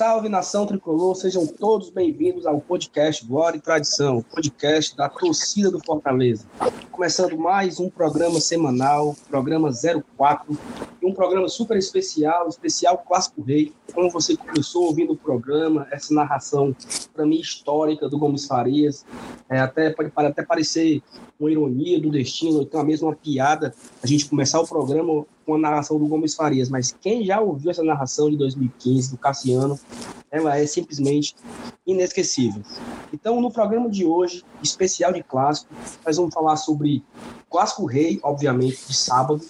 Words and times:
Salve, 0.00 0.30
nação 0.30 0.64
tricolor, 0.64 1.14
sejam 1.14 1.46
todos 1.46 1.90
bem-vindos 1.90 2.46
ao 2.46 2.58
podcast 2.58 3.22
Glória 3.26 3.58
e 3.58 3.60
Tradição, 3.60 4.22
podcast 4.22 4.96
da 4.96 5.10
torcida 5.10 5.70
do 5.70 5.78
Fortaleza. 5.78 6.46
Começando 6.90 7.36
mais 7.36 7.78
um 7.78 7.90
programa 7.90 8.40
semanal, 8.40 9.14
programa 9.28 9.70
04, 9.70 10.58
e 11.02 11.06
um 11.06 11.12
programa 11.12 11.50
super 11.50 11.76
especial, 11.76 12.48
especial 12.48 12.96
Clássico 13.06 13.42
Rei. 13.42 13.74
Como 13.92 14.10
você 14.10 14.34
começou 14.38 14.84
ouvindo 14.84 15.12
o 15.12 15.16
programa, 15.18 15.86
essa 15.90 16.14
narração, 16.14 16.74
para 17.12 17.26
mim, 17.26 17.38
histórica 17.38 18.08
do 18.08 18.18
Gomes 18.18 18.46
Farias, 18.46 19.04
é, 19.50 19.60
até, 19.60 19.90
pode 19.90 20.10
até 20.16 20.42
parecer 20.42 21.02
uma 21.38 21.50
ironia 21.50 22.00
do 22.00 22.10
destino, 22.10 22.62
então 22.62 22.80
a 22.80 22.84
mesma 22.84 23.14
piada, 23.14 23.74
a 24.02 24.06
gente 24.06 24.26
começar 24.30 24.60
o 24.60 24.66
programa 24.66 25.26
com 25.50 25.56
a 25.56 25.58
narração 25.58 25.98
do 25.98 26.06
Gomes 26.06 26.32
Farias, 26.32 26.68
mas 26.68 26.96
quem 27.00 27.24
já 27.24 27.40
ouviu 27.40 27.72
essa 27.72 27.82
narração 27.82 28.30
de 28.30 28.36
2015 28.36 29.10
do 29.10 29.18
Cassiano, 29.18 29.76
ela 30.30 30.56
é 30.56 30.64
simplesmente 30.64 31.34
inesquecível. 31.84 32.62
Então, 33.12 33.40
no 33.40 33.50
programa 33.50 33.90
de 33.90 34.04
hoje, 34.04 34.44
especial 34.62 35.12
de 35.12 35.24
clássico, 35.24 35.74
nós 36.06 36.16
vamos 36.16 36.32
falar 36.32 36.54
sobre 36.56 37.02
Clássico 37.50 37.84
Rei, 37.84 38.20
obviamente, 38.22 38.86
de 38.86 38.94
sábado. 38.94 39.40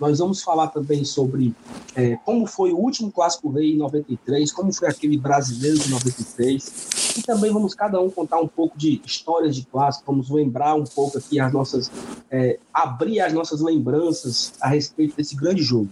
Nós 0.00 0.18
vamos 0.18 0.42
falar 0.42 0.68
também 0.68 1.04
sobre 1.04 1.54
é, 1.94 2.16
como 2.24 2.46
foi 2.46 2.72
o 2.72 2.78
último 2.78 3.12
Clássico 3.12 3.50
Rei 3.50 3.72
em 3.72 3.76
93, 3.76 4.50
como 4.50 4.72
foi 4.72 4.88
aquele 4.88 5.18
brasileiro 5.18 5.78
de 5.78 5.90
93. 5.90 7.18
E 7.18 7.22
também 7.22 7.52
vamos 7.52 7.74
cada 7.74 8.00
um 8.00 8.08
contar 8.08 8.40
um 8.40 8.48
pouco 8.48 8.78
de 8.78 9.02
histórias 9.04 9.54
de 9.54 9.66
clássico, 9.66 10.10
vamos 10.10 10.30
lembrar 10.30 10.74
um 10.74 10.84
pouco 10.84 11.18
aqui 11.18 11.38
as 11.38 11.52
nossas. 11.52 11.90
É, 12.30 12.58
abrir 12.72 13.20
as 13.20 13.32
nossas 13.32 13.60
lembranças 13.60 14.54
a 14.60 14.68
respeito 14.68 15.16
desse 15.16 15.36
grande 15.36 15.49
jogo. 15.58 15.88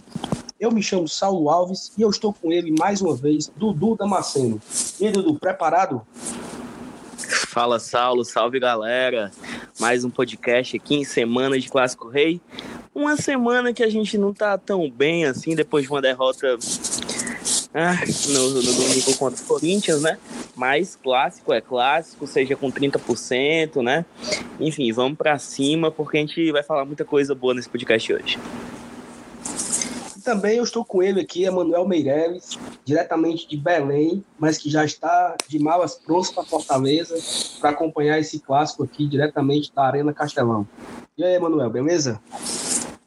Eu 0.59 0.71
me 0.71 0.83
chamo 0.83 1.07
Saulo 1.07 1.49
Alves 1.49 1.91
e 1.97 2.01
eu 2.01 2.09
estou 2.09 2.33
com 2.33 2.51
ele 2.51 2.73
mais 2.77 3.01
uma 3.01 3.15
vez, 3.15 3.51
Dudu 3.55 3.95
Damasceno. 3.95 4.61
E 4.99 5.09
Dudu, 5.09 5.35
preparado? 5.35 6.01
Fala, 7.47 7.79
Saulo, 7.79 8.25
salve 8.25 8.59
galera. 8.59 9.31
Mais 9.79 10.03
um 10.03 10.09
podcast 10.09 10.75
aqui 10.75 10.95
em 10.95 11.03
semana 11.03 11.59
de 11.59 11.69
Clássico 11.69 12.09
Rei. 12.09 12.41
Uma 12.93 13.15
semana 13.15 13.73
que 13.73 13.83
a 13.83 13.89
gente 13.89 14.17
não 14.17 14.33
tá 14.33 14.57
tão 14.57 14.89
bem 14.89 15.25
assim, 15.25 15.55
depois 15.55 15.85
de 15.85 15.91
uma 15.91 16.01
derrota 16.01 16.57
ah, 17.73 17.93
no, 18.29 18.49
no 18.49 18.61
domingo 18.61 19.15
contra 19.17 19.41
o 19.41 19.47
Corinthians, 19.47 20.01
né? 20.01 20.17
Mas 20.55 20.95
clássico 20.95 21.53
é 21.53 21.61
clássico, 21.61 22.25
seja 22.27 22.55
com 22.55 22.71
30%, 22.71 23.81
né? 23.81 24.05
Enfim, 24.59 24.91
vamos 24.91 25.17
para 25.17 25.37
cima 25.37 25.91
porque 25.91 26.17
a 26.17 26.21
gente 26.21 26.51
vai 26.51 26.63
falar 26.63 26.83
muita 26.83 27.05
coisa 27.05 27.33
boa 27.33 27.53
nesse 27.53 27.69
podcast 27.69 28.11
hoje. 28.11 28.39
E 30.19 30.21
também 30.21 30.57
eu 30.57 30.65
estou 30.65 30.83
com 30.83 31.01
ele 31.01 31.21
aqui, 31.21 31.45
Emanuel 31.45 31.87
Meireles, 31.87 32.59
diretamente 32.83 33.47
de 33.47 33.55
Belém, 33.55 34.21
mas 34.37 34.57
que 34.57 34.69
já 34.69 34.83
está 34.83 35.37
de 35.47 35.57
malas 35.57 35.95
prontas 35.95 36.29
para 36.29 36.43
Fortaleza 36.43 37.15
para 37.61 37.69
acompanhar 37.69 38.19
esse 38.19 38.37
clássico 38.37 38.83
aqui 38.83 39.07
diretamente 39.07 39.73
da 39.73 39.83
Arena 39.83 40.13
Castelão. 40.13 40.67
E 41.17 41.23
aí, 41.23 41.35
Emanuel, 41.35 41.69
beleza? 41.69 42.19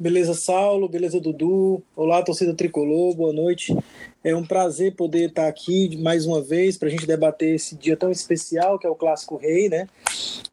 Beleza, 0.02 0.34
Saulo, 0.34 0.88
beleza, 0.88 1.20
Dudu. 1.20 1.80
Olá, 1.94 2.24
torcida 2.24 2.52
tricolor, 2.52 3.14
boa 3.14 3.32
noite. 3.32 3.72
É 4.24 4.34
um 4.34 4.44
prazer 4.44 4.96
poder 4.96 5.28
estar 5.28 5.46
aqui 5.46 5.96
mais 5.96 6.26
uma 6.26 6.42
vez 6.42 6.76
para 6.76 6.88
a 6.88 6.90
gente 6.90 7.06
debater 7.06 7.54
esse 7.54 7.76
dia 7.76 7.96
tão 7.96 8.10
especial 8.10 8.80
que 8.80 8.84
é 8.84 8.90
o 8.90 8.96
Clássico 8.96 9.36
Rei, 9.36 9.68
né? 9.68 9.86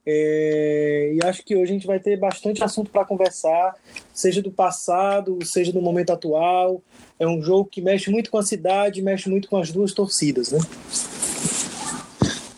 É... 0.05 1.15
E 1.15 1.25
acho 1.25 1.43
que 1.43 1.55
hoje 1.55 1.71
a 1.71 1.73
gente 1.73 1.87
vai 1.87 1.99
ter 1.99 2.15
bastante 2.15 2.63
assunto 2.63 2.91
para 2.91 3.03
conversar, 3.03 3.75
seja 4.13 4.39
do 4.39 4.51
passado, 4.51 5.39
seja 5.43 5.73
do 5.73 5.81
momento 5.81 6.11
atual. 6.11 6.79
É 7.17 7.27
um 7.27 7.41
jogo 7.41 7.67
que 7.71 7.81
mexe 7.81 8.11
muito 8.11 8.29
com 8.29 8.37
a 8.37 8.43
cidade, 8.43 9.01
mexe 9.01 9.27
muito 9.31 9.49
com 9.49 9.57
as 9.57 9.71
duas 9.71 9.93
torcidas, 9.93 10.51
né? 10.51 10.59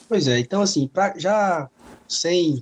Pois 0.09 0.27
é, 0.27 0.39
então 0.39 0.61
assim, 0.61 0.89
pra, 0.89 1.13
já 1.17 1.69
sem, 2.05 2.61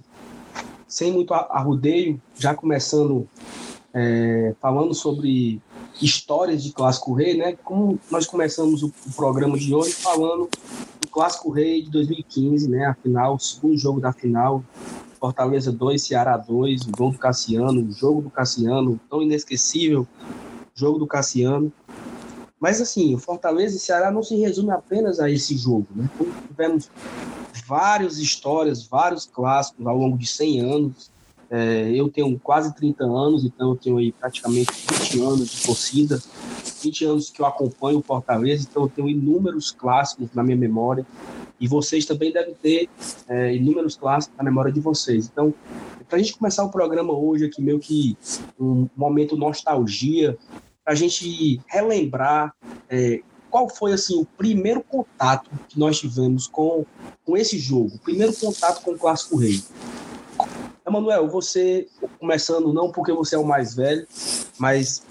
sem 0.88 1.12
muito 1.12 1.34
arrudeio, 1.34 2.22
já 2.38 2.54
começando 2.54 3.28
é, 3.94 4.54
falando 4.62 4.94
sobre 4.94 5.62
histórias 6.02 6.64
de 6.64 6.72
Clássico 6.72 7.14
Rei, 7.14 7.36
né? 7.36 7.58
Como 7.64 8.00
nós 8.10 8.26
começamos 8.26 8.84
o, 8.84 8.88
o, 8.88 9.14
programa 9.16 9.58
de 9.58 9.74
hoje 9.74 9.94
falando 9.94 10.50
do 11.02 11.08
Clássico 11.08 11.50
Rei 11.50 11.82
de 11.82 11.90
2015, 11.90 12.70
né? 12.70 12.86
A 12.86 12.94
final, 12.94 13.36
o 13.36 13.40
segundo 13.40 13.78
jogo 13.78 14.00
da 14.00 14.14
final, 14.14 14.64
Fortaleza 15.20 15.72
2, 15.72 16.02
Ceará 16.02 16.38
2, 16.38 16.84
o 16.84 16.92
gol 16.92 17.12
do 17.12 17.18
Cassiano, 17.18 17.82
o 17.82 17.92
jogo 17.92 18.22
do 18.22 18.30
Cassiano, 18.30 19.00
tão 19.10 19.22
inesquecível, 19.22 20.08
jogo 20.74 21.00
do 21.00 21.08
Cassiano. 21.08 21.72
Mas 22.60 22.82
assim, 22.82 23.16
o 23.16 23.18
Fortaleza 23.18 23.78
e 23.78 23.80
Ceará 23.80 24.12
não 24.12 24.22
se 24.22 24.36
resume 24.36 24.72
apenas 24.72 25.20
a 25.20 25.30
esse 25.30 25.58
jogo, 25.58 25.88
né? 25.96 26.10
Tivemos 26.48 26.90
várias 27.66 28.18
histórias, 28.18 28.86
vários 28.86 29.26
clássicos 29.26 29.86
ao 29.86 29.98
longo 29.98 30.18
de 30.18 30.28
100 30.28 30.62
anos, 30.62 31.12
é, 31.50 31.92
eu 31.92 32.10
tenho 32.10 32.38
quase 32.40 32.74
30 32.76 33.04
anos, 33.04 33.44
então 33.44 33.72
eu 33.72 33.76
tenho 33.76 33.98
aí 33.98 34.12
praticamente 34.12 34.72
20 34.72 35.22
anos 35.22 35.50
de 35.50 35.64
torcida, 35.64 36.22
20 36.84 37.06
anos 37.06 37.30
que 37.30 37.42
eu 37.42 37.46
acompanho 37.46 38.00
o 38.00 38.04
Fortaleza, 38.04 38.68
então 38.70 38.84
eu 38.84 38.90
tenho 38.90 39.10
inúmeros 39.10 39.72
clássicos 39.72 40.30
na 40.34 40.44
minha 40.44 40.58
memória, 40.58 41.06
e 41.60 41.68
vocês 41.68 42.06
também 42.06 42.32
devem 42.32 42.54
ter 42.54 42.90
é, 43.28 43.56
inúmeros 43.56 43.96
clássicos 43.96 44.38
na 44.38 44.44
memória 44.44 44.72
de 44.72 44.80
vocês. 44.80 45.30
Então, 45.32 45.54
para 46.08 46.18
a 46.18 46.22
gente 46.22 46.38
começar 46.38 46.64
o 46.64 46.70
programa 46.70 47.14
hoje 47.14 47.46
aqui, 47.46 47.62
meio 47.62 47.80
que 47.80 48.18
um 48.60 48.88
momento 48.96 49.36
nostalgia, 49.36 50.38
para 50.84 50.94
a 50.94 50.96
gente 50.96 51.62
relembrar 51.68 52.54
é, 52.90 53.22
qual 53.50 53.68
foi 53.70 53.94
assim 53.94 54.20
o 54.20 54.26
primeiro 54.26 54.82
contato 54.82 55.50
que 55.68 55.80
nós 55.80 56.00
tivemos 56.00 56.48
com, 56.48 56.86
com 57.26 57.36
esse 57.38 57.58
jogo, 57.58 57.96
o 57.96 58.00
primeiro 58.00 58.34
contato 58.34 58.84
com 58.84 58.92
o 58.92 58.98
Clássico 58.98 59.38
Rei. 59.38 59.62
Emanuel, 60.90 61.28
você 61.30 61.88
começando 62.20 62.74
não 62.74 62.92
porque 62.92 63.14
você 63.14 63.36
é 63.36 63.40
o 63.40 63.46
mais 63.46 63.76
velho, 63.76 64.08
mas 64.58 65.04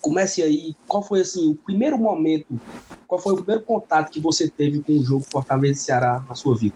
comece 0.00 0.42
aí. 0.42 0.74
Qual 0.86 1.02
foi 1.02 1.20
assim 1.20 1.50
o 1.50 1.54
primeiro 1.54 1.98
momento? 1.98 2.60
Qual 3.06 3.20
foi 3.20 3.34
o 3.34 3.36
primeiro 3.36 3.62
contato 3.62 4.10
que 4.10 4.20
você 4.20 4.48
teve 4.48 4.80
com 4.80 4.92
o 4.92 5.04
jogo 5.04 5.24
Fortaleza 5.30 5.80
e 5.80 5.82
Ceará 5.82 6.24
na 6.28 6.34
sua 6.34 6.56
vida? 6.56 6.74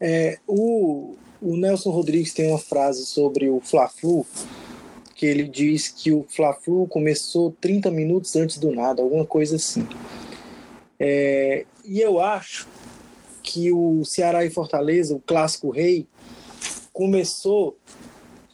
É, 0.00 0.38
o, 0.46 1.14
o 1.40 1.56
Nelson 1.56 1.90
Rodrigues 1.90 2.32
tem 2.32 2.50
uma 2.50 2.58
frase 2.58 3.06
sobre 3.06 3.48
o 3.48 3.60
Fla-Flu 3.60 4.26
que 5.16 5.24
ele 5.24 5.44
diz 5.44 5.88
que 5.88 6.12
o 6.12 6.26
Fla-Flu 6.28 6.86
começou 6.88 7.50
30 7.58 7.90
minutos 7.90 8.36
antes 8.36 8.58
do 8.58 8.70
nada, 8.70 9.00
alguma 9.00 9.24
coisa 9.24 9.56
assim. 9.56 9.88
É, 11.00 11.64
e 11.86 12.00
eu 12.00 12.20
acho 12.20 12.68
que 13.42 13.72
o 13.72 14.04
Ceará 14.04 14.44
e 14.44 14.50
Fortaleza, 14.50 15.14
o 15.14 15.20
clássico 15.20 15.70
rei, 15.70 16.06
começou 16.96 17.76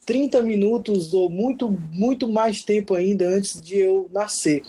30 0.05 0.43
minutos 0.43 1.15
ou 1.15 1.31
muito, 1.31 1.71
muito 1.93 2.29
mais 2.29 2.65
tempo 2.65 2.93
ainda 2.93 3.29
antes 3.29 3.63
de 3.63 3.79
eu 3.79 4.11
nascer. 4.13 4.65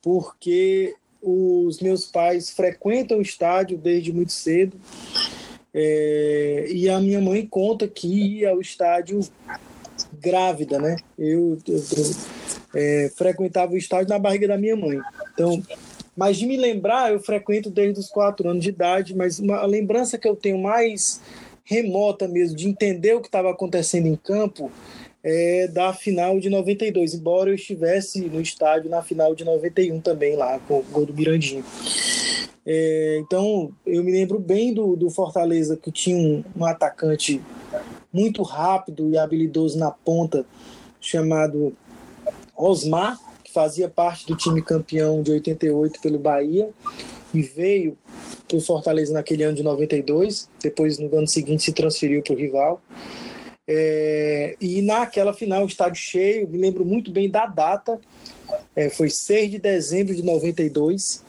Porque 0.00 0.94
os 1.20 1.80
meus 1.80 2.06
pais 2.06 2.48
frequentam 2.48 3.18
o 3.18 3.22
estádio 3.22 3.76
desde 3.76 4.10
muito 4.10 4.32
cedo. 4.32 4.80
É, 5.74 6.66
e 6.70 6.88
a 6.88 6.98
minha 6.98 7.20
mãe 7.20 7.46
conta 7.46 7.86
que 7.86 8.08
ia 8.38 8.50
ao 8.50 8.60
estádio 8.60 9.20
grávida, 10.18 10.78
né? 10.78 10.96
Eu, 11.18 11.58
eu, 11.68 11.82
é, 12.74 13.12
frequentava 13.14 13.74
o 13.74 13.76
estádio 13.76 14.08
na 14.08 14.18
barriga 14.18 14.48
da 14.48 14.56
minha 14.56 14.74
mãe. 14.74 14.98
Então, 15.34 15.62
mas 16.16 16.38
de 16.38 16.46
me 16.46 16.56
lembrar, 16.56 17.12
eu 17.12 17.20
frequento 17.20 17.68
desde 17.68 18.00
os 18.00 18.08
quatro 18.08 18.48
anos 18.48 18.62
de 18.62 18.70
idade, 18.70 19.14
mas 19.14 19.38
uma, 19.38 19.58
a 19.58 19.66
lembrança 19.66 20.16
que 20.16 20.26
eu 20.26 20.34
tenho 20.34 20.56
mais 20.56 21.20
remota 21.68 22.26
mesmo, 22.26 22.56
de 22.56 22.66
entender 22.66 23.14
o 23.14 23.20
que 23.20 23.28
estava 23.28 23.50
acontecendo 23.50 24.06
em 24.06 24.16
campo, 24.16 24.72
é, 25.22 25.68
da 25.68 25.92
final 25.92 26.40
de 26.40 26.48
92, 26.48 27.14
embora 27.14 27.50
eu 27.50 27.54
estivesse 27.54 28.20
no 28.20 28.40
estádio 28.40 28.88
na 28.88 29.02
final 29.02 29.34
de 29.34 29.44
91 29.44 30.00
também, 30.00 30.34
lá 30.34 30.58
com 30.60 30.78
o 30.78 30.82
gol 30.84 31.04
do 31.04 31.12
Mirandinho. 31.12 31.62
É, 32.64 33.18
então, 33.20 33.70
eu 33.86 34.02
me 34.02 34.12
lembro 34.12 34.38
bem 34.38 34.72
do, 34.72 34.96
do 34.96 35.10
Fortaleza, 35.10 35.76
que 35.76 35.92
tinha 35.92 36.16
um, 36.16 36.42
um 36.56 36.64
atacante 36.64 37.42
muito 38.10 38.42
rápido 38.42 39.10
e 39.10 39.18
habilidoso 39.18 39.78
na 39.78 39.90
ponta, 39.90 40.46
chamado 40.98 41.76
Osmar, 42.56 43.18
que 43.44 43.52
fazia 43.52 43.88
parte 43.88 44.26
do 44.26 44.34
time 44.34 44.62
campeão 44.62 45.22
de 45.22 45.32
88 45.32 46.00
pelo 46.00 46.18
Bahia 46.18 46.70
e 47.32 47.42
veio 47.42 47.96
para 48.46 48.56
o 48.56 48.60
Fortaleza 48.60 49.12
naquele 49.12 49.42
ano 49.42 49.56
de 49.56 49.62
92, 49.62 50.48
depois 50.62 50.98
no 50.98 51.14
ano 51.16 51.26
seguinte 51.26 51.64
se 51.64 51.72
transferiu 51.72 52.22
para 52.22 52.34
o 52.34 52.36
rival. 52.36 52.80
É, 53.66 54.56
e 54.60 54.80
naquela 54.80 55.34
final, 55.34 55.66
estádio 55.66 56.00
cheio, 56.00 56.48
me 56.48 56.56
lembro 56.56 56.84
muito 56.84 57.10
bem 57.10 57.28
da 57.28 57.44
data, 57.44 58.00
é, 58.74 58.88
foi 58.88 59.10
6 59.10 59.50
de 59.50 59.58
dezembro 59.58 60.14
de 60.14 60.22
92, 60.22 61.22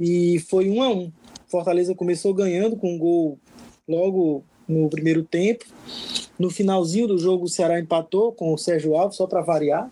e 0.00 0.40
foi 0.50 0.68
um 0.68 0.82
a 0.82 0.88
um. 0.88 1.12
Fortaleza 1.46 1.94
começou 1.94 2.34
ganhando 2.34 2.76
com 2.76 2.94
um 2.94 2.98
gol 2.98 3.38
logo 3.86 4.42
no 4.66 4.88
primeiro 4.88 5.22
tempo. 5.22 5.64
No 6.38 6.50
finalzinho 6.50 7.06
do 7.06 7.18
jogo, 7.18 7.44
o 7.44 7.48
Ceará 7.48 7.78
empatou 7.78 8.32
com 8.32 8.52
o 8.52 8.58
Sérgio 8.58 8.96
Alves, 8.96 9.16
só 9.16 9.26
para 9.26 9.42
variar. 9.42 9.88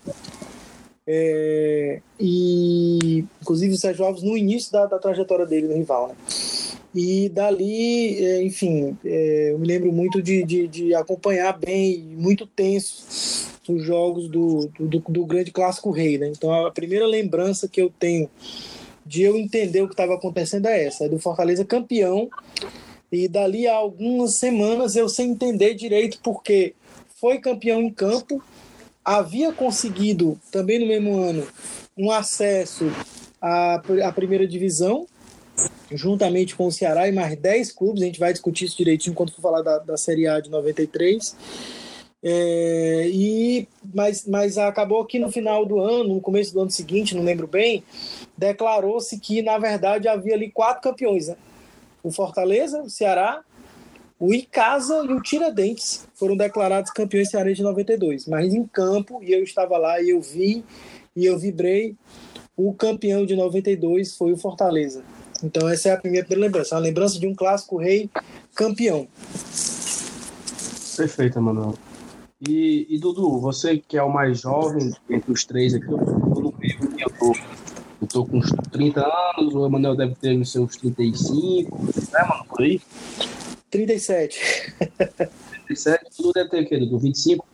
É, 1.06 2.00
e 2.18 3.24
inclusive 3.40 3.74
o 3.74 3.78
Sérgio 3.78 4.04
Alves 4.04 4.22
no 4.22 4.36
início 4.36 4.70
da, 4.70 4.86
da 4.86 4.98
trajetória 4.98 5.46
dele 5.46 5.66
no 5.66 5.74
rival, 5.74 6.08
né? 6.08 6.14
E 6.94 7.28
dali, 7.28 8.24
é, 8.24 8.42
enfim, 8.42 8.98
é, 9.04 9.52
eu 9.52 9.58
me 9.58 9.66
lembro 9.66 9.92
muito 9.92 10.20
de, 10.20 10.42
de, 10.42 10.66
de, 10.66 10.94
acompanhar 10.94 11.56
bem, 11.56 12.00
muito 12.16 12.46
tenso, 12.46 13.48
os 13.68 13.84
jogos 13.84 14.28
do, 14.28 14.68
do, 14.78 14.98
do, 14.98 15.26
grande 15.26 15.52
clássico 15.52 15.92
rei, 15.92 16.18
né? 16.18 16.28
Então 16.28 16.52
a 16.66 16.70
primeira 16.72 17.06
lembrança 17.06 17.68
que 17.68 17.80
eu 17.80 17.92
tenho 17.96 18.28
de 19.06 19.22
eu 19.22 19.36
entender 19.36 19.82
o 19.82 19.86
que 19.86 19.94
estava 19.94 20.14
acontecendo 20.14 20.66
é 20.66 20.84
essa, 20.84 21.04
é 21.04 21.08
do 21.08 21.18
Fortaleza 21.18 21.64
campeão. 21.64 22.28
E 23.12 23.26
dali 23.26 23.66
a 23.66 23.74
algumas 23.74 24.34
semanas 24.34 24.94
eu 24.94 25.08
sem 25.08 25.30
entender 25.30 25.74
direito 25.74 26.18
porque 26.22 26.74
foi 27.20 27.38
campeão 27.38 27.80
em 27.82 27.90
campo, 27.90 28.42
havia 29.04 29.52
conseguido 29.52 30.40
também 30.50 30.78
no 30.78 30.86
mesmo 30.86 31.18
ano 31.18 31.46
um 31.96 32.10
acesso 32.10 32.84
à, 33.40 33.74
à 34.04 34.12
primeira 34.12 34.46
divisão 34.46 35.06
juntamente 35.90 36.54
com 36.54 36.66
o 36.66 36.72
Ceará 36.72 37.08
e 37.08 37.12
mais 37.12 37.36
10 37.36 37.72
clubes, 37.72 38.02
a 38.02 38.06
gente 38.06 38.20
vai 38.20 38.32
discutir 38.32 38.66
isso 38.66 38.76
direitinho 38.76 39.14
quando 39.14 39.32
for 39.32 39.42
falar 39.42 39.62
da, 39.62 39.78
da 39.78 39.96
Série 39.96 40.26
A 40.26 40.40
de 40.40 40.50
93. 40.50 41.36
É, 42.22 43.08
e, 43.12 43.66
mas, 43.94 44.26
mas 44.26 44.58
acabou 44.58 45.04
que 45.06 45.18
no 45.18 45.30
final 45.30 45.64
do 45.64 45.80
ano, 45.80 46.14
no 46.14 46.20
começo 46.20 46.52
do 46.52 46.60
ano 46.60 46.70
seguinte, 46.70 47.14
não 47.14 47.24
lembro 47.24 47.46
bem, 47.46 47.82
declarou-se 48.36 49.18
que 49.18 49.42
na 49.42 49.58
verdade 49.58 50.06
havia 50.06 50.34
ali 50.34 50.50
quatro 50.50 50.82
campeões: 50.82 51.28
né? 51.28 51.36
o 52.02 52.12
Fortaleza, 52.12 52.82
o 52.82 52.90
Ceará, 52.90 53.42
o 54.20 54.34
Icasa 54.34 55.02
e 55.06 55.14
o 55.14 55.22
Tiradentes 55.22 56.06
foram 56.14 56.36
declarados 56.36 56.90
campeões 56.90 57.30
cearenses 57.30 57.56
de 57.56 57.62
92. 57.62 58.26
Mas 58.26 58.52
em 58.52 58.66
campo, 58.66 59.20
e 59.22 59.32
eu 59.32 59.42
estava 59.42 59.78
lá 59.78 60.00
e 60.00 60.10
eu 60.10 60.20
vi 60.20 60.62
e 61.16 61.24
eu 61.24 61.38
vibrei, 61.38 61.96
o 62.54 62.74
campeão 62.74 63.24
de 63.24 63.34
92 63.34 64.14
foi 64.16 64.32
o 64.32 64.36
Fortaleza. 64.36 65.02
Então 65.42 65.66
essa 65.66 65.88
é 65.88 65.92
a 65.92 65.96
primeira, 65.96 66.26
primeira 66.26 66.48
lembrança, 66.48 66.76
a 66.76 66.78
lembrança 66.78 67.18
de 67.18 67.26
um 67.26 67.34
clássico 67.34 67.78
rei 67.78 68.10
campeão. 68.54 69.08
Perfeito, 70.94 71.40
Manuel. 71.40 71.74
E, 72.46 72.86
e, 72.90 72.98
Dudu, 72.98 73.38
você 73.38 73.78
que 73.78 73.96
é 73.96 74.02
o 74.02 74.12
mais 74.12 74.40
jovem 74.40 74.92
entre 75.08 75.32
os 75.32 75.44
três 75.44 75.74
aqui, 75.74 75.86
eu 75.86 76.54
meio 76.58 76.76
aqui, 76.76 77.02
eu 77.02 77.10
tô, 77.18 77.32
eu 78.02 78.06
tô 78.06 78.26
com 78.26 78.38
uns 78.38 78.50
30 78.70 79.00
anos, 79.00 79.54
o 79.54 79.66
Emanuel 79.66 79.96
deve 79.96 80.14
ter 80.14 80.38
os 80.38 80.52
seus 80.52 80.76
35, 80.76 81.76
né, 82.12 82.26
mano, 82.28 82.44
por 82.46 82.62
aí? 82.62 82.80
37. 83.70 84.74
37, 85.66 86.04
Dudu 86.16 86.32
deve 86.32 86.50
ter 86.50 86.62
o 86.62 86.68
quê, 86.68 86.78
Dudu? 86.78 86.98
25? 86.98 87.46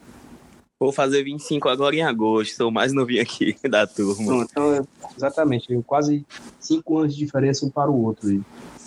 Vou 0.79 0.93
fazer 0.93 1.23
25 1.23 1.69
agora 1.69 1.97
em 1.97 2.03
agosto, 2.03 2.55
sou 2.55 2.69
o 2.69 2.73
mais 2.73 2.93
novinho 2.93 3.23
aqui 3.23 3.57
da 3.69 3.87
turma. 3.87 4.45
então, 4.51 4.87
exatamente, 5.17 5.67
quase 5.87 6.25
5 6.61 6.99
anos 6.99 7.15
de 7.15 7.25
diferença 7.25 7.65
um 7.65 7.71
para 7.71 7.91
o 7.91 8.05
outro. 8.05 8.31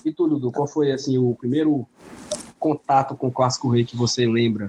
E 0.05 0.11
tu, 0.11 0.27
Dudu, 0.27 0.51
qual 0.51 0.67
foi 0.67 0.91
assim, 0.91 1.17
o 1.17 1.35
primeiro 1.35 1.87
contato 2.59 3.15
com 3.15 3.27
o 3.27 3.31
Clássico 3.31 3.69
Rei 3.69 3.85
que 3.85 3.95
você 3.95 4.27
lembra? 4.27 4.67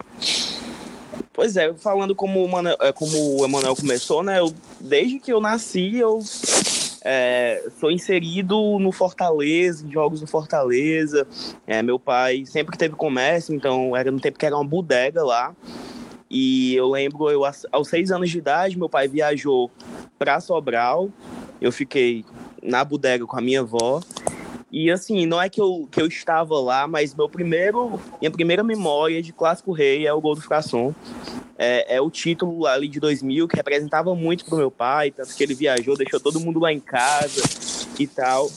Pois 1.33 1.57
é, 1.57 1.73
falando 1.75 2.15
como 2.15 2.45
o, 2.45 2.49
Manoel, 2.49 2.77
é, 2.81 2.93
como 2.93 3.39
o 3.39 3.45
Emanuel 3.45 3.77
começou, 3.77 4.23
né? 4.23 4.41
Eu, 4.41 4.53
desde 4.81 5.19
que 5.19 5.33
eu 5.33 5.41
nasci, 5.41 5.97
eu 5.97 6.21
é, 7.05 7.65
sou 7.79 7.91
inserido 7.91 8.79
no 8.79 8.93
Fortaleza, 8.93 9.87
em 9.87 9.91
jogos 9.91 10.21
no 10.21 10.27
Fortaleza. 10.27 11.27
É, 11.67 11.83
meu 11.83 11.99
pai 11.99 12.45
sempre 12.47 12.77
teve 12.77 12.95
comércio, 12.95 13.55
então 13.55 13.97
era 13.97 14.11
no 14.11 14.21
tempo 14.21 14.39
que 14.39 14.47
era 14.47 14.57
uma 14.57 14.65
bodega 14.65 15.25
lá. 15.25 15.55
E 16.31 16.75
eu 16.75 16.89
lembro, 16.89 17.29
eu 17.31 17.43
aos 17.73 17.89
seis 17.89 18.13
anos 18.13 18.31
de 18.31 18.39
idade, 18.39 18.79
meu 18.79 18.89
pai 18.89 19.09
viajou 19.09 19.71
para 20.19 20.41
Sobral. 20.41 21.11
Eu 21.61 21.73
fiquei 21.73 22.25
na 22.63 22.85
bodega 22.85 23.27
com 23.27 23.37
a 23.37 23.41
minha 23.41 23.61
avó. 23.61 24.01
E 24.73 24.91
assim, 24.91 25.27
não 25.27 25.43
é 25.43 25.49
que 25.49 25.61
eu, 25.61 25.89
que 25.91 26.01
eu 26.01 26.07
estava 26.07 26.59
lá, 26.61 26.87
mas 26.87 27.15
meu 27.15 27.29
primeiro, 27.29 28.01
minha 28.21 28.31
primeira 28.31 28.63
memória 28.63 29.21
de 29.21 29.33
Clássico 29.33 29.73
Rei 29.73 30.07
é 30.07 30.13
o 30.13 30.21
gol 30.21 30.35
do 30.35 30.41
Frasson. 30.41 30.95
É, 31.59 31.97
é 31.97 32.01
o 32.01 32.11
título 32.11 32.67
ali 32.67 32.89
de 32.89 33.01
2000 33.01 33.49
que 33.49 33.57
representava 33.57 34.15
muito 34.15 34.45
pro 34.45 34.57
meu 34.57 34.71
pai, 34.71 35.11
tanto 35.11 35.35
que 35.35 35.43
ele 35.43 35.55
viajou, 35.55 35.97
deixou 35.97 36.19
todo 36.21 36.41
mundo 36.41 36.61
lá 36.61 36.73
em 36.73 36.81
casa 36.81 37.43
e 37.99 38.07
tal. 38.07 38.51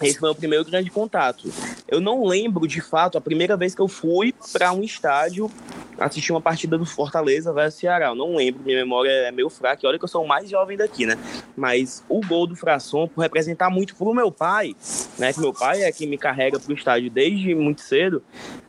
Esse 0.00 0.18
foi 0.18 0.30
o 0.30 0.34
primeiro 0.34 0.64
grande 0.64 0.90
contato. 0.90 1.52
Eu 1.88 2.00
não 2.00 2.24
lembro, 2.24 2.66
de 2.66 2.80
fato, 2.80 3.18
a 3.18 3.20
primeira 3.20 3.56
vez 3.56 3.74
que 3.74 3.82
eu 3.82 3.88
fui 3.88 4.32
para 4.52 4.72
um 4.72 4.82
estádio 4.82 5.50
assistir 5.98 6.32
uma 6.32 6.40
partida 6.40 6.78
do 6.78 6.86
Fortaleza 6.86 7.52
versus 7.52 7.80
Ceará. 7.80 8.06
Eu 8.06 8.14
não 8.14 8.36
lembro, 8.36 8.62
minha 8.64 8.78
memória 8.78 9.10
é 9.10 9.30
meio 9.30 9.50
fraca. 9.50 9.86
Olha 9.86 9.98
que 9.98 10.04
eu 10.04 10.08
sou 10.08 10.24
o 10.24 10.28
mais 10.28 10.48
jovem 10.48 10.76
daqui, 10.76 11.06
né? 11.06 11.18
Mas 11.56 12.04
o 12.08 12.20
gol 12.20 12.46
do 12.46 12.54
Frasson, 12.54 13.08
por 13.08 13.22
representar 13.22 13.70
muito 13.70 13.94
pro 13.96 14.14
meu 14.14 14.30
pai, 14.30 14.74
né? 15.18 15.32
Que 15.32 15.40
meu 15.40 15.52
pai 15.52 15.82
é 15.82 15.92
quem 15.92 16.08
me 16.08 16.16
carrega 16.16 16.58
pro 16.58 16.74
estádio 16.74 17.10
desde 17.10 17.54
muito 17.54 17.80
cedo, 17.80 18.22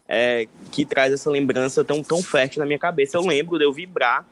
é, 0.07 0.48
que 0.71 0.86
traz 0.86 1.13
essa 1.13 1.29
lembrança 1.29 1.83
tão, 1.83 2.03
tão 2.03 2.21
fértil 2.21 2.59
na 2.59 2.65
minha 2.65 2.79
cabeça. 2.79 3.17
Eu 3.17 3.25
lembro 3.25 3.57
de 3.57 3.65
eu 3.65 3.71
vibrar 3.71 4.25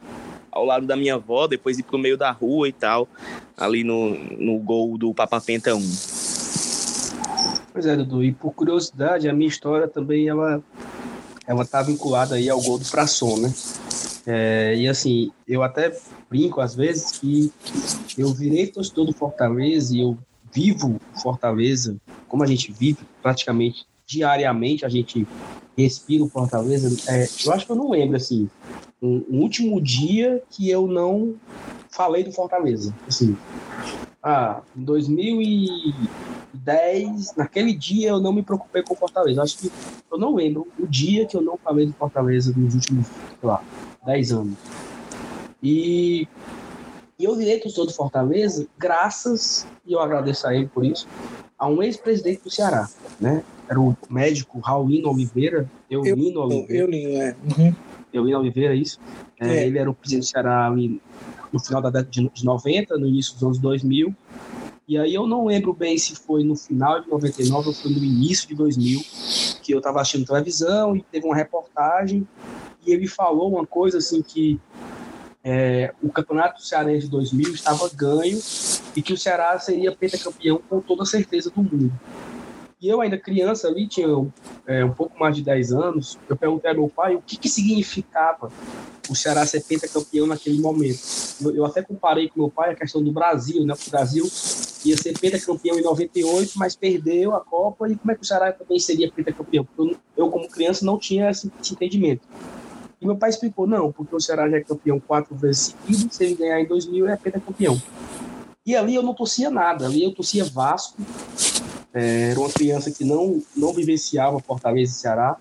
ao 0.52 0.66
lado 0.66 0.88
da 0.88 0.96
minha 0.96 1.16
avó, 1.16 1.46
depois 1.48 1.78
ir 1.78 1.84
pro 1.84 2.00
meio 2.00 2.18
da 2.18 2.32
rua 2.32 2.68
e 2.68 2.74
tal, 2.74 3.08
ali 3.56 3.84
no, 3.84 4.16
no 4.16 4.58
gol 4.58 4.98
do 4.98 5.14
Papa 5.14 5.40
Penta 5.40 5.76
1. 5.76 5.80
Pois 7.72 7.86
é, 7.86 7.96
Dudu, 7.96 8.24
e 8.24 8.32
por 8.32 8.54
curiosidade, 8.54 9.30
a 9.30 9.34
minha 9.34 9.48
história 9.48 9.88
também 9.88 10.28
ela 10.28 10.64
ela 11.48 11.66
tá 11.66 11.82
vinculada 11.82 12.36
aí 12.36 12.50
ao 12.50 12.62
gol 12.62 12.78
do 12.78 12.86
Frasson, 12.86 13.38
né? 13.38 13.54
É, 14.26 14.76
e 14.76 14.88
assim, 14.88 15.32
eu 15.48 15.64
até 15.64 15.98
brinco 16.30 16.60
às 16.60 16.76
vezes 16.76 17.12
que 17.14 17.52
eu 18.18 18.34
virei 18.34 18.68
torcedor 18.68 19.06
do 19.06 19.14
Fortaleza 19.14 19.96
e 19.96 20.02
eu 20.02 20.18
vivo 20.54 21.00
Fortaleza, 21.24 21.96
como 22.28 22.44
a 22.44 22.48
gente 22.48 22.72
vive 22.72 23.00
praticamente 23.22 23.86
diariamente, 24.06 24.86
a 24.86 24.90
gente 24.90 25.26
respira 25.78 26.24
o 26.24 26.30
Fortaleza. 26.30 26.90
É, 27.10 27.28
eu 27.46 27.54
acho 27.54 27.66
que 27.66 27.72
eu 27.72 27.76
não 27.76 27.90
lembro, 27.92 28.18
assim, 28.18 28.50
um, 29.02 29.24
um 29.30 29.42
último 29.42 29.80
dia 29.80 30.42
que 30.50 30.70
eu 30.70 30.88
não 30.88 31.36
falei 31.92 32.24
do 32.24 32.32
Fortaleza. 32.32 32.94
Assim, 33.08 33.38
ah, 34.30 34.62
em 34.76 34.84
2010, 34.84 37.36
naquele 37.38 37.74
dia 37.74 38.10
eu 38.10 38.20
não 38.20 38.34
me 38.34 38.44
preocupei 38.44 38.84
com 38.84 38.94
o 38.94 38.98
Fortaleza. 38.98 39.42
Acho 39.42 39.58
que 39.58 39.72
eu 40.12 40.18
não 40.18 40.36
lembro 40.36 40.68
o 40.78 40.86
dia 40.86 41.26
que 41.26 41.38
eu 41.38 41.42
não 41.42 41.58
falei 41.58 41.86
do 41.86 41.94
Fortaleza 41.94 42.54
nos 42.58 42.76
últimos, 42.76 43.08
sei 43.08 43.16
lá, 43.42 43.64
10 44.06 44.34
anos. 44.34 44.58
E, 45.64 46.28
e 47.18 47.24
eu 47.24 47.38
virei 47.38 47.62
torcedor 47.62 47.86
do 47.86 47.94
Fortaleza 47.94 48.68
graças, 48.78 49.66
e 49.86 49.94
eu 49.94 50.02
agradeço 50.02 50.46
a 50.46 50.54
ele 50.54 50.68
por 50.68 50.84
isso, 50.84 51.08
a 51.58 51.66
um 51.66 51.82
ex-presidente 51.82 52.44
do 52.44 52.52
Ceará, 52.52 52.90
né? 53.22 53.46
Era 53.70 53.80
o 53.80 53.96
médico 54.10 54.60
Raulino 54.60 55.10
Oliveira, 55.10 55.72
Eulino 55.90 56.42
Oliveira. 56.42 56.84
Eulino, 56.84 57.22
é. 57.22 57.34
Uhum. 57.58 57.74
Eulino 58.12 58.40
Oliveira, 58.40 58.76
isso. 58.76 59.00
É, 59.40 59.48
é. 59.48 59.68
Ele 59.68 59.80
era 59.80 59.90
o 59.90 59.94
presidente 59.94 60.26
do 60.26 60.30
Ceará 60.30 60.68
ali 60.68 61.02
no 61.52 61.60
final 61.60 61.82
da 61.82 61.90
década 61.90 62.30
de 62.34 62.46
90, 62.46 62.98
no 62.98 63.08
início 63.08 63.34
dos 63.34 63.44
anos 63.44 63.60
2000. 63.60 64.16
E 64.88 64.98
aí 64.98 65.14
eu 65.14 65.28
não 65.28 65.46
lembro 65.46 65.74
bem 65.74 65.98
se 65.98 66.16
foi 66.16 66.44
no 66.44 66.56
final 66.56 67.02
de 67.02 67.10
99 67.10 67.68
ou 67.68 67.74
foi 67.74 67.92
no 67.92 67.98
início 67.98 68.48
de 68.48 68.56
2000, 68.56 69.02
que 69.62 69.74
eu 69.74 69.80
estava 69.80 70.00
assistindo 70.00 70.26
televisão 70.26 70.96
e 70.96 71.02
teve 71.02 71.26
uma 71.26 71.36
reportagem 71.36 72.26
e 72.86 72.94
ele 72.94 73.06
falou 73.06 73.50
uma 73.50 73.68
coisa 73.68 73.98
assim 73.98 74.22
que 74.22 74.58
é, 75.44 75.94
o 76.02 76.10
campeonato 76.10 76.66
cearense 76.66 77.06
de 77.06 77.12
2000 77.12 77.54
estava 77.54 77.90
ganho 77.94 78.40
e 78.96 79.02
que 79.02 79.14
o 79.14 79.18
Ceará 79.18 79.60
seria 79.60 79.92
pentacampeão 79.94 80.62
com 80.70 80.80
toda 80.80 81.06
certeza 81.06 81.50
do 81.50 81.62
mundo. 81.62 81.92
E 82.80 82.88
eu 82.88 83.02
ainda 83.02 83.18
criança 83.18 83.68
ali, 83.68 83.88
tinha 83.88 84.08
é, 84.68 84.86
um 84.86 84.94
pouco 84.94 85.20
mais 85.20 85.36
de 85.36 85.42
10 85.42 85.74
anos, 85.74 86.18
eu 86.30 86.38
perguntei 86.38 86.70
ao 86.70 86.78
meu 86.78 86.90
pai 86.90 87.16
o 87.16 87.22
que, 87.22 87.36
que 87.36 87.50
significava 87.50 88.52
o 89.10 89.16
Ceará 89.16 89.46
ser 89.46 89.64
pentacampeão 89.64 90.28
naquele 90.28 90.60
momento. 90.60 91.00
Eu, 91.42 91.66
até 91.66 91.82
comparei 91.82 92.30
com 92.30 92.40
meu 92.40 92.50
pai 92.50 92.72
a 92.72 92.76
questão 92.76 93.04
do 93.04 93.12
Brasil, 93.12 93.66
né? 93.66 93.74
O 93.74 93.90
Brasil 93.90 94.24
ia 94.86 94.98
ser 94.98 95.18
pentacampeão 95.20 95.78
em 95.78 95.84
98, 95.84 96.54
mas 96.56 96.76
perdeu 96.76 97.36
a 97.36 97.42
Copa, 97.42 97.90
e 97.90 97.96
como 97.96 98.12
é 98.12 98.16
que 98.16 98.22
o 98.22 98.26
Ceará 98.26 98.52
também 98.52 98.80
seria 98.80 99.12
pentacampeão? 99.12 99.66
Porque 99.66 99.98
eu, 100.16 100.30
como 100.30 100.48
criança, 100.50 100.86
não 100.86 100.98
tinha 100.98 101.30
esse, 101.30 101.52
esse 101.62 101.74
entendimento. 101.74 102.28
E 103.00 103.06
meu 103.06 103.16
pai 103.16 103.30
explicou, 103.30 103.68
não, 103.68 103.92
porque 103.92 104.16
o 104.16 104.20
Ceará 104.20 104.50
já 104.50 104.58
é 104.58 104.62
campeão 104.62 105.00
quatro 105.00 105.36
vezes 105.36 105.76
seguidas, 105.86 106.16
se 106.16 106.24
ele 106.24 106.36
ganhar 106.36 106.60
em 106.60 106.66
2000 106.66 107.08
é 107.08 107.14
apenas 107.14 107.44
campeão. 107.44 107.82
E 108.66 108.76
ali 108.76 108.96
eu 108.96 109.04
não 109.04 109.14
torcia 109.14 109.50
nada, 109.50 109.86
ali 109.86 110.04
eu 110.04 110.14
torcia 110.14 110.44
Vasco, 110.44 110.98
é, 111.94 112.32
era 112.32 112.40
uma 112.40 112.50
criança 112.50 112.92
que 112.92 113.06
não, 113.06 113.42
não 113.56 113.74
vivenciava 113.74 114.40
Fortaleza 114.40 114.92
e 114.92 114.96
Ceará. 114.96 115.38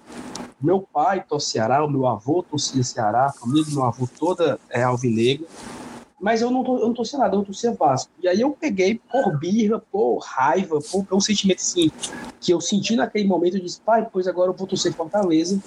Meu 0.61 0.81
pai 0.81 1.25
torcia 1.27 1.61
Ceará, 1.61 1.85
o 1.85 1.91
meu 1.91 2.07
avô 2.07 2.43
torcia 2.43 2.83
Ceará, 2.83 3.27
a 3.27 3.33
família 3.33 3.65
do 3.65 3.73
meu 3.73 3.85
avô 3.85 4.09
toda 4.19 4.59
é 4.71 4.83
alvinegra. 4.83 5.47
Mas 6.27 6.43
eu 6.43 6.51
não, 6.51 6.65
eu 6.67 6.89
não 6.89 6.93
torcia 6.93 7.21
nada, 7.21 7.37
eu 7.37 7.45
torcia 7.45 7.71
Vasco. 7.71 8.11
E 8.21 8.27
aí 8.27 8.41
eu 8.41 8.51
peguei 8.51 9.01
por 9.13 9.39
birra, 9.39 9.79
por 9.79 10.19
raiva, 10.19 10.81
por, 10.81 11.05
por 11.05 11.17
um 11.17 11.21
sentimento 11.21 11.61
assim, 11.61 11.89
que 12.41 12.53
eu 12.53 12.61
senti 12.61 12.97
naquele 12.97 13.29
momento, 13.29 13.59
eu 13.59 13.63
disse, 13.63 13.81
pai, 13.81 14.05
pois 14.13 14.27
agora 14.27 14.51
eu 14.51 14.53
vou 14.53 14.67
torcer 14.67 14.93
Fortaleza, 14.93 15.63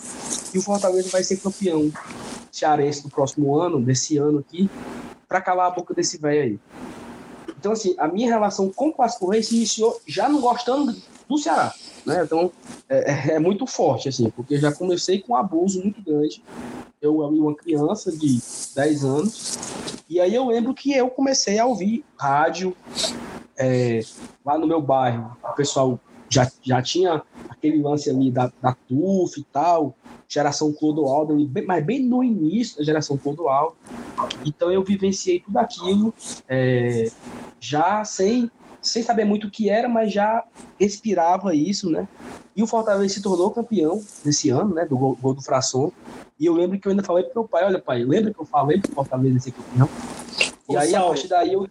e 0.54 0.58
o 0.58 0.62
Fortaleza 0.62 1.08
vai 1.12 1.24
ser 1.24 1.38
campeão 1.38 1.89
cearense 2.51 3.04
do 3.04 3.10
próximo 3.10 3.56
ano, 3.56 3.80
desse 3.80 4.18
ano 4.18 4.39
aqui, 4.39 4.70
para 5.30 5.39
calar 5.39 5.68
a 5.68 5.72
boca 5.72 5.94
desse 5.94 6.18
velho 6.18 6.42
aí. 6.42 6.60
Então, 7.58 7.72
assim, 7.72 7.96
a 7.98 8.10
minha 8.10 8.28
relação 8.28 8.70
com 8.70 8.89
o 8.89 8.94
Clássico 8.94 9.32
Rei 9.32 9.42
se 9.42 9.56
iniciou 9.56 10.01
já 10.06 10.28
não 10.28 10.42
gostando 10.42 10.94
do 11.30 11.38
Ceará. 11.38 11.74
Né? 12.10 12.24
Então, 12.24 12.51
é, 12.89 13.34
é, 13.34 13.39
muito 13.39 13.68
forte, 13.68 14.10
assim, 14.10 14.32
porque 14.32 14.58
já 14.58 14.72
comecei 14.72 15.20
com 15.22 15.34
um 15.34 15.36
abuso 15.36 15.80
muito 15.82 16.01
grande. 16.01 16.44
Eu 17.00 17.24
era 17.24 17.32
uma 17.32 17.56
criança 17.56 18.12
de 18.12 18.42
10 18.75 19.06
anos, 19.06 19.58
e 20.10 20.20
aí 20.20 20.34
eu 20.34 20.48
lembro 20.48 20.74
que 20.74 20.92
eu 20.92 21.08
comecei 21.10 21.60
a 21.60 21.66
ouvir 21.68 22.04
rádio 22.18 22.75
é, 23.56 24.01
lá 24.44 24.58
no 24.58 24.66
meu 24.66 24.82
bairro. 24.82 25.38
O 25.44 25.54
pessoal 25.54 26.00
já, 26.28 26.51
já 26.63 26.82
tinha 26.82 27.22
aquele 27.48 27.82
lance 27.82 28.10
ali 28.10 28.32
da, 28.32 28.51
da 28.60 28.74
TUF 28.88 29.39
e 29.39 29.44
tal, 29.44 29.96
geração 30.28 30.74
Clodoaldo, 30.74 31.36
mas 31.66 31.86
bem 31.86 32.04
no 32.04 32.24
início 32.24 32.78
da 32.78 32.84
geração 32.84 33.18
Clodoaldo. 33.18 33.75
Então 34.46 34.72
eu 34.72 34.84
vivenciei 34.84 35.39
tudo 35.39 35.58
aquilo 35.58 36.13
é, 36.48 37.10
já 37.60 38.04
sem, 38.04 38.50
sem 38.82 39.04
saber 39.04 39.26
muito 39.26 39.48
o 39.48 39.52
que 39.52 39.70
era, 39.70 39.90
mas 39.90 40.12
já 40.12 40.44
respirava 40.80 41.54
isso, 41.54 41.90
né? 41.90 42.08
E 42.56 42.64
o 42.64 42.68
Fortaleza 42.68 43.14
se 43.14 43.22
tornou 43.22 43.52
campeão 43.52 44.02
nesse 44.24 44.50
ano, 44.50 44.74
né? 44.74 44.86
Do 44.86 44.98
gol, 44.98 45.18
gol 45.22 45.34
do 45.34 45.42
Frasson. 45.42 45.92
E 46.40 46.46
eu 46.46 46.54
lembro 46.54 46.80
que 46.80 46.88
eu 46.88 46.92
ainda 46.92 47.04
falei 47.04 47.24
pro 47.26 47.42
meu 47.42 47.48
pai, 47.48 47.66
olha 47.66 47.80
pai, 47.80 48.04
lembra 48.04 48.34
que 48.34 48.40
eu 48.40 48.46
falei 48.46 48.80
pro 48.80 48.92
Fortaleza 48.92 49.40
ser 49.40 49.52
campeão? 49.52 49.90
E 50.70 50.78
aí, 50.78 50.96
a 50.96 51.02
partir 51.02 51.28
daí, 51.28 51.54
eu... 51.54 51.68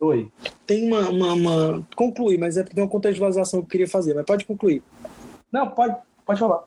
Oi. 0.00 0.30
Tem 0.66 0.86
uma, 0.86 1.10
uma, 1.10 1.32
uma... 1.34 1.86
Conclui, 1.94 2.38
mas 2.38 2.56
é 2.56 2.62
porque 2.62 2.74
tem 2.74 2.82
uma 2.82 2.90
contextualização 2.90 3.60
que 3.60 3.66
eu 3.66 3.70
queria 3.70 3.88
fazer, 3.88 4.14
mas 4.14 4.24
pode 4.24 4.44
concluir. 4.44 4.82
Não, 5.52 5.68
pode, 5.68 5.94
pode 6.24 6.40
falar. 6.40 6.64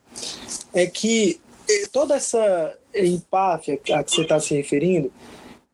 É 0.72 0.86
que 0.86 1.40
eh, 1.68 1.86
toda 1.90 2.14
essa 2.14 2.78
empáfia 2.94 3.74
a 3.74 4.04
que 4.04 4.10
você 4.10 4.22
está 4.22 4.38
se 4.38 4.54
referindo 4.54 5.10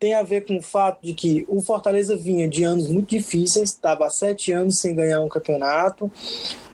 tem 0.01 0.15
a 0.15 0.23
ver 0.23 0.47
com 0.47 0.57
o 0.57 0.61
fato 0.63 1.05
de 1.05 1.13
que 1.13 1.45
o 1.47 1.61
Fortaleza 1.61 2.17
vinha 2.17 2.49
de 2.49 2.63
anos 2.63 2.87
muito 2.87 3.09
difíceis, 3.09 3.69
estava 3.69 4.09
sete 4.09 4.51
anos 4.51 4.79
sem 4.79 4.95
ganhar 4.95 5.21
um 5.21 5.29
campeonato, 5.29 6.11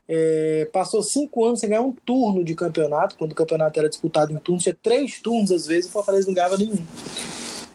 é, 0.08 0.70
passou 0.72 1.04
cinco 1.04 1.44
anos 1.44 1.60
sem 1.60 1.68
ganhar 1.68 1.82
um 1.82 1.92
turno 1.92 2.42
de 2.42 2.56
campeonato, 2.56 3.18
quando 3.18 3.34
o 3.34 3.36
campeonato 3.36 3.78
era 3.78 3.90
disputado 3.90 4.32
em 4.32 4.38
turnos, 4.38 4.64
tinha 4.64 4.78
três 4.82 5.20
turnos 5.20 5.52
às 5.52 5.68
vezes, 5.68 5.90
o 5.90 5.92
Fortaleza 5.92 6.26
não 6.26 6.34
ganhava 6.34 6.58
nenhum. 6.58 6.78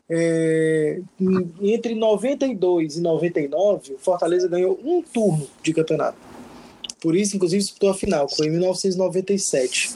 É, 0.08 1.00
entre 1.60 1.94
92 1.94 2.96
e 2.96 3.00
99, 3.02 3.92
o 3.92 3.98
Fortaleza 3.98 4.48
ganhou 4.48 4.80
um 4.82 5.02
turno 5.02 5.46
de 5.62 5.74
campeonato. 5.74 6.16
Por 6.98 7.14
isso, 7.14 7.36
inclusive, 7.36 7.62
disputou 7.62 7.90
a 7.90 7.94
final, 7.94 8.26
foi 8.26 8.46
em 8.46 8.50
1997. 8.52 9.90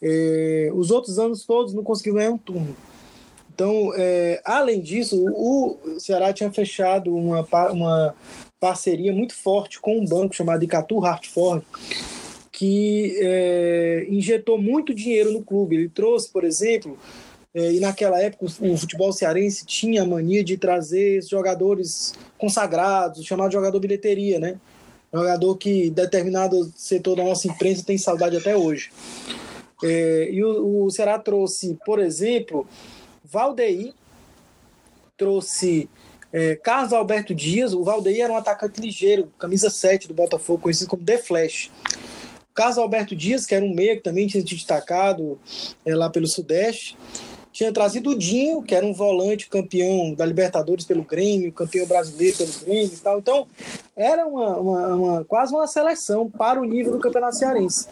É, 0.00 0.70
os 0.72 0.90
outros 0.90 1.18
anos 1.18 1.44
todos 1.44 1.74
não 1.74 1.84
conseguiu 1.84 2.14
ganhar 2.14 2.30
um 2.30 2.38
turno. 2.38 2.74
Então, 3.58 3.92
é, 3.96 4.40
além 4.44 4.80
disso, 4.80 5.20
o 5.34 5.98
Ceará 5.98 6.32
tinha 6.32 6.48
fechado 6.52 7.12
uma, 7.12 7.44
uma 7.72 8.14
parceria 8.60 9.12
muito 9.12 9.34
forte 9.34 9.80
com 9.80 9.98
um 9.98 10.04
banco 10.04 10.32
chamado 10.32 10.62
Icatu 10.62 11.04
Hartford, 11.04 11.66
que 12.52 13.18
é, 13.20 14.06
injetou 14.08 14.62
muito 14.62 14.94
dinheiro 14.94 15.32
no 15.32 15.42
clube. 15.42 15.74
Ele 15.74 15.88
trouxe, 15.88 16.28
por 16.28 16.44
exemplo, 16.44 16.96
é, 17.52 17.72
e 17.72 17.80
naquela 17.80 18.22
época 18.22 18.44
o, 18.44 18.76
futebol 18.76 19.12
cearense 19.12 19.66
tinha 19.66 20.04
a 20.04 20.06
mania 20.06 20.44
de 20.44 20.56
trazer 20.56 21.20
jogadores 21.24 22.14
consagrados, 22.38 23.26
chamado 23.26 23.50
jogador 23.50 23.80
bilheteria, 23.80 24.38
né? 24.38 24.54
Jogador 25.12 25.56
que 25.56 25.90
determinado 25.90 26.72
setor 26.76 27.16
da 27.16 27.24
nossa 27.24 27.48
imprensa 27.48 27.82
tem 27.84 27.98
saudade 27.98 28.36
até 28.36 28.56
hoje. 28.56 28.92
É, 29.82 30.28
e 30.30 30.44
o, 30.44 30.84
o 30.84 30.90
Ceará 30.92 31.18
trouxe, 31.18 31.76
por 31.84 31.98
exemplo, 31.98 32.64
Valdeir, 33.30 33.92
trouxe 35.16 35.88
é, 36.32 36.56
Carlos 36.56 36.92
Alberto 36.92 37.34
Dias. 37.34 37.74
O 37.74 37.84
Valdeir 37.84 38.22
era 38.24 38.32
um 38.32 38.36
atacante 38.36 38.80
ligeiro, 38.80 39.30
camisa 39.38 39.68
7 39.68 40.08
do 40.08 40.14
Botafogo, 40.14 40.62
conhecido 40.62 40.88
como 40.88 41.04
The 41.04 41.18
Flash. 41.18 41.70
Carlos 42.54 42.78
Alberto 42.78 43.14
Dias, 43.14 43.44
que 43.46 43.54
era 43.54 43.64
um 43.64 43.74
meia 43.74 43.96
que 43.96 44.02
também 44.02 44.26
tinha 44.26 44.40
se 44.40 44.54
destacado 44.54 45.38
é, 45.84 45.94
lá 45.94 46.08
pelo 46.08 46.26
Sudeste. 46.26 46.96
Tinha 47.52 47.72
trazido 47.72 48.10
o 48.10 48.18
Dinho, 48.18 48.62
que 48.62 48.74
era 48.74 48.86
um 48.86 48.94
volante 48.94 49.48
campeão 49.48 50.14
da 50.14 50.24
Libertadores 50.24 50.84
pelo 50.84 51.02
Grêmio, 51.02 51.52
campeão 51.52 51.86
brasileiro 51.86 52.36
pelo 52.36 52.52
Grêmio 52.64 52.92
e 52.94 52.96
tal. 52.98 53.18
Então, 53.18 53.46
era 53.96 54.26
uma, 54.26 54.56
uma, 54.56 54.94
uma, 54.94 55.24
quase 55.24 55.52
uma 55.52 55.66
seleção 55.66 56.30
para 56.30 56.60
o 56.60 56.64
nível 56.64 56.92
do 56.92 57.00
Campeonato 57.00 57.36
Cearense. 57.36 57.88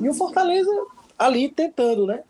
E 0.00 0.08
o 0.08 0.14
Fortaleza 0.14 0.70
ali 1.18 1.48
tentando, 1.48 2.06
né? 2.06 2.22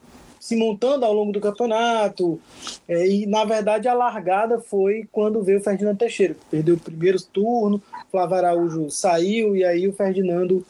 Se 0.43 0.57
montando 0.57 1.05
ao 1.05 1.15
longo 1.15 1.31
do 1.31 1.41
campeonato. 1.41 2.41
É, 2.89 3.07
e, 3.07 3.27
na 3.27 3.45
verdade, 3.45 3.87
a 3.87 3.95
largada 3.95 4.59
foi 4.59 5.09
quando 5.13 5.41
veio 5.41 5.61
o 5.61 5.63
Ferdinando 5.63 5.99
Teixeira. 5.99 6.35
Perdeu 6.51 6.75
o 6.75 6.81
primeiro 6.81 7.23
turno, 7.23 7.81
Flávio 8.11 8.37
Araújo 8.37 8.91
saiu 8.91 9.55
e 9.55 9.65
aí 9.65 9.87
o 9.87 9.93
Ferdinando 9.93 10.67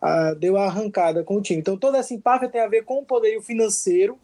ah, 0.00 0.34
deu 0.40 0.56
a 0.56 0.64
arrancada 0.64 1.22
com 1.22 1.36
o 1.36 1.42
time. 1.42 1.60
Então, 1.60 1.76
toda 1.76 1.98
essa 1.98 2.14
empáfia 2.14 2.48
tem 2.48 2.62
a 2.62 2.66
ver 2.66 2.82
com 2.82 3.00
o 3.00 3.04
poderio 3.04 3.42
financeiro 3.42 4.18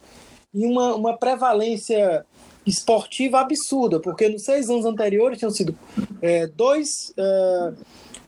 e 0.55 0.65
uma, 0.65 0.95
uma 0.95 1.15
prevalência 1.15 2.25
esportiva 2.65 3.41
absurda, 3.41 4.01
porque 4.01 4.31
nos 4.31 4.45
seis 4.45 4.71
anos 4.71 4.87
anteriores 4.87 5.39
tinham 5.39 5.51
sido 5.51 5.77
é, 6.23 6.47
dois. 6.47 7.13
Uh, 7.19 7.77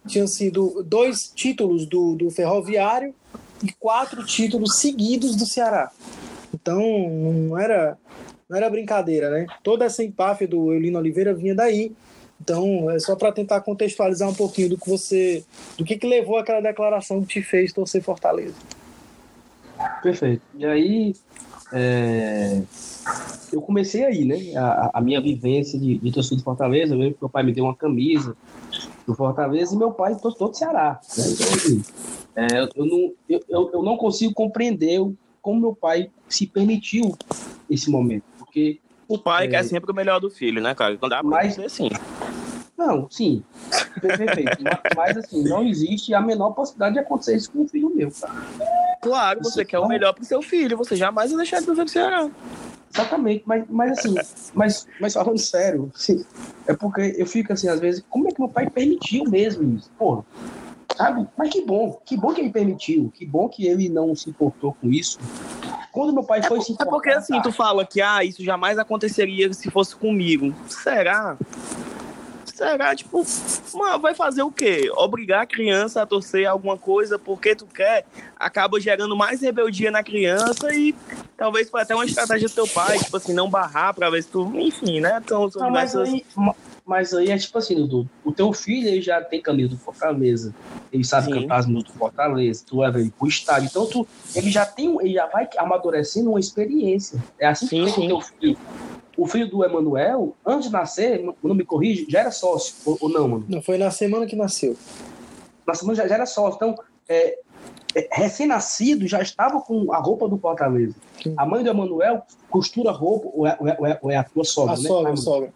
tinham 0.07 0.27
sido 0.27 0.83
dois 0.87 1.31
títulos 1.35 1.87
do, 1.87 2.15
do 2.15 2.31
Ferroviário 2.31 3.15
e 3.63 3.73
quatro 3.73 4.25
títulos 4.25 4.79
seguidos 4.79 5.35
do 5.35 5.45
Ceará. 5.45 5.91
Então, 6.53 6.81
não 6.81 7.59
era, 7.59 7.99
não 8.49 8.57
era 8.57 8.71
brincadeira, 8.71 9.31
né? 9.31 9.47
Toda 9.63 9.85
essa 9.85 10.03
empáfia 10.03 10.49
do 10.49 10.73
Eulino 10.73 10.99
Oliveira 10.99 11.35
vinha 11.35 11.55
daí. 11.55 11.93
Então, 12.41 12.91
é 12.91 12.99
só 12.99 13.17
para 13.17 13.33
tentar 13.33 13.61
contextualizar 13.63 14.29
um 14.29 14.35
pouquinho 14.35 14.71
do 14.71 14.79
que 14.79 14.89
você, 14.89 15.45
do 15.77 15.85
que, 15.85 15.99
que 15.99 16.07
levou 16.07 16.39
aquela 16.39 16.61
declaração 16.61 17.21
que 17.23 17.41
te 17.41 17.43
fez 17.43 17.73
torcer 17.73 18.03
Fortaleza. 18.03 18.55
Perfeito. 20.03 20.43
E 20.57 20.65
aí, 20.65 21.15
é, 21.73 22.63
eu 23.53 23.61
comecei 23.61 24.05
aí, 24.05 24.25
né? 24.25 24.57
A, 24.57 24.91
a 24.95 25.01
minha 25.01 25.21
vivência 25.21 25.79
de, 25.79 25.99
de 25.99 26.13
torcida 26.13 26.37
de 26.37 26.45
Fortaleza. 26.45 26.95
Eu 26.95 26.99
lembro 26.99 27.15
que 27.15 27.23
meu 27.23 27.31
pai 27.31 27.43
me 27.43 27.53
deu 27.53 27.65
uma 27.65 27.75
camisa 27.75 28.37
do 29.07 29.15
Fortaleza 29.15 29.75
e 29.75 29.79
meu 29.79 29.93
pai 29.93 30.15
torceu 30.17 30.49
do 30.49 30.57
Ceará. 30.57 31.01
Né? 31.17 31.25
Então, 31.29 31.55
assim, 31.55 31.83
é, 32.37 32.69
eu, 32.77 32.87
não, 32.87 33.13
eu, 33.29 33.71
eu 33.73 33.83
não 33.83 33.97
consigo 33.97 34.33
compreender 34.33 35.01
como 35.41 35.61
meu 35.61 35.75
pai 35.75 36.11
se 36.29 36.47
permitiu 36.47 37.17
esse 37.71 37.91
momento. 37.91 38.25
Porque. 38.39 38.81
O 39.07 39.19
pai 39.19 39.47
é, 39.47 39.49
quer 39.49 39.65
sempre 39.65 39.91
o 39.91 39.95
melhor 39.95 40.21
do 40.21 40.31
filho, 40.31 40.61
né, 40.61 40.75
cara? 40.75 40.97
Quando 40.97 41.11
dá 41.11 41.21
pra 41.21 41.31
mas, 41.31 41.59
assim. 41.59 41.89
Não, 42.77 43.11
sim. 43.11 43.43
Perfeito. 44.01 44.63
mas, 44.95 45.17
assim, 45.17 45.43
não 45.43 45.67
existe 45.67 46.15
a 46.15 46.21
menor 46.21 46.51
possibilidade 46.51 46.95
de 46.95 47.01
acontecer 47.01 47.37
isso 47.37 47.51
com 47.51 47.63
um 47.63 47.69
filho 47.69 47.91
meu, 47.95 48.11
cara. 48.11 48.47
Claro, 49.01 49.41
você 49.43 49.65
quer 49.65 49.79
o 49.79 49.89
melhor 49.89 50.13
pro 50.13 50.25
seu 50.25 50.43
filho, 50.43 50.77
você 50.77 50.95
jamais 50.95 51.31
vai 51.31 51.39
deixar 51.39 51.61
de 51.61 51.67
fazer 51.67 51.83
o 51.83 51.89
Ceará. 51.89 52.31
Exatamente, 52.95 53.43
mas, 53.47 53.65
mas 53.69 53.99
assim, 53.99 54.15
mas, 54.55 54.87
mas 55.01 55.13
falando 55.15 55.39
sério, 55.39 55.91
assim, 55.95 56.25
é 56.67 56.75
porque 56.75 57.15
eu 57.17 57.27
fico 57.27 57.53
assim, 57.53 57.69
às 57.69 57.81
vezes, 57.81 58.05
como 58.09 58.29
é 58.29 58.33
que 58.33 58.41
meu 58.41 58.49
pai 58.49 58.69
permitiu 58.69 59.25
mesmo 59.25 59.77
isso? 59.77 59.91
Porra, 59.99 60.25
sabe? 60.99 61.29
Mas 61.37 61.51
que 61.51 61.63
bom, 61.63 62.01
que 62.05 62.17
bom 62.17 62.35
que 62.35 62.41
ele 62.41 62.51
permitiu, 62.51 63.11
que 63.15 63.25
bom 63.25 63.49
que 63.49 63.67
ele 63.67 63.89
não 63.89 64.17
se 64.17 64.29
importou 64.29 64.77
com 64.81 64.91
isso. 64.91 65.17
Quando 65.93 66.13
meu 66.13 66.25
pai 66.25 66.43
foi 66.43 66.59
é, 66.59 66.61
se 66.61 66.73
importar... 66.73 66.91
É 66.91 66.93
porque 66.93 67.11
assim, 67.11 67.41
tu 67.41 67.53
fala 67.53 67.87
que 67.87 68.03
ah, 68.03 68.25
isso 68.25 68.43
jamais 68.45 68.79
aconteceria 68.79 69.53
se 69.53 69.71
fosse 69.71 69.95
comigo. 69.95 70.53
Será? 70.67 71.37
Será, 72.53 72.97
tipo, 72.97 73.25
mano, 73.75 74.01
vai 74.01 74.17
fazer 74.17 74.43
o 74.43 74.51
quê? 74.51 74.91
Obrigar 74.97 75.43
a 75.43 75.47
criança 75.47 76.03
a 76.03 76.07
torcer 76.07 76.45
alguma 76.45 76.77
coisa 76.77 77.17
porque 77.17 77.55
tu 77.55 77.65
quer, 77.67 78.05
acaba 78.37 78.81
gerando 78.81 79.17
mais 79.17 79.41
rebeldia 79.41 79.93
na 79.93 80.03
criança 80.03 80.75
e 80.75 80.93
talvez 81.37 81.71
foi 81.71 81.83
até 81.83 81.95
uma 81.95 82.05
estratégia 82.05 82.49
do 82.49 82.55
teu 82.55 82.67
pai, 82.67 82.99
tipo 82.99 83.17
assim, 83.17 83.33
não 83.33 83.49
barrar 83.49 83.95
pra 83.95 84.11
ver 84.11 84.25
se 84.25 84.31
tu, 84.31 84.51
enfim, 84.57 84.99
né? 84.99 85.21
Então, 85.25 85.49
não, 85.55 85.71
mas, 85.71 85.95
aí, 85.95 86.27
mas 86.89 87.13
aí 87.13 87.31
é 87.31 87.37
tipo 87.37 87.59
assim, 87.59 87.75
Dudu, 87.75 88.09
o 88.25 88.33
teu 88.33 88.51
filho 88.51 88.89
ele 88.89 89.03
já 89.03 89.21
tem 89.21 89.43
caminho 89.43 89.69
do 89.69 89.77
Fortaleza, 89.77 90.55
ele 90.91 91.05
sabe 91.05 91.27
Sim. 91.27 91.43
cantar 91.43 91.59
as 91.59 91.67
músicas 91.67 91.93
do 91.93 91.99
Fortaleza, 91.99 92.65
tu 92.67 92.81
leva 92.81 92.99
ele 92.99 93.11
pro 93.11 93.29
estádio, 93.29 93.69
então 93.69 93.85
tu, 93.85 94.09
ele 94.35 94.51
já 94.51 94.65
tem, 94.65 94.97
ele 95.03 95.13
já 95.13 95.27
vai 95.27 95.47
amadurecendo 95.59 96.31
uma 96.31 96.41
experiência. 96.41 97.23
É 97.39 97.47
assim 97.47 97.67
Sim, 97.67 97.85
que 97.85 97.93
tem 97.93 97.95
com 97.95 98.01
o 98.01 98.03
sim. 98.03 98.09
teu 98.09 98.21
filho. 98.41 98.59
O 99.19 99.27
filho 99.27 99.51
do 99.51 99.63
Emanuel, 99.63 100.35
antes 100.47 100.69
de 100.69 100.73
nascer, 100.73 101.23
não 101.43 101.55
me 101.55 101.65
corrige, 101.65 102.07
já 102.09 102.21
era 102.21 102.31
sócio, 102.31 102.75
ou, 102.87 102.97
ou 103.03 103.11
não, 103.11 103.29
mano? 103.29 103.45
Não 103.47 103.61
foi 103.61 103.77
na 103.77 103.91
semana 103.91 104.25
que 104.25 104.35
nasceu. 104.35 104.75
Na 105.67 105.75
semana 105.75 105.95
já, 105.95 106.09
já 106.09 106.15
era 106.15 106.25
sócio. 106.25 106.57
Então, 106.57 106.75
é, 107.07 107.17
é, 107.17 107.39
recém-nascido 108.13 109.07
já 109.07 109.21
estava 109.23 109.61
com 109.61 109.93
a 109.93 109.99
roupa 109.99 110.29
do 110.29 110.39
Fortaleza. 110.39 110.95
Sim. 111.23 111.35
A 111.37 111.47
mãe 111.47 111.63
do 111.63 111.71
Emanuel 111.71 112.23
costura 112.51 112.91
roupa, 112.91 113.29
ou 113.33 113.47
é, 113.47 113.57
ou 113.61 113.69
é- 113.69 113.99
ou 114.03 114.11
é- 114.11 114.15
é 114.15 114.17
a 114.19 114.25
tua 114.25 114.45
sogra, 114.45 114.75
A 114.75 114.79
né? 114.79 114.89
sogra, 114.89 115.13
a 115.13 115.17
sogra. 115.17 115.53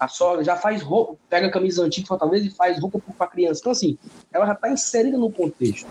a 0.00 0.08
sogra 0.08 0.44
já 0.44 0.56
faz 0.56 0.82
roupa, 0.82 1.16
pega 1.28 1.46
a 1.46 1.50
camisa 1.50 1.82
antiga 1.82 2.04
do 2.04 2.08
Fortaleza 2.08 2.46
e 2.46 2.50
faz 2.50 2.80
roupa 2.80 3.00
para 3.16 3.26
criança. 3.26 3.60
Então, 3.60 3.72
assim, 3.72 3.96
ela 4.32 4.46
já 4.46 4.52
está 4.52 4.70
inserida 4.70 5.16
no 5.18 5.30
contexto. 5.30 5.86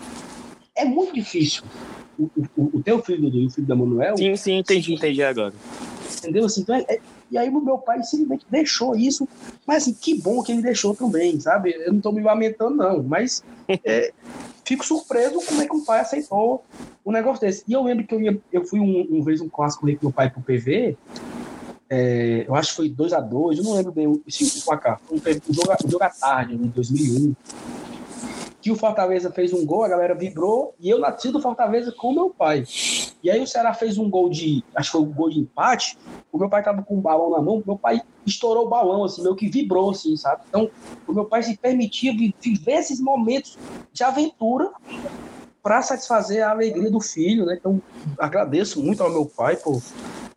É 0.74 0.84
muito 0.84 1.14
difícil 1.14 1.62
o, 2.18 2.24
o, 2.56 2.70
o 2.78 2.82
teu 2.82 3.02
filho 3.02 3.28
e 3.28 3.46
o 3.46 3.50
filho 3.50 3.66
da 3.66 3.74
Manuel, 3.74 4.16
Sim, 4.16 4.36
sim, 4.36 4.58
entendi, 4.58 4.94
entendi 4.94 5.22
agora. 5.22 5.54
entendeu? 6.18 6.44
Assim, 6.44 6.60
então, 6.62 6.74
é- 6.74 6.84
é- 6.88 7.00
e 7.30 7.36
aí 7.38 7.48
o 7.48 7.60
meu 7.60 7.78
pai 7.78 8.02
simplesmente 8.04 8.46
deixou 8.48 8.94
isso, 8.94 9.26
mas 9.66 9.82
assim, 9.82 9.94
que 9.94 10.20
bom 10.20 10.42
que 10.42 10.52
ele 10.52 10.62
deixou 10.62 10.94
também, 10.94 11.40
sabe? 11.40 11.72
Eu 11.72 11.90
não 11.90 11.96
estou 11.98 12.12
me 12.12 12.22
lamentando, 12.22 12.76
não, 12.76 13.02
mas 13.02 13.42
é, 13.84 14.12
fico 14.66 14.84
surpreso 14.84 15.40
como 15.46 15.62
é 15.62 15.66
que 15.66 15.76
o 15.76 15.84
pai 15.84 16.00
aceitou 16.00 16.64
um 17.04 17.12
negócio 17.12 17.40
desse. 17.40 17.62
E 17.68 17.72
eu 17.72 17.82
lembro 17.84 18.04
que 18.04 18.14
eu, 18.14 18.20
ia, 18.20 18.38
eu 18.52 18.64
fui 18.64 18.80
um, 18.80 19.06
um 19.10 19.22
vez 19.22 19.40
um 19.40 19.48
clássico 19.48 19.86
com 19.86 19.98
meu 20.02 20.12
pai 20.12 20.28
pro 20.28 20.42
PV, 20.42 20.96
é, 21.88 22.44
eu 22.48 22.54
acho 22.56 22.70
que 22.70 22.76
foi 22.76 22.88
2 22.88 23.12
a 23.12 23.20
2 23.20 23.58
eu 23.58 23.64
não 23.64 23.74
lembro 23.74 23.92
bem 23.92 24.08
o, 24.08 24.20
placar. 24.64 25.00
Foi 25.06 25.18
jogo, 25.52 25.72
um 25.86 25.90
jogo 25.90 26.04
à 26.04 26.10
tarde, 26.10 26.54
em 26.54 26.66
2001. 26.66 27.34
Que 28.66 28.72
o 28.72 28.74
Fortaleza 28.74 29.30
fez 29.30 29.52
um 29.52 29.64
gol, 29.64 29.84
a 29.84 29.88
galera 29.88 30.12
vibrou, 30.12 30.74
e 30.80 30.90
eu 30.90 30.98
nasci 30.98 31.30
do 31.30 31.40
Fortaleza 31.40 31.92
com 31.92 32.12
meu 32.12 32.30
pai. 32.30 32.64
E 33.22 33.30
aí 33.30 33.40
o 33.40 33.46
Ceará 33.46 33.72
fez 33.72 33.96
um 33.96 34.10
gol 34.10 34.28
de. 34.28 34.64
Acho 34.74 34.90
que 34.90 34.98
foi 34.98 35.06
um 35.06 35.12
gol 35.12 35.30
de 35.30 35.38
empate. 35.38 35.96
O 36.32 36.36
meu 36.36 36.48
pai 36.48 36.64
tava 36.64 36.82
com 36.82 36.96
um 36.96 37.00
balão 37.00 37.30
na 37.30 37.40
mão, 37.40 37.62
meu 37.64 37.78
pai 37.78 38.02
estourou 38.26 38.66
o 38.66 38.68
balão, 38.68 39.04
assim, 39.04 39.22
meio 39.22 39.36
que 39.36 39.48
vibrou, 39.48 39.92
assim, 39.92 40.16
sabe? 40.16 40.42
Então, 40.48 40.68
o 41.06 41.12
meu 41.12 41.26
pai 41.26 41.44
se 41.44 41.56
permitia 41.56 42.10
vi- 42.12 42.34
viver 42.40 42.72
esses 42.72 43.00
momentos 43.00 43.56
de 43.92 44.02
aventura 44.02 44.72
para 45.62 45.80
satisfazer 45.80 46.44
a 46.44 46.50
alegria 46.50 46.90
do 46.90 46.98
filho, 47.00 47.46
né? 47.46 47.56
Então, 47.60 47.80
agradeço 48.18 48.82
muito 48.82 49.00
ao 49.00 49.10
meu 49.10 49.26
pai 49.26 49.54
por, 49.54 49.80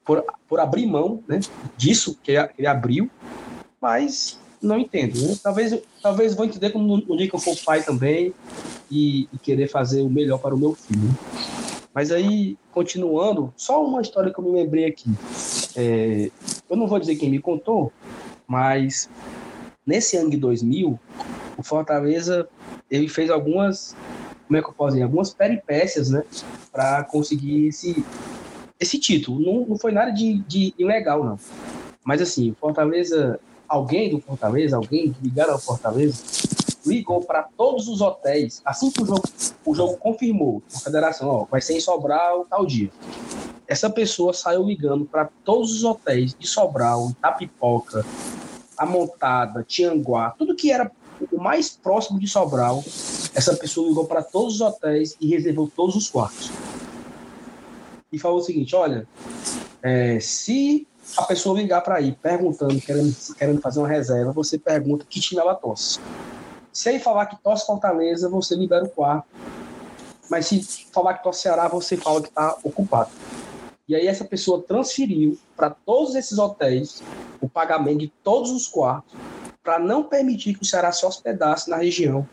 por, 0.05 0.24
por 0.48 0.59
abrir 0.59 0.86
mão 0.86 1.24
né, 1.27 1.39
disso 1.75 2.15
que 2.21 2.33
ele 2.59 2.67
abriu, 2.67 3.09
mas 3.81 4.39
não 4.62 4.78
entendo. 4.78 5.20
Né? 5.22 5.36
Talvez, 5.42 5.78
talvez 6.01 6.36
vou 6.36 6.46
entender 6.46 6.70
quando 6.72 6.86
no 6.86 7.18
dia 7.18 7.30
que 7.30 7.36
eu 7.36 7.39
for 7.39 7.58
pai 7.63 7.84
também 7.84 8.34
e, 8.89 9.28
e 9.34 9.38
querer 9.38 9.68
fazer 9.68 10.01
o 10.01 10.10
melhor 10.10 10.39
para 10.39 10.56
o 10.56 10.58
meu 10.58 10.74
filho. 10.74 11.10
Mas 11.94 12.12
aí, 12.12 12.58
continuando, 12.72 13.54
só 13.58 13.84
uma 13.84 14.02
história 14.02 14.32
que 14.32 14.39
eu 14.39 14.43
me 14.43 14.52
lembrei 14.52 14.86
aqui. 14.86 15.10
É, 15.76 16.30
eu 16.69 16.78
não 16.78 16.88
vou 16.88 17.00
dizer 17.00 17.15
quem 17.15 17.30
me 17.30 17.39
contou, 17.39 17.91
mas 18.48 19.10
nesse 19.86 20.15
ano 20.17 20.30
de 20.30 20.38
2000, 20.38 21.00
o 21.58 21.63
Fortaleza 21.63 22.48
ele 22.89 23.08
fez 23.08 23.30
algumas, 23.30 23.95
como 24.48 24.58
é 24.58 24.62
que 24.62 24.69
eu 24.69 24.74
posso 24.74 24.91
dizer, 24.91 25.04
algumas 25.04 25.34
peripécias, 25.34 26.10
né, 26.10 26.24
para 26.72 27.04
conseguir 27.04 27.67
esse, 27.67 28.04
esse 28.80 29.00
título. 29.00 29.39
Não, 29.41 29.65
não 29.67 29.78
foi 29.78 29.91
nada 29.91 30.12
de, 30.12 30.39
de 30.48 30.74
ilegal, 30.78 31.24
não. 31.24 31.39
Mas 32.04 32.22
assim, 32.22 32.52
o 32.52 32.56
Fortaleza, 32.56 33.39
alguém 33.69 34.10
do 34.10 34.19
Fortaleza, 34.19 34.75
alguém 34.75 35.15
ligado 35.21 35.51
ao 35.51 35.60
Fortaleza, 35.60 36.23
ligou 36.86 37.21
para 37.21 37.43
todos 37.43 37.88
os 37.88 38.01
hotéis, 38.01 38.62
assim 38.65 38.89
que 38.89 39.03
o 39.03 39.05
jogo, 39.05 39.23
o 39.65 39.75
jogo 39.75 39.97
confirmou, 39.97 40.63
a 40.73 40.79
federação, 40.79 41.29
ó, 41.29 41.45
vai 41.45 41.62
ser 41.62 41.77
em 41.77 41.79
Sobral 41.79 42.45
tal 42.49 42.65
dia. 42.65 42.89
Essa 43.67 43.89
pessoa 43.89 44.34
saiu 44.34 44.63
ligando 44.63 45.05
para 45.05 45.29
todos 45.45 45.71
os 45.71 45.84
hotéis 45.84 46.34
de 46.34 46.47
Sobral, 46.47 47.12
Itapipoca, 47.12 48.03
Amontada, 48.75 49.63
Tianguá, 49.63 50.32
tudo 50.32 50.55
que 50.55 50.71
era 50.71 50.91
o 51.32 51.39
mais 51.39 51.69
próximo 51.69 52.19
de 52.19 52.27
Sobral. 52.27 52.84
Essa 53.36 53.55
pessoa 53.55 53.88
ligou 53.88 54.05
para 54.05 54.23
todos 54.23 54.55
os 54.55 54.62
hotéis 54.62 55.15
e 55.21 55.27
reservou 55.27 55.69
todos 55.69 55.95
os 55.95 56.10
quartos. 56.10 56.49
E 58.12 58.17
falou 58.17 58.39
o 58.39 58.41
seguinte: 58.41 58.75
olha, 58.75 59.08
é, 59.84 60.19
se 60.19 60.88
a 61.17 61.24
pessoa 61.24 61.60
ligar 61.60 61.82
para 61.82 61.95
aí 61.95 62.12
perguntando, 62.12 62.80
querendo, 62.80 63.15
querendo 63.38 63.62
fazer 63.62 63.80
uma 63.80 63.88
reserva, 63.88 64.32
você 64.32 64.58
pergunta 64.58 65.06
que 65.10 65.19
time 65.19 65.41
ela 65.41 65.56
torce. 65.56 66.00
Se 66.72 66.89
ele 66.89 67.00
falar 67.00 67.26
que 67.26 67.36
torce 67.41 67.65
Fortaleza, 67.65 68.30
você 68.30 68.56
libera 68.56 68.86
o 68.86 68.89
quarto. 68.89 69.28
Mas 70.30 70.48
se 70.48 70.62
falar 70.91 71.15
que 71.15 71.24
torce 71.24 71.41
Ceará, 71.41 71.67
você 71.67 71.98
fala 71.98 72.22
que 72.22 72.30
está 72.30 72.56
ocupado. 72.63 73.10
E 73.88 73.95
aí 73.95 74.06
essa 74.08 74.24
pessoa 74.24 74.62
transferiu 74.62 75.38
para 75.58 75.72
todos 75.72 76.13
esses 76.13 76.38
hotéis 76.38 77.02
o 77.41 77.50
pagamento 77.50 78.00
de 78.00 78.08
todos 78.24 78.52
os 78.52 78.67
quartos 78.67 79.13
para 79.63 79.80
não 79.80 80.04
permitir 80.04 80.54
que 80.54 80.62
o 80.62 80.65
Ceará 80.65 80.91
se 80.91 81.06
hospedasse 81.06 81.69
na 81.69 81.78
região 81.78 82.28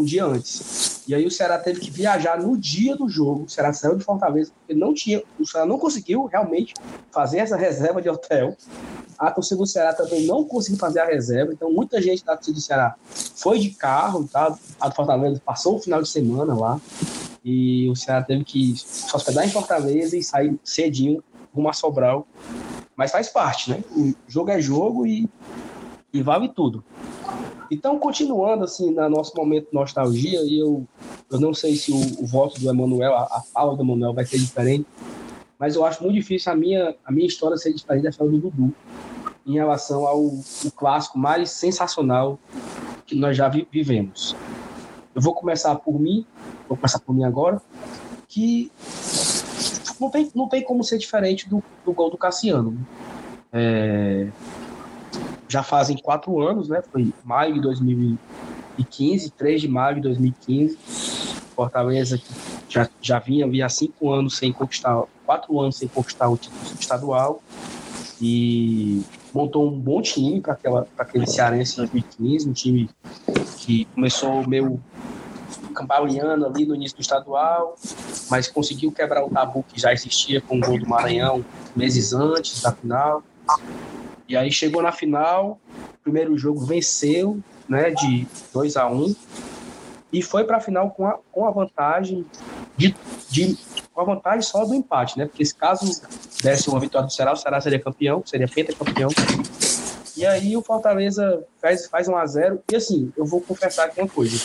um 0.00 0.04
dia 0.04 0.24
antes. 0.24 1.02
E 1.06 1.14
aí 1.14 1.26
o 1.26 1.30
Ceará 1.30 1.58
teve 1.58 1.80
que 1.80 1.90
viajar 1.90 2.40
no 2.40 2.56
dia 2.56 2.96
do 2.96 3.08
jogo. 3.08 3.44
O 3.44 3.48
Ceará 3.48 3.72
saiu 3.72 3.96
de 3.96 4.04
Fortaleza 4.04 4.52
porque 4.58 4.78
não 4.78 4.94
tinha, 4.94 5.22
o 5.38 5.46
Ceará 5.46 5.66
não 5.66 5.78
conseguiu 5.78 6.24
realmente 6.26 6.74
fazer 7.10 7.38
essa 7.38 7.56
reserva 7.56 8.00
de 8.00 8.08
hotel. 8.08 8.56
A 9.18 9.30
torcida 9.30 9.58
do 9.58 9.66
Ceará 9.66 9.92
também 9.92 10.26
não 10.26 10.44
conseguiu 10.44 10.78
fazer 10.78 11.00
a 11.00 11.06
reserva. 11.06 11.52
Então 11.52 11.72
muita 11.72 12.00
gente 12.00 12.24
da 12.24 12.34
torcida 12.34 12.54
do 12.54 12.60
Ceará 12.60 12.96
foi 13.36 13.58
de 13.58 13.70
carro, 13.70 14.28
tá? 14.30 14.56
A 14.80 14.88
do 14.88 14.94
Fortaleza 14.94 15.42
passou 15.44 15.76
o 15.76 15.80
final 15.80 16.00
de 16.00 16.08
semana 16.08 16.54
lá. 16.54 16.80
E 17.44 17.88
o 17.88 17.96
Ceará 17.96 18.22
teve 18.22 18.44
que 18.44 18.74
se 18.76 19.14
hospedar 19.14 19.44
em 19.44 19.50
Fortaleza 19.50 20.16
e 20.16 20.22
sair 20.22 20.58
cedinho 20.62 21.22
rumo 21.54 21.68
a 21.68 21.72
Sobral. 21.72 22.26
Mas 22.96 23.10
faz 23.10 23.28
parte, 23.28 23.70
né? 23.70 23.82
O 23.96 24.14
jogo 24.28 24.50
é 24.50 24.60
jogo 24.60 25.06
e, 25.06 25.28
e 26.12 26.22
vale 26.22 26.48
tudo. 26.48 26.84
Então, 27.70 27.98
continuando 27.98 28.64
assim, 28.64 28.90
no 28.90 29.08
nosso 29.08 29.36
momento 29.36 29.68
de 29.68 29.74
nostalgia, 29.74 30.40
e 30.42 30.58
eu, 30.58 30.86
eu 31.30 31.38
não 31.38 31.54
sei 31.54 31.76
se 31.76 31.92
o, 31.92 32.22
o 32.22 32.26
voto 32.26 32.60
do 32.60 32.68
Emanuel, 32.68 33.14
a, 33.14 33.22
a 33.24 33.42
fala 33.52 33.76
do 33.76 33.82
Emanuel 33.82 34.12
vai 34.12 34.26
ser 34.26 34.38
diferente, 34.38 34.86
mas 35.58 35.76
eu 35.76 35.84
acho 35.84 36.02
muito 36.02 36.14
difícil 36.14 36.50
a 36.50 36.56
minha, 36.56 36.96
a 37.04 37.12
minha 37.12 37.26
história 37.26 37.56
ser 37.56 37.72
diferente 37.72 38.02
da 38.02 38.10
história 38.10 38.32
do 38.32 38.38
Dudu, 38.38 38.74
em 39.46 39.52
relação 39.54 40.06
ao 40.06 40.30
clássico 40.74 41.18
mais 41.18 41.50
sensacional 41.50 42.38
que 43.06 43.14
nós 43.14 43.36
já 43.36 43.48
vi, 43.48 43.68
vivemos. 43.70 44.34
Eu 45.14 45.22
vou 45.22 45.34
começar 45.34 45.74
por 45.76 46.00
mim, 46.00 46.24
vou 46.68 46.76
começar 46.76 46.98
por 46.98 47.14
mim 47.14 47.24
agora, 47.24 47.60
que 48.28 48.70
não 50.00 50.10
tem, 50.10 50.30
não 50.34 50.48
tem 50.48 50.62
como 50.62 50.82
ser 50.82 50.98
diferente 50.98 51.48
do, 51.48 51.62
do 51.84 51.92
gol 51.92 52.10
do 52.10 52.16
Cassiano. 52.16 52.76
É, 53.52 54.28
já 55.50 55.64
fazem 55.64 55.96
quatro 55.98 56.40
anos, 56.40 56.68
né? 56.68 56.80
Foi 56.92 57.12
maio 57.24 57.54
de 57.54 57.60
2015, 57.60 59.30
3 59.30 59.60
de 59.60 59.68
maio 59.68 59.96
de 59.96 60.02
2015. 60.02 60.78
Fortaleza 61.56 62.20
já, 62.68 62.88
já 63.02 63.18
vinha, 63.18 63.46
vinha 63.48 63.68
cinco 63.68 64.12
anos 64.12 64.36
sem 64.36 64.52
conquistar, 64.52 65.02
quatro 65.26 65.58
anos 65.60 65.76
sem 65.76 65.88
conquistar 65.88 66.28
o 66.28 66.36
título 66.36 66.62
estadual 66.78 67.42
e 68.22 69.02
montou 69.34 69.68
um 69.68 69.78
bom 69.78 70.00
time 70.00 70.40
para 70.40 70.56
aquele 70.98 71.26
Cearense 71.26 71.74
em 71.74 71.76
2015, 71.78 72.48
um 72.48 72.52
time 72.52 72.90
que 73.58 73.86
começou 73.86 74.46
meio 74.46 74.80
cambaleando 75.74 76.46
ali 76.46 76.64
no 76.64 76.74
início 76.74 76.96
do 76.96 77.00
estadual, 77.00 77.74
mas 78.30 78.48
conseguiu 78.48 78.92
quebrar 78.92 79.24
o 79.24 79.30
tabu 79.30 79.64
que 79.64 79.80
já 79.80 79.92
existia 79.92 80.40
com 80.40 80.58
o 80.58 80.60
gol 80.60 80.78
do 80.78 80.88
Maranhão 80.88 81.44
meses 81.74 82.12
antes 82.12 82.62
da 82.62 82.72
final. 82.72 83.22
E 84.30 84.36
aí 84.36 84.52
chegou 84.52 84.80
na 84.80 84.92
final, 84.92 85.58
primeiro 86.04 86.38
jogo 86.38 86.64
venceu, 86.64 87.40
né, 87.68 87.90
de 87.90 88.28
2 88.54 88.76
a 88.76 88.88
1 88.88 89.12
e 90.12 90.22
foi 90.22 90.44
para 90.44 90.58
a 90.58 90.60
final 90.60 90.92
com 90.92 91.04
a, 91.04 91.18
com 91.32 91.48
a 91.48 91.50
vantagem 91.50 92.24
de, 92.76 92.94
de 93.28 93.58
com 93.92 94.00
a 94.00 94.04
vantagem 94.04 94.42
só 94.42 94.64
do 94.64 94.72
empate, 94.72 95.18
né? 95.18 95.26
Porque 95.26 95.44
se 95.44 95.52
caso 95.52 96.00
desse 96.44 96.70
uma 96.70 96.78
vitória 96.78 97.08
do 97.08 97.12
Ceará, 97.12 97.32
o 97.32 97.36
Ceará 97.36 97.60
seria 97.60 97.80
campeão, 97.80 98.22
seria 98.24 98.46
pentacampeão. 98.46 99.10
E 100.16 100.24
aí 100.24 100.56
o 100.56 100.62
Fortaleza 100.62 101.44
faz, 101.60 101.88
faz 101.88 102.06
1 102.06 102.16
a 102.16 102.24
0 102.24 102.62
e 102.70 102.76
assim, 102.76 103.12
eu 103.16 103.24
vou 103.24 103.40
confessar 103.40 103.86
aqui 103.86 104.00
uma 104.00 104.08
coisa. 104.08 104.36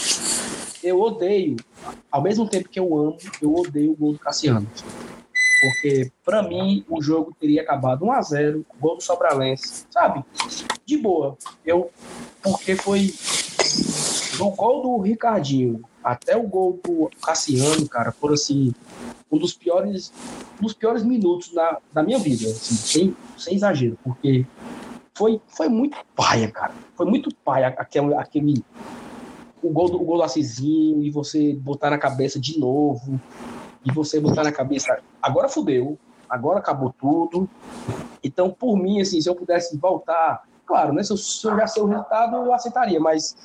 Eu 0.84 1.00
odeio, 1.00 1.58
ao 2.12 2.24
mesmo 2.24 2.50
tempo 2.50 2.69
que 2.69 2.80
eu 2.80 2.98
amo, 2.98 3.17
eu 3.39 3.54
odeio 3.54 3.91
o 3.91 3.95
gol 3.95 4.13
do 4.13 4.19
Cassiano. 4.19 4.67
Porque, 5.65 6.12
para 6.23 6.43
mim, 6.43 6.86
o 6.88 7.01
jogo 7.01 7.36
teria 7.39 7.63
acabado 7.63 8.06
1 8.06 8.12
a 8.12 8.21
0 8.21 8.65
gol 8.80 8.97
do 8.97 9.04
Sobralense, 9.04 9.86
sabe? 9.89 10.23
De 10.86 10.97
boa. 10.97 11.38
Eu, 11.65 11.89
porque 12.43 12.75
foi 12.75 13.13
do 14.38 14.49
gol 14.51 14.82
do 14.82 15.01
Ricardinho 15.01 15.82
até 16.04 16.38
o 16.38 16.43
gol 16.43 16.80
do 16.84 17.10
Cassiano, 17.23 17.88
cara, 17.89 18.12
foram 18.12 18.36
assim, 18.36 18.71
um 19.32 19.39
dos 19.39 19.54
piores, 19.54 20.13
dos 20.62 20.73
piores 20.73 21.04
minutos 21.04 21.51
da, 21.51 21.80
da 21.91 22.04
minha 22.04 22.19
vida, 22.19 22.47
assim, 22.47 22.75
sem, 22.75 23.17
sem 23.36 23.56
exagero, 23.56 23.97
porque 24.04 24.45
foi, 25.15 25.41
foi 25.47 25.67
muito 25.67 25.97
paia, 26.15 26.51
cara. 26.51 26.73
Foi 26.95 27.08
muito 27.08 27.34
paia 27.43 27.69
aquele, 27.69 28.13
aquele 28.13 28.63
o 29.63 29.69
gol 29.71 29.89
do, 29.89 29.99
o 29.99 30.06
gol 30.06 30.17
do 30.17 30.23
Assisinho 30.23 31.01
e 31.01 31.10
você 31.10 31.54
botar 31.56 31.89
na 31.89 31.97
cabeça 31.97 32.39
de 32.39 32.60
novo 32.60 33.19
e 33.86 33.91
você 33.91 34.19
botar 34.19 34.43
na 34.43 34.52
cabeça 34.52 34.98
agora 35.21 35.48
fudeu, 35.48 35.98
agora 36.30 36.60
acabou 36.60 36.93
tudo. 37.00 37.50
Então, 38.24 38.50
por 38.50 38.76
mim, 38.76 39.02
assim, 39.02 39.21
se 39.21 39.30
eu 39.30 39.36
pudesse 39.36 39.78
voltar, 39.78 40.43
claro, 40.65 40.93
né? 40.93 41.04
Se 41.04 41.13
eu, 41.13 41.17
se 41.17 41.45
eu 41.45 41.56
já 41.56 41.67
sei 41.67 41.84
o 41.84 41.86
resultado, 41.86 42.36
eu 42.36 42.54
aceitaria, 42.54 43.00
mas 43.00 43.36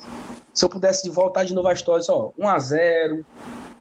se 0.53 0.65
eu 0.65 0.69
pudesse 0.69 1.09
voltar 1.09 1.43
de 1.43 1.53
novo 1.53 1.67
a 1.67 1.73
história, 1.73 2.03
só 2.03 2.33
1 2.37 2.47
a 2.47 2.59
0 2.59 3.25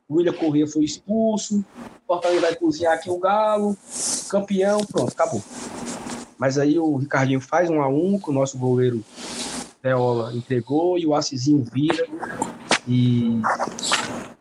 o 0.09 0.17
William 0.17 0.33
Corrêa 0.33 0.67
foi 0.67 0.83
expulso, 0.83 1.61
o 1.61 2.07
Fortaleza 2.07 2.41
vai 2.41 2.57
cozinhar 2.57 2.95
aqui 2.95 3.09
o 3.09 3.19
Galo, 3.19 3.77
campeão, 4.29 4.81
pronto, 4.85 5.13
acabou. 5.13 5.41
Mas 6.37 6.59
aí 6.59 6.81
o 6.81 6.97
Ricardinho 6.97 7.41
faz 7.41 7.71
um 7.71 7.81
a 7.81 7.87
um, 7.87 8.19
com 8.19 8.33
o 8.33 8.35
nosso 8.35 8.59
goleiro 8.59 9.05
Deola 9.83 10.35
entregou 10.35 10.99
e 10.99 11.07
o 11.07 11.15
Assisinho 11.15 11.65
vira. 11.73 12.07
E 12.87 13.41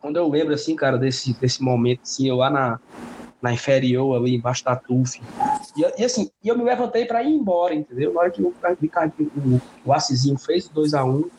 quando 0.01 0.17
eu 0.17 0.27
lembro, 0.27 0.53
assim, 0.53 0.75
cara, 0.75 0.97
desse, 0.97 1.33
desse 1.33 1.61
momento, 1.61 2.01
assim, 2.03 2.27
eu 2.27 2.37
lá 2.37 2.49
na, 2.49 2.79
na 3.41 3.53
inferior, 3.53 4.15
ali 4.15 4.35
embaixo 4.35 4.63
da 4.63 4.75
TUF. 4.75 5.21
E, 5.75 6.01
e 6.01 6.05
assim, 6.05 6.29
eu 6.43 6.57
me 6.57 6.63
levantei 6.63 7.05
para 7.05 7.23
ir 7.23 7.33
embora, 7.33 7.73
entendeu? 7.73 8.13
Na 8.13 8.21
hora 8.21 8.31
que 8.31 8.41
o, 8.41 8.47
o, 8.49 9.61
o 9.85 9.93
Assisinho 9.93 10.37
fez 10.37 10.67
o 10.67 10.73
2x1, 10.73 11.29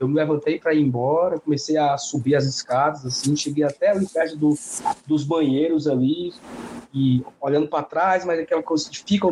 eu 0.00 0.06
me 0.06 0.14
levantei 0.14 0.58
para 0.58 0.74
ir 0.74 0.80
embora, 0.80 1.40
comecei 1.40 1.76
a 1.76 1.96
subir 1.98 2.36
as 2.36 2.44
escadas, 2.44 3.04
assim, 3.04 3.34
cheguei 3.34 3.64
até 3.64 3.90
ali 3.90 4.06
perto 4.06 4.36
do, 4.36 4.54
dos 5.06 5.24
banheiros 5.24 5.88
ali, 5.88 6.32
e 6.94 7.22
olhando 7.40 7.68
para 7.68 7.82
trás, 7.82 8.24
mas 8.24 8.38
aquela 8.38 8.62
coisa 8.62 8.88
de 8.90 9.00
fica, 9.00 9.26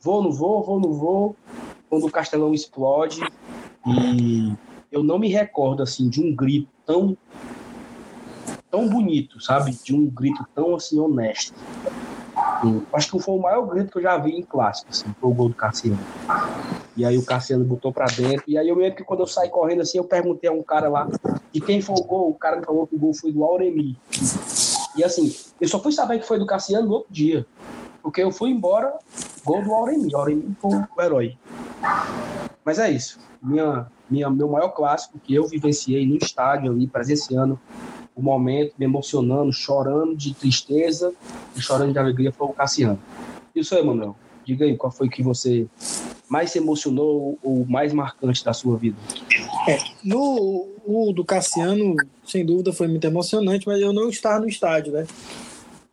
vou, 0.00 0.22
não 0.22 0.30
vou, 0.30 0.62
vou, 0.62 0.78
não 0.78 0.92
vou, 0.92 1.36
quando 1.88 2.06
o 2.06 2.10
Castelão 2.10 2.52
explode, 2.52 3.20
e 3.86 4.52
eu 4.92 5.02
não 5.02 5.18
me 5.18 5.28
recordo, 5.28 5.82
assim, 5.82 6.08
de 6.08 6.22
um 6.22 6.34
grito 6.34 6.68
tão 6.84 7.16
tão 8.74 8.88
bonito, 8.88 9.40
sabe? 9.40 9.70
De 9.84 9.94
um 9.94 10.04
grito 10.04 10.44
tão, 10.52 10.74
assim, 10.74 10.98
honesto. 10.98 11.54
Acho 12.92 13.12
que 13.12 13.20
foi 13.20 13.34
o 13.36 13.40
maior 13.40 13.62
grito 13.66 13.92
que 13.92 13.98
eu 13.98 14.02
já 14.02 14.18
vi 14.18 14.32
em 14.32 14.42
clássico, 14.42 14.90
assim, 14.90 15.14
foi 15.20 15.30
o 15.30 15.32
gol 15.34 15.48
do 15.48 15.54
Cassiano. 15.54 15.98
E 16.96 17.04
aí 17.04 17.16
o 17.16 17.24
Cassiano 17.24 17.64
botou 17.64 17.92
pra 17.92 18.06
dentro. 18.06 18.42
E 18.48 18.58
aí 18.58 18.68
eu 18.68 18.74
lembro 18.74 18.96
que 18.96 19.04
quando 19.04 19.20
eu 19.20 19.28
saí 19.28 19.48
correndo 19.48 19.82
assim, 19.82 19.98
eu 19.98 20.04
perguntei 20.04 20.50
a 20.50 20.52
um 20.52 20.62
cara 20.62 20.88
lá 20.88 21.06
de 21.52 21.60
quem 21.60 21.80
foi 21.80 21.94
o 21.94 22.02
gol. 22.02 22.30
O 22.30 22.34
cara 22.34 22.56
me 22.56 22.64
falou 22.64 22.84
que 22.84 22.96
o 22.96 22.98
gol 22.98 23.14
foi 23.14 23.30
do 23.30 23.44
Auremi. 23.44 23.96
E 24.96 25.04
assim, 25.04 25.32
eu 25.60 25.68
só 25.68 25.78
fui 25.78 25.92
saber 25.92 26.18
que 26.18 26.26
foi 26.26 26.40
do 26.40 26.46
Cassiano 26.46 26.88
no 26.88 26.94
outro 26.94 27.12
dia. 27.12 27.46
Porque 28.02 28.22
eu 28.22 28.32
fui 28.32 28.50
embora, 28.50 28.92
gol 29.44 29.62
do 29.62 29.72
Auremi. 29.72 30.12
Auremi 30.12 30.56
foi 30.60 30.72
o 30.72 31.02
herói. 31.02 31.38
Mas 32.64 32.80
é 32.80 32.90
isso. 32.90 33.20
Minha, 33.40 33.86
minha, 34.10 34.28
meu 34.30 34.48
maior 34.48 34.70
clássico 34.70 35.18
que 35.20 35.32
eu 35.32 35.46
vivenciei 35.46 36.04
no 36.06 36.16
estádio 36.16 36.72
ali, 36.72 36.88
presenciando 36.88 37.60
o 38.14 38.22
momento, 38.22 38.74
me 38.78 38.84
emocionando, 38.84 39.52
chorando 39.52 40.16
de 40.16 40.34
tristeza 40.34 41.12
e 41.56 41.60
chorando 41.60 41.92
de 41.92 41.98
alegria 41.98 42.32
foi 42.32 42.46
o 42.46 42.52
Cassiano. 42.52 42.98
Isso 43.54 43.74
aí, 43.74 43.84
Manuel. 43.84 44.16
Diga 44.44 44.64
aí, 44.64 44.76
qual 44.76 44.92
foi 44.92 45.08
que 45.08 45.22
você 45.22 45.66
mais 46.28 46.50
se 46.50 46.58
emocionou 46.58 47.38
ou 47.42 47.64
mais 47.66 47.92
marcante 47.92 48.44
da 48.44 48.52
sua 48.52 48.76
vida? 48.76 48.96
É, 49.68 49.78
no 50.04 50.68
o 50.86 51.12
do 51.12 51.24
Cassiano, 51.24 51.96
sem 52.26 52.44
dúvida, 52.44 52.72
foi 52.72 52.86
muito 52.86 53.06
emocionante, 53.06 53.66
mas 53.66 53.80
eu 53.80 53.92
não 53.92 54.08
estava 54.10 54.40
no 54.40 54.48
estádio, 54.48 54.92
né? 54.92 55.06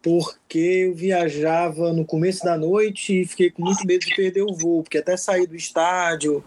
Porque 0.02 0.58
eu 0.58 0.94
viajava 0.94 1.94
no 1.94 2.04
começo 2.04 2.44
da 2.44 2.58
noite 2.58 3.22
e 3.22 3.26
fiquei 3.26 3.50
com 3.50 3.64
muito 3.64 3.86
medo 3.86 4.06
de 4.06 4.16
perder 4.16 4.42
o 4.42 4.54
voo, 4.54 4.84
porque 4.84 4.98
até 4.98 5.16
sair 5.16 5.48
do 5.48 5.56
estádio, 5.56 6.44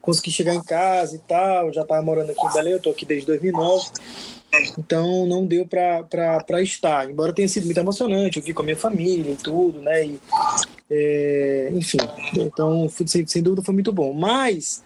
consegui 0.00 0.30
chegar 0.30 0.54
em 0.54 0.62
casa 0.62 1.16
e 1.16 1.18
tal, 1.18 1.72
já 1.72 1.82
estava 1.82 2.02
morando 2.02 2.30
aqui 2.30 2.44
em 2.44 2.52
Belém, 2.52 2.72
eu 2.72 2.78
estou 2.78 2.92
aqui 2.92 3.06
desde 3.06 3.26
2009. 3.26 3.86
Então 4.78 5.26
não 5.26 5.46
deu 5.46 5.66
para 5.66 6.62
estar, 6.62 7.10
embora 7.10 7.32
tenha 7.32 7.48
sido 7.48 7.66
muito 7.66 7.78
emocionante, 7.78 8.38
eu 8.38 8.42
vi 8.42 8.54
com 8.54 8.62
a 8.62 8.64
minha 8.64 8.76
família 8.76 9.32
e 9.32 9.36
tudo, 9.36 9.80
né? 9.80 10.06
E, 10.06 10.20
é, 10.90 11.70
enfim, 11.72 11.98
então 12.34 12.88
sem, 12.88 13.26
sem 13.26 13.42
dúvida 13.42 13.62
foi 13.62 13.74
muito 13.74 13.92
bom. 13.92 14.12
Mas 14.14 14.82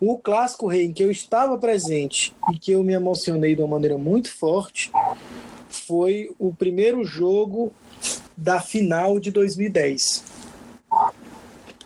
o 0.00 0.16
clássico 0.18 0.66
rei 0.66 0.86
em 0.86 0.92
que 0.92 1.02
eu 1.02 1.10
estava 1.10 1.58
presente 1.58 2.34
e 2.52 2.58
que 2.58 2.72
eu 2.72 2.82
me 2.82 2.94
emocionei 2.94 3.54
de 3.54 3.60
uma 3.60 3.68
maneira 3.68 3.98
muito 3.98 4.32
forte 4.32 4.90
foi 5.68 6.30
o 6.38 6.52
primeiro 6.52 7.04
jogo 7.04 7.72
da 8.36 8.60
final 8.60 9.20
de 9.20 9.30
2010 9.30 10.24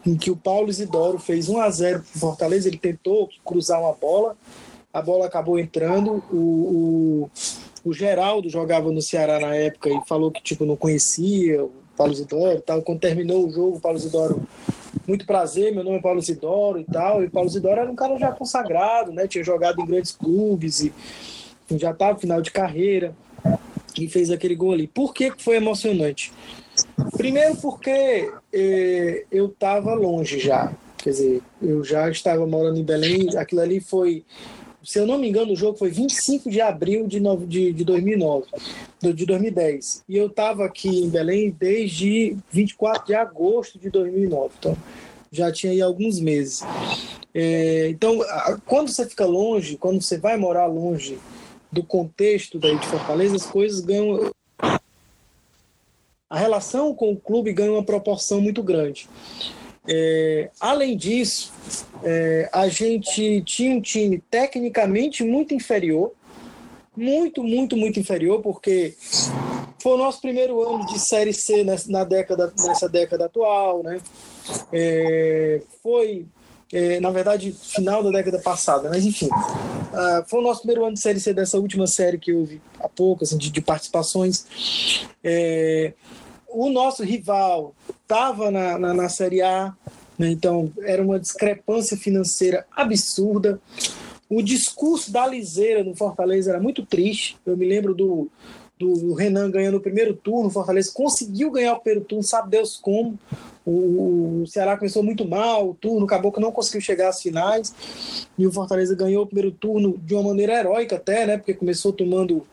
em 0.07 0.16
que 0.16 0.31
o 0.31 0.37
Paulo 0.37 0.70
Isidoro 0.70 1.18
fez 1.18 1.49
1 1.49 1.61
a 1.61 1.68
0 1.68 1.99
para 1.99 2.20
Fortaleza, 2.20 2.68
ele 2.68 2.79
tentou 2.79 3.29
cruzar 3.44 3.81
uma 3.81 3.92
bola, 3.92 4.37
a 4.96 5.02
bola 5.02 5.26
acabou 5.26 5.59
entrando. 5.59 6.24
O, 6.32 6.37
o, 6.37 7.30
o, 7.85 7.92
Geraldo 7.92 8.48
jogava 8.48 8.90
no 8.90 9.02
Ceará 9.02 9.38
na 9.38 9.54
época 9.54 9.90
e 9.90 10.00
falou 10.06 10.30
que 10.30 10.42
tipo 10.42 10.64
não 10.64 10.74
conhecia 10.74 11.62
o 11.62 11.70
Paulo 11.94 12.14
Zidoro 12.14 12.56
e 12.56 12.62
tal. 12.62 12.80
Quando 12.80 13.00
terminou 13.00 13.46
o 13.46 13.50
jogo, 13.50 13.76
o 13.76 13.80
Paulo 13.80 13.98
Zidoro, 13.98 14.42
muito 15.06 15.26
prazer, 15.26 15.74
meu 15.74 15.85
nome 15.85 15.98
é 15.98 16.00
Paulo 16.00 16.22
Zidoro 16.22 16.80
e 16.80 16.85
tal. 16.85 17.22
E 17.22 17.28
Paulo 17.28 17.50
Zidoro 17.50 17.78
era 17.78 17.90
um 17.90 17.94
cara 17.94 18.16
já 18.16 18.32
consagrado, 18.32 19.12
né? 19.12 19.28
Tinha 19.28 19.44
jogado 19.44 19.82
em 19.82 19.87
grandes 19.87 20.12
clubes 20.12 20.80
e 20.80 20.92
já 21.72 21.90
estava 21.90 22.18
final 22.18 22.40
de 22.40 22.50
carreira 22.50 23.14
e 23.98 24.09
fez 24.09 24.30
aquele 24.30 24.54
gol 24.54 24.72
ali. 24.72 24.87
Por 24.87 25.12
que 25.12 25.30
foi 25.37 25.56
emocionante? 25.56 26.32
Primeiro 27.18 27.56
porque 27.56 28.32
eh, 28.50 29.26
eu 29.30 29.48
estava 29.48 29.92
longe 29.92 30.38
já. 30.38 30.72
Quer 30.96 31.11
dizer, 31.11 31.42
eu 31.61 31.85
já 31.85 32.09
estava 32.09 32.46
morando 32.46 32.78
em 32.78 32.82
Belém. 32.82 33.28
Aquilo 33.37 33.61
ali 33.61 33.78
foi 33.78 34.24
se 34.87 35.01
eu 35.01 35.07
não 35.07 35.18
me 35.18 35.29
engano, 35.29 35.53
o 35.53 35.57
jogo 35.57 35.77
foi 35.77 35.90
25 35.90 36.49
de 36.49 36.61
abril 36.61 37.09
de, 37.09 37.18
no, 37.18 37.44
de, 37.44 37.72
de 37.72 37.85
2009, 37.85 38.46
de 39.03 39.27
2010. 39.27 40.05
E 40.09 40.16
eu 40.16 40.29
estava 40.29 40.64
aqui 40.64 40.88
em 40.88 41.11
Belém 41.11 41.51
desde 41.51 42.37
24 42.53 43.05
de 43.05 43.14
agosto 43.14 43.81
de 43.81 43.90
2009. 43.90 44.55
Então, 44.57 44.77
já 45.33 45.51
tinha 45.51 45.72
aí 45.72 45.83
alguns 45.83 46.20
meses. 46.20 46.61
É, 47.35 47.88
então, 47.88 48.20
quando 48.64 48.88
você 48.88 49.05
fica 49.07 49.27
longe, 49.27 49.77
quando 49.77 50.01
você 50.01 50.18
vai 50.18 50.37
morar 50.37 50.66
longe 50.66 51.18
do 51.70 51.83
contexto 51.83 52.57
daí 52.57 52.79
de 52.79 52.87
Fortaleza, 52.87 53.35
as 53.35 53.44
coisas 53.44 53.81
ganham. 53.81 54.31
A 56.31 56.38
relação 56.38 56.94
com 56.94 57.11
o 57.11 57.16
clube 57.16 57.53
ganha 57.53 57.72
uma 57.72 57.85
proporção 57.85 58.40
muito 58.40 58.62
grande. 58.62 59.09
É, 59.88 60.51
além 60.61 60.96
disso, 60.96 61.53
é, 62.03 62.49
a 62.53 62.68
gente 62.68 63.42
tinha 63.42 63.77
um 63.77 63.81
time 63.81 64.22
tecnicamente 64.31 65.22
muito 65.22 65.55
inferior, 65.55 66.12
muito, 66.96 67.42
muito, 67.42 67.77
muito 67.77 68.01
inferior, 68.01 68.40
porque 68.40 68.94
foi 69.81 69.92
o 69.92 69.96
nosso 69.99 70.20
primeiro 70.20 70.61
ano 70.62 70.87
de 70.87 70.99
Série 70.99 71.33
C 71.33 71.62
nessa, 71.62 71.90
na 71.90 72.05
década, 72.05 72.53
nessa 72.59 72.88
década 72.88 73.27
atual, 73.27 73.83
né? 73.83 74.01
É, 74.72 75.61
foi, 75.83 76.27
é, 76.72 76.99
na 76.99 77.11
verdade, 77.11 77.53
final 77.53 78.03
da 78.03 78.11
década 78.11 78.38
passada, 78.40 78.88
mas 78.88 79.05
enfim, 79.05 79.29
uh, 79.29 80.25
foi 80.27 80.40
o 80.40 80.42
nosso 80.42 80.61
primeiro 80.61 80.85
ano 80.85 80.94
de 80.94 81.01
Série 81.01 81.20
C 81.20 81.33
dessa 81.35 81.59
última 81.59 81.87
série 81.87 82.18
que 82.18 82.33
houve 82.33 82.61
há 82.81 82.88
pouco, 82.88 83.25
assim, 83.25 83.37
de, 83.37 83.51
de 83.51 83.61
participações. 83.61 84.46
O 86.59 86.71
nosso 86.71 87.05
rival 87.05 87.75
estava 88.01 88.51
na, 88.51 88.79
na, 88.79 88.95
na, 88.95 89.11
Série 89.11 89.42
A, 89.42 89.75
né? 90.19 90.31
então 90.31 90.73
era 90.81 91.03
uma 91.03 91.21
discrepância 91.21 91.99
financeira 91.99 92.64
absurda. 92.75 93.61
O 94.27 94.40
discurso 94.40 95.12
da 95.12 95.27
Liseira 95.27 95.85
no 95.85 95.95
Fortaleza 95.95 96.49
era 96.49 96.59
muito 96.59 96.83
triste. 96.87 97.37
Eu 97.45 97.59
me 97.59 97.69
lembro 97.69 97.95
do, 97.95 98.31
do 98.79 99.12
Renan 99.12 99.51
ganhando 99.51 99.77
o 99.77 99.83
primeiro 99.83 100.14
turno, 100.14 100.49
o 100.49 100.51
Fortaleza 100.51 100.90
conseguiu 100.95 101.51
ganhar 101.51 101.75
o 101.75 101.81
primeiro 101.81 102.07
turno, 102.07 102.25
sabe 102.25 102.49
Deus 102.49 102.79
como. 102.79 103.19
O, 103.62 104.40
o 104.40 104.47
Ceará 104.47 104.79
começou 104.79 105.03
muito 105.03 105.29
mal, 105.29 105.69
o 105.69 105.75
turno 105.75 106.07
acabou 106.07 106.33
que 106.33 106.40
não 106.40 106.51
conseguiu 106.51 106.81
chegar 106.81 107.11
às 107.11 107.21
finais. 107.21 107.75
E 108.38 108.47
o 108.47 108.53
Fortaleza 108.53 108.95
ganhou 108.95 109.25
o 109.25 109.27
primeiro 109.27 109.51
turno 109.51 109.99
de 109.99 110.14
uma 110.14 110.23
maneira 110.23 110.59
heróica 110.59 110.97
até, 110.97 111.27
né? 111.27 111.37
Porque 111.37 111.53
começou 111.53 111.92
tomando 111.92 112.47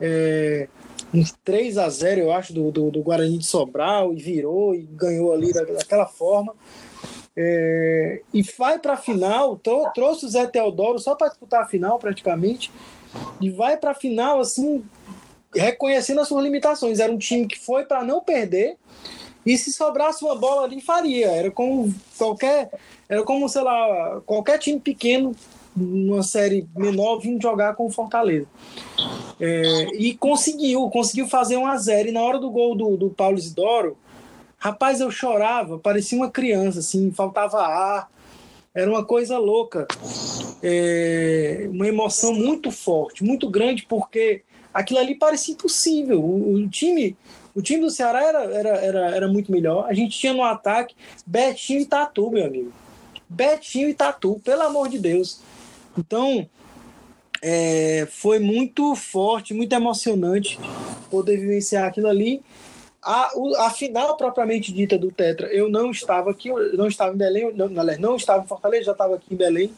é, 0.00 0.68
uns 1.12 1.32
3 1.44 1.78
a 1.78 1.88
0 1.88 2.20
eu 2.20 2.32
acho, 2.32 2.52
do, 2.52 2.70
do, 2.70 2.90
do, 2.90 3.02
Guarani 3.02 3.38
de 3.38 3.46
Sobral, 3.46 4.12
e 4.12 4.16
virou 4.16 4.74
e 4.74 4.82
ganhou 4.82 5.32
ali 5.32 5.52
da, 5.52 5.64
daquela 5.64 6.06
forma. 6.06 6.54
É, 7.36 8.22
e 8.32 8.42
vai 8.42 8.78
para 8.78 8.94
a 8.94 8.96
final, 8.96 9.56
trou 9.56 9.88
trouxe 9.94 10.26
o 10.26 10.28
Zé 10.28 10.46
Teodoro 10.46 10.98
só 10.98 11.14
para 11.14 11.28
disputar 11.28 11.62
a 11.62 11.66
final 11.66 11.98
praticamente, 11.98 12.70
e 13.40 13.50
vai 13.50 13.76
para 13.76 13.92
a 13.92 13.94
final 13.94 14.40
assim, 14.40 14.84
reconhecendo 15.54 16.20
as 16.20 16.28
suas 16.28 16.44
limitações. 16.44 17.00
Era 17.00 17.12
um 17.12 17.18
time 17.18 17.46
que 17.46 17.58
foi 17.58 17.84
para 17.84 18.04
não 18.04 18.20
perder, 18.20 18.76
e 19.44 19.56
se 19.56 19.72
sobrasse 19.72 20.24
uma 20.24 20.36
bola 20.36 20.62
ali, 20.62 20.80
faria. 20.80 21.28
Era 21.28 21.50
como 21.50 21.92
qualquer, 22.16 22.70
era 23.08 23.22
como, 23.22 23.48
sei 23.48 23.62
lá, 23.62 24.20
qualquer 24.26 24.58
time 24.58 24.78
pequeno 24.78 25.34
numa 25.80 26.22
série 26.22 26.68
menor 26.76 27.18
vindo 27.18 27.42
jogar 27.42 27.74
com 27.74 27.86
o 27.86 27.90
Fortaleza. 27.90 28.46
É, 29.40 29.96
e 29.96 30.14
conseguiu, 30.14 30.88
conseguiu 30.90 31.26
fazer 31.26 31.56
um 31.56 31.66
a 31.66 31.76
zero. 31.76 32.08
E 32.08 32.12
na 32.12 32.22
hora 32.22 32.38
do 32.38 32.50
gol 32.50 32.74
do, 32.74 32.96
do 32.96 33.10
Paulo 33.10 33.38
Isidoro, 33.38 33.96
Rapaz, 34.62 35.00
eu 35.00 35.10
chorava, 35.10 35.78
parecia 35.78 36.18
uma 36.18 36.30
criança, 36.30 36.80
assim, 36.80 37.10
faltava 37.10 37.62
ar. 37.62 38.10
Era 38.74 38.90
uma 38.90 39.02
coisa 39.02 39.38
louca. 39.38 39.88
É, 40.62 41.66
uma 41.70 41.88
emoção 41.88 42.34
muito 42.34 42.70
forte, 42.70 43.24
muito 43.24 43.48
grande, 43.48 43.86
porque 43.88 44.42
aquilo 44.72 45.00
ali 45.00 45.14
parecia 45.14 45.54
impossível. 45.54 46.22
O, 46.22 46.56
o 46.56 46.68
time 46.68 47.16
o 47.54 47.62
time 47.62 47.80
do 47.80 47.90
Ceará 47.90 48.22
era, 48.22 48.44
era, 48.44 48.68
era, 48.68 49.16
era 49.16 49.28
muito 49.28 49.50
melhor. 49.50 49.86
A 49.88 49.94
gente 49.94 50.18
tinha 50.18 50.34
no 50.34 50.44
ataque 50.44 50.94
Betinho 51.26 51.80
e 51.80 51.86
Tatu, 51.86 52.30
meu 52.30 52.44
amigo. 52.44 52.70
Betinho 53.26 53.88
e 53.88 53.94
Tatu, 53.94 54.42
pelo 54.44 54.62
amor 54.62 54.90
de 54.90 54.98
Deus. 54.98 55.40
Então, 55.96 56.48
é, 57.42 58.06
foi 58.10 58.38
muito 58.38 58.94
forte, 58.94 59.54
muito 59.54 59.72
emocionante 59.72 60.58
poder 61.10 61.38
vivenciar 61.38 61.88
aquilo 61.88 62.08
ali. 62.08 62.42
A, 63.02 63.30
a 63.60 63.70
final 63.70 64.16
propriamente 64.16 64.72
dita 64.72 64.98
do 64.98 65.10
Tetra, 65.10 65.46
eu 65.48 65.70
não 65.70 65.90
estava 65.90 66.30
aqui, 66.30 66.48
eu 66.48 66.76
não 66.76 66.86
estava 66.86 67.14
em 67.14 67.16
Belém, 67.16 67.52
não, 67.54 67.68
não 67.68 68.16
estava 68.16 68.44
em 68.44 68.46
Fortaleza, 68.46 68.84
já 68.84 68.92
estava 68.92 69.14
aqui 69.14 69.32
em 69.32 69.36
Belém. 69.36 69.72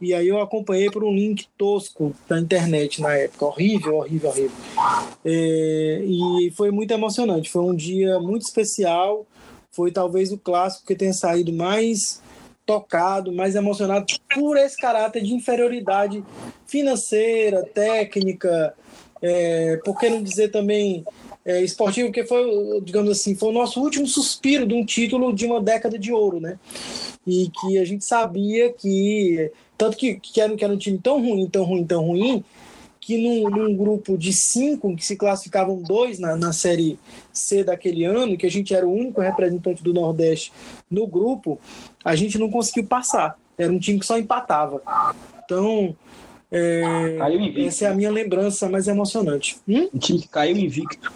E 0.00 0.12
aí 0.12 0.28
eu 0.28 0.40
acompanhei 0.40 0.90
por 0.90 1.04
um 1.04 1.14
link 1.14 1.46
tosco 1.56 2.12
da 2.28 2.38
internet 2.38 3.00
na 3.00 3.14
época. 3.14 3.46
Horrível, 3.46 3.96
horrível, 3.96 4.30
horrível. 4.30 4.56
É, 5.24 6.02
e 6.04 6.52
foi 6.56 6.70
muito 6.70 6.90
emocionante. 6.90 7.50
Foi 7.50 7.62
um 7.62 7.74
dia 7.74 8.18
muito 8.18 8.42
especial. 8.42 9.24
Foi 9.70 9.92
talvez 9.92 10.32
o 10.32 10.36
clássico 10.36 10.86
que 10.86 10.96
tenha 10.96 11.12
saído 11.12 11.52
mais 11.52 12.20
tocado, 12.66 13.32
mais 13.32 13.54
emocionado 13.54 14.06
por 14.34 14.56
esse 14.56 14.76
caráter 14.76 15.22
de 15.22 15.34
inferioridade 15.34 16.24
financeira, 16.66 17.62
técnica, 17.62 18.74
é, 19.20 19.78
por 19.84 19.98
que 19.98 20.08
não 20.08 20.22
dizer 20.22 20.50
também 20.50 21.04
é, 21.44 21.62
esportivo, 21.62 22.08
porque 22.08 22.24
foi, 22.24 22.80
digamos 22.82 23.10
assim, 23.10 23.34
foi 23.34 23.50
o 23.50 23.52
nosso 23.52 23.80
último 23.80 24.06
suspiro 24.06 24.66
de 24.66 24.74
um 24.74 24.84
título 24.84 25.32
de 25.32 25.44
uma 25.44 25.60
década 25.62 25.98
de 25.98 26.12
ouro, 26.12 26.40
né? 26.40 26.58
E 27.26 27.50
que 27.50 27.78
a 27.78 27.84
gente 27.84 28.04
sabia 28.04 28.72
que, 28.72 29.50
tanto 29.76 29.96
que, 29.96 30.14
que, 30.14 30.40
era, 30.40 30.56
que 30.56 30.64
era 30.64 30.72
um 30.72 30.78
time 30.78 30.98
tão 30.98 31.20
ruim, 31.20 31.46
tão 31.48 31.64
ruim, 31.64 31.84
tão 31.84 32.06
ruim, 32.06 32.44
que 33.04 33.18
num, 33.18 33.50
num, 33.50 33.76
grupo 33.76 34.16
de 34.16 34.32
cinco, 34.32 34.96
que 34.96 35.04
se 35.04 35.14
classificavam 35.14 35.82
dois 35.82 36.18
na, 36.18 36.36
na 36.36 36.54
Série 36.54 36.98
C 37.34 37.62
daquele 37.62 38.02
ano, 38.04 38.36
que 38.38 38.46
a 38.46 38.50
gente 38.50 38.74
era 38.74 38.86
o 38.86 38.92
único 38.92 39.20
representante 39.20 39.82
do 39.82 39.92
Nordeste 39.92 40.50
no 40.90 41.06
grupo, 41.06 41.60
a 42.02 42.16
gente 42.16 42.38
não 42.38 42.50
conseguiu 42.50 42.86
passar. 42.86 43.38
Era 43.58 43.70
um 43.70 43.78
time 43.78 44.00
que 44.00 44.06
só 44.06 44.16
empatava. 44.16 44.80
Então, 45.44 45.94
é, 46.50 47.18
essa 47.66 47.84
é 47.84 47.88
a 47.88 47.94
minha 47.94 48.10
lembrança 48.10 48.70
mais 48.70 48.88
emocionante. 48.88 49.58
Hum? 49.68 49.90
Um 49.92 49.98
time 49.98 50.22
que 50.22 50.28
caiu 50.28 50.56
invicto. 50.56 51.12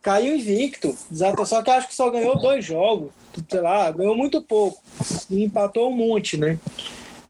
Caiu 0.00 0.36
invicto, 0.36 0.96
exato. 1.10 1.44
Só 1.44 1.62
que 1.62 1.70
acho 1.70 1.88
que 1.88 1.94
só 1.96 2.10
ganhou 2.10 2.38
dois 2.38 2.64
jogos, 2.64 3.10
sei 3.50 3.60
lá, 3.60 3.90
ganhou 3.90 4.16
muito 4.16 4.40
pouco. 4.40 4.80
E 5.28 5.42
empatou 5.42 5.90
um 5.90 5.96
monte, 5.96 6.36
né? 6.36 6.60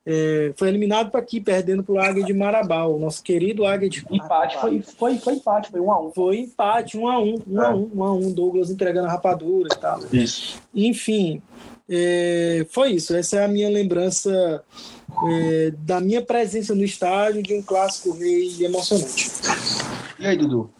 É, 0.06 0.52
foi 0.56 0.68
eliminado 0.68 1.10
para 1.10 1.20
aqui, 1.20 1.40
perdendo 1.40 1.82
para 1.82 1.94
o 1.94 1.98
Águia 1.98 2.24
de 2.24 2.34
Marabá, 2.34 2.84
o 2.84 2.98
nosso 2.98 3.22
querido 3.22 3.64
Águia 3.64 3.88
de 3.88 4.04
Empate, 4.10 4.58
foi, 4.60 4.82
foi, 4.82 5.18
foi 5.18 5.34
empate, 5.34 5.70
foi 5.70 5.80
um 5.80 5.90
a 5.90 6.00
um. 6.00 6.12
Foi 6.12 6.38
empate, 6.40 6.98
um 6.98 7.08
a 7.08 7.18
um, 7.18 7.42
um 7.46 7.62
é. 7.62 7.66
a 7.66 7.74
um, 7.74 7.90
um 7.94 8.04
a 8.04 8.12
um, 8.12 8.30
Douglas 8.30 8.70
entregando 8.70 9.08
a 9.08 9.12
rapadura 9.12 9.68
e 9.72 9.78
tal. 9.78 10.00
Isso. 10.12 10.60
Enfim, 10.74 11.40
é, 11.88 12.66
foi 12.70 12.92
isso. 12.92 13.16
Essa 13.16 13.38
é 13.38 13.44
a 13.44 13.48
minha 13.48 13.68
lembrança 13.70 14.62
é, 15.26 15.72
da 15.78 16.00
minha 16.00 16.20
presença 16.20 16.74
no 16.74 16.84
estádio 16.84 17.42
de 17.42 17.54
um 17.54 17.62
clássico 17.62 18.12
rei 18.12 18.56
emocionante. 18.60 19.30
E 20.18 20.26
aí, 20.26 20.36
Dudu? 20.36 20.70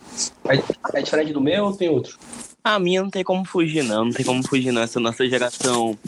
É, 0.47 0.99
é 0.99 1.03
diferente 1.03 1.33
do 1.33 1.41
meu 1.41 1.65
ou 1.65 1.77
tem 1.77 1.89
outro? 1.89 2.19
A 2.63 2.79
minha 2.79 3.03
não 3.03 3.11
tem 3.11 3.25
como 3.25 3.45
fugir, 3.45 3.83
não. 3.83 4.07
Não 4.07 4.13
tem 4.13 4.25
como 4.25 4.47
fugir, 4.47 4.73
não. 4.73 4.83
Essa 4.83 5.01
nossa 5.01 5.27
geração 5.29 5.99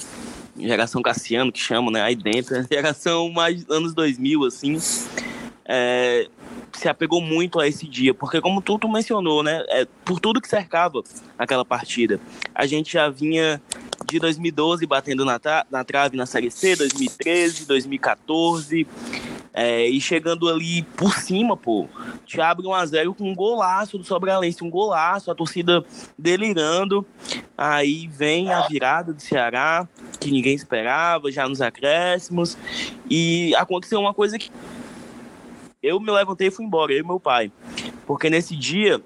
geração 0.58 1.02
Cassiano, 1.02 1.52
que 1.52 1.58
chamam, 1.58 1.90
né? 1.90 2.02
Aí 2.02 2.14
dentro, 2.14 2.56
geração 2.70 3.30
mais 3.30 3.68
anos 3.68 3.94
2000, 3.94 4.44
assim, 4.44 4.78
é, 5.64 6.28
se 6.72 6.88
apegou 6.88 7.20
muito 7.20 7.58
a 7.58 7.66
esse 7.66 7.86
dia, 7.86 8.14
porque 8.14 8.40
como 8.40 8.60
tu, 8.60 8.78
tu 8.78 8.88
mencionou, 8.88 9.42
né? 9.42 9.64
É, 9.68 9.86
por 10.04 10.20
tudo 10.20 10.40
que 10.40 10.48
cercava 10.48 11.02
aquela 11.38 11.64
partida, 11.64 12.20
a 12.54 12.66
gente 12.66 12.92
já 12.92 13.08
vinha 13.08 13.60
de 14.06 14.18
2012 14.18 14.86
batendo 14.86 15.24
na, 15.24 15.38
tra 15.38 15.66
na 15.70 15.84
trave 15.84 16.16
na 16.16 16.26
Série 16.26 16.50
C, 16.50 16.76
2013, 16.76 17.66
2014, 17.66 18.86
é, 19.58 19.88
e 19.88 19.98
chegando 19.98 20.50
ali 20.50 20.82
por 20.82 21.14
cima, 21.14 21.56
pô, 21.56 21.88
te 22.26 22.38
abre 22.42 22.66
1x0 22.66 23.16
com 23.16 23.30
um 23.30 23.34
golaço 23.34 23.96
do 23.96 24.04
Sobralense, 24.04 24.62
um 24.62 24.68
golaço, 24.68 25.30
a 25.30 25.34
torcida 25.34 25.82
delirando. 26.18 27.06
Aí 27.56 28.06
vem 28.06 28.52
a 28.52 28.68
virada 28.68 29.14
do 29.14 29.22
Ceará, 29.22 29.88
que 30.20 30.30
ninguém 30.30 30.54
esperava, 30.54 31.32
já 31.32 31.48
nos 31.48 31.62
acréscimos. 31.62 32.58
E 33.08 33.54
aconteceu 33.54 33.98
uma 33.98 34.12
coisa 34.12 34.38
que 34.38 34.50
eu 35.82 35.98
me 35.98 36.10
levantei 36.10 36.48
e 36.48 36.50
fui 36.50 36.66
embora, 36.66 36.92
eu 36.92 36.98
e 36.98 37.02
meu 37.02 37.18
pai. 37.18 37.50
Porque 38.06 38.28
nesse 38.28 38.54
dia 38.54 39.00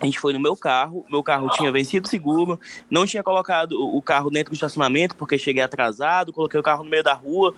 a 0.00 0.04
gente 0.04 0.18
foi 0.18 0.32
no 0.32 0.40
meu 0.40 0.56
carro, 0.56 1.06
meu 1.10 1.22
carro 1.22 1.48
tinha 1.50 1.72
vencido 1.72 2.06
seguro, 2.06 2.60
não 2.90 3.06
tinha 3.06 3.22
colocado 3.22 3.72
o 3.72 4.02
carro 4.02 4.30
dentro 4.30 4.50
do 4.50 4.54
estacionamento 4.54 5.16
porque 5.16 5.38
cheguei 5.38 5.62
atrasado, 5.62 6.32
coloquei 6.32 6.60
o 6.60 6.62
carro 6.62 6.84
no 6.84 6.90
meio 6.90 7.02
da 7.02 7.14
rua. 7.14 7.54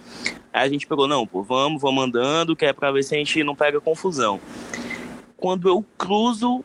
Aí 0.52 0.66
a 0.66 0.68
gente 0.68 0.86
pegou, 0.86 1.08
não, 1.08 1.26
pô, 1.26 1.42
vamos, 1.42 1.82
vamos 1.82 2.04
andando, 2.04 2.54
que 2.54 2.64
é 2.64 2.72
pra 2.72 2.92
ver 2.92 3.02
se 3.02 3.14
a 3.14 3.18
gente 3.18 3.42
não 3.42 3.56
pega 3.56 3.80
confusão. 3.80 4.40
Quando 5.36 5.68
eu 5.68 5.84
cruzo 5.96 6.64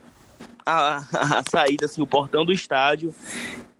a, 0.65 0.97
a 1.39 1.43
saída, 1.49 1.85
assim, 1.85 2.01
o 2.01 2.07
portão 2.07 2.45
do 2.45 2.53
estádio, 2.53 3.13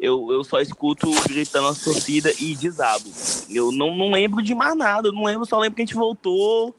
eu, 0.04 0.30
eu 0.34 0.44
só 0.44 0.60
escuto 0.60 1.10
gritando 1.30 1.70
a 1.70 1.74
torcida 1.74 2.30
e 2.38 2.56
desabo. 2.58 3.10
Eu 3.50 3.72
não, 3.72 3.96
não 3.96 4.12
lembro 4.12 4.44
de 4.44 4.54
mais 4.54 4.76
nada, 4.76 5.08
eu 5.08 5.13
não 5.13 5.24
lembro, 5.24 5.46
só 5.46 5.58
lembro 5.58 5.78
que 5.78 5.82
a 5.82 5.86
gente 5.86 5.96
voltou 5.96 6.76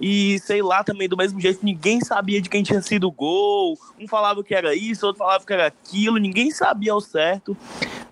e 0.00 0.38
sei 0.38 0.62
lá 0.62 0.82
também, 0.82 1.06
do 1.06 1.16
mesmo 1.16 1.38
jeito, 1.38 1.62
ninguém 1.62 2.00
sabia 2.00 2.40
de 2.40 2.48
quem 2.48 2.62
tinha 2.62 2.80
sido 2.80 3.06
o 3.06 3.12
gol. 3.12 3.78
Um 4.00 4.08
falava 4.08 4.42
que 4.42 4.54
era 4.54 4.74
isso, 4.74 5.06
outro 5.06 5.18
falava 5.18 5.44
que 5.44 5.52
era 5.52 5.66
aquilo, 5.66 6.16
ninguém 6.16 6.50
sabia 6.50 6.92
ao 6.92 7.02
certo. 7.02 7.54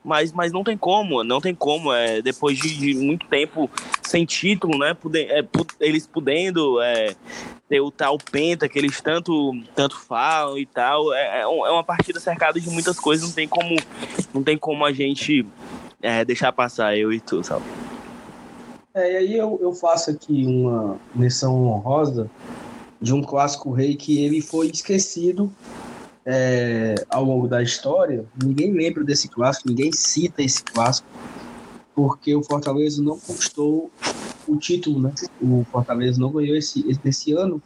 Mas, 0.04 0.32
mas 0.32 0.52
não 0.52 0.64
tem 0.64 0.76
como, 0.76 1.22
não 1.22 1.40
tem 1.40 1.54
como. 1.54 1.92
É, 1.92 2.20
depois 2.20 2.58
de, 2.58 2.76
de 2.76 2.94
muito 2.94 3.26
tempo 3.28 3.70
sem 4.02 4.24
título, 4.24 4.78
né? 4.78 4.96
É, 5.14 5.44
eles 5.80 6.06
podendo 6.06 6.80
é, 6.82 7.14
ter 7.68 7.80
o 7.80 7.90
tal 7.90 8.18
Penta 8.18 8.68
que 8.68 8.78
eles 8.78 9.00
tanto, 9.00 9.52
tanto 9.74 9.98
falam 10.00 10.58
e 10.58 10.66
tal. 10.66 11.14
É, 11.14 11.38
é, 11.38 11.40
é 11.42 11.46
uma 11.46 11.84
partida 11.84 12.18
cercada 12.18 12.60
de 12.60 12.68
muitas 12.68 12.98
coisas, 12.98 13.26
não 13.26 13.34
tem 13.34 13.46
como, 13.46 13.76
não 14.34 14.42
tem 14.42 14.58
como 14.58 14.84
a 14.84 14.92
gente 14.92 15.46
é, 16.02 16.24
deixar 16.24 16.52
passar, 16.52 16.96
eu 16.96 17.12
e 17.12 17.20
tu, 17.20 17.42
sabe? 17.44 17.64
É, 18.94 19.12
e 19.12 19.16
aí 19.16 19.38
eu, 19.38 19.58
eu 19.62 19.72
faço 19.72 20.10
aqui 20.10 20.44
uma 20.44 20.98
menção 21.14 21.64
honrosa 21.64 22.30
de 23.00 23.14
um 23.14 23.22
clássico 23.22 23.72
rei 23.72 23.96
que 23.96 24.22
ele 24.22 24.40
foi 24.40 24.68
esquecido 24.68 25.50
é, 26.24 26.94
ao 27.08 27.24
longo 27.24 27.48
da 27.48 27.62
história. 27.62 28.24
Ninguém 28.42 28.72
lembra 28.72 29.04
desse 29.04 29.28
clássico, 29.28 29.68
ninguém 29.68 29.92
cita 29.92 30.42
esse 30.42 30.62
clássico, 30.62 31.08
porque 31.94 32.34
o 32.34 32.42
Fortaleza 32.42 33.02
não 33.02 33.18
conquistou 33.18 33.90
o 34.46 34.56
título, 34.56 35.00
né? 35.00 35.12
O 35.40 35.64
Fortaleza 35.70 36.20
não 36.20 36.32
ganhou 36.32 36.56
esse, 36.56 36.84
esse 37.04 37.32
ano, 37.32 37.62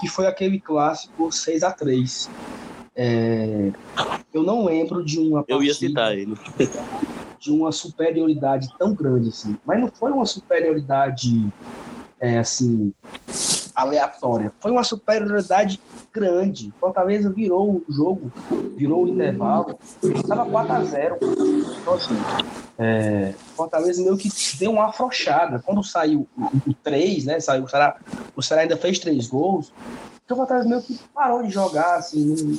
que 0.00 0.08
foi 0.08 0.26
aquele 0.26 0.60
clássico 0.60 1.30
6 1.30 1.62
a 1.62 1.70
3 1.70 2.30
é, 2.94 3.72
Eu 4.32 4.42
não 4.42 4.64
lembro 4.64 5.04
de 5.04 5.18
uma 5.18 5.44
Eu 5.48 5.62
ia 5.62 5.74
citar 5.74 6.16
ele 6.16 6.34
de 7.38 7.50
uma 7.50 7.70
superioridade 7.70 8.68
tão 8.78 8.94
grande 8.94 9.28
assim. 9.28 9.56
Mas 9.64 9.80
não 9.80 9.88
foi 9.88 10.10
uma 10.10 10.26
superioridade 10.26 11.46
é, 12.18 12.38
assim 12.38 12.92
aleatória. 13.76 14.50
Foi 14.58 14.70
uma 14.70 14.82
superioridade 14.82 15.78
grande. 16.12 16.72
Fortaleza 16.80 17.30
virou 17.30 17.84
o 17.86 17.92
jogo, 17.92 18.32
virou 18.74 19.04
o 19.04 19.08
intervalo, 19.08 19.78
estava 20.02 20.46
4 20.46 20.72
a 20.72 20.84
0 20.84 21.18
Então, 21.82 21.94
assim, 21.94 22.14
é, 22.78 23.34
Fortaleza 23.54 24.02
meio 24.02 24.16
que 24.16 24.30
deu 24.58 24.72
uma 24.72 24.88
afrouxada. 24.88 25.62
Quando 25.64 25.84
saiu 25.84 26.26
o 26.66 26.74
3, 26.82 27.26
né? 27.26 27.38
Saiu, 27.38 27.64
o 27.64 27.68
Ceará, 27.68 27.96
o 28.34 28.42
Ceará 28.42 28.62
ainda 28.62 28.76
fez 28.76 28.98
três 28.98 29.26
gols. 29.26 29.72
Então 30.26 30.36
o 30.36 30.40
Fortaleza 30.40 30.68
meio 30.68 30.82
que 30.82 30.98
parou 31.14 31.40
de 31.44 31.50
jogar, 31.50 31.94
assim, 31.94 32.58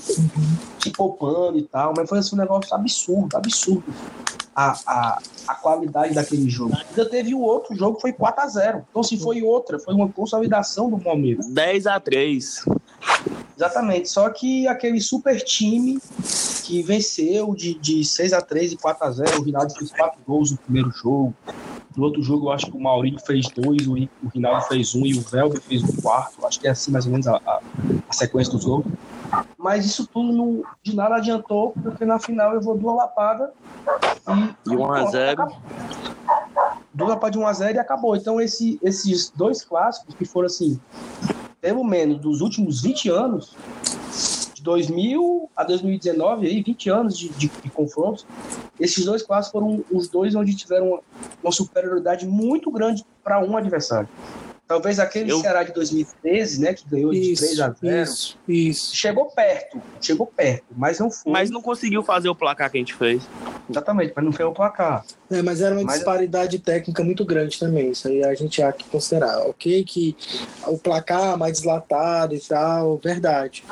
se 0.80 0.90
poupando 0.96 1.58
e 1.58 1.64
tal, 1.64 1.94
mas 1.96 2.08
foi 2.08 2.20
assim, 2.20 2.34
um 2.34 2.40
negócio 2.40 2.74
absurdo, 2.74 3.36
absurdo 3.36 3.84
a, 4.56 4.72
a, 4.88 5.20
a 5.50 5.56
qualidade 5.56 6.14
daquele 6.14 6.50
jogo. 6.50 6.78
Ainda 6.90 7.10
teve 7.10 7.36
o 7.36 7.42
outro 7.42 7.76
jogo, 7.76 8.00
foi 8.00 8.14
4 8.14 8.42
a 8.42 8.48
0 8.48 8.86
Então, 8.90 9.04
se 9.04 9.18
foi 9.20 9.44
outra, 9.44 9.78
foi 9.78 9.94
uma 9.94 10.08
consolidação 10.08 10.90
do 10.90 10.98
Palmeiras. 10.98 11.46
10 11.48 11.88
a 11.88 12.00
3 12.00 12.66
Exatamente. 13.58 14.10
Só 14.10 14.30
que 14.30 14.66
aquele 14.66 15.02
super 15.02 15.42
time 15.42 16.00
que 16.64 16.82
venceu 16.82 17.54
de, 17.54 17.74
de 17.74 18.06
6 18.06 18.32
a 18.32 18.42
3 18.42 18.74
e 18.74 18.78
4 18.78 19.06
a 19.06 19.12
0 19.12 19.40
o 19.40 19.44
Rinaldo 19.44 19.74
fez 19.74 19.92
4 19.92 20.22
gols 20.26 20.52
no 20.52 20.58
primeiro 20.58 20.90
jogo. 20.92 21.36
No 21.98 22.04
outro 22.04 22.22
jogo, 22.22 22.46
eu 22.46 22.52
acho 22.52 22.68
que 22.68 22.78
o 22.78 22.80
Maurício 22.80 23.20
fez 23.26 23.48
dois, 23.48 23.88
o, 23.88 23.94
o 23.96 24.28
Rinaldo 24.32 24.62
fez 24.68 24.94
um 24.94 25.04
e 25.04 25.18
o 25.18 25.22
Velber 25.22 25.60
fez 25.60 25.82
o 25.84 26.00
quarto. 26.00 26.46
Acho 26.46 26.60
que 26.60 26.68
é 26.68 26.70
assim 26.70 26.92
mais 26.92 27.08
ou 27.08 27.12
menos 27.12 27.28
a, 27.28 27.38
a, 27.38 27.60
a 28.08 28.14
sequência 28.14 28.54
dos 28.54 28.64
gols. 28.64 28.86
mas 29.58 29.84
isso 29.84 30.06
tudo 30.06 30.32
não, 30.32 30.64
de 30.84 30.96
nada 30.96 31.16
adiantou, 31.16 31.74
porque 31.82 32.06
na 32.06 32.20
final 32.20 32.54
eu 32.54 32.62
vou 32.62 32.78
duas 32.78 32.96
lapadas 32.96 33.50
e, 34.28 34.74
e 34.74 34.76
1x0. 34.76 35.52
Duas 36.94 37.10
lapadas 37.10 37.36
de 37.36 37.44
1x0 37.44 37.76
e 37.76 37.80
acabou. 37.80 38.16
Então, 38.16 38.40
esse, 38.40 38.80
esses 38.84 39.32
dois 39.32 39.64
clássicos 39.64 40.14
que 40.14 40.24
foram 40.24 40.46
assim, 40.46 40.80
pelo 41.60 41.84
menos 41.84 42.20
dos 42.20 42.42
últimos 42.42 42.80
20 42.84 43.10
anos, 43.10 43.56
2000 44.68 45.50
a 45.56 45.64
2019, 45.64 46.46
aí, 46.46 46.62
20 46.62 46.90
anos 46.90 47.18
de, 47.18 47.30
de, 47.30 47.48
de 47.48 47.70
confrontos, 47.70 48.28
esses 48.78 49.06
dois 49.06 49.24
clássicos 49.24 49.62
foram 49.62 49.86
os 49.90 50.10
dois 50.10 50.36
onde 50.36 50.54
tiveram 50.54 50.90
uma, 50.90 51.00
uma 51.42 51.52
superioridade 51.54 52.28
muito 52.28 52.70
grande 52.70 53.06
para 53.24 53.40
um 53.42 53.56
adversário. 53.56 54.10
Talvez 54.68 55.00
aquele 55.00 55.32
eu... 55.32 55.40
Ceará 55.40 55.64
de 55.64 55.72
2013, 55.72 56.60
né, 56.60 56.74
que 56.74 56.88
ganhou 56.90 57.14
isso, 57.14 57.42
de 57.42 57.56
3 57.56 57.60
a 57.62 57.70
0. 57.70 58.04
Isso, 58.04 58.38
isso. 58.48 58.96
Chegou 58.96 59.26
perto, 59.28 59.82
chegou 60.02 60.28
perto, 60.28 60.66
mas 60.76 61.00
não 61.00 61.10
foi. 61.10 61.32
Mas 61.32 61.50
não 61.50 61.62
conseguiu 61.62 62.04
fazer 62.04 62.28
o 62.28 62.36
placar 62.36 62.70
que 62.70 62.78
a 62.78 62.80
gente 62.80 62.94
fez. 62.94 63.24
Exatamente, 63.70 64.12
mas 64.14 64.26
não 64.26 64.34
foi 64.34 64.44
o 64.44 64.52
placar. 64.52 65.06
É, 65.32 65.42
mas 65.42 65.62
era 65.62 65.74
uma 65.74 65.84
mas... 65.84 65.96
disparidade 65.96 66.60
técnica 66.60 67.02
muito 67.02 67.24
grande 67.24 67.58
também. 67.58 67.92
Isso 67.92 68.10
aí 68.10 68.24
a 68.24 68.34
gente 68.36 68.62
há 68.62 68.74
que 68.74 68.84
considerar. 68.86 69.40
Ok, 69.48 69.84
que 69.86 70.16
o 70.66 70.78
placar 70.78 71.38
mais 71.38 71.54
deslatado 71.54 72.36
e 72.36 72.40
tal, 72.40 72.98
verdade. 72.98 73.64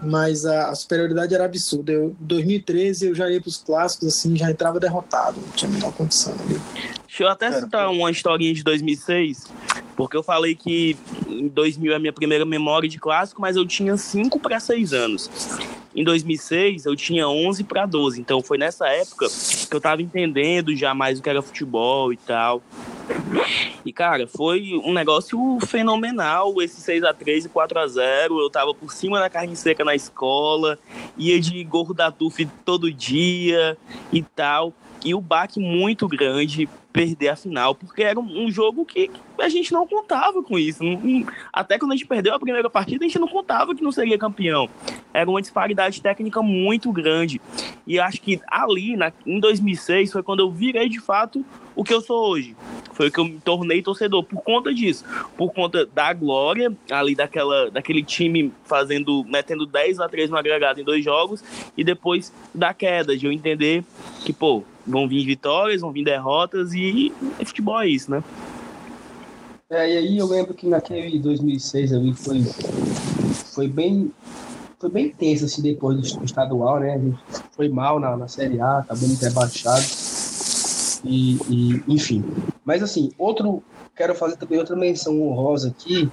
Mas 0.00 0.46
a, 0.46 0.70
a 0.70 0.74
superioridade 0.76 1.34
era 1.34 1.44
absurda. 1.44 1.92
Eu, 1.92 2.10
em 2.20 2.24
2013 2.24 3.08
eu 3.08 3.14
já 3.14 3.28
ia 3.28 3.40
para 3.40 3.48
os 3.48 3.56
clássicos 3.56 4.08
assim, 4.08 4.36
já 4.36 4.48
entrava 4.48 4.78
derrotado, 4.78 5.40
não 5.40 5.48
tinha 5.50 5.70
a 5.70 5.74
menor 5.74 5.92
condição 5.92 6.32
ali. 6.34 6.60
Deixa 7.06 7.22
eu 7.22 7.28
até 7.28 7.50
citar 7.50 7.88
uma 7.88 8.10
historinha 8.10 8.52
de 8.52 8.62
2006, 8.62 9.46
porque 9.96 10.16
eu 10.16 10.22
falei 10.22 10.54
que 10.54 10.96
em 11.26 11.48
2000 11.48 11.92
é 11.92 11.96
a 11.96 11.98
minha 11.98 12.12
primeira 12.12 12.44
memória 12.44 12.88
de 12.88 12.98
clássico, 12.98 13.40
mas 13.40 13.56
eu 13.56 13.66
tinha 13.66 13.96
5 13.96 14.38
para 14.38 14.60
6 14.60 14.92
anos. 14.92 15.30
Em 15.94 16.04
2006 16.04 16.84
eu 16.84 16.94
tinha 16.94 17.26
11 17.26 17.64
para 17.64 17.86
12, 17.86 18.20
então 18.20 18.42
foi 18.42 18.58
nessa 18.58 18.86
época 18.88 19.26
que 19.28 19.74
eu 19.74 19.80
tava 19.80 20.02
entendendo 20.02 20.76
já 20.76 20.92
mais 20.92 21.18
o 21.18 21.22
que 21.22 21.30
era 21.30 21.40
futebol 21.40 22.12
e 22.12 22.18
tal. 22.18 22.62
E 23.82 23.92
cara, 23.92 24.26
foi 24.26 24.78
um 24.84 24.92
negócio 24.92 25.38
fenomenal 25.66 26.60
esse 26.60 26.80
6 26.82 27.02
a 27.02 27.14
3 27.14 27.46
e 27.46 27.48
4 27.48 27.78
a 27.78 27.86
0. 27.86 28.40
Eu 28.40 28.50
tava 28.50 28.74
por 28.74 28.92
cima 28.92 29.18
da 29.18 29.30
carne 29.30 29.56
seca 29.56 29.84
na 29.84 29.94
escola, 29.94 30.78
ia 31.16 31.40
de 31.40 31.64
gorro 31.64 31.94
da 31.94 32.10
TUF 32.10 32.46
todo 32.64 32.92
dia 32.92 33.78
e 34.12 34.22
tal. 34.22 34.74
E 35.04 35.14
o 35.14 35.20
baque 35.20 35.60
muito 35.60 36.08
grande 36.08 36.68
perder 36.96 37.28
a 37.28 37.36
final, 37.36 37.74
porque 37.74 38.02
era 38.02 38.18
um, 38.18 38.50
jogo 38.50 38.82
que 38.86 39.10
a 39.38 39.50
gente 39.50 39.70
não 39.70 39.86
contava 39.86 40.42
com 40.42 40.58
isso. 40.58 40.82
Até 41.52 41.78
quando 41.78 41.92
a 41.92 41.94
gente 41.94 42.06
perdeu 42.06 42.34
a 42.34 42.38
primeira 42.38 42.70
partida, 42.70 43.04
a 43.04 43.06
gente 43.06 43.18
não 43.18 43.28
contava 43.28 43.74
que 43.74 43.82
não 43.82 43.92
seria 43.92 44.16
campeão. 44.16 44.66
Era 45.12 45.28
uma 45.28 45.42
disparidade 45.42 46.00
técnica 46.00 46.40
muito 46.40 46.90
grande. 46.90 47.38
E 47.86 48.00
acho 48.00 48.22
que 48.22 48.40
ali, 48.48 48.96
na, 48.96 49.12
em 49.26 49.38
2006, 49.38 50.10
foi 50.10 50.22
quando 50.22 50.40
eu 50.40 50.50
virei 50.50 50.88
de 50.88 50.98
fato 50.98 51.44
o 51.74 51.84
que 51.84 51.92
eu 51.92 52.00
sou 52.00 52.30
hoje. 52.30 52.56
Foi 52.92 53.10
que 53.10 53.20
eu 53.20 53.26
me 53.26 53.38
tornei 53.40 53.82
torcedor 53.82 54.24
por 54.24 54.42
conta 54.42 54.72
disso, 54.72 55.04
por 55.36 55.52
conta 55.52 55.84
da 55.84 56.14
glória 56.14 56.74
ali 56.90 57.14
daquela, 57.14 57.70
daquele 57.70 58.02
time 58.02 58.50
fazendo, 58.64 59.22
metendo 59.24 59.66
10 59.66 60.00
a 60.00 60.08
3 60.08 60.30
no 60.30 60.38
agregado 60.38 60.80
em 60.80 60.84
dois 60.84 61.04
jogos 61.04 61.44
e 61.76 61.84
depois 61.84 62.32
da 62.54 62.72
queda, 62.72 63.14
de 63.14 63.26
eu 63.26 63.32
entender 63.32 63.84
que, 64.24 64.32
pô, 64.32 64.64
vão 64.86 65.08
vir 65.08 65.24
vitórias, 65.24 65.80
vão 65.80 65.92
vir 65.92 66.04
derrotas 66.04 66.72
e 66.72 67.12
futebol 67.44 67.80
é 67.80 67.88
isso, 67.88 68.10
né? 68.10 68.22
É, 69.68 69.92
e 69.92 69.98
aí 69.98 70.18
eu 70.18 70.26
lembro 70.26 70.54
que 70.54 70.68
naquele 70.68 71.18
2006 71.18 71.92
ali 71.92 72.14
foi, 72.14 72.42
foi 73.52 73.66
bem 73.66 74.12
foi 74.78 74.90
bem 74.90 75.08
tenso 75.08 75.46
assim 75.46 75.62
depois 75.62 75.96
do, 75.96 76.24
estadual, 76.24 76.80
né? 76.80 76.94
A 76.94 76.98
gente 76.98 77.18
foi 77.52 77.68
mal 77.68 77.98
na, 77.98 78.16
na 78.16 78.28
Série 78.28 78.60
A, 78.60 78.78
acabamos 78.78 79.20
rebaixado. 79.20 79.84
E, 81.04 81.38
e, 81.48 81.82
enfim. 81.88 82.24
Mas 82.64 82.82
assim, 82.82 83.10
outro. 83.18 83.62
Quero 83.96 84.14
fazer 84.14 84.36
também 84.36 84.58
outra 84.58 84.76
menção 84.76 85.22
honrosa 85.22 85.68
aqui. 85.68 86.10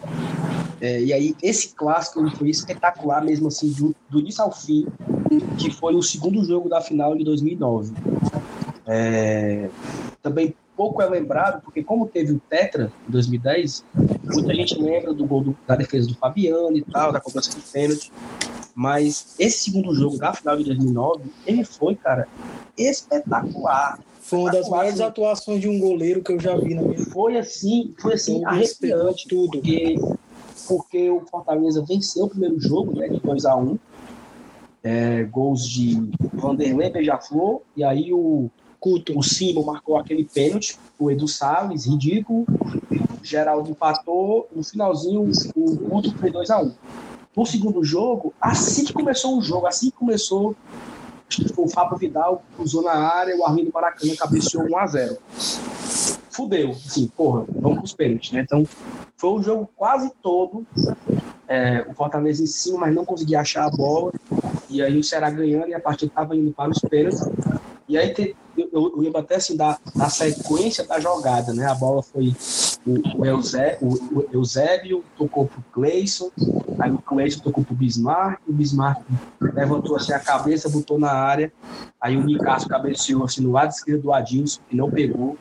É, 0.80 1.02
e 1.02 1.12
aí, 1.12 1.36
esse 1.44 1.76
clássico 1.76 2.26
foi 2.38 2.50
espetacular 2.50 3.22
mesmo, 3.22 3.50
assim, 3.50 3.72
do, 3.74 3.94
do 4.10 4.20
início 4.22 4.42
ao 4.42 4.54
fim, 4.54 4.88
que 5.58 5.70
foi 5.70 5.94
o 5.94 6.02
segundo 6.02 6.44
jogo 6.46 6.70
da 6.70 6.80
final 6.80 7.14
de 7.14 7.26
2009. 7.26 7.94
É, 8.86 9.70
também 10.22 10.56
pouco 10.76 11.02
é 11.02 11.10
lembrado, 11.10 11.62
porque 11.62 11.84
como 11.84 12.08
teve 12.08 12.34
o 12.34 12.40
Tetra 12.40 12.92
em 13.08 13.12
2010, 13.12 13.86
muita 14.34 14.54
gente 14.54 14.82
lembra 14.82 15.14
do 15.14 15.26
gol 15.26 15.44
do, 15.44 15.58
da 15.68 15.76
defesa 15.76 16.08
do 16.08 16.16
Fabiano 16.16 16.76
e 16.76 16.82
tal, 16.82 17.12
da 17.12 17.20
cobrança 17.20 17.52
de 17.52 17.62
pênalti. 17.62 18.12
Mas 18.76 19.36
esse 19.38 19.66
segundo 19.66 19.94
jogo 19.94 20.18
da 20.18 20.34
final 20.34 20.58
de 20.58 20.64
2009, 20.64 21.22
ele 21.46 21.64
foi, 21.64 21.96
cara, 21.96 22.28
espetacular. 22.78 24.00
Foi 24.20 24.40
uma 24.40 24.52
das 24.52 24.68
maiores 24.68 24.96
assim. 24.96 25.04
atuações 25.04 25.62
de 25.62 25.70
um 25.70 25.80
goleiro 25.80 26.24
que 26.24 26.32
eu 26.32 26.40
já 26.40 26.56
vi 26.56 26.74
na 26.74 26.82
minha 26.82 26.98
Foi 27.06 27.38
assim, 27.38 27.94
foi 28.00 28.14
assim, 28.14 28.44
arrepiante 28.46 29.28
tudo. 29.28 29.60
Porque, 29.60 29.96
porque 30.68 31.10
o 31.10 31.22
Fortaleza 31.22 31.86
venceu 31.88 32.26
o 32.26 32.30
primeiro 32.30 32.60
jogo, 32.60 32.98
né, 32.98 33.10
de 33.10 33.20
2 33.20 33.46
a 33.46 33.56
1 33.56 33.78
é, 34.84 35.24
gols 35.24 35.68
de 35.68 36.10
Vanderlei 36.34 36.90
Beija-Flor, 36.90 37.62
e 37.76 37.84
aí 37.84 38.14
o 38.14 38.50
Couto, 38.84 39.18
o 39.18 39.24
Simon 39.24 39.64
marcou 39.64 39.98
aquele 39.98 40.26
pênalti, 40.26 40.78
o 41.00 41.10
Edu 41.10 41.26
Salles, 41.26 41.86
ridículo. 41.86 42.46
Geraldo 43.24 43.72
empatou, 43.72 44.50
no 44.54 44.62
finalzinho 44.62 45.32
o 45.56 45.78
Couto 45.78 46.14
fez 46.18 46.34
2x1. 46.34 46.74
No 47.34 47.46
segundo 47.46 47.82
jogo, 47.82 48.34
assim 48.42 48.84
que 48.84 48.92
começou 48.92 49.38
o 49.38 49.42
jogo, 49.42 49.68
assim 49.68 49.90
que 49.90 49.96
começou, 49.96 50.54
o 51.56 51.70
Fábio 51.70 51.98
Vidal 51.98 52.44
cruzou 52.58 52.82
na 52.82 52.92
área, 52.92 53.38
o 53.38 53.46
Arlindo 53.46 53.72
Maracanã 53.74 54.14
cabeceou 54.18 54.66
1x0. 54.66 55.18
Fudeu, 56.30 56.72
assim, 56.72 57.08
porra, 57.08 57.46
vamos 57.56 57.78
pros 57.78 57.94
pênaltis, 57.94 58.34
né? 58.34 58.42
Então, 58.42 58.68
foi 59.16 59.30
o 59.30 59.42
jogo 59.42 59.70
quase 59.78 60.12
todo, 60.22 60.68
é, 61.48 61.86
o 61.90 61.94
Fortaleza 61.94 62.44
em 62.44 62.48
cima, 62.48 62.80
mas 62.80 62.94
não 62.94 63.06
conseguia 63.06 63.40
achar 63.40 63.66
a 63.66 63.70
bola, 63.70 64.12
e 64.70 64.82
aí 64.82 65.00
o 65.00 65.04
Ceará 65.04 65.30
ganhando 65.30 65.70
e 65.70 65.74
a 65.74 65.80
partida 65.80 66.12
estava 66.12 66.36
indo 66.36 66.52
para 66.52 66.70
os 66.70 66.80
pênaltis. 66.80 67.22
E 67.88 67.98
aí 67.98 68.14
eu, 68.58 69.04
eu, 69.04 69.18
até 69.18 69.36
assim 69.36 69.56
da, 69.56 69.78
da 69.96 70.10
sequência 70.10 70.86
da 70.86 71.00
jogada, 71.00 71.54
né? 71.54 71.66
A 71.66 71.76
bola 71.76 72.04
foi 72.04 72.36
o, 72.86 73.20
o, 73.20 73.26
Eusébio, 73.26 73.78
o, 73.82 74.20
o 74.20 74.30
Eusébio 74.32 75.04
tocou 75.18 75.48
pro 75.48 75.64
Cleison, 75.72 76.30
aí 76.80 76.92
o 76.92 76.98
Cleison 77.00 77.40
tocou 77.40 77.64
pro 77.64 77.76
Bismarck, 77.76 78.40
o 78.48 78.54
Bismarck 78.54 79.02
levantou 79.40 79.96
assim 79.96 80.14
a 80.14 80.20
cabeça, 80.20 80.70
botou 80.70 81.00
na 81.00 81.12
área, 81.12 81.52
aí 82.00 82.16
o 82.16 82.24
Nicasso 82.24 82.68
cabeceou 82.68 83.24
assim 83.24 83.42
no 83.42 83.52
lado 83.52 83.72
esquerdo 83.72 84.04
do 84.04 84.14
Adilson, 84.14 84.62
que 84.70 84.76
não 84.76 84.90
pegou. 84.90 85.38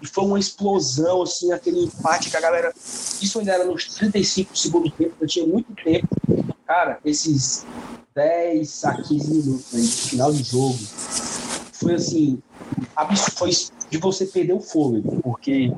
E 0.00 0.06
foi 0.06 0.24
uma 0.24 0.38
explosão, 0.38 1.22
assim, 1.22 1.52
aquele 1.52 1.84
empate 1.84 2.30
que 2.30 2.36
a 2.36 2.40
galera. 2.40 2.72
Isso 2.76 3.38
ainda 3.38 3.52
era 3.52 3.64
nos 3.64 3.86
35 3.86 4.56
segundos 4.56 4.92
tempo, 4.92 5.14
eu 5.20 5.26
tinha 5.26 5.46
muito 5.46 5.74
tempo. 5.74 6.08
Cara, 6.66 6.98
esses 7.04 7.66
10 8.14 8.84
a 8.84 9.02
15 9.02 9.30
minutos 9.30 9.74
aí, 9.74 9.86
final 9.86 10.32
de 10.32 10.42
jogo, 10.42 10.78
foi 11.72 11.94
assim, 11.94 12.42
foi 13.36 13.50
de 13.90 13.98
você 13.98 14.26
perder 14.26 14.52
o 14.52 14.60
fôlego, 14.60 15.20
porque 15.22 15.72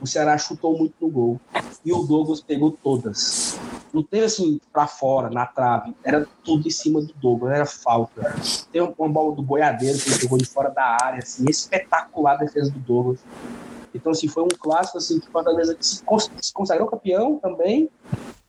o 0.00 0.06
Ceará 0.06 0.36
chutou 0.38 0.76
muito 0.76 0.94
no 1.00 1.08
gol 1.08 1.40
e 1.84 1.92
o 1.92 2.02
Douglas 2.02 2.40
pegou 2.40 2.70
todas. 2.70 3.58
Não 3.92 4.02
teve 4.02 4.24
assim 4.24 4.60
para 4.72 4.86
fora, 4.86 5.28
na 5.28 5.44
trave, 5.44 5.94
era 6.02 6.26
tudo 6.42 6.66
em 6.66 6.70
cima 6.70 7.00
do 7.00 7.12
Douglas, 7.14 7.54
era 7.54 7.66
falta. 7.66 8.34
Tem 8.72 8.80
uma 8.80 9.08
bola 9.08 9.34
do 9.34 9.42
boiadeiro 9.42 9.98
que 9.98 10.08
ele 10.08 10.18
pegou 10.18 10.38
de 10.38 10.46
fora 10.46 10.70
da 10.70 10.96
área, 11.02 11.18
assim, 11.18 11.44
espetacular 11.48 12.34
a 12.34 12.36
defesa 12.36 12.70
do 12.70 12.78
Douglas. 12.78 13.20
Então, 13.94 14.12
assim, 14.12 14.28
foi 14.28 14.42
um 14.42 14.48
clássico 14.48 14.96
assim, 14.96 15.20
que 15.20 15.28
o 15.28 15.30
Fortaleza 15.30 15.76
se 15.80 16.02
consagrou 16.54 16.88
campeão 16.88 17.38
também 17.38 17.90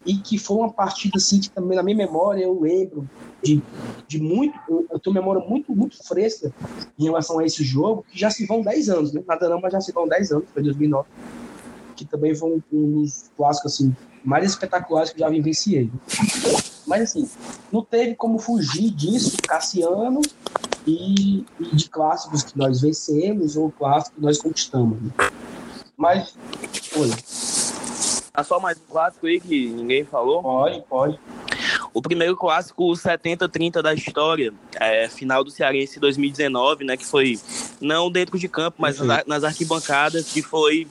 e 0.06 0.18
que 0.18 0.38
foi 0.38 0.58
uma 0.58 0.72
partida 0.72 1.18
assim 1.18 1.40
que 1.40 1.50
também 1.50 1.78
na 1.78 1.84
minha 1.84 1.96
memória 1.96 2.44
eu 2.44 2.60
lembro 2.60 3.08
de, 3.42 3.62
de 4.08 4.20
muito, 4.20 4.58
eu 4.90 5.00
tenho 5.00 5.14
memória 5.14 5.42
muito, 5.48 5.76
muito 5.76 6.02
fresca 6.06 6.54
em 6.98 7.04
relação 7.04 7.40
a 7.40 7.46
esse 7.46 7.64
jogo, 7.64 8.06
que 8.10 8.20
já 8.20 8.30
se 8.30 8.46
vão 8.46 8.62
10 8.62 8.90
anos, 8.90 9.14
né? 9.14 9.22
Nada 9.28 9.50
não, 9.50 9.60
mas 9.60 9.72
já 9.72 9.82
se 9.82 9.92
vão 9.92 10.08
10 10.08 10.32
anos, 10.32 10.46
foi 10.54 10.64
2009, 10.64 11.08
que 11.96 12.06
também 12.06 12.34
foi 12.36 12.52
um, 12.52 12.62
um 12.72 13.02
dos 13.02 13.32
clássicos 13.36 13.74
assim, 13.74 13.96
mais 14.24 14.50
espetaculares 14.50 15.12
que 15.12 15.18
eu 15.18 15.26
já 15.26 15.30
vivenciei. 15.30 15.90
Mas 16.88 17.04
assim, 17.04 17.30
não 17.72 17.84
teve 17.84 18.16
como 18.16 18.40
fugir 18.40 18.92
disso, 18.92 19.38
Cassiano 19.48 20.22
e, 20.86 21.46
e 21.60 21.76
de 21.76 21.90
clássicos 21.90 22.44
que 22.44 22.58
nós 22.58 22.82
vencemos 22.82 23.56
ou 23.56 23.72
clássicos 23.72 24.16
que 24.16 24.22
nós 24.22 24.38
conquistamos. 24.38 25.02
Né? 25.02 25.12
Mas, 25.96 26.36
olha, 26.98 27.16
ah, 28.36 28.44
só 28.44 28.60
mais 28.60 28.80
um 28.80 28.92
clássico 28.92 29.28
aí 29.28 29.40
que 29.40 29.68
ninguém 29.68 30.04
falou? 30.04 30.42
Pode, 30.42 30.82
pode. 30.90 31.20
O 31.94 32.02
primeiro 32.02 32.36
clássico 32.36 32.84
70-30 32.92 33.80
da 33.80 33.94
história, 33.94 34.52
é 34.80 35.08
final 35.08 35.44
do 35.44 35.52
Cearense 35.52 36.00
2019, 36.00 36.84
né? 36.84 36.98
Que 36.98 37.06
foi 37.06 37.40
não 37.80 38.10
dentro 38.10 38.40
de 38.40 38.48
campo, 38.48 38.78
mas 38.80 39.00
nas, 39.00 39.24
nas 39.28 39.44
arquibancadas, 39.44 40.34
que 40.34 40.42
foi 40.42 40.88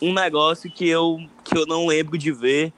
um 0.00 0.14
negócio 0.14 0.70
que 0.70 0.88
eu, 0.88 1.18
que 1.42 1.58
eu 1.58 1.66
não 1.66 1.88
lembro 1.88 2.16
de 2.16 2.30
ver 2.30 2.72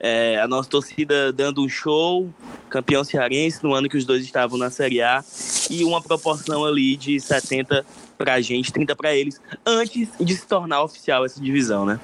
é, 0.00 0.40
a 0.40 0.48
nossa 0.48 0.70
torcida 0.70 1.30
dando 1.30 1.62
um 1.62 1.68
show, 1.68 2.32
campeão 2.70 3.04
cearense, 3.04 3.62
no 3.62 3.74
ano 3.74 3.86
que 3.86 3.98
os 3.98 4.06
dois 4.06 4.24
estavam 4.24 4.56
na 4.56 4.70
Série 4.70 5.02
A, 5.02 5.22
e 5.68 5.84
uma 5.84 6.00
proporção 6.00 6.64
ali 6.64 6.96
de 6.96 7.20
70 7.20 7.84
pra 8.16 8.40
gente, 8.40 8.72
30 8.72 8.96
para 8.96 9.14
eles, 9.14 9.38
antes 9.66 10.08
de 10.18 10.34
se 10.34 10.46
tornar 10.46 10.82
oficial 10.84 11.26
essa 11.26 11.38
divisão, 11.38 11.84
né? 11.84 12.00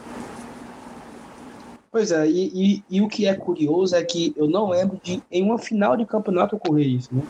Pois 1.98 2.12
é, 2.12 2.28
e, 2.28 2.52
e, 2.54 2.84
e, 2.88 3.00
o 3.00 3.08
que 3.08 3.26
é 3.26 3.34
curioso 3.34 3.96
é 3.96 4.04
que 4.04 4.32
eu 4.36 4.48
não 4.48 4.68
lembro 4.68 5.00
de 5.02 5.20
em 5.28 5.42
uma 5.42 5.58
final 5.58 5.96
de 5.96 6.06
campeonato 6.06 6.54
ocorrer 6.54 6.86
isso. 6.86 7.08
Né? 7.12 7.22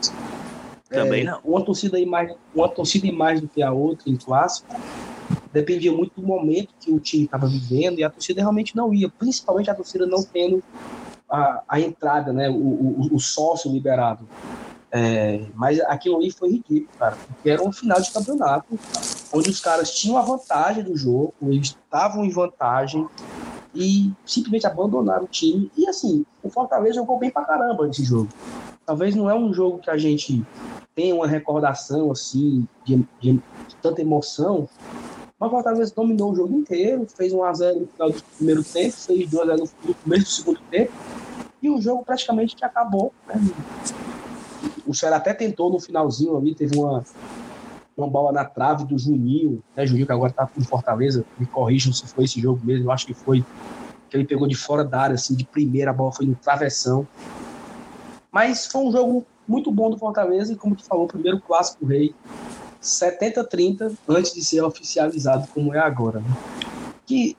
Também 0.87 1.21
é, 1.21 1.23
não. 1.23 1.39
Uma 1.43 1.65
torcida, 1.65 1.97
mais, 2.05 2.35
uma 2.53 2.69
torcida 2.69 3.11
mais 3.11 3.41
do 3.41 3.47
que 3.47 3.63
a 3.63 3.71
outra 3.71 4.07
em 4.11 4.15
clássico 4.15 4.67
dependia 5.51 5.91
muito 5.91 6.21
do 6.21 6.27
momento 6.27 6.69
que 6.79 6.91
o 6.91 6.99
time 6.99 7.25
estava 7.25 7.47
vivendo 7.47 7.97
e 7.97 8.03
a 8.03 8.11
torcida 8.11 8.41
realmente 8.41 8.75
não 8.75 8.93
ia, 8.93 9.09
principalmente 9.09 9.71
a 9.71 9.73
torcida 9.73 10.05
não 10.05 10.21
tendo 10.21 10.63
a, 11.27 11.63
a 11.67 11.79
entrada, 11.79 12.31
né, 12.31 12.47
o, 12.47 12.53
o, 12.53 13.09
o 13.11 13.19
sócio 13.19 13.71
liberado. 13.71 14.29
É, 14.91 15.47
mas 15.55 15.79
aquilo 15.79 16.17
ali 16.17 16.29
foi 16.29 16.51
ridículo, 16.51 16.89
cara, 16.99 17.17
porque 17.27 17.49
era 17.49 17.63
um 17.63 17.71
final 17.71 17.99
de 17.99 18.11
campeonato 18.11 18.79
onde 19.33 19.49
os 19.49 19.59
caras 19.59 19.89
tinham 19.95 20.15
a 20.15 20.21
vantagem 20.21 20.83
do 20.83 20.95
jogo, 20.95 21.33
eles 21.41 21.69
estavam 21.69 22.23
em 22.23 22.29
vantagem 22.29 23.07
e 23.79 24.11
simplesmente 24.25 24.67
abandonaram 24.67 25.23
o 25.23 25.27
time. 25.27 25.71
E 25.77 25.87
assim, 25.87 26.25
o 26.43 26.49
Fortaleza 26.49 26.95
jogou 26.95 27.17
bem 27.17 27.31
pra 27.31 27.45
caramba 27.45 27.87
nesse 27.87 28.03
jogo. 28.03 28.27
Talvez 28.85 29.15
não 29.15 29.29
é 29.29 29.33
um 29.33 29.53
jogo 29.53 29.79
que 29.79 29.89
a 29.89 29.97
gente 29.97 30.45
tenha 30.93 31.15
uma 31.15 31.25
recordação 31.25 32.11
assim 32.11 32.67
de, 32.83 32.97
de, 33.21 33.33
de 33.33 33.75
tanta 33.81 34.01
emoção, 34.01 34.67
mas 35.39 35.47
o 35.47 35.51
Fortaleza 35.51 35.93
dominou 35.95 36.33
o 36.33 36.35
jogo 36.35 36.53
inteiro, 36.53 37.07
fez 37.07 37.31
1x0 37.31 37.79
no 37.79 37.87
final 37.87 38.11
do 38.11 38.23
primeiro 38.35 38.63
tempo, 38.63 38.91
fez 38.97 39.29
2x0 39.29 39.69
no 39.85 39.95
começo 39.95 40.23
do 40.23 40.29
segundo 40.29 40.59
tempo, 40.69 40.91
e 41.61 41.69
o 41.69 41.79
jogo 41.79 42.03
praticamente 42.03 42.57
que 42.57 42.65
acabou. 42.65 43.13
Né? 43.27 43.35
O 44.85 44.93
Ceará 44.93 45.15
até 45.15 45.33
tentou 45.33 45.71
no 45.71 45.79
finalzinho 45.79 46.35
ali, 46.35 46.53
teve 46.53 46.77
uma, 46.77 47.05
uma 47.99 48.09
bola 48.09 48.31
na 48.31 48.45
trave 48.45 48.85
do 48.85 48.97
Juninho, 48.97 49.61
né? 49.75 49.85
Juninho 49.85 50.05
que 50.05 50.11
agora 50.11 50.31
tá 50.31 50.47
com 50.47 50.61
Fortaleza, 50.61 51.25
me 51.37 51.45
corrijam 51.45 51.93
se 51.93 52.07
foi 52.07 52.25
esse 52.25 52.39
jogo 52.39 52.59
mesmo, 52.63 52.85
eu 52.85 52.91
acho 52.91 53.05
que 53.05 53.13
foi, 53.13 53.45
que 54.09 54.17
ele 54.17 54.25
pegou 54.25 54.47
de 54.47 54.55
fora 54.55 54.83
da 54.83 55.01
área, 55.01 55.15
assim, 55.15 55.35
de 55.35 55.45
primeira, 55.45 55.91
a 55.91 55.93
bola 55.93 56.11
foi 56.11 56.25
no 56.25 56.35
travessão. 56.35 57.07
Mas 58.31 58.67
foi 58.67 58.81
um 58.81 58.91
jogo 58.91 59.25
muito 59.47 59.71
bom 59.71 59.89
do 59.89 59.97
Fortaleza, 59.97 60.53
e 60.53 60.55
como 60.55 60.75
tu 60.75 60.83
falou, 60.83 61.07
primeiro 61.07 61.39
clássico 61.41 61.85
rei, 61.85 62.13
70-30 62.81 63.93
antes 64.07 64.33
de 64.33 64.43
ser 64.43 64.61
oficializado 64.61 65.47
como 65.53 65.73
é 65.73 65.79
agora. 65.79 66.19
Né? 66.19 66.37
Que 67.05 67.35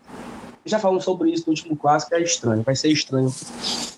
já 0.65 0.79
falamos 0.79 1.05
sobre 1.05 1.31
isso 1.31 1.45
no 1.47 1.51
último 1.51 1.77
clássico, 1.77 2.15
é 2.15 2.23
estranho. 2.23 2.63
Vai 2.63 2.77
ser 2.77 2.89
estranho 2.89 3.33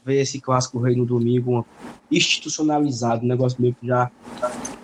ver 0.04 0.20
esse 0.20 0.40
clássico 0.40 0.78
rei 0.78 0.94
no 0.94 1.04
domingo 1.04 1.66
institucionalizado, 2.10 3.24
um 3.24 3.28
negócio 3.28 3.60
meio 3.60 3.74
que 3.74 3.86
já 3.86 4.10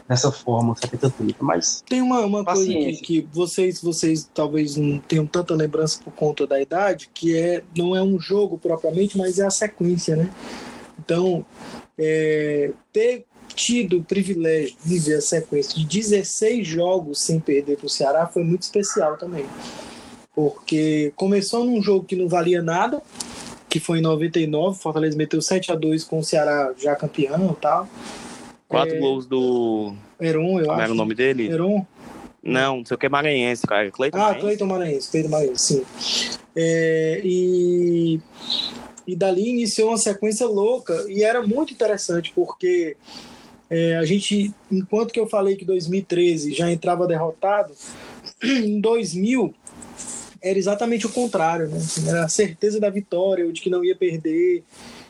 dessa 0.08 0.32
forma, 0.32 0.74
70-30. 0.74 1.36
Mas. 1.40 1.84
Tem 1.86 2.00
uma, 2.00 2.20
uma 2.20 2.44
coisa 2.44 2.64
que, 2.64 2.92
que, 2.96 3.28
vocês, 3.32 3.82
vocês 3.82 4.28
talvez 4.32 4.76
não 4.76 4.98
tenham 4.98 5.26
tanta 5.26 5.54
lembrança 5.54 6.00
por 6.02 6.12
conta 6.12 6.46
da 6.46 6.60
idade, 6.60 7.10
que 7.12 7.36
é 7.36 7.62
não 7.76 7.94
é 7.94 8.02
um 8.02 8.18
jogo 8.18 8.58
propriamente, 8.58 9.18
mas 9.18 9.38
é 9.38 9.46
a 9.46 9.50
sequência, 9.50 10.16
né? 10.16 10.30
Então, 10.98 11.44
é, 11.98 12.72
ter 12.92 13.26
tido 13.54 13.98
o 13.98 14.04
privilégio 14.04 14.76
de 14.84 14.98
ver 14.98 15.16
a 15.16 15.20
sequência 15.20 15.74
de 15.78 15.84
16 15.84 16.66
jogos 16.66 17.20
sem 17.20 17.40
perder 17.40 17.76
para 17.76 17.86
o 17.86 17.90
Ceará 17.90 18.26
foi 18.26 18.42
muito 18.44 18.62
especial 18.62 19.16
também. 19.16 19.44
Porque 20.34 21.12
começou 21.16 21.64
num 21.64 21.82
jogo 21.82 22.04
que 22.04 22.14
não 22.14 22.28
valia 22.28 22.62
nada, 22.62 23.02
que 23.68 23.80
foi 23.80 23.98
em 23.98 24.02
99, 24.02 24.78
Fortaleza 24.78 25.16
meteu 25.16 25.42
7 25.42 25.72
a 25.72 25.74
2 25.74 26.04
com 26.04 26.20
o 26.20 26.24
Ceará 26.24 26.72
já 26.78 26.94
campeão 26.94 27.50
e 27.50 27.60
tal. 27.60 27.88
Quatro 28.68 28.94
é... 28.94 28.98
gols 28.98 29.26
do. 29.26 29.94
Heron, 30.20 30.60
eu 30.60 30.66
Como 30.66 30.72
acho. 30.72 30.82
era 30.82 30.92
o 30.92 30.94
nome 30.94 31.14
dele? 31.14 31.48
Heron. 31.48 31.86
Não, 32.42 32.78
não 32.78 32.84
sei 32.84 32.94
o 32.94 32.98
que, 32.98 33.08
Maranhense, 33.08 33.66
cara. 33.66 33.90
Cleiton 33.90 34.18
ah, 34.18 34.34
Cleiton 34.34 34.66
Maranhense, 34.66 35.10
Cleiton 35.10 35.28
Maranhense, 35.28 35.64
sim. 35.64 36.38
É, 36.54 37.20
e 37.24 38.20
e 39.08 39.16
dali 39.16 39.48
iniciou 39.48 39.88
uma 39.88 39.96
sequência 39.96 40.46
louca 40.46 41.06
e 41.08 41.22
era 41.22 41.40
muito 41.40 41.72
interessante 41.72 42.30
porque 42.34 42.94
é, 43.70 43.96
a 43.96 44.04
gente, 44.04 44.52
enquanto 44.70 45.12
que 45.12 45.18
eu 45.18 45.26
falei 45.26 45.56
que 45.56 45.64
2013 45.64 46.52
já 46.52 46.70
entrava 46.70 47.06
derrotado, 47.06 47.72
em 48.44 48.78
2000 48.78 49.54
era 50.42 50.58
exatamente 50.58 51.06
o 51.06 51.10
contrário, 51.10 51.68
né? 51.68 51.78
Era 52.06 52.24
a 52.24 52.28
certeza 52.28 52.78
da 52.78 52.90
vitória, 52.90 53.50
de 53.50 53.60
que 53.60 53.70
não 53.70 53.82
ia 53.82 53.96
perder. 53.96 54.62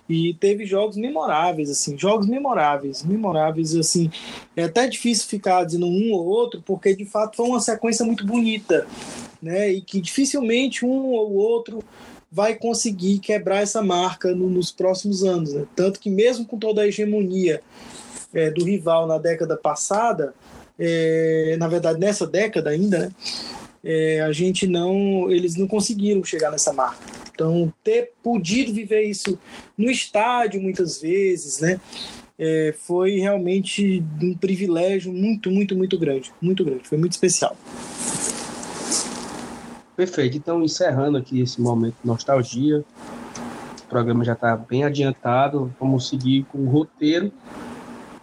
E 0.09 0.33
teve 0.35 0.65
jogos 0.65 0.97
memoráveis, 0.97 1.69
assim, 1.69 1.99
jogos 1.99 2.27
memoráveis, 2.27 3.05
memoráveis, 3.05 3.77
assim. 3.77 4.11
É 4.57 4.65
até 4.65 4.87
difícil 4.89 5.29
ficar 5.29 5.65
dizendo 5.65 5.87
um 5.87 6.13
ou 6.13 6.27
outro, 6.27 6.63
porque 6.65 6.97
de 6.97 7.05
fato 7.05 7.37
foi 7.37 7.47
uma 7.47 7.61
sequência 7.61 8.07
muito 8.07 8.27
bonita, 8.27 8.87
né? 9.43 9.71
E 9.71 9.83
que 9.83 10.01
dificilmente 10.01 10.85
um 10.85 11.09
ou 11.09 11.35
outro 11.35 11.85
vai 12.31 12.55
conseguir 12.55 13.19
quebrar 13.19 13.63
essa 13.63 13.83
marca 13.83 14.35
no, 14.35 14.49
nos 14.49 14.71
próximos 14.71 15.25
anos. 15.25 15.53
Né? 15.53 15.65
Tanto 15.75 15.99
que, 15.99 16.11
mesmo 16.11 16.45
com 16.45 16.59
toda 16.59 16.83
a 16.83 16.87
hegemonia 16.87 17.61
é, 18.35 18.51
do 18.51 18.65
rival 18.65 19.07
na 19.07 19.19
década 19.19 19.57
passada, 19.57 20.35
é, 20.79 21.57
na 21.59 21.67
verdade, 21.67 21.99
nessa 21.99 22.27
década 22.27 22.71
ainda, 22.71 22.99
né? 22.99 23.11
É, 23.83 24.20
a 24.20 24.33
gente 24.33 24.66
não, 24.66 25.31
eles 25.31 25.57
não 25.57 25.66
conseguiram 25.66 26.22
chegar 26.24 26.51
nessa 26.51 26.72
marca. 26.72 26.99
Então, 27.33 27.72
ter 27.85 28.12
podido 28.22 28.72
viver 28.72 29.03
isso 29.03 29.39
no 29.76 29.91
estádio 29.91 30.61
muitas 30.61 31.01
vezes, 31.01 31.61
né? 31.61 31.81
É, 32.37 32.74
foi 32.79 33.18
realmente 33.18 34.03
um 34.20 34.35
privilégio 34.35 35.12
muito, 35.12 35.51
muito, 35.51 35.76
muito 35.76 35.99
grande, 35.99 36.33
muito 36.41 36.64
grande. 36.64 36.89
Foi 36.89 36.99
muito 36.99 37.12
especial. 37.12 37.57
Perfeito. 39.97 40.37
Então, 40.37 40.62
encerrando 40.62 41.18
aqui 41.18 41.41
esse 41.41 41.61
momento 41.61 41.97
de 42.01 42.07
nostalgia, 42.07 42.85
o 43.85 43.89
programa 43.89 44.24
já 44.24 44.35
está 44.35 44.57
bem 44.57 44.85
adiantado. 44.85 45.74
Vamos 45.81 46.09
seguir 46.09 46.45
com 46.45 46.59
o 46.59 46.68
roteiro. 46.68 47.33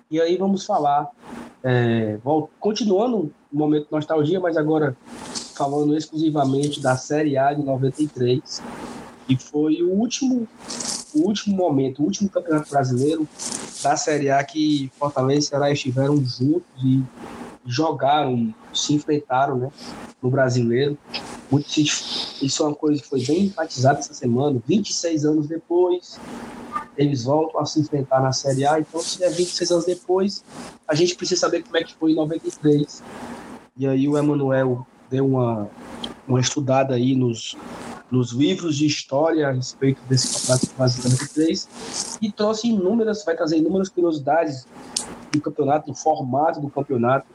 E 0.10 0.22
aí 0.22 0.38
vamos 0.38 0.66
falar, 0.66 1.10
é, 1.64 2.18
continuando 2.60 3.34
o 3.52 3.58
momento 3.58 3.88
de 3.88 3.92
nostalgia, 3.92 4.40
mas 4.40 4.56
agora 4.56 4.96
falando 5.56 5.96
exclusivamente 5.96 6.82
da 6.82 6.98
Série 6.98 7.38
A 7.38 7.54
de 7.54 7.64
93, 7.64 8.62
e 9.28 9.38
foi 9.38 9.82
o 9.82 9.92
último, 9.92 10.48
o 11.14 11.22
último 11.22 11.56
momento, 11.56 12.02
o 12.02 12.06
último 12.06 12.30
campeonato 12.30 12.70
brasileiro 12.70 13.28
da 13.82 13.96
Série 13.96 14.30
A 14.30 14.44
que 14.44 14.92
Fortaleza 14.98 15.40
e 15.40 15.44
Ceará 15.44 15.72
estiveram 15.72 16.18
juntos 16.24 16.64
e 16.84 17.04
jogaram, 17.66 18.54
se 18.74 18.94
enfrentaram 18.94 19.58
né, 19.58 19.72
no 20.22 20.30
brasileiro. 20.30 20.98
Isso 22.42 22.64
é 22.64 22.66
uma 22.66 22.76
coisa 22.76 23.02
que 23.02 23.08
foi 23.08 23.24
bem 23.26 23.46
enfatizada 23.46 24.00
essa 24.00 24.14
semana. 24.14 24.62
26 24.68 25.26
anos 25.26 25.48
depois, 25.48 26.20
eles 26.98 27.24
voltam 27.24 27.62
a 27.62 27.66
se 27.66 27.80
enfrentar 27.80 28.22
na 28.22 28.32
Série 28.32 28.66
A. 28.66 28.80
Então, 28.80 29.00
se 29.00 29.24
é 29.24 29.30
26 29.30 29.72
anos 29.72 29.86
depois, 29.86 30.44
a 30.88 30.94
gente 30.94 31.16
precisa 31.16 31.42
saber 31.42 31.64
como 31.64 31.78
é 31.78 31.84
que 31.84 31.96
foi 31.96 32.12
em 32.12 32.16
93. 32.16 33.02
E 33.78 33.88
aí 33.88 34.08
o 34.08 34.18
Emanuel 34.18 34.86
deu 35.10 35.26
uma, 35.26 35.70
uma 36.28 36.40
estudada 36.40 36.96
aí 36.96 37.16
nos, 37.16 37.56
nos 38.10 38.32
livros 38.32 38.78
de 38.78 38.86
história 38.86 39.48
a 39.48 39.52
respeito 39.52 40.02
desse 40.08 40.34
campeonato 40.34 40.68
brasileiro 40.78 41.12
93 41.12 42.20
e 42.22 42.32
trouxe 42.32 42.68
inúmeras, 42.68 43.24
vai 43.26 43.36
trazer 43.36 43.58
inúmeras 43.58 43.90
curiosidades 43.90 44.68
do 45.32 45.42
campeonato, 45.42 45.92
do 45.92 45.98
formato 45.98 46.60
do 46.60 46.70
campeonato 46.70 47.28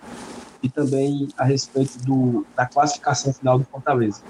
e 0.63 0.69
também 0.69 1.29
a 1.37 1.45
respeito 1.45 1.99
do, 2.05 2.47
da 2.55 2.67
classificação 2.67 3.33
final 3.33 3.59
do 3.59 3.65
Fortaleza. 3.65 4.23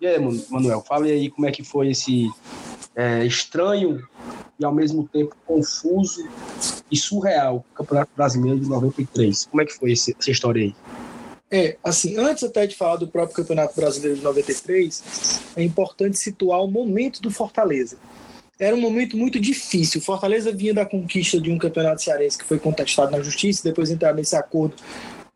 E 0.00 0.06
aí, 0.06 0.46
Manuel, 0.50 0.80
fale 0.82 1.10
aí 1.10 1.30
como 1.30 1.46
é 1.46 1.52
que 1.52 1.64
foi 1.64 1.90
esse 1.90 2.30
é, 2.94 3.24
estranho 3.24 4.06
e 4.58 4.64
ao 4.64 4.74
mesmo 4.74 5.06
tempo 5.08 5.36
confuso 5.46 6.28
e 6.90 6.96
surreal 6.96 7.64
Campeonato 7.74 8.10
Brasileiro 8.16 8.58
de 8.58 8.68
93. 8.68 9.46
Como 9.46 9.62
é 9.62 9.64
que 9.64 9.72
foi 9.72 9.92
esse, 9.92 10.16
essa 10.18 10.30
história 10.30 10.62
aí? 10.62 10.74
É, 11.50 11.76
assim, 11.82 12.18
antes 12.18 12.44
até 12.44 12.66
de 12.66 12.76
falar 12.76 12.96
do 12.96 13.08
próprio 13.08 13.36
Campeonato 13.36 13.74
Brasileiro 13.74 14.18
de 14.18 14.22
93, 14.22 15.40
é 15.56 15.62
importante 15.62 16.18
situar 16.18 16.62
o 16.62 16.70
momento 16.70 17.22
do 17.22 17.30
Fortaleza. 17.30 17.96
Era 18.58 18.74
um 18.74 18.80
momento 18.80 19.16
muito 19.16 19.38
difícil. 19.38 20.00
Fortaleza 20.00 20.52
vinha 20.52 20.74
da 20.74 20.84
conquista 20.84 21.40
de 21.40 21.50
um 21.50 21.56
campeonato 21.56 22.02
cearense 22.02 22.36
que 22.36 22.44
foi 22.44 22.58
contestado 22.58 23.12
na 23.12 23.22
justiça, 23.22 23.62
depois 23.62 23.90
entrar 23.90 24.12
nesse 24.12 24.34
acordo 24.36 24.74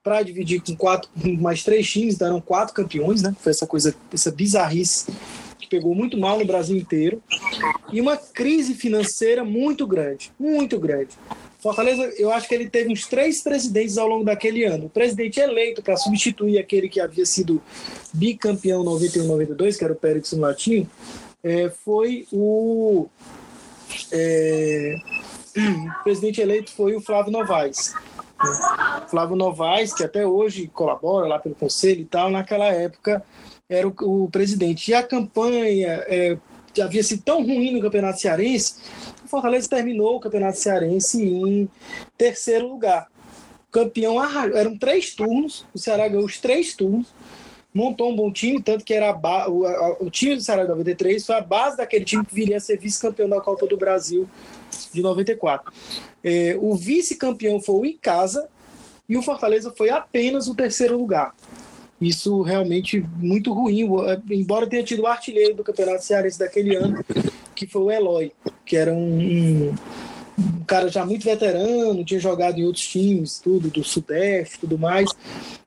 para 0.03 0.23
dividir 0.23 0.61
com 0.61 0.75
quatro, 0.75 1.09
com 1.21 1.33
mais 1.37 1.63
três 1.63 1.89
times, 1.89 2.19
deram 2.19 2.41
quatro 2.41 2.75
campeões, 2.75 3.23
né? 3.23 3.35
Foi 3.39 3.51
essa 3.51 3.67
coisa, 3.67 3.95
essa 4.13 4.33
bizarrice 4.33 5.07
que 5.61 5.69
pegou 5.69 5.95
muito 5.95 6.19
mal 6.19 6.39
no 6.39 6.45
Brasil 6.45 6.77
inteiro. 6.77 7.23
E 7.93 8.01
uma 8.01 8.17
crise 8.17 8.75
financeira 8.75 9.45
muito 9.45 9.87
grande, 9.87 10.33
muito 10.39 10.79
grande. 10.81 11.17
Fortaleza, 11.63 12.03
eu 12.19 12.33
acho 12.33 12.49
que 12.49 12.55
ele 12.57 12.69
teve 12.69 12.93
uns 12.93 13.07
três 13.07 13.41
presidentes 13.41 13.97
ao 13.97 14.09
longo 14.09 14.25
daquele 14.25 14.65
ano. 14.65 14.87
O 14.87 14.91
presidente 14.91 15.39
eleito 15.39 15.81
para 15.81 15.97
substituir 15.97 16.59
aquele 16.59 16.89
que 16.89 17.01
havia 17.01 17.25
sido 17.25 17.63
bicampeão 18.13 18.85
91-92, 18.85 19.79
que 19.79 19.85
era 19.85 19.93
o 19.93 19.97
Pérez 19.97 20.33
Latinho, 20.33 20.91
é, 21.41 21.71
foi 21.71 22.27
o, 22.33 23.07
é, 24.11 24.97
o 26.01 26.03
presidente 26.03 26.41
eleito 26.41 26.73
foi 26.73 26.97
o 26.97 27.01
Flávio 27.01 27.31
Novaes. 27.31 27.95
Flávio 29.09 29.37
Novaes, 29.37 29.95
que 29.95 30.03
até 30.03 30.27
hoje 30.27 30.67
colabora 30.67 31.29
lá 31.29 31.39
pelo 31.39 31.55
conselho 31.55 32.01
e 32.01 32.07
tal, 32.07 32.29
naquela 32.29 32.67
época 32.67 33.23
era 33.69 33.87
o, 33.87 33.95
o 34.25 34.29
presidente. 34.29 34.91
E 34.91 34.95
a 34.95 35.03
campanha 35.03 36.05
é, 36.09 36.37
havia 36.81 37.05
sido 37.05 37.23
tão 37.23 37.41
ruim 37.41 37.73
no 37.73 37.81
Campeonato 37.81 38.21
Cearense, 38.21 38.77
Fortaleza 39.33 39.67
terminou 39.67 40.17
o 40.17 40.21
Campeonato 40.21 40.59
Cearense 40.59 41.25
em 41.25 41.67
terceiro 42.19 42.69
lugar. 42.69 43.09
O 43.67 43.73
campeão 43.73 44.23
eram 44.55 44.77
três 44.77 45.15
turnos, 45.15 45.65
o 45.73 45.79
Ceará 45.79 46.07
ganhou 46.07 46.27
os 46.27 46.39
três 46.39 46.77
turnos, 46.77 47.07
montou 47.73 48.13
um 48.13 48.15
bom 48.15 48.31
time, 48.31 48.63
tanto 48.63 48.85
que 48.85 48.93
era 48.93 49.11
o, 49.49 49.67
a, 49.67 49.97
o 50.01 50.11
time 50.11 50.37
do 50.37 50.43
Ceará 50.43 50.65
de 50.65 50.69
93 50.69 51.25
foi 51.25 51.35
a 51.35 51.41
base 51.41 51.79
daquele 51.79 52.05
time 52.05 52.27
que 52.27 52.35
viria 52.35 52.59
a 52.59 52.61
ser 52.61 52.79
vice-campeão 52.79 53.27
da 53.27 53.41
Copa 53.41 53.67
do 53.67 53.79
Brasil 53.79 54.29
de 54.93 55.01
94. 55.01 55.73
É, 56.23 56.55
o 56.61 56.75
vice-campeão 56.75 57.59
foi 57.59 57.75
o 57.75 57.87
Icasa 57.87 58.47
e 59.09 59.17
o 59.17 59.23
Fortaleza 59.23 59.73
foi 59.75 59.89
apenas 59.89 60.47
o 60.47 60.55
terceiro 60.55 60.99
lugar. 60.99 61.35
Isso 62.03 62.43
realmente 62.43 63.05
muito 63.17 63.53
ruim, 63.53 63.85
é, 64.07 64.21
embora 64.35 64.67
tenha 64.67 64.83
tido 64.83 65.03
o 65.03 65.07
artilheiro 65.07 65.55
do 65.55 65.63
Campeonato 65.63 66.05
Cearense 66.05 66.39
daquele 66.39 66.75
ano, 66.75 67.05
que 67.55 67.67
foi 67.67 67.83
o 67.83 67.91
Eloy, 67.91 68.33
que 68.67 68.77
era 68.77 68.93
um, 68.93 69.21
um, 69.21 69.75
um 70.43 70.65
cara 70.65 70.89
já 70.89 71.05
muito 71.05 71.25
veterano, 71.25 72.05
tinha 72.05 72.21
jogado 72.21 72.59
em 72.59 72.65
outros 72.65 72.87
times, 72.87 73.39
tudo, 73.39 73.71
do 73.71 73.85
Sudeste 73.85 74.59
tudo 74.59 74.79
mais. 74.79 75.09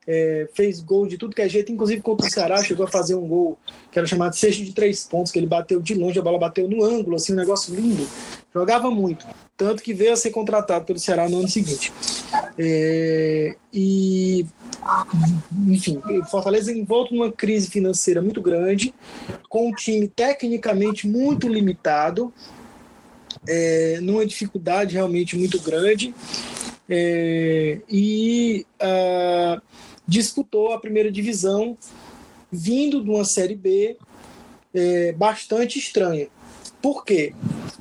É, 0.06 0.48
fez 0.54 0.80
gol 0.80 1.06
de 1.06 1.18
tudo 1.18 1.34
que 1.34 1.42
é 1.42 1.48
jeito, 1.48 1.72
inclusive 1.72 2.00
contra 2.00 2.26
o 2.26 2.30
Ceará, 2.30 2.62
chegou 2.62 2.86
a 2.86 2.88
fazer 2.88 3.16
um 3.16 3.26
gol 3.26 3.58
que 3.90 3.98
era 3.98 4.06
chamado 4.06 4.36
sexto 4.36 4.62
de 4.62 4.72
três 4.72 5.04
pontos, 5.04 5.32
que 5.32 5.38
ele 5.38 5.46
bateu 5.46 5.80
de 5.80 5.94
longe, 5.94 6.18
a 6.18 6.22
bola 6.22 6.38
bateu 6.38 6.68
no 6.68 6.84
ângulo, 6.84 7.16
assim, 7.16 7.32
um 7.32 7.36
negócio 7.36 7.74
lindo. 7.74 8.06
Jogava 8.54 8.90
muito. 8.90 9.26
Tanto 9.56 9.82
que 9.82 9.92
veio 9.92 10.12
a 10.12 10.16
ser 10.16 10.30
contratado 10.30 10.84
pelo 10.84 10.98
Ceará 10.98 11.28
no 11.28 11.40
ano 11.40 11.48
seguinte. 11.48 11.92
É, 12.58 13.56
e, 13.72 14.46
enfim, 15.66 16.00
Fortaleza 16.30 16.72
envolto 16.72 17.14
numa 17.14 17.32
crise 17.32 17.68
financeira 17.68 18.22
muito 18.22 18.40
grande, 18.40 18.94
com 19.48 19.68
um 19.68 19.74
time 19.74 20.08
tecnicamente 20.08 21.06
muito 21.06 21.48
limitado, 21.48 22.32
é, 23.46 23.98
numa 24.00 24.26
dificuldade 24.26 24.94
realmente 24.94 25.36
muito 25.36 25.60
grande, 25.60 26.14
é, 26.88 27.80
e 27.88 28.64
uh, 28.80 29.60
disputou 30.06 30.72
a 30.72 30.78
primeira 30.78 31.10
divisão 31.10 31.76
vindo 32.50 33.02
de 33.02 33.10
uma 33.10 33.24
Série 33.24 33.56
B 33.56 33.96
é, 34.72 35.12
bastante 35.12 35.78
estranha. 35.78 36.28
Por 36.80 37.04
quê? 37.04 37.34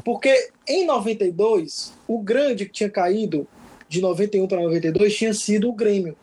Porque 0.03 0.49
em 0.67 0.85
92, 0.85 1.93
o 2.07 2.19
grande 2.19 2.65
que 2.65 2.71
tinha 2.71 2.89
caído 2.89 3.47
de 3.87 4.01
91 4.01 4.47
para 4.47 4.61
92 4.61 5.15
tinha 5.15 5.33
sido 5.33 5.69
o 5.69 5.73
Grêmio. 5.73 6.15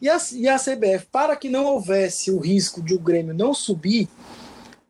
E 0.00 0.08
a, 0.08 0.16
e 0.32 0.48
a 0.48 0.58
CBF, 0.58 1.06
para 1.10 1.36
que 1.36 1.48
não 1.48 1.64
houvesse 1.64 2.30
o 2.30 2.38
risco 2.38 2.80
de 2.82 2.94
o 2.94 2.98
Grêmio 2.98 3.34
não 3.34 3.52
subir, 3.52 4.08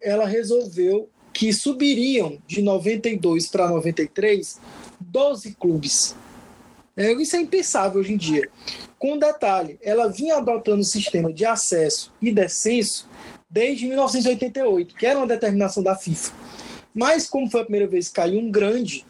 ela 0.01 0.27
resolveu 0.27 1.09
que 1.33 1.53
subiriam 1.53 2.39
de 2.47 2.63
92 2.63 3.49
para 3.49 3.69
93 3.69 4.61
12 5.01 5.55
clubes. 5.55 6.15
É, 6.97 7.13
isso 7.13 7.37
é 7.37 7.41
impensável 7.41 8.01
hoje 8.01 8.13
em 8.13 8.17
dia. 8.17 8.49
Com 8.99 9.19
detalhe, 9.19 9.79
ela 9.83 10.09
vinha 10.09 10.37
adotando 10.37 10.83
o 10.83 10.85
sistema 10.85 11.33
de 11.33 11.45
acesso 11.45 12.13
e 12.21 12.31
descenso 12.31 13.09
desde 13.51 13.87
1988, 13.87 14.95
que 14.95 15.07
era 15.07 15.19
uma 15.19 15.27
determinação 15.27 15.83
da 15.83 15.97
FIFA. 15.97 16.33
Mas, 16.95 17.29
como 17.29 17.51
foi 17.51 17.63
a 17.63 17.65
primeira 17.65 17.87
vez 17.87 18.09
que 18.09 18.15
caiu 18.15 18.39
um 18.39 18.51
grande, 18.51 19.05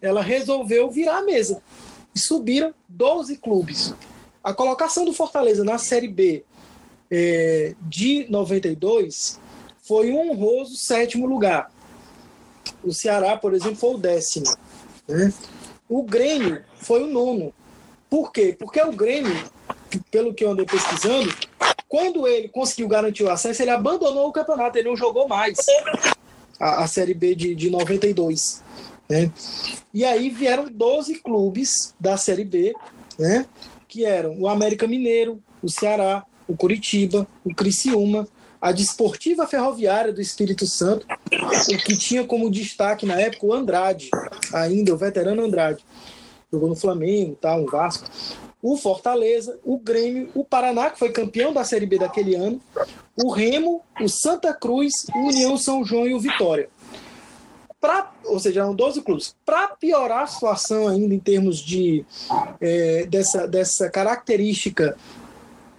ela 0.00 0.22
resolveu 0.22 0.90
virar 0.90 1.18
a 1.18 1.22
mesa. 1.22 1.62
E 2.14 2.18
subiram 2.18 2.74
12 2.88 3.36
clubes. 3.36 3.94
A 4.42 4.54
colocação 4.54 5.04
do 5.04 5.12
Fortaleza 5.12 5.62
na 5.62 5.76
Série 5.76 6.08
B 6.08 6.44
é, 7.10 7.74
de 7.82 8.26
92 8.30 9.38
foi 9.86 10.10
um 10.10 10.30
honroso 10.30 10.76
sétimo 10.76 11.26
lugar. 11.26 11.70
O 12.82 12.92
Ceará, 12.92 13.36
por 13.36 13.54
exemplo, 13.54 13.76
foi 13.76 13.94
o 13.94 13.98
décimo. 13.98 14.46
Né? 15.06 15.32
O 15.88 16.02
Grêmio 16.02 16.64
foi 16.76 17.04
o 17.04 17.06
nono. 17.06 17.54
Por 18.10 18.32
quê? 18.32 18.54
Porque 18.58 18.80
o 18.80 18.92
Grêmio, 18.92 19.34
pelo 20.10 20.34
que 20.34 20.44
eu 20.44 20.50
andei 20.50 20.66
pesquisando, 20.66 21.32
quando 21.88 22.26
ele 22.26 22.48
conseguiu 22.48 22.88
garantir 22.88 23.22
o 23.22 23.30
acesso, 23.30 23.62
ele 23.62 23.70
abandonou 23.70 24.28
o 24.28 24.32
campeonato, 24.32 24.76
ele 24.76 24.88
não 24.88 24.96
jogou 24.96 25.28
mais 25.28 25.56
a, 26.58 26.82
a 26.82 26.86
Série 26.88 27.14
B 27.14 27.34
de, 27.34 27.54
de 27.54 27.70
92. 27.70 28.62
Né? 29.08 29.30
E 29.94 30.04
aí 30.04 30.30
vieram 30.30 30.68
12 30.68 31.16
clubes 31.20 31.94
da 31.98 32.16
Série 32.16 32.44
B, 32.44 32.74
né? 33.16 33.46
que 33.86 34.04
eram 34.04 34.36
o 34.40 34.48
América 34.48 34.86
Mineiro, 34.88 35.40
o 35.62 35.68
Ceará, 35.68 36.24
o 36.48 36.56
Curitiba, 36.56 37.26
o 37.44 37.54
Criciúma, 37.54 38.26
a 38.60 38.72
Desportiva 38.72 39.46
Ferroviária 39.46 40.12
do 40.12 40.20
Espírito 40.20 40.66
Santo, 40.66 41.06
o 41.06 41.78
que 41.78 41.96
tinha 41.96 42.24
como 42.24 42.50
destaque 42.50 43.06
na 43.06 43.20
época 43.20 43.46
o 43.46 43.52
Andrade, 43.52 44.10
ainda 44.52 44.94
o 44.94 44.96
veterano 44.96 45.42
Andrade. 45.42 45.84
Jogou 46.52 46.68
no 46.68 46.76
Flamengo, 46.76 47.36
tá, 47.36 47.56
no 47.56 47.66
Vasco. 47.66 48.08
O 48.62 48.76
Fortaleza, 48.76 49.58
o 49.64 49.78
Grêmio, 49.78 50.30
o 50.34 50.44
Paraná, 50.44 50.90
que 50.90 50.98
foi 50.98 51.12
campeão 51.12 51.52
da 51.52 51.64
Série 51.64 51.86
B 51.86 51.98
daquele 51.98 52.34
ano, 52.34 52.60
o 53.16 53.30
Remo, 53.30 53.82
o 54.00 54.08
Santa 54.08 54.52
Cruz, 54.54 55.06
o 55.14 55.28
União 55.28 55.56
São 55.56 55.84
João 55.84 56.06
e 56.06 56.14
o 56.14 56.20
Vitória. 56.20 56.68
Pra, 57.80 58.10
ou 58.24 58.40
seja, 58.40 58.60
eram 58.60 58.74
12 58.74 59.02
clubes. 59.02 59.36
Para 59.44 59.68
piorar 59.68 60.22
a 60.22 60.26
situação 60.26 60.88
ainda 60.88 61.14
em 61.14 61.18
termos 61.18 61.58
de 61.58 62.04
é, 62.60 63.06
dessa, 63.06 63.46
dessa 63.46 63.90
característica 63.90 64.96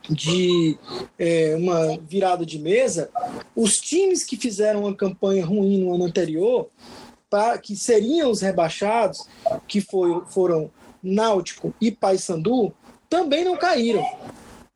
de 0.10 0.78
é, 1.18 1.56
uma 1.56 1.98
virada 1.98 2.46
de 2.46 2.60
mesa, 2.60 3.10
os 3.56 3.74
times 3.76 4.24
que 4.24 4.38
fizeram 4.38 4.82
uma 4.82 4.96
campanha 4.96 5.46
ruim 5.46 5.78
no 5.78 5.94
ano 5.94 6.06
anterior, 6.06 6.70
pra, 7.30 7.58
que 7.58 7.76
seriam 7.76 8.32
os 8.32 8.42
rebaixados, 8.42 9.28
que 9.68 9.82
foi, 9.82 10.22
foram 10.28 10.72
Náutico 11.02 11.74
e 11.80 11.92
Paysandu, 11.92 12.74
também 13.10 13.44
não 13.44 13.58
caíram. 13.58 14.04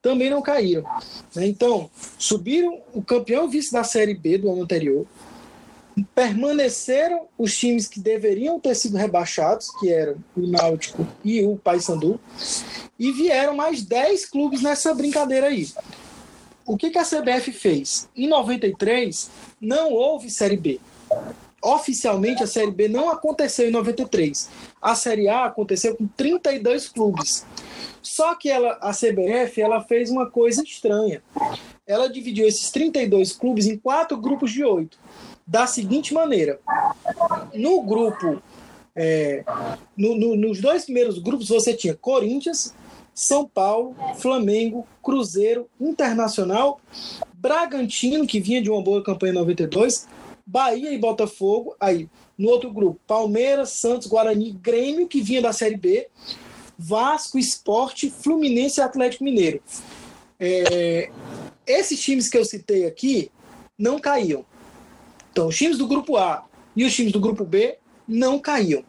Também 0.01 0.29
não 0.29 0.41
caíram. 0.41 0.83
Né? 1.35 1.47
Então, 1.47 1.89
subiram 2.17 2.81
o 2.93 3.01
campeão 3.01 3.47
vice 3.47 3.71
da 3.71 3.83
Série 3.83 4.15
B 4.15 4.37
do 4.37 4.51
ano 4.51 4.63
anterior, 4.63 5.05
permaneceram 6.15 7.27
os 7.37 7.57
times 7.57 7.87
que 7.87 7.99
deveriam 7.99 8.59
ter 8.59 8.75
sido 8.75 8.97
rebaixados, 8.97 9.69
que 9.79 9.91
eram 9.91 10.15
o 10.35 10.47
Náutico 10.47 11.07
e 11.23 11.43
o 11.43 11.57
Paysandu, 11.57 12.19
e 12.97 13.11
vieram 13.11 13.55
mais 13.55 13.83
10 13.83 14.25
clubes 14.25 14.61
nessa 14.61 14.93
brincadeira 14.93 15.47
aí. 15.47 15.67
O 16.65 16.77
que, 16.77 16.89
que 16.89 16.97
a 16.97 17.03
CBF 17.03 17.51
fez? 17.51 18.07
Em 18.15 18.27
93, 18.27 19.29
não 19.59 19.91
houve 19.91 20.29
Série 20.29 20.57
B. 20.57 20.79
Oficialmente, 21.61 22.43
a 22.43 22.47
Série 22.47 22.71
B 22.71 22.87
não 22.87 23.09
aconteceu 23.09 23.67
em 23.67 23.71
93. 23.71 24.49
A 24.81 24.95
Série 24.95 25.27
A 25.27 25.45
aconteceu 25.45 25.95
com 25.95 26.07
32 26.07 26.89
clubes. 26.89 27.45
Só 28.01 28.33
que 28.33 28.49
ela, 28.49 28.79
a 28.81 28.91
CBF 28.91 29.61
ela 29.61 29.81
fez 29.81 30.09
uma 30.09 30.29
coisa 30.29 30.63
estranha. 30.63 31.21
Ela 31.85 32.07
dividiu 32.07 32.47
esses 32.47 32.71
32 32.71 33.33
clubes 33.33 33.67
em 33.67 33.77
quatro 33.77 34.17
grupos 34.17 34.51
de 34.51 34.63
oito 34.63 34.97
da 35.45 35.67
seguinte 35.67 36.13
maneira: 36.13 36.59
no 37.53 37.81
grupo, 37.83 38.41
é, 38.95 39.43
no, 39.95 40.15
no, 40.15 40.35
nos 40.35 40.59
dois 40.59 40.85
primeiros 40.85 41.19
grupos 41.19 41.49
você 41.49 41.73
tinha 41.73 41.93
Corinthians, 41.93 42.73
São 43.13 43.47
Paulo, 43.47 43.95
Flamengo, 44.17 44.87
Cruzeiro, 45.03 45.67
Internacional, 45.79 46.79
Bragantino, 47.33 48.25
que 48.25 48.39
vinha 48.39 48.61
de 48.61 48.69
uma 48.69 48.81
boa 48.81 49.03
campanha 49.03 49.33
em 49.33 49.35
92, 49.35 50.07
Bahia 50.45 50.91
e 50.91 50.97
Botafogo. 50.97 51.75
Aí, 51.79 52.09
no 52.37 52.49
outro 52.49 52.71
grupo, 52.71 52.99
Palmeiras, 53.05 53.69
Santos, 53.69 54.07
Guarani, 54.07 54.51
Grêmio, 54.51 55.07
que 55.07 55.21
vinha 55.21 55.41
da 55.41 55.53
Série 55.53 55.77
B, 55.77 56.07
Vasco, 56.77 57.37
Esporte, 57.37 58.09
Fluminense 58.09 58.79
e 58.79 58.83
Atlético 58.83 59.23
Mineiro. 59.23 59.61
É, 60.39 61.09
esses 61.65 62.01
times 62.01 62.27
que 62.27 62.37
eu 62.37 62.43
citei 62.43 62.85
aqui 62.85 63.31
não 63.77 63.99
caíam. 63.99 64.45
Então, 65.31 65.47
os 65.47 65.57
times 65.57 65.77
do 65.77 65.87
grupo 65.87 66.17
A 66.17 66.45
e 66.75 66.83
os 66.83 66.93
times 66.93 67.11
do 67.11 67.19
grupo 67.19 67.45
B 67.45 67.77
não 68.07 68.39
caíam. 68.39 68.83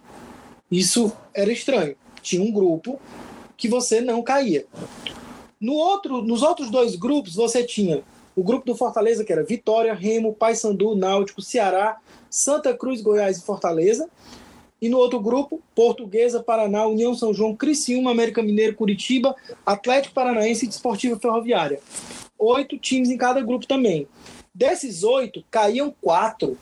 Isso 0.71 1.13
era 1.35 1.53
estranho. 1.53 1.95
Tinha 2.23 2.43
um 2.43 2.51
grupo 2.51 3.01
que 3.57 3.69
você 3.69 4.01
não 4.01 4.23
caía. 4.23 4.67
No 5.61 5.75
outro, 5.75 6.23
nos 6.23 6.43
outros 6.43 6.71
dois 6.71 6.97
grupos, 6.97 7.35
você 7.35 7.63
tinha 7.63 8.03
o 8.35 8.43
grupo 8.43 8.67
do 8.67 8.75
Fortaleza, 8.75 9.25
que 9.25 9.33
era 9.33 9.45
Vitória, 9.45 9.95
Remo, 9.95 10.35
Paysandu, 10.35 10.95
Náutico, 10.95 11.43
Ceará, 11.43 11.99
Santa 12.31 12.75
Cruz, 12.75 13.01
Goiás 13.03 13.39
e 13.39 13.43
Fortaleza. 13.43 14.09
E 14.81 14.89
no 14.89 14.99
outro 14.99 15.21
grupo, 15.21 15.63
Portuguesa, 15.75 16.43
Paraná, 16.43 16.87
União 16.87 17.15
São 17.15 17.33
João, 17.33 17.55
Criciúma, 17.55 18.11
América 18.11 18.43
Mineiro, 18.43 18.75
Curitiba, 18.75 19.35
Atlético 19.65 20.15
Paranaense 20.15 20.65
e 20.65 20.69
Desportiva 20.69 21.19
Ferroviária. 21.21 21.79
Oito 22.39 22.77
times 22.79 23.11
em 23.11 23.17
cada 23.17 23.41
grupo 23.41 23.67
também. 23.67 24.09
Desses 24.53 25.05
oito, 25.05 25.45
caíam 25.51 25.95
quatro. 26.01 26.59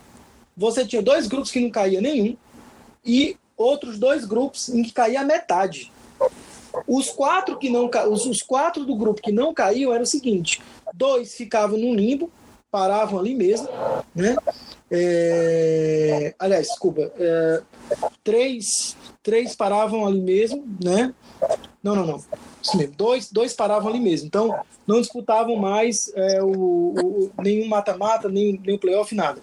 você 0.57 0.85
tinha 0.85 1.01
dois 1.01 1.27
grupos 1.27 1.51
que 1.51 1.61
não 1.61 1.71
caía 1.71 2.01
nenhum 2.01 2.37
e 3.05 3.37
outros 3.57 3.99
dois 3.99 4.25
grupos 4.27 4.69
em 4.69 4.83
que 4.83 4.93
caía 4.93 5.25
metade. 5.25 5.91
Os 6.87 7.11
quatro 7.11 7.59
que 7.59 7.69
não 7.69 7.91
os, 8.11 8.27
os 8.27 8.43
quatro 8.43 8.85
do 8.85 8.95
grupo 8.95 9.23
que 9.23 9.33
não 9.33 9.53
caíam 9.53 9.93
era 9.93 10.03
o 10.03 10.07
seguinte: 10.07 10.61
dois 10.95 11.35
ficavam 11.35 11.79
no 11.79 11.95
limbo, 11.95 12.31
paravam 12.71 13.19
ali 13.19 13.35
mesmo, 13.35 13.69
né? 14.15 14.37
É, 14.91 16.35
aliás, 16.39 16.69
desculpa, 16.69 17.13
é, 17.17 17.63
três, 18.25 18.97
três 19.23 19.55
paravam 19.55 20.07
ali 20.07 20.21
mesmo, 20.21 20.65
né? 20.83 21.15
Não, 21.83 21.95
não, 21.95 22.07
não. 22.07 22.25
Isso 22.63 22.77
mesmo. 22.77 22.95
Dois, 22.97 23.31
dois 23.31 23.55
paravam 23.55 23.89
ali 23.89 24.01
mesmo. 24.01 24.27
Então, 24.27 24.55
não 24.87 25.01
disputavam 25.01 25.57
mais 25.57 26.13
é, 26.15 26.43
o, 26.43 26.51
o, 26.51 27.31
nenhum 27.41 27.69
mata-mata, 27.69 28.29
nem, 28.29 28.61
nem 28.65 28.77
o 28.77 28.79
playoff, 28.79 29.15
nada. 29.15 29.41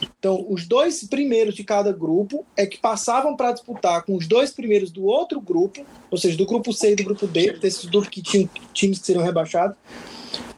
Então, 0.00 0.44
os 0.48 0.66
dois 0.66 1.04
primeiros 1.04 1.54
de 1.54 1.64
cada 1.64 1.92
grupo 1.92 2.44
é 2.56 2.66
que 2.66 2.78
passavam 2.78 3.36
para 3.36 3.52
disputar 3.52 4.04
com 4.04 4.14
os 4.14 4.26
dois 4.26 4.50
primeiros 4.50 4.90
do 4.90 5.04
outro 5.04 5.40
grupo, 5.40 5.86
ou 6.10 6.18
seja, 6.18 6.36
do 6.36 6.44
grupo 6.44 6.72
C 6.72 6.92
e 6.92 6.96
do 6.96 7.04
grupo 7.04 7.26
D, 7.26 7.52
desses 7.52 7.84
grupos 7.84 8.08
que 8.08 8.22
tinham 8.22 8.48
times 8.72 8.98
que 8.98 9.06
seriam 9.06 9.24
rebaixados, 9.24 9.76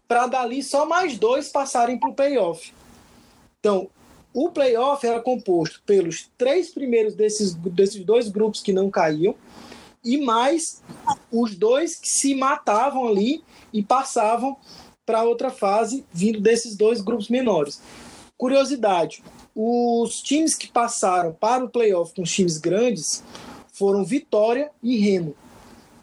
para 0.06 0.26
dali 0.26 0.62
só 0.62 0.86
mais 0.86 1.18
dois 1.18 1.50
passarem 1.50 1.98
para 1.98 2.08
o 2.08 2.14
playoff. 2.14 2.72
Então, 3.60 3.88
o 4.32 4.50
playoff 4.50 5.06
era 5.06 5.20
composto 5.20 5.82
pelos 5.84 6.30
três 6.36 6.70
primeiros 6.70 7.14
desses, 7.14 7.54
desses 7.54 8.04
dois 8.04 8.28
grupos 8.28 8.60
que 8.60 8.72
não 8.72 8.90
caíam 8.90 9.34
e 10.04 10.16
mais 10.16 10.82
os 11.30 11.56
dois 11.56 11.96
que 11.96 12.08
se 12.08 12.34
matavam 12.34 13.06
ali 13.06 13.42
e 13.72 13.82
passavam 13.82 14.56
para 15.04 15.24
outra 15.24 15.50
fase 15.50 16.04
vindo 16.12 16.40
desses 16.40 16.76
dois 16.76 17.00
grupos 17.00 17.28
menores. 17.28 17.80
Curiosidade: 18.38 19.22
os 19.54 20.22
times 20.22 20.54
que 20.54 20.68
passaram 20.68 21.32
para 21.32 21.64
o 21.64 21.68
playoff 21.68 22.14
com 22.14 22.22
times 22.22 22.56
grandes 22.56 23.24
foram 23.72 24.04
Vitória 24.04 24.70
e 24.82 24.96
Remo. 24.96 25.34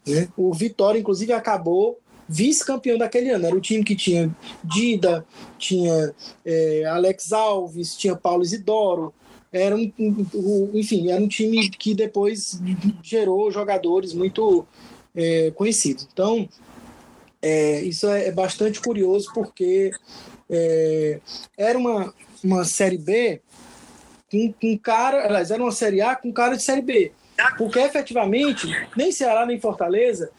Né? 0.05 0.27
O 0.37 0.53
Vitória, 0.53 0.99
inclusive, 0.99 1.31
acabou 1.31 1.97
vice-campeão 2.27 2.97
daquele 2.97 3.29
ano. 3.29 3.45
Era 3.45 3.55
o 3.55 3.61
time 3.61 3.83
que 3.83 3.95
tinha 3.95 4.35
Dida, 4.63 5.25
tinha 5.57 6.13
é, 6.45 6.83
Alex 6.85 7.31
Alves, 7.31 7.95
tinha 7.95 8.15
Paulo 8.15 8.43
Isidoro. 8.43 9.13
Era 9.51 9.75
um, 9.75 9.91
enfim, 10.73 11.09
era 11.09 11.21
um 11.21 11.27
time 11.29 11.69
que 11.69 11.93
depois 11.93 12.59
gerou 13.01 13.49
jogadores 13.49 14.13
muito 14.13 14.65
é, 15.15 15.51
conhecidos. 15.51 16.05
Então, 16.11 16.49
é, 17.41 17.81
isso 17.81 18.07
é, 18.07 18.27
é 18.27 18.31
bastante 18.31 18.81
curioso 18.81 19.31
porque 19.33 19.91
é, 20.49 21.19
era 21.57 21.77
uma, 21.77 22.13
uma 22.45 22.63
Série 22.63 22.97
B 22.97 23.41
com, 24.31 24.53
com 24.53 24.77
cara, 24.77 25.25
aliás, 25.25 25.51
era 25.51 25.61
uma 25.61 25.71
Série 25.71 26.01
A 26.01 26.15
com 26.15 26.31
cara 26.31 26.55
de 26.55 26.63
Série 26.63 26.81
B. 26.81 27.11
Porque 27.57 27.79
efetivamente, 27.79 28.67
nem 28.95 29.11
Ceará 29.11 29.45
nem 29.45 29.59
Fortaleza 29.59 30.29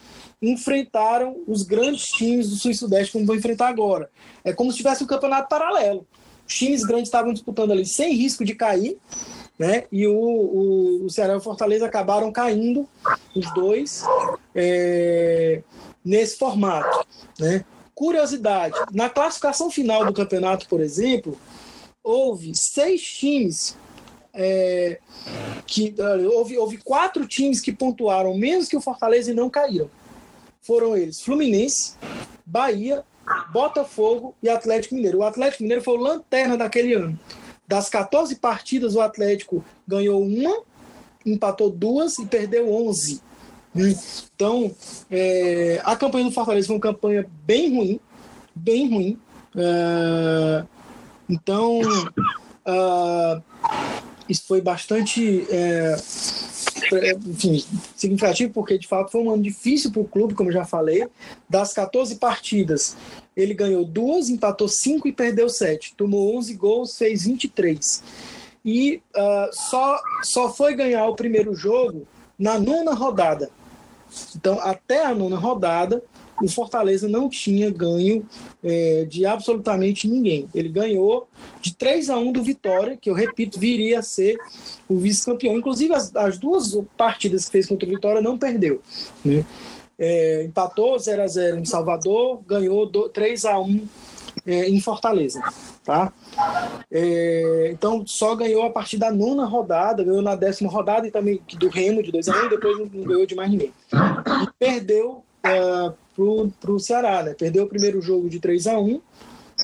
enfrentaram 0.41 1.43
os 1.47 1.63
grandes 1.63 2.09
times 2.09 2.51
do 2.51 2.57
Sul 2.57 2.71
e 2.71 2.75
Sudeste, 2.75 3.13
como 3.13 3.27
vão 3.27 3.37
enfrentar 3.37 3.69
agora. 3.69 4.11
É 4.45 4.53
como 4.53 4.71
se 4.71 4.79
tivesse 4.79 5.03
um 5.03 5.07
campeonato 5.07 5.49
paralelo. 5.49 6.07
Os 6.47 6.55
times 6.55 6.85
grandes 6.85 7.09
estavam 7.09 7.33
disputando 7.33 7.73
ali 7.73 7.85
sem 7.85 8.15
risco 8.15 8.45
de 8.45 8.55
cair, 8.55 8.99
né? 9.59 9.85
E 9.91 10.07
o, 10.07 10.15
o, 10.15 11.05
o 11.07 11.11
Ceará 11.11 11.35
e 11.35 11.37
o 11.37 11.41
Fortaleza 11.41 11.87
acabaram 11.87 12.31
caindo, 12.31 12.89
os 13.35 13.53
dois, 13.55 14.05
é, 14.55 15.63
nesse 16.05 16.39
formato, 16.39 17.07
né? 17.39 17.65
Curiosidade: 17.95 18.79
na 18.93 19.09
classificação 19.09 19.71
final 19.71 20.05
do 20.05 20.13
campeonato, 20.13 20.69
por 20.69 20.81
exemplo, 20.81 21.37
houve 22.07 22.55
seis 22.55 23.03
times 23.03 23.77
é, 24.33 24.99
que 25.67 25.95
houve, 26.33 26.57
houve 26.57 26.79
quatro 26.79 27.27
times 27.27 27.61
que 27.61 27.73
pontuaram 27.73 28.37
menos 28.37 28.69
que 28.69 28.77
o 28.77 28.81
Fortaleza 28.81 29.31
e 29.31 29.35
não 29.35 29.51
caíram 29.51 29.91
foram 30.67 30.97
eles 30.97 31.21
Fluminense, 31.21 31.95
Bahia, 32.45 33.05
Botafogo 33.53 34.35
e 34.43 34.49
Atlético 34.49 34.97
Mineiro. 34.97 35.19
O 35.19 35.23
Atlético 35.23 35.63
Mineiro 35.63 35.83
foi 35.83 35.97
o 35.97 36.01
lanterna 36.01 36.57
daquele 36.57 36.93
ano. 36.93 37.19
Das 37.69 37.89
14 37.89 38.35
partidas, 38.37 38.97
o 38.97 39.01
Atlético 39.01 39.65
ganhou 39.87 40.21
uma, 40.21 40.63
empatou 41.25 41.71
duas 41.71 42.19
e 42.19 42.27
perdeu 42.27 42.73
11. 42.73 43.21
Então, 44.35 44.75
é, 45.11 45.81
a 45.85 45.95
campanha 45.95 46.25
do 46.25 46.33
Fortaleza 46.33 46.67
foi 46.67 46.77
uma 46.77 46.83
campanha 46.83 47.27
bem 47.45 47.77
ruim, 47.77 48.01
bem 48.55 48.89
ruim. 48.89 49.21
É, 49.57 50.65
então, 51.29 51.81
uh, 51.81 53.43
isso 54.29 54.45
foi 54.47 54.61
bastante 54.61 55.47
é, 55.51 55.97
enfim, 57.27 57.64
significativo, 57.97 58.53
porque 58.53 58.79
de 58.79 58.87
fato 58.87 59.11
foi 59.11 59.22
um 59.22 59.31
ano 59.31 59.43
difícil 59.43 59.91
para 59.91 60.03
o 60.03 60.09
clube, 60.09 60.35
como 60.35 60.53
já 60.53 60.64
falei. 60.64 61.07
Das 61.49 61.72
14 61.72 62.16
partidas, 62.16 62.97
ele 63.37 63.55
ganhou 63.55 63.85
duas, 63.85 64.29
empatou 64.29 64.68
cinco 64.68 65.09
e 65.09 65.12
perdeu 65.12 65.49
sete. 65.49 65.95
Tomou 65.97 66.37
11 66.37 66.55
gols, 66.55 66.97
fez 66.97 67.24
23. 67.24 68.03
E 68.64 69.03
uh, 69.16 69.53
só, 69.53 70.01
só 70.22 70.53
foi 70.53 70.74
ganhar 70.74 71.07
o 71.07 71.16
primeiro 71.16 71.55
jogo 71.55 72.07
na 72.39 72.59
nona 72.59 72.95
rodada. 72.95 73.51
Então, 74.35 74.59
até 74.61 75.05
a 75.05 75.14
nona 75.14 75.37
rodada, 75.37 76.03
o 76.43 76.49
Fortaleza 76.49 77.09
não 77.09 77.28
tinha 77.28 77.70
ganho 77.70 78.26
é, 78.62 79.05
de 79.09 79.24
absolutamente 79.24 80.09
ninguém. 80.09 80.49
Ele 80.55 80.68
ganhou 80.68 81.28
de 81.61 81.74
3 81.74 82.11
a 82.11 82.18
1 82.18 82.32
do 82.32 82.43
Vitória, 82.43 82.97
que 82.97 83.09
eu 83.09 83.14
repito, 83.14 83.59
viria 83.59 84.01
a 84.01 84.03
ser 84.03 84.37
o 84.89 84.99
vice-campeão. 84.99 85.57
Inclusive, 85.57 85.95
as, 85.95 86.14
as, 86.14 86.39
duas 86.39 86.76
partidas 86.97 87.47
que 87.47 87.53
fez 87.53 87.66
contra 87.66 87.89
o 87.89 87.91
Vitória 87.91 88.20
não 88.20 88.39
perdeu. 88.39 88.80
Né? 89.24 89.45
É, 89.99 90.45
empatou 90.45 90.99
0 90.99 91.22
a 91.22 91.26
0 91.26 91.59
em 91.59 91.64
Salvador, 91.64 92.41
ganhou 92.47 92.87
do, 92.87 93.09
3 93.09 93.45
a 93.47 93.59
1 93.59 93.87
é, 94.47 94.68
em 94.68 94.80
Fortaleza. 94.80 95.41
Tá? 95.82 96.12
É, 96.91 97.70
então 97.72 98.05
só 98.07 98.34
ganhou 98.34 98.64
a 98.64 98.70
partir 98.70 98.99
da 98.99 99.11
nona 99.11 99.47
rodada, 99.47 100.05
ganhou 100.05 100.20
na 100.20 100.34
décima 100.34 100.70
rodada 100.70 101.07
e 101.07 101.11
também 101.11 101.41
do 101.59 101.68
Remo 101.68 102.03
de 102.03 102.12
2 102.12 102.28
a 102.28 102.45
1 102.45 102.49
depois 102.49 102.78
não, 102.78 102.87
não 102.87 103.05
ganhou 103.05 103.26
de 103.26 103.34
mais 103.34 103.51
ninguém. 103.51 103.72
E 103.93 104.49
perdeu 104.59 105.24
uh, 105.47 105.95
para 106.61 106.73
o 106.73 106.81
Ceará, 106.81 107.23
né? 107.23 107.35
Perdeu 107.35 107.64
o 107.64 107.69
primeiro 107.69 108.01
jogo 108.01 108.29
de 108.29 108.41
3 108.41 108.67
a 108.67 108.79
1 108.79 109.01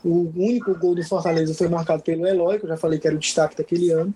o 0.05 0.32
único 0.34 0.74
gol 0.74 0.94
do 0.94 1.05
Fortaleza 1.05 1.55
foi 1.55 1.68
marcado 1.68 2.03
pelo 2.03 2.26
Eloy, 2.26 2.59
que 2.59 2.64
eu 2.64 2.68
já 2.68 2.76
falei 2.76 2.98
que 2.98 3.07
era 3.07 3.14
o 3.14 3.18
destaque 3.18 3.57
daquele 3.57 3.90
ano. 3.90 4.12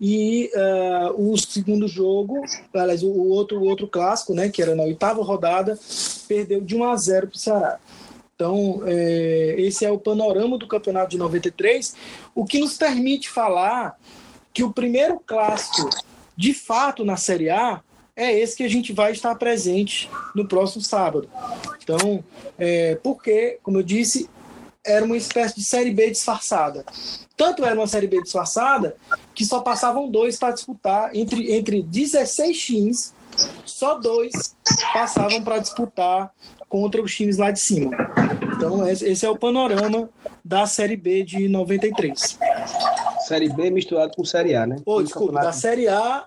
E 0.00 0.50
uh, 0.54 1.32
o 1.32 1.36
segundo 1.36 1.86
jogo, 1.86 2.42
aliás, 2.72 3.02
o, 3.02 3.10
outro, 3.10 3.58
o 3.58 3.64
outro 3.64 3.86
clássico, 3.86 4.34
né, 4.34 4.48
que 4.48 4.62
era 4.62 4.74
na 4.74 4.82
oitava 4.82 5.22
rodada, 5.22 5.78
perdeu 6.26 6.60
de 6.60 6.74
1 6.74 6.84
a 6.84 6.96
0 6.96 7.26
para 7.28 7.36
o 7.36 7.38
Ceará. 7.38 7.78
Então, 8.34 8.82
é, 8.86 9.54
esse 9.58 9.84
é 9.84 9.90
o 9.90 9.98
panorama 9.98 10.58
do 10.58 10.66
campeonato 10.66 11.10
de 11.10 11.18
93, 11.18 11.94
o 12.34 12.44
que 12.44 12.58
nos 12.58 12.76
permite 12.76 13.30
falar 13.30 13.96
que 14.52 14.64
o 14.64 14.72
primeiro 14.72 15.20
clássico, 15.24 15.88
de 16.36 16.52
fato, 16.52 17.04
na 17.04 17.16
Série 17.16 17.50
A, 17.50 17.80
é 18.16 18.38
esse 18.38 18.56
que 18.56 18.62
a 18.62 18.68
gente 18.68 18.92
vai 18.92 19.12
estar 19.12 19.34
presente 19.34 20.08
no 20.34 20.46
próximo 20.46 20.82
sábado. 20.82 21.28
Então, 21.82 22.22
é, 22.58 22.96
porque, 23.02 23.58
como 23.62 23.78
eu 23.78 23.82
disse, 23.82 24.28
era 24.84 25.04
uma 25.04 25.16
espécie 25.16 25.56
de 25.56 25.64
Série 25.64 25.90
B 25.90 26.10
disfarçada. 26.10 26.84
Tanto 27.36 27.64
era 27.64 27.74
uma 27.74 27.86
Série 27.86 28.06
B 28.06 28.22
disfarçada 28.22 28.96
que 29.34 29.44
só 29.44 29.60
passavam 29.60 30.08
dois 30.08 30.38
para 30.38 30.52
disputar 30.52 31.14
entre, 31.14 31.52
entre 31.52 31.82
16 31.82 32.60
times, 32.60 33.14
só 33.64 33.98
dois 33.98 34.54
passavam 34.92 35.42
para 35.42 35.58
disputar 35.58 36.32
contra 36.68 37.02
os 37.02 37.14
times 37.14 37.38
lá 37.38 37.50
de 37.50 37.58
cima. 37.60 37.90
Então, 38.56 38.86
esse 38.88 39.26
é 39.26 39.28
o 39.28 39.36
panorama 39.36 40.08
da 40.44 40.66
Série 40.66 40.96
B 40.96 41.24
de 41.24 41.48
93. 41.48 42.38
Série 43.26 43.48
B 43.48 43.70
misturado 43.70 44.14
com 44.14 44.24
Série 44.24 44.54
A, 44.54 44.66
né? 44.66 44.76
Ô, 44.84 45.02
desculpa, 45.02 45.40
da 45.40 45.52
Série 45.52 45.88
A 45.88 46.26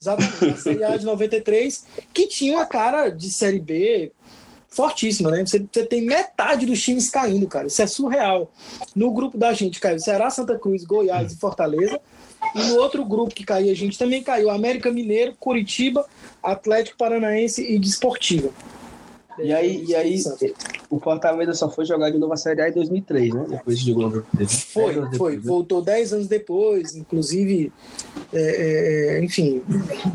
Exatamente, 0.00 0.44
a 0.44 0.56
Série 0.56 0.84
A 0.84 0.96
de 0.96 1.04
93, 1.04 1.86
que 2.14 2.28
tinha 2.28 2.56
uma 2.56 2.66
cara 2.66 3.08
de 3.08 3.30
Série 3.30 3.58
B 3.58 4.12
fortíssima, 4.68 5.30
né? 5.30 5.44
Você, 5.44 5.58
você, 5.58 5.84
tem 5.84 6.02
metade 6.02 6.66
dos 6.66 6.80
times 6.80 7.10
caindo, 7.10 7.48
cara. 7.48 7.66
Isso 7.66 7.82
é 7.82 7.86
surreal. 7.86 8.52
No 8.94 9.10
grupo 9.10 9.36
da 9.36 9.52
gente 9.52 9.80
caiu 9.80 9.98
Ceará, 9.98 10.30
Santa 10.30 10.56
Cruz, 10.56 10.84
Goiás 10.84 11.32
e 11.32 11.36
Fortaleza. 11.36 12.00
E 12.54 12.62
no 12.64 12.76
outro 12.76 13.04
grupo 13.04 13.34
que 13.34 13.44
caiu, 13.44 13.72
a 13.72 13.74
gente 13.74 13.98
também 13.98 14.22
caiu 14.22 14.50
América 14.50 14.92
Mineiro, 14.92 15.34
Curitiba, 15.34 16.06
Atlético 16.40 16.96
Paranaense 16.96 17.60
e 17.62 17.78
Desportiva. 17.78 18.50
E 19.40 19.52
aí, 19.52 19.84
e 19.86 19.94
aí 19.94 20.20
o 20.90 20.98
Fortaleza 20.98 21.54
só 21.54 21.70
foi 21.70 21.84
jogar 21.84 22.10
de 22.10 22.18
novo 22.18 22.32
a 22.32 22.36
Série 22.36 22.62
A 22.62 22.68
em 22.68 22.72
2003, 22.72 23.34
né? 23.34 23.46
Depois 23.48 23.78
de 23.78 23.94
novo. 23.94 24.24
Foi, 24.72 24.94
foi. 24.94 25.08
Depois, 25.08 25.36
né? 25.36 25.42
Voltou 25.44 25.82
10 25.82 26.12
anos 26.12 26.28
depois, 26.28 26.96
inclusive, 26.96 27.72
é, 28.32 28.40
é, 28.40 29.18
é 29.18 29.24
enfim, 29.24 29.62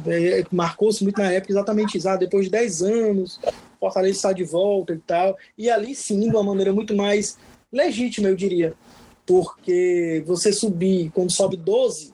é, 0.05 0.43
marcou-se 0.51 1.03
muito 1.03 1.21
na 1.21 1.31
época 1.31 1.51
exatamente 1.51 1.97
isso. 1.97 2.09
Ah, 2.09 2.17
depois 2.17 2.45
de 2.45 2.51
10 2.51 2.81
anos, 2.81 3.39
Fortaleza 3.79 4.15
está 4.15 4.33
de 4.33 4.43
volta 4.43 4.93
e 4.93 4.99
tal. 4.99 5.37
E 5.57 5.69
ali 5.69 5.95
sim, 5.95 6.19
de 6.19 6.29
uma 6.29 6.43
maneira 6.43 6.73
muito 6.73 6.95
mais 6.95 7.37
legítima, 7.71 8.29
eu 8.29 8.35
diria. 8.35 8.73
porque 9.25 10.23
você 10.25 10.51
subir, 10.51 11.09
quando 11.13 11.31
sobe 11.31 11.55
12, 11.55 12.13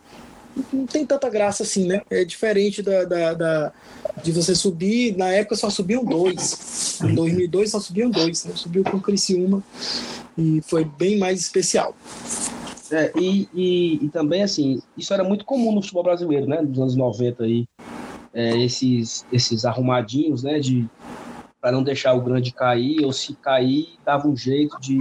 não 0.72 0.86
tem 0.86 1.06
tanta 1.06 1.30
graça 1.30 1.64
assim, 1.64 1.86
né? 1.88 2.02
É 2.10 2.24
diferente 2.24 2.82
da, 2.82 3.04
da, 3.04 3.34
da 3.34 3.74
de 4.24 4.32
você 4.32 4.56
subir, 4.56 5.16
na 5.18 5.28
época 5.30 5.56
só 5.56 5.70
subiam 5.70 6.04
dois. 6.04 7.00
Em 7.04 7.14
2002 7.14 7.72
só 7.72 7.80
subiam 7.80 8.10
dois, 8.10 8.46
né? 8.46 8.54
Subiu 8.56 8.84
com 8.84 8.98
o 8.98 9.02
Criciúma 9.02 9.64
e 10.38 10.62
foi 10.62 10.86
bem 10.86 11.18
mais 11.18 11.40
especial. 11.40 11.96
É, 12.92 13.12
e, 13.16 13.48
e, 13.54 14.06
e, 14.06 14.10
também, 14.10 14.42
assim, 14.42 14.82
isso 14.98 15.14
era 15.14 15.24
muito 15.24 15.46
comum 15.46 15.72
no 15.72 15.82
futebol 15.82 16.04
brasileiro, 16.04 16.48
né? 16.48 16.62
Nos 16.62 16.80
anos 16.80 16.96
90 16.96 17.44
aí. 17.44 17.68
É, 18.34 18.58
esses, 18.64 19.26
esses 19.32 19.66
arrumadinhos, 19.66 20.44
né? 20.44 20.60
De, 20.60 20.88
para 21.62 21.72
não 21.72 21.84
deixar 21.84 22.14
o 22.14 22.22
grande 22.22 22.52
cair, 22.52 23.04
ou 23.04 23.12
se 23.12 23.34
cair, 23.36 23.90
dava 24.06 24.28
um 24.28 24.36
jeito 24.36 24.80
de, 24.80 24.98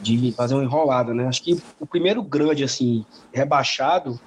de 0.00 0.32
fazer 0.32 0.54
uma 0.54 0.64
enrolada, 0.64 1.12
né? 1.12 1.26
Acho 1.26 1.42
que 1.42 1.60
o 1.80 1.86
primeiro 1.86 2.22
grande, 2.22 2.62
assim, 2.62 3.04
rebaixado 3.32 4.18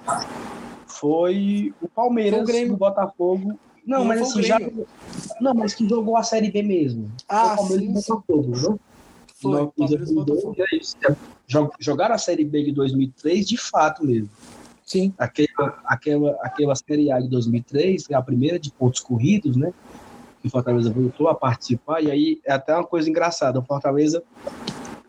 foi 0.86 1.72
o 1.80 1.88
Palmeiras, 1.88 2.48
o 2.48 2.76
Botafogo. 2.76 3.58
Não, 3.90 3.98
não 3.98 4.04
mas 4.04 4.20
assim, 4.20 4.42
já. 4.44 4.60
Não, 5.40 5.52
mas 5.52 5.74
que 5.74 5.88
jogou 5.88 6.16
a 6.16 6.22
Série 6.22 6.48
B 6.48 6.62
mesmo. 6.62 7.10
Ah, 7.28 7.56
o 7.58 7.66
sim, 7.66 7.92
Botafogo, 7.92 8.48
né? 8.48 8.78
Foi, 9.34 9.50
no, 9.50 9.72
Palmeiras 9.72 10.12
Botafogo. 10.12 10.54
É. 10.56 11.10
É, 11.10 11.16
jogaram 11.80 12.14
a 12.14 12.18
Série 12.18 12.44
B 12.44 12.62
de 12.62 12.70
2003 12.70 13.48
de 13.48 13.56
fato 13.56 14.06
mesmo. 14.06 14.30
Sim. 14.86 15.12
Aquela, 15.18 15.80
aquela, 15.84 16.30
aquela 16.42 16.74
Série 16.76 17.10
A 17.10 17.18
de 17.18 17.28
2003 17.28 18.06
foi 18.06 18.14
a 18.14 18.22
primeira 18.22 18.60
de 18.60 18.70
pontos 18.70 19.00
corridos, 19.00 19.56
né? 19.56 19.74
que 20.40 20.46
o 20.46 20.50
Fortaleza 20.50 20.90
voltou 20.90 21.28
a 21.28 21.34
participar, 21.34 22.02
e 22.02 22.10
aí 22.10 22.40
é 22.46 22.52
até 22.54 22.74
uma 22.74 22.86
coisa 22.86 23.10
engraçada, 23.10 23.58
o 23.58 23.62
Fortaleza 23.62 24.22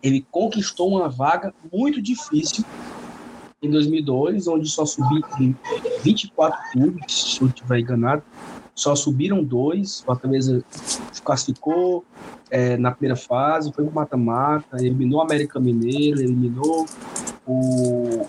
ele 0.04 0.26
conquistou 0.30 0.90
uma 0.90 1.08
vaga 1.08 1.54
muito 1.72 2.02
difícil 2.02 2.66
em 3.62 3.70
2002, 3.70 4.46
onde 4.48 4.68
só 4.68 4.86
subiram 4.86 5.30
24 6.04 6.60
clubes, 6.74 7.14
se 7.14 7.42
eu 7.42 7.48
estiver 7.48 7.80
enganado, 7.80 8.24
só 8.74 8.96
subiram 8.96 9.44
dois, 9.44 10.00
o 10.02 10.06
Fortaleza 10.06 10.64
classificou 11.24 12.06
é, 12.50 12.78
na 12.78 12.92
primeira 12.92 13.16
fase, 13.16 13.72
foi 13.74 13.84
para 13.84 13.92
o 13.92 13.96
mata-mata, 13.96 14.78
eliminou 14.78 15.20
o 15.20 15.24
América 15.24 15.60
Mineiro, 15.60 16.20
eliminou 16.20 16.86
o, 17.46 18.22
o, 18.22 18.28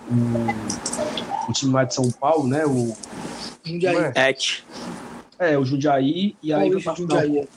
o 1.49 1.53
time 1.53 1.73
lá 1.73 1.83
de 1.83 1.93
São 1.93 2.09
Paulo, 2.11 2.47
né? 2.47 2.65
O 2.65 2.95
Jundiaí. 3.63 4.11
É? 4.15 4.35
É, 5.39 5.57
o 5.57 5.65
Jundiaí, 5.65 6.35
e 6.41 6.53
aí 6.53 6.71
foi 6.81 6.95
Jundiaí. 6.95 7.47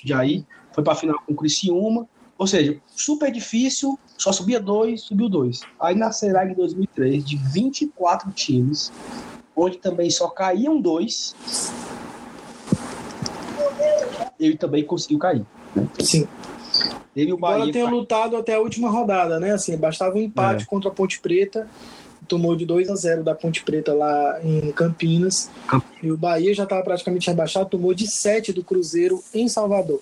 Jundiaí 0.00 0.46
foi 0.72 0.84
para 0.84 0.92
a 0.92 0.96
final 0.96 1.16
com 1.26 1.32
o 1.32 1.36
Criciúma. 1.36 2.06
Ou 2.36 2.46
seja, 2.46 2.80
super 2.94 3.32
difícil, 3.32 3.98
só 4.16 4.30
subia 4.30 4.60
dois, 4.60 5.00
subiu 5.00 5.28
dois. 5.28 5.60
Aí 5.80 5.96
na 5.96 6.12
Serag 6.12 6.54
2003, 6.54 7.24
de 7.24 7.36
24 7.36 8.30
times, 8.30 8.92
onde 9.56 9.78
também 9.78 10.08
só 10.08 10.28
caíam 10.28 10.80
dois, 10.80 11.34
ele 14.38 14.56
também 14.56 14.84
conseguiu 14.84 15.18
cair. 15.18 15.44
Né? 15.74 15.86
Sim. 16.00 16.26
Ele 17.14 17.32
o 17.32 17.36
Bahia. 17.36 17.56
Agora 17.56 17.72
tem 17.72 17.90
lutado 17.90 18.36
até 18.36 18.54
a 18.54 18.60
última 18.60 18.90
rodada, 18.90 19.40
né? 19.40 19.52
Assim, 19.52 19.76
bastava 19.76 20.16
um 20.16 20.20
empate 20.20 20.64
é. 20.64 20.66
contra 20.66 20.90
a 20.90 20.92
Ponte 20.92 21.20
Preta 21.20 21.68
tomou 22.28 22.54
de 22.54 22.66
2 22.66 22.90
a 22.90 22.94
0 22.94 23.24
da 23.24 23.34
Ponte 23.34 23.64
Preta 23.64 23.92
lá 23.92 24.38
em 24.44 24.70
Campinas. 24.72 25.50
E 26.02 26.12
o 26.12 26.16
Bahia 26.16 26.54
já 26.54 26.62
estava 26.62 26.82
praticamente 26.82 27.26
rebaixado, 27.26 27.70
tomou 27.70 27.92
de 27.92 28.06
7 28.06 28.52
do 28.52 28.62
Cruzeiro 28.62 29.22
em 29.34 29.48
Salvador, 29.48 30.00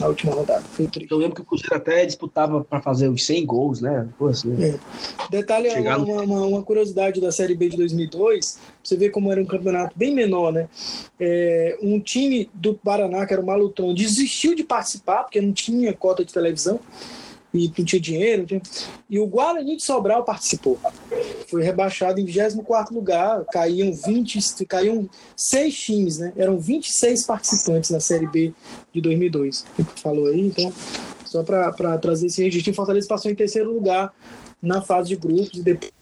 na 0.00 0.08
última 0.08 0.32
rodada. 0.32 0.62
Foi 0.72 0.86
triste. 0.86 1.12
Eu 1.12 1.18
lembro 1.18 1.36
que 1.36 1.42
o 1.42 1.44
Cruzeiro 1.44 1.76
até 1.76 2.04
disputava 2.04 2.64
para 2.64 2.80
fazer 2.80 3.08
os 3.08 3.24
100 3.24 3.46
gols, 3.46 3.80
né? 3.80 4.08
Pô, 4.18 4.26
assim, 4.26 4.52
é. 4.60 4.78
Detalhe, 5.30 5.68
uma, 5.68 5.98
no... 5.98 6.22
uma, 6.22 6.46
uma, 6.46 6.62
curiosidade 6.62 7.20
da 7.20 7.30
Série 7.30 7.54
B 7.54 7.68
de 7.68 7.76
2002, 7.76 8.58
você 8.82 8.96
vê 8.96 9.08
como 9.08 9.30
era 9.30 9.40
um 9.40 9.46
campeonato 9.46 9.96
bem 9.96 10.14
menor, 10.14 10.52
né? 10.52 10.68
É, 11.20 11.78
um 11.82 12.00
time 12.00 12.50
do 12.52 12.74
Paraná, 12.74 13.24
que 13.26 13.32
era 13.32 13.42
o 13.42 13.46
Malutron, 13.46 13.94
desistiu 13.94 14.54
de 14.54 14.64
participar, 14.64 15.24
porque 15.24 15.40
não 15.40 15.52
tinha 15.52 15.92
cota 15.92 16.24
de 16.24 16.32
televisão 16.32 16.80
e 17.56 17.68
tinha 17.68 18.00
dinheiro. 18.00 18.46
Tinha... 18.46 18.60
E 19.08 19.18
o 19.18 19.26
Guarani 19.26 19.76
de 19.76 19.82
Sobral 19.82 20.24
participou. 20.24 20.78
Foi 21.48 21.62
rebaixado 21.62 22.20
em 22.20 22.24
24 22.24 22.94
lugar, 22.94 23.44
caíam 23.46 23.92
20, 23.92 24.64
caíam 24.66 25.08
seis 25.36 25.74
times, 25.76 26.18
né? 26.18 26.32
Eram 26.36 26.58
26 26.58 27.24
participantes 27.24 27.90
na 27.90 28.00
Série 28.00 28.26
B 28.26 28.52
de 28.92 29.00
2002. 29.00 29.64
O 29.78 29.84
que 29.84 30.00
falou 30.00 30.26
aí, 30.26 30.40
então, 30.40 30.72
só 31.24 31.42
para 31.42 31.98
trazer 31.98 32.26
esse 32.26 32.42
registro, 32.42 32.74
Fortaleza 32.74 33.08
passou 33.08 33.30
em 33.30 33.34
terceiro 33.34 33.72
lugar 33.72 34.12
na 34.60 34.80
fase 34.80 35.08
de 35.10 35.16
grupos 35.16 35.58
e 35.58 35.62
depois 35.62 35.95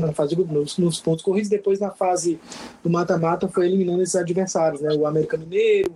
na 0.00 0.12
fase 0.12 0.34
de 0.34 0.44
nos, 0.44 0.78
nos 0.78 1.00
pontos 1.00 1.24
corridos, 1.24 1.48
depois 1.48 1.80
na 1.80 1.90
fase 1.90 2.38
do 2.82 2.90
mata-mata 2.90 3.48
foi 3.48 3.66
eliminando 3.66 4.02
esses 4.02 4.16
adversários, 4.16 4.80
né? 4.80 4.94
O 4.94 5.06
América 5.06 5.36
Mineiro, 5.36 5.94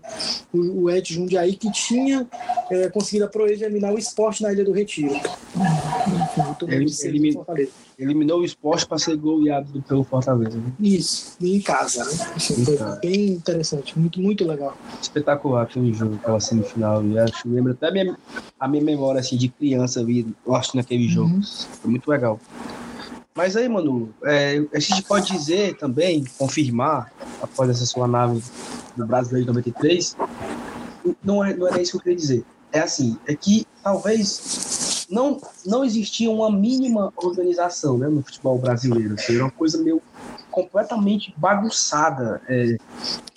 o, 0.53 0.82
o 0.82 0.90
Et 0.90 1.12
Jundiaí, 1.12 1.55
que 1.55 1.70
tinha 1.70 2.26
é, 2.70 2.88
conseguido 2.88 3.24
a 3.24 3.28
proeza 3.28 3.64
eliminar 3.64 3.92
o 3.92 3.99
esporte 3.99 4.42
na 4.42 4.53
Ilha 4.53 4.64
do 4.64 4.72
Retiro. 4.72 5.14
Ele, 6.68 6.86
eliminou, 7.05 7.46
eliminou 7.99 8.40
o 8.40 8.44
esporte 8.44 8.86
para 8.86 8.99
ser 8.99 9.16
goleado 9.16 9.82
pelo 9.82 10.05
Fortaleza. 10.05 10.57
Né? 10.57 10.72
Isso, 10.80 11.36
em 11.40 11.61
casa, 11.61 12.05
né? 12.05 12.32
Assim, 12.36 12.64
foi 12.64 12.76
casa. 12.76 13.01
bem 13.01 13.26
interessante, 13.26 13.99
muito, 13.99 14.20
muito 14.20 14.46
legal. 14.46 14.76
Espetacular 15.01 15.62
aquele 15.62 15.92
jogo, 15.92 16.14
aquela 16.16 16.40
semifinal. 16.40 17.05
Eu 17.05 17.24
acho, 17.24 17.49
lembro 17.49 17.72
até 17.72 17.88
a 17.88 17.90
minha, 17.90 18.18
a 18.59 18.68
minha 18.68 18.84
memória 18.84 19.20
assim, 19.20 19.36
de 19.36 19.49
criança, 19.49 20.05
eu 20.46 20.55
acho 20.55 20.76
naquele 20.76 21.09
jogo. 21.09 21.34
Uhum. 21.34 21.42
Foi 21.42 21.90
muito 21.90 22.09
legal. 22.11 22.38
Mas 23.39 23.57
aí, 23.57 23.68
mano, 23.68 24.12
é, 24.24 24.61
a 24.74 24.80
gente 24.80 25.01
pode 25.05 25.30
dizer 25.30 25.76
também, 25.76 26.24
confirmar, 26.36 27.12
após 27.41 27.70
essa 27.70 27.86
sua 27.86 28.09
nave 28.09 28.43
do 28.97 29.07
Brasileiro 29.07 29.47
de 29.47 29.53
93, 29.55 30.16
não 31.22 31.45
é, 31.45 31.55
não 31.55 31.68
é 31.68 31.80
isso 31.80 31.93
que 31.93 31.99
eu 31.99 32.01
queria 32.01 32.16
dizer. 32.16 32.45
É 32.72 32.80
assim, 32.80 33.16
é 33.28 33.36
que 33.36 33.64
talvez 33.80 35.07
não, 35.09 35.41
não 35.64 35.84
existia 35.84 36.28
uma 36.28 36.51
mínima 36.51 37.12
organização 37.14 37.97
né, 37.97 38.09
no 38.09 38.24
futebol 38.24 38.59
brasileiro. 38.59 39.14
Assim, 39.14 39.36
era 39.36 39.45
uma 39.45 39.53
coisa 39.53 39.78
meio 39.78 40.03
completamente 40.51 41.32
bagunçada. 41.36 42.43
É, 42.49 42.76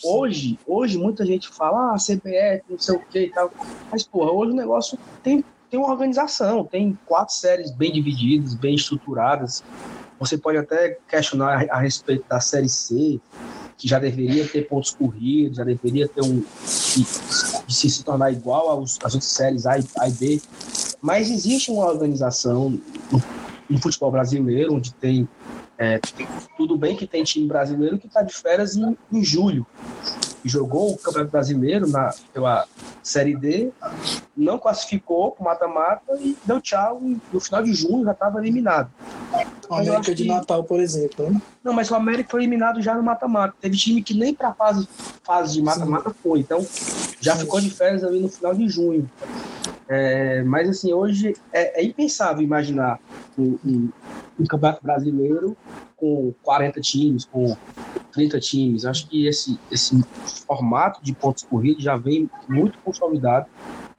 hoje, 0.04 0.58
hoje 0.66 0.98
muita 0.98 1.24
gente 1.28 1.48
fala, 1.48 1.94
ah, 1.94 1.98
CBF, 1.98 2.64
não 2.68 2.80
sei 2.80 2.96
o 2.96 3.00
que 3.00 3.20
e 3.20 3.30
tal. 3.30 3.54
Mas, 3.92 4.02
porra, 4.02 4.32
hoje 4.32 4.52
o 4.52 4.56
negócio 4.56 4.98
tem 5.22 5.46
tem 5.72 5.80
uma 5.80 5.90
organização, 5.90 6.66
tem 6.66 7.00
quatro 7.06 7.34
séries 7.34 7.72
bem 7.72 7.94
divididas, 7.94 8.54
bem 8.54 8.76
estruturadas. 8.76 9.64
Você 10.20 10.38
pode 10.38 10.58
até 10.58 10.98
questionar 11.08 11.66
a 11.72 11.80
respeito 11.80 12.26
da 12.28 12.42
série 12.42 12.68
C, 12.68 13.20
que 13.78 13.88
já 13.88 13.98
deveria 13.98 14.46
ter 14.46 14.68
pontos 14.68 14.92
corridos, 14.92 15.58
já 15.58 15.64
deveria 15.64 16.10
ter 16.10 16.22
um. 16.22 16.44
se, 16.66 17.06
se 17.90 18.04
tornar 18.04 18.32
igual 18.32 18.70
aos, 18.70 19.00
às 19.02 19.14
outras 19.14 19.32
séries 19.32 19.66
A 19.66 19.80
e, 19.80 19.84
A 19.98 20.10
e 20.10 20.12
B. 20.12 20.42
Mas 21.02 21.32
existe 21.32 21.72
uma 21.72 21.86
organização 21.86 22.70
no, 23.10 23.24
no 23.70 23.82
futebol 23.82 24.12
brasileiro, 24.12 24.76
onde 24.76 24.94
tem. 24.96 25.28
É, 25.78 26.00
tudo 26.58 26.78
bem 26.78 26.96
que 26.96 27.08
tem 27.08 27.24
time 27.24 27.48
brasileiro 27.48 27.98
que 27.98 28.06
está 28.06 28.22
de 28.22 28.34
férias 28.34 28.76
em, 28.76 28.96
em 29.12 29.24
julho 29.24 29.66
jogou 30.50 30.94
o 30.94 30.98
Campeonato 30.98 31.32
Brasileiro 31.32 31.88
na, 31.88 32.14
pela 32.34 32.68
Série 33.04 33.36
D, 33.36 33.72
não 34.36 34.58
classificou 34.58 35.32
para 35.32 35.46
mata-mata 35.46 36.14
e 36.20 36.38
deu 36.46 36.60
tchau. 36.62 37.02
E 37.04 37.20
no 37.32 37.40
final 37.40 37.64
de 37.64 37.74
junho 37.74 38.06
já 38.06 38.12
estava 38.12 38.40
eliminado. 38.40 38.90
O 39.70 39.76
América 39.76 40.16
de 40.16 40.24
que... 40.24 40.30
Natal, 40.30 40.64
por 40.64 40.80
exemplo. 40.80 41.30
Né? 41.30 41.42
Não, 41.64 41.74
mas 41.74 41.90
o 41.92 41.96
América 41.96 42.30
foi 42.30 42.42
eliminado 42.42 42.82
já 42.82 42.96
no 42.96 43.04
mata-mata. 43.04 43.56
Teve 43.60 43.78
time 43.78 44.02
que 44.02 44.14
nem 44.14 44.34
para 44.34 44.54
fase, 44.54 44.88
fase 45.24 45.54
de 45.54 45.62
mata-mata 45.62 46.14
foi. 46.22 46.40
Então 46.40 46.66
já 47.20 47.36
Sim. 47.36 47.42
ficou 47.42 47.62
de 47.62 47.70
férias 47.70 48.04
ali 48.04 48.20
no 48.20 48.30
final 48.30 48.54
de 48.54 48.68
junho. 48.68 49.10
É, 49.88 50.42
mas 50.44 50.70
assim, 50.70 50.94
hoje 50.94 51.36
é, 51.52 51.82
é 51.82 51.84
impensável 51.84 52.42
imaginar 52.42 53.00
um, 53.38 53.58
um, 53.66 53.90
um, 54.40 54.46
campeonato 54.46 54.84
brasileiro 54.84 55.56
com 55.96 56.34
40 56.44 56.82
times, 56.82 57.26
com 57.26 57.56
30 58.12 58.40
times. 58.40 58.86
Acho 58.86 59.08
que 59.08 59.28
esse, 59.28 59.60
esse 59.72 60.04
formato 60.48 61.04
de 61.04 61.14
pontos 61.14 61.44
corridos 61.44 61.84
já 61.84 61.96
vem 61.96 62.30
muito 62.48 62.78
consolidado 62.80 63.48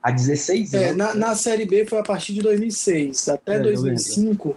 há 0.03 0.11
16 0.11 0.75
é, 0.75 0.77
anos. 0.77 0.91
É, 0.91 0.95
na, 0.95 1.15
na 1.15 1.35
Série 1.35 1.65
B 1.65 1.87
foi 1.87 1.99
a 1.99 2.03
partir 2.03 2.35
de 2.35 2.43
2006. 2.43 3.29
Até 3.29 3.57
é, 3.57 3.61
2005, 3.61 4.57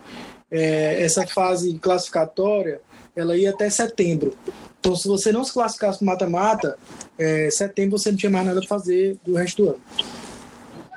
é, 0.52 1.04
essa 1.04 1.26
fase 1.28 1.78
classificatória 1.80 2.82
ela 3.16 3.38
ia 3.38 3.52
até 3.52 3.70
setembro. 3.70 4.36
Então, 4.80 4.96
se 4.96 5.08
você 5.08 5.32
não 5.32 5.44
se 5.44 5.54
classificasse 5.54 6.00
para 6.00 6.06
mata-mata, 6.06 6.78
é, 7.18 7.50
setembro 7.50 7.98
você 7.98 8.12
não 8.12 8.18
tinha 8.18 8.30
mais 8.30 8.46
nada 8.46 8.60
para 8.60 8.68
fazer 8.68 9.18
do 9.26 9.34
resto 9.36 9.64
do 9.64 9.70
ano. 9.70 9.80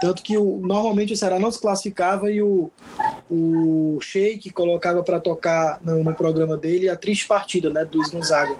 Tanto 0.01 0.23
que 0.23 0.37
o, 0.37 0.59
normalmente 0.59 1.13
o 1.13 1.17
Ceará 1.17 1.39
não 1.39 1.51
se 1.51 1.61
classificava 1.61 2.31
e 2.31 2.43
o, 2.43 2.71
o 3.31 3.99
Sheik 4.01 4.51
colocava 4.51 5.03
para 5.03 5.21
tocar 5.21 5.79
no, 5.83 6.03
no, 6.03 6.15
programa 6.15 6.57
dele 6.57 6.89
a 6.89 6.97
triste 6.97 7.27
partida 7.27 7.69
né, 7.71 7.85
do 7.85 7.99
Gonzaga, 8.11 8.57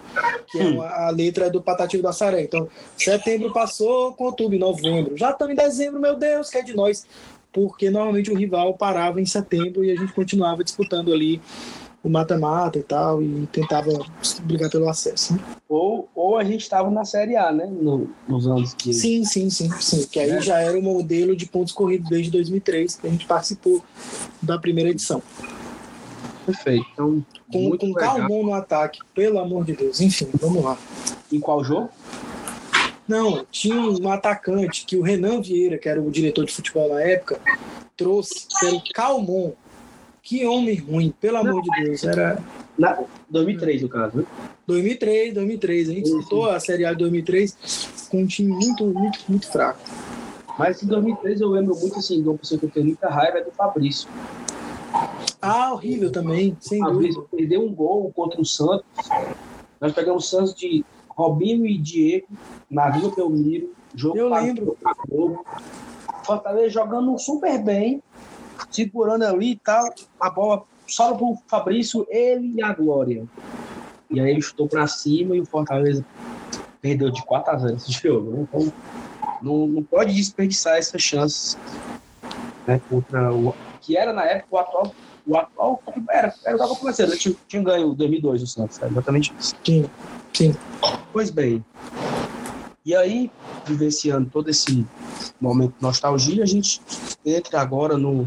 que 0.47 0.59
é 0.59 0.65
uma, 0.65 0.87
a 0.87 1.11
letra 1.11 1.49
do 1.49 1.63
Patativo 1.63 2.03
da 2.03 2.13
Saré. 2.13 2.43
Então, 2.43 2.69
setembro 2.97 3.53
passou, 3.53 4.13
com 4.13 4.25
outubro, 4.25 4.59
novembro. 4.59 5.17
Já 5.17 5.31
estamos 5.31 5.55
em 5.55 5.57
dezembro, 5.57 6.01
meu 6.01 6.17
Deus, 6.17 6.51
que 6.51 6.59
é 6.59 6.63
de 6.63 6.75
nós. 6.75 7.07
porque 7.51 7.89
normalmente 7.91 8.31
o 8.31 8.37
rival 8.37 8.75
parava 8.75 9.21
em 9.21 9.27
setembro 9.27 9.83
e 9.83 9.91
a 9.91 9.97
gente 9.97 10.13
continuava 10.13 10.63
disputando 10.63 11.13
ali 11.13 11.41
o 12.03 12.09
mata-mata 12.09 12.79
e 12.79 12.83
tal, 12.83 13.23
e 13.23 13.47
tentava 13.53 13.91
brigar 14.43 14.71
pelo 14.71 14.89
acesso. 14.89 15.35
Né? 15.35 15.41
Ou, 15.69 16.09
ou 16.15 16.37
a 16.39 16.45
gente 16.45 16.63
estava 16.63 16.91
na 16.91 17.05
Série 17.05 17.37
A, 17.37 17.51
né? 17.53 17.67
No, 17.67 18.09
nos 18.29 18.47
anos 18.47 18.73
que. 18.75 18.93
Sim, 18.93 19.25
sim, 19.25 19.51
sim, 19.51 19.71
sim. 19.81 20.07
Que 20.07 20.21
aí 20.21 20.31
É. 20.31 20.41
já 20.41 20.59
era 20.61 20.79
o 20.79 20.83
modelo 20.83 21.35
de 21.37 21.47
pontos 21.47 21.73
corridos 21.73 22.09
desde 22.09 22.31
2003, 22.31 22.97
que 22.97 23.07
a 23.07 23.11
gente 23.11 23.27
participou 23.27 23.83
da 24.41 24.59
primeira 24.59 24.91
edição. 24.91 25.23
Perfeito. 26.47 26.87
Então, 26.95 27.25
Com, 27.53 27.77
com. 27.77 27.93
Calmon 27.93 28.43
no 28.45 28.55
ataque, 28.55 29.01
pelo 29.15 29.39
amor 29.39 29.65
de 29.65 29.75
Deus. 29.75 30.01
Enfim, 30.01 30.29
vamos 30.41 30.65
lá. 30.65 30.79
Em 31.31 31.41
qual 31.41 31.63
jogo? 31.63 31.91
Não, 33.07 33.45
tinha 33.51 33.75
um 33.81 34.11
atacante 34.11 34.85
que 34.87 34.97
o 34.97 35.03
Renan 35.03 35.41
Vieira, 35.41 35.79
que 35.79 35.89
era 35.89 36.01
o 36.01 36.11
diretor 36.11 36.45
de 36.45 36.53
futebol 36.53 36.91
na 36.91 37.01
época, 37.03 37.41
trouxe, 37.97 38.47
que 38.47 38.67
era 38.67 38.77
o 38.77 38.83
Calmon. 38.95 39.53
Que 40.29 40.45
homem 40.45 40.77
ruim, 40.77 41.15
pelo 41.19 41.39
amor 41.39 41.63
de 41.63 41.71
Deus. 41.83 42.05
Era 42.05 42.39
Na 42.79 43.03
2003, 43.31 43.81
no 43.81 43.89
caso, 43.89 44.19
né? 44.19 44.25
2003, 44.67 45.33
2003. 45.33 45.89
A 45.89 45.93
gente 45.95 46.03
disputou 46.05 46.51
a 46.51 46.61
Série 46.61 46.85
A 46.85 46.93
de 46.93 46.99
2003 46.99 48.09
com 48.11 48.21
um 48.21 48.27
time 48.27 48.53
muito, 48.53 48.85
muito, 48.85 49.21
muito 49.27 49.51
fraco. 49.51 49.81
Mas 50.59 50.83
em 50.83 50.87
2003 50.87 51.41
eu 51.41 51.49
lembro 51.49 51.75
muito 51.81 51.99
assim, 51.99 52.21
de 52.21 52.29
uma 52.29 52.37
pessoa 52.37 52.59
que 52.61 52.67
eu 52.67 52.71
tenho 52.71 52.85
muita 52.85 53.09
raiva 53.09 53.39
é 53.39 53.45
do 53.45 53.51
Fabrício. 53.53 54.07
Ah, 55.41 55.73
horrível 55.73 56.13
também, 56.13 56.55
sem 56.61 56.83
O 56.83 56.91
dúvida. 56.91 57.15
Fabrício 57.15 57.29
perdeu 57.35 57.63
um 57.63 57.75
gol 57.75 58.13
contra 58.15 58.39
o 58.39 58.45
Santos. 58.45 58.85
Nós 59.81 59.95
pegamos 59.95 60.27
o 60.27 60.29
Santos 60.29 60.55
de 60.55 60.85
Robinho 61.09 61.65
e 61.65 61.79
Diego 61.79 62.27
na 62.71 62.91
Vila 62.91 63.11
Belmiro. 63.17 63.73
Jogo 63.95 64.19
Eu 64.19 64.29
lembro. 64.29 64.77
Globo. 65.09 65.43
Fortaleza 66.23 66.69
jogando 66.69 67.19
super 67.19 67.65
bem, 67.65 68.03
segurando 68.71 69.25
ali 69.25 69.53
e 69.53 69.57
tal. 69.57 69.93
A 70.21 70.31
bola 70.31 70.65
só 70.87 71.15
pro 71.15 71.39
Fabrício, 71.47 72.07
ele 72.11 72.55
e 72.57 72.63
a 72.63 72.73
Glória. 72.73 73.27
E 74.11 74.21
aí 74.21 74.31
ele 74.31 74.41
chutou 74.41 74.67
pra 74.67 74.87
cima 74.87 75.37
e 75.37 75.41
o 75.41 75.47
Fortaleza 75.47 76.05
perdeu 76.81 77.11
de 77.11 77.25
4 77.25 77.53
a 77.53 77.59
0 77.59 77.77
esse 77.77 77.93
jogo. 77.93 78.31
Né? 78.31 78.47
Então, 78.49 78.73
não, 79.43 79.67
não 79.67 79.83
pode 79.83 80.15
desperdiçar 80.15 80.77
essas 80.77 81.03
chances 81.03 81.59
né, 82.67 82.81
contra 82.89 83.33
o 83.33 83.55
que 83.81 83.97
era 83.97 84.13
na 84.13 84.25
época 84.25 84.57
o 84.57 84.59
atual 84.59 84.95
o 85.27 85.37
atual 85.37 85.83
era, 86.11 86.29
era 86.29 86.31
o 86.31 86.33
que 86.33 86.51
estava 86.51 86.77
começando, 86.77 87.17
tinha, 87.19 87.35
tinha 87.47 87.63
ganho 87.63 87.93
2002 87.93 88.43
o 88.43 88.47
Santos, 88.47 88.83
é 88.83 88.87
exatamente 88.87 89.33
isso. 89.39 89.55
Sim, 89.63 89.85
sim. 90.33 90.55
Pois 91.13 91.31
bem, 91.31 91.63
e 92.89 92.97
aí, 92.97 93.31
vivenciando 93.67 94.31
todo 94.31 94.49
esse 94.49 94.87
momento 95.39 95.75
de 95.77 95.83
nostalgia, 95.83 96.43
a 96.43 96.47
gente 96.47 96.81
entra 97.23 97.61
agora 97.61 97.99
no, 97.99 98.27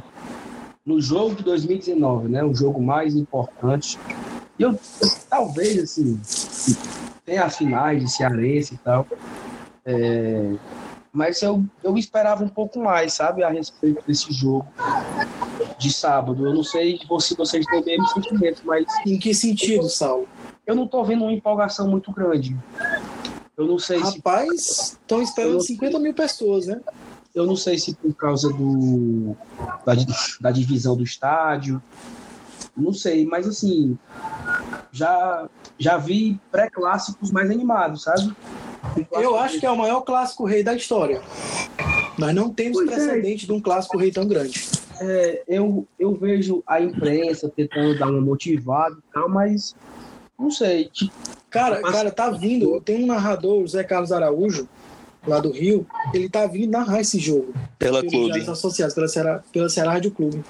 no 0.85 1.01
jogo 1.01 1.33
de 1.33 1.41
2019, 1.43 2.29
né? 2.29 2.43
O 2.43 2.53
jogo 2.53 2.79
mais 2.79 3.15
importante. 3.15 3.97
E 4.59 4.61
eu, 4.61 4.79
talvez, 5.27 5.79
assim, 5.79 6.21
tem 7.25 7.39
as 7.39 7.57
finais 7.57 8.03
de 8.03 8.11
Cearense 8.11 8.75
e 8.75 8.77
tal, 8.77 9.07
é, 9.83 10.53
mas 11.11 11.41
eu, 11.41 11.65
eu 11.83 11.97
esperava 11.97 12.43
um 12.43 12.47
pouco 12.47 12.79
mais, 12.79 13.13
sabe, 13.13 13.43
a 13.43 13.49
respeito 13.49 14.05
desse 14.05 14.31
jogo 14.31 14.67
de 15.79 15.91
sábado. 15.91 16.45
Eu 16.47 16.53
não 16.53 16.63
sei 16.63 16.99
se 16.99 17.07
você- 17.07 17.33
vocês 17.35 17.65
têm 17.65 17.81
o 17.81 17.83
mesmo 17.85 18.07
sentimento, 18.09 18.61
mas 18.63 18.85
Em 19.07 19.17
que 19.17 19.33
sentido, 19.33 19.89
Saulo? 19.89 20.27
eu 20.67 20.75
não 20.75 20.85
tô 20.87 21.03
vendo 21.03 21.23
uma 21.23 21.33
empolgação 21.33 21.87
muito 21.89 22.11
grande. 22.11 22.55
Eu 23.61 23.67
não 23.67 23.77
sei 23.79 24.03
se 24.03 24.15
Rapaz, 24.17 24.97
estão 24.99 25.21
esperando 25.21 25.61
50 25.61 25.99
mil 25.99 26.13
pessoas, 26.13 26.65
né? 26.65 26.81
eu 27.33 27.45
não 27.45 27.55
sei 27.55 27.77
se 27.77 27.93
por 27.93 28.13
causa 28.13 28.51
do 28.51 29.35
da, 29.85 29.93
da 30.41 30.51
divisão 30.51 30.97
do 30.97 31.03
estádio, 31.03 31.81
não 32.75 32.91
sei, 32.91 33.25
mas 33.25 33.47
assim 33.47 33.97
já 34.91 35.47
já 35.77 35.97
vi 35.97 36.39
pré-clássicos 36.51 37.31
mais 37.31 37.49
animados, 37.49 38.03
sabe? 38.03 38.35
Eu 39.11 39.37
acho 39.37 39.59
que 39.59 39.65
é 39.65 39.71
o 39.71 39.77
maior 39.77 40.01
clássico 40.01 40.43
rei 40.43 40.63
da 40.63 40.73
história. 40.73 41.21
Nós 42.17 42.33
não 42.33 42.49
temos 42.49 42.77
Pois 42.79 42.91
é. 42.91 42.95
precedente 42.95 43.45
de 43.45 43.51
um 43.53 43.61
clássico 43.61 43.97
rei 43.97 44.11
tão 44.11 44.27
grande. 44.27 44.59
é, 44.99 45.43
eu 45.47 45.87
eu 45.99 46.15
vejo 46.15 46.63
a 46.67 46.81
imprensa 46.81 47.47
tentando 47.55 47.97
dar 47.97 48.09
uma 48.09 48.21
motivada 48.21 48.95
e 48.97 49.13
tal, 49.13 49.29
mas 49.29 49.75
não 50.41 50.51
sei, 50.51 50.85
tipo, 50.85 51.13
Cara, 51.49 51.79
Mas- 51.81 51.91
cara, 51.91 52.11
tá 52.11 52.29
vindo. 52.29 52.79
Tem 52.79 53.03
um 53.03 53.07
narrador, 53.07 53.61
o 53.61 53.67
Zé 53.67 53.83
Carlos 53.83 54.11
Araújo, 54.13 54.69
lá 55.27 55.37
do 55.41 55.51
Rio. 55.51 55.85
Ele 56.13 56.29
tá 56.29 56.45
vindo 56.47 56.71
narrar 56.71 57.01
esse 57.01 57.19
jogo. 57.19 57.53
Pela 57.77 58.01
clube. 58.01 58.39
Associados 58.49 58.95
pela 58.95 59.07
Ceará, 59.09 59.43
pela 59.51 59.67
Ceará 59.67 59.91
Rádio 59.91 60.11
Clube. 60.11 60.41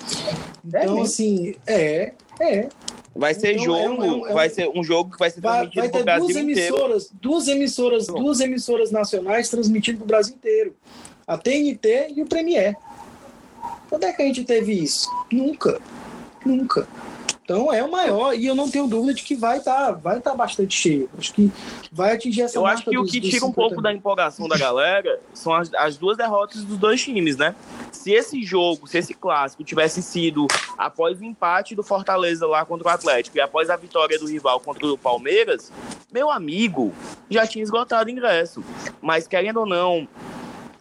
Então, 0.63 0.79
mesmo? 0.81 1.01
assim, 1.01 1.55
é, 1.65 2.13
é. 2.39 2.69
Vai 3.15 3.33
ser 3.33 3.53
Então, 3.53 3.65
jogo, 3.65 3.79
é 3.79 3.89
um- 3.89 3.93
é 3.93 4.11
um- 4.11 4.27
é 4.27 4.31
um- 4.31 4.33
vai 4.35 4.49
ser 4.49 4.69
um 4.73 4.83
jogo 4.83 5.11
que 5.11 5.17
vai 5.17 5.31
ser 5.31 5.41
Vai, 5.41 5.67
transmitido 5.67 5.81
vai 5.81 5.89
ter 5.89 5.97
duas 5.97 6.05
Brasil 6.05 6.29
inteiro. 6.29 6.59
emissoras, 6.75 7.09
duas 7.19 7.47
emissoras, 7.47 8.05
duas 8.07 8.39
emissoras 8.39 8.91
nacionais 8.91 9.49
transmitindo 9.49 9.97
pro 9.97 10.07
Brasil 10.07 10.35
inteiro. 10.35 10.75
A 11.27 11.35
TNT 11.37 12.13
e 12.15 12.21
o 12.21 12.27
Premier. 12.27 12.75
Quando 13.89 14.03
é 14.03 14.13
que 14.13 14.21
a 14.21 14.25
gente 14.25 14.43
teve 14.43 14.71
isso? 14.71 15.09
Nunca. 15.31 15.81
Nunca. 16.45 16.87
Então 17.51 17.73
é 17.73 17.83
o 17.83 17.91
maior 17.91 18.33
e 18.33 18.45
eu 18.45 18.55
não 18.55 18.69
tenho 18.71 18.87
dúvida 18.87 19.13
de 19.13 19.23
que 19.23 19.35
vai 19.35 19.57
estar 19.57 19.91
vai 19.91 20.21
tá 20.21 20.33
bastante 20.33 20.73
cheio. 20.73 21.09
Acho 21.17 21.33
que 21.33 21.51
vai 21.91 22.13
atingir 22.13 22.43
essa 22.43 22.57
Eu 22.57 22.65
acho 22.65 22.85
que 22.85 22.97
o 22.97 23.01
dos- 23.01 23.11
que 23.11 23.19
dos 23.19 23.29
tira 23.29 23.45
um 23.45 23.49
50 23.49 23.53
pouco 23.67 23.81
da 23.81 23.93
empolgação 23.93 24.47
da 24.47 24.57
galera 24.57 25.19
são 25.33 25.53
as, 25.53 25.69
as 25.73 25.97
duas 25.97 26.15
derrotas 26.15 26.63
dos 26.63 26.77
dois 26.77 27.03
times, 27.03 27.35
né? 27.35 27.53
Se 27.91 28.13
esse 28.13 28.41
jogo, 28.41 28.87
se 28.87 28.97
esse 28.99 29.13
clássico 29.13 29.65
tivesse 29.65 30.01
sido 30.01 30.47
após 30.77 31.19
o 31.19 31.25
empate 31.25 31.75
do 31.75 31.83
Fortaleza 31.83 32.47
lá 32.47 32.63
contra 32.63 32.87
o 32.87 32.91
Atlético 32.91 33.35
e 33.35 33.41
após 33.41 33.69
a 33.69 33.75
vitória 33.75 34.17
do 34.17 34.27
rival 34.27 34.61
contra 34.61 34.87
o 34.87 34.97
Palmeiras, 34.97 35.73
meu 36.09 36.31
amigo, 36.31 36.93
já 37.29 37.45
tinha 37.45 37.63
esgotado 37.63 38.09
o 38.09 38.11
ingresso. 38.11 38.63
Mas 39.01 39.27
querendo 39.27 39.59
ou 39.59 39.65
não, 39.65 40.07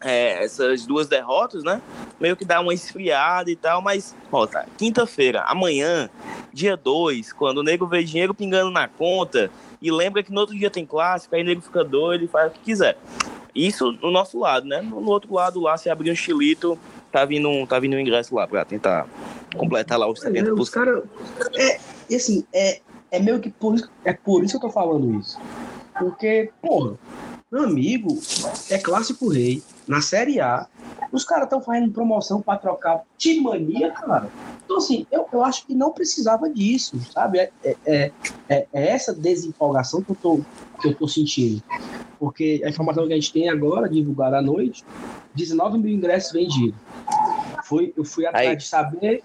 é, 0.01 0.43
essas 0.45 0.87
duas 0.87 1.09
derrotas, 1.09 1.63
né? 1.63 1.81
Meio 2.19 2.37
que 2.37 2.45
dá 2.45 2.61
uma 2.61 2.73
esfriada 2.75 3.51
e 3.51 3.57
tal, 3.57 3.83
mas, 3.83 4.15
ó, 4.33 4.47
tá, 4.47 4.65
quinta-feira, 4.79 5.43
amanhã, 5.43 6.09
dia 6.53 6.77
2, 6.77 7.33
quando 7.33 7.59
o 7.59 7.63
nego 7.63 7.87
vê 7.87 8.03
dinheiro 8.03 8.35
pingando 8.35 8.71
na 8.71 8.89
conta 8.89 9.51
e 9.81 9.91
lembra 9.91 10.23
que 10.23 10.33
no 10.33 10.41
outro 10.41 10.57
dia 10.57 10.71
tem 10.71 10.87
clássico, 10.87 11.35
aí 11.35 11.43
o 11.43 11.45
nego 11.45 11.61
fica 11.61 11.85
doido 11.85 12.25
e 12.25 12.29
faz 12.29 12.51
o 12.51 12.55
que 12.55 12.61
quiser. 12.61 12.97
Isso 13.55 13.93
no 14.01 14.11
nosso 14.11 14.39
lado, 14.39 14.67
né? 14.67 14.81
No, 14.81 15.05
outro 15.11 15.35
lado 15.35 15.61
lá, 15.61 15.77
se 15.77 15.91
abrir 15.91 16.11
um 16.11 16.15
chilito, 16.15 16.79
tá 17.11 17.25
vindo 17.25 17.49
um, 17.49 17.67
tá 17.67 17.79
vindo 17.79 17.95
um 17.97 17.99
ingresso 17.99 18.35
lá 18.35 18.47
pra 18.47 18.65
tentar 18.65 19.07
completar 19.57 19.99
lá 19.99 20.09
os 20.09 20.25
É, 20.25 20.31
70%. 20.31 20.59
os 20.61 20.71
caras. 20.71 21.03
É, 21.55 22.15
assim, 22.15 22.45
é, 22.53 22.81
é 23.11 23.19
meio 23.19 23.41
que 23.41 23.51
por 23.51 23.75
é 24.05 24.13
por 24.13 24.45
isso 24.45 24.59
que 24.59 24.65
eu 24.65 24.69
tô 24.69 24.75
falando 24.75 25.19
isso. 25.19 25.39
Porque, 25.99 26.51
porra, 26.63 26.97
meu 27.51 27.65
amigo 27.65 28.19
é 28.71 28.79
clássico 28.79 29.29
rei 29.29 29.63
na 29.87 30.01
Série 30.01 30.41
A. 30.41 30.67
Os 31.11 31.25
caras 31.25 31.45
estão 31.45 31.61
fazendo 31.61 31.91
promoção 31.91 32.41
para 32.41 32.57
trocar 32.59 33.03
de 33.19 33.41
mania, 33.41 33.91
cara. 33.91 34.29
Então, 34.65 34.77
assim, 34.77 35.05
eu, 35.11 35.27
eu 35.33 35.43
acho 35.45 35.67
que 35.67 35.75
não 35.75 35.91
precisava 35.93 36.49
disso, 36.49 36.97
sabe? 37.13 37.39
É, 37.41 37.51
é, 37.65 37.77
é, 37.85 38.13
é- 38.49 38.67
é 38.73 38.89
essa 38.91 39.13
desempolgação 39.13 40.01
que 40.01 40.11
eu, 40.13 40.17
tô, 40.17 40.41
que 40.81 40.89
eu 40.89 40.95
tô 40.95 41.09
sentindo. 41.09 41.61
Porque 42.21 42.63
a 42.65 42.69
informação 42.69 43.07
que 43.09 43.13
a 43.13 43.17
gente 43.17 43.33
tem 43.33 43.49
agora, 43.49 43.89
divulgada 43.89 44.39
à 44.39 44.43
noite, 44.43 44.85
19 45.35 45.79
mil 45.79 45.93
ingressos 45.93 46.33
vendidos. 46.33 46.79
Foi, 47.65 47.93
eu 47.97 48.05
fui 48.05 48.27
atrás 48.27 48.49
Aí. 48.49 48.57
de 48.57 48.65
saber, 48.65 49.25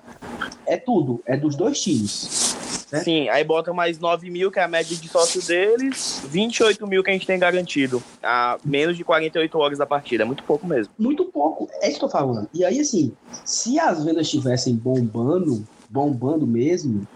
é 0.66 0.78
tudo, 0.78 1.22
é 1.28 1.38
dos 1.38 1.56
dois 1.56 1.80
times. 1.80 2.56
Né? 2.96 3.04
Sim, 3.04 3.30
aí 3.30 3.43
bota 3.43 3.74
mais 3.74 4.00
9 4.00 4.30
mil, 4.30 4.52
que 4.52 4.60
é 4.60 4.64
a 4.64 4.68
média 4.68 4.96
de 4.96 5.08
sócio 5.08 5.41
deles, 5.41 6.22
28 6.28 6.88
mil 6.88 7.04
que 7.04 7.10
a 7.10 7.14
gente 7.14 7.28
tem 7.28 7.38
garantido. 7.38 8.02
A 8.24 8.58
menos 8.64 8.98
de 8.98 9.04
48 9.04 9.58
horas 9.58 9.78
da 9.78 9.86
partida. 9.86 10.24
É 10.24 10.26
muito 10.26 10.43
pouco 10.43 10.66
mesmo. 10.66 10.93
Muito 10.98 11.26
pouco, 11.26 11.70
é 11.82 11.89
isso 11.89 12.00
que 12.00 12.06
eu 12.06 12.10
tô 12.10 12.18
falando. 12.18 12.50
E 12.54 12.64
aí, 12.64 12.80
assim, 12.80 13.14
se 13.43 13.80
as 13.80 14.04
vendas 14.04 14.26
estivessem 14.26 14.76
bombando, 14.76 15.66
bombando 15.89 16.48
mesmo, 16.48 17.08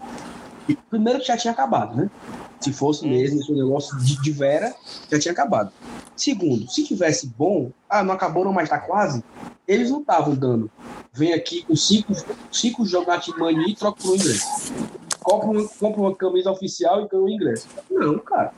primeiro 0.88 1.20
que 1.20 1.26
já 1.26 1.36
tinha 1.36 1.52
acabado, 1.52 1.96
né? 1.96 2.10
Se 2.60 2.72
fosse 2.72 3.06
mesmo 3.06 3.40
esse 3.40 3.52
negócio 3.52 3.98
de, 3.98 4.20
de 4.20 4.30
Vera, 4.32 4.74
já 5.10 5.18
tinha 5.18 5.32
acabado. 5.32 5.72
Segundo, 6.14 6.70
se 6.70 6.84
tivesse 6.84 7.26
bom, 7.26 7.70
ah, 7.88 8.02
não 8.02 8.12
acabou, 8.12 8.44
não, 8.44 8.52
mas 8.52 8.68
tá 8.68 8.78
quase, 8.78 9.24
eles 9.66 9.90
não 9.90 10.00
estavam 10.00 10.34
dando. 10.34 10.70
Vem 11.12 11.32
aqui 11.32 11.62
com 11.62 11.74
cinco, 11.74 12.12
cinco 12.52 12.84
jogadores 12.84 13.24
de 13.24 13.38
mania 13.38 13.68
e 13.68 13.74
troca 13.74 14.02
por 14.02 14.12
um 14.12 14.14
ingresso. 14.14 14.72
Compra, 15.22 15.48
um- 15.50 15.68
compra 15.68 16.00
uma 16.00 16.14
camisa 16.16 16.50
oficial 16.50 17.04
e 17.04 17.08
ganha 17.08 17.22
um 17.22 17.28
ingresso. 17.28 17.68
Não, 17.90 18.18
cara. 18.18 18.52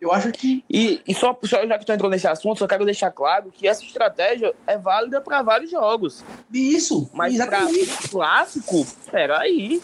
Eu 0.00 0.10
acho 0.12 0.32
que 0.32 0.64
E, 0.68 1.02
e 1.06 1.14
só, 1.14 1.38
só 1.44 1.66
já 1.66 1.78
que 1.78 1.84
tu 1.84 1.92
entrou 1.92 2.10
nesse 2.10 2.26
assunto, 2.26 2.58
só 2.58 2.66
quero 2.66 2.86
deixar 2.86 3.10
claro 3.10 3.50
que 3.52 3.68
essa 3.68 3.84
estratégia 3.84 4.54
é 4.66 4.78
válida 4.78 5.20
para 5.20 5.42
vários 5.42 5.70
jogos. 5.70 6.24
isso, 6.52 7.10
Mas 7.12 7.36
para 7.36 7.66
clássico, 8.10 8.86
peraí. 9.10 9.82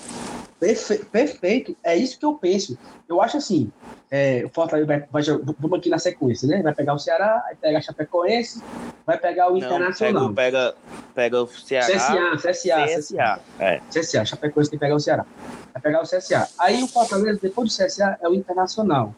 Perfe- 0.59 1.05
perfeito, 1.05 1.77
é 1.85 1.95
isso 1.97 2.19
que 2.19 2.25
eu 2.25 2.33
penso. 2.35 2.79
Eu 3.07 3.21
acho 3.21 3.37
assim, 3.37 3.71
é, 4.11 4.45
o 4.45 4.49
Fortaleza 4.49 4.87
vai, 4.87 5.01
vai 5.11 5.23
vamos 5.59 5.79
aqui 5.79 5.89
na 5.89 5.99
sequência, 5.99 6.47
né? 6.47 6.63
Vai 6.63 6.75
pegar 6.75 6.95
o 6.95 6.99
Ceará, 6.99 7.45
aí 7.49 7.57
pega 7.57 7.79
a 7.79 7.81
Chapecoense, 7.81 8.63
vai 9.05 9.19
pegar 9.19 9.49
o 9.49 9.51
Não, 9.51 9.59
Internacional. 9.59 10.33
pega, 10.33 10.75
pega, 11.15 11.43
o 11.43 11.47
Ceará. 11.49 11.87
CSA, 11.87 12.37
CSA, 12.37 12.87
CSA. 12.87 13.41
É. 13.59 13.81
CSA, 13.91 14.25
Chapecoense 14.25 14.71
tem 14.71 14.79
que 14.79 14.85
pegar 14.85 14.95
o 14.95 15.01
Ceará. 15.01 15.27
Vai 15.73 15.83
pegar 15.83 16.03
o 16.03 16.05
CSA. 16.05 16.49
Aí 16.59 16.83
o 16.83 16.89
Fortaleza, 16.89 17.41
depois 17.43 17.77
do 17.77 17.85
CSA, 17.85 18.17
é 18.21 18.29
o 18.29 18.35
Internacional. 18.35 19.15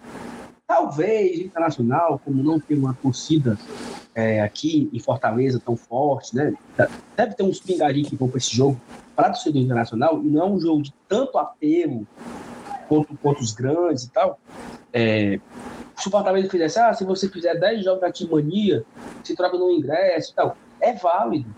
Talvez 0.66 1.38
o 1.38 1.42
Internacional, 1.42 2.20
como 2.24 2.42
não 2.42 2.58
tem 2.58 2.78
uma 2.78 2.94
torcida 2.94 3.58
é, 4.14 4.40
aqui 4.40 4.88
em 4.92 4.98
Fortaleza 4.98 5.60
tão 5.64 5.76
forte, 5.76 6.34
né? 6.34 6.54
Deve 7.16 7.34
ter 7.34 7.42
uns 7.42 7.60
pingadinhos 7.60 8.08
que 8.08 8.16
vão 8.16 8.28
para 8.28 8.38
esse 8.38 8.54
jogo 8.54 8.80
para 9.14 9.28
a 9.28 9.30
torcida 9.30 9.58
Internacional, 9.58 10.22
e 10.22 10.28
não 10.28 10.42
é 10.42 10.46
um 10.46 10.60
jogo 10.60 10.82
de 10.82 10.94
tanto 11.08 11.38
apelo 11.38 12.06
quanto, 12.88 13.16
quanto 13.22 13.40
os 13.40 13.52
grandes 13.52 14.04
e 14.04 14.10
tal. 14.10 14.38
É, 14.92 15.38
se 15.96 16.08
o 16.08 16.10
Fortaleza 16.10 16.48
fizesse, 16.48 16.78
ah, 16.78 16.94
se 16.94 17.04
você 17.04 17.28
fizer 17.28 17.54
10 17.54 17.84
jogos 17.84 18.00
da 18.00 18.10
Timania, 18.10 18.84
se 19.22 19.34
troca 19.34 19.58
no 19.58 19.70
ingresso 19.70 20.32
e 20.32 20.34
tal, 20.34 20.56
é 20.80 20.92
válido. 20.92 21.52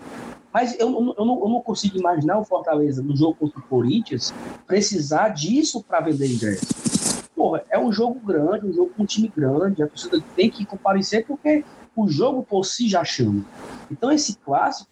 Mas 0.52 0.78
eu, 0.80 0.90
eu, 0.90 1.14
eu, 1.18 1.24
não, 1.24 1.40
eu 1.40 1.48
não 1.48 1.60
consigo 1.60 1.98
imaginar 1.98 2.38
o 2.38 2.44
Fortaleza 2.44 3.02
no 3.02 3.16
jogo 3.16 3.34
contra 3.34 3.60
o 3.60 3.62
Corinthians 3.62 4.34
precisar 4.66 5.28
disso 5.28 5.82
para 5.82 6.00
vender 6.00 6.26
ingresso. 6.26 6.66
Porra, 7.34 7.62
é 7.70 7.78
um 7.78 7.92
jogo 7.92 8.18
grande, 8.20 8.66
um 8.66 8.72
jogo 8.72 8.90
com 8.96 9.02
um 9.04 9.06
time 9.06 9.32
grande, 9.34 9.82
a 9.82 9.86
torcida 9.86 10.20
tem 10.34 10.50
que 10.50 10.66
comparecer 10.66 11.24
porque 11.26 11.64
o 11.94 12.08
jogo 12.08 12.42
por 12.42 12.64
si 12.64 12.88
já 12.88 13.04
chama. 13.04 13.44
Então 13.90 14.10
esse 14.10 14.36
clássico 14.38 14.90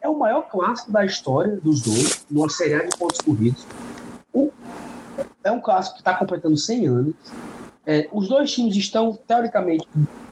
é 0.00 0.08
o 0.08 0.18
maior 0.18 0.42
clássico 0.42 0.90
da 0.90 1.04
história 1.04 1.56
dos 1.56 1.82
dois, 1.82 2.26
numa 2.30 2.48
série 2.48 2.88
de 2.88 2.96
pontos 2.96 3.20
corridos. 3.20 3.66
O, 4.32 4.50
é 5.46 5.52
um 5.52 5.60
clássico 5.60 5.96
que 5.96 6.00
está 6.00 6.14
completando 6.14 6.56
100 6.56 6.86
anos. 6.86 7.14
É, 7.86 8.08
os 8.12 8.28
dois 8.28 8.52
times 8.52 8.74
estão, 8.76 9.16
teoricamente, 9.26 9.86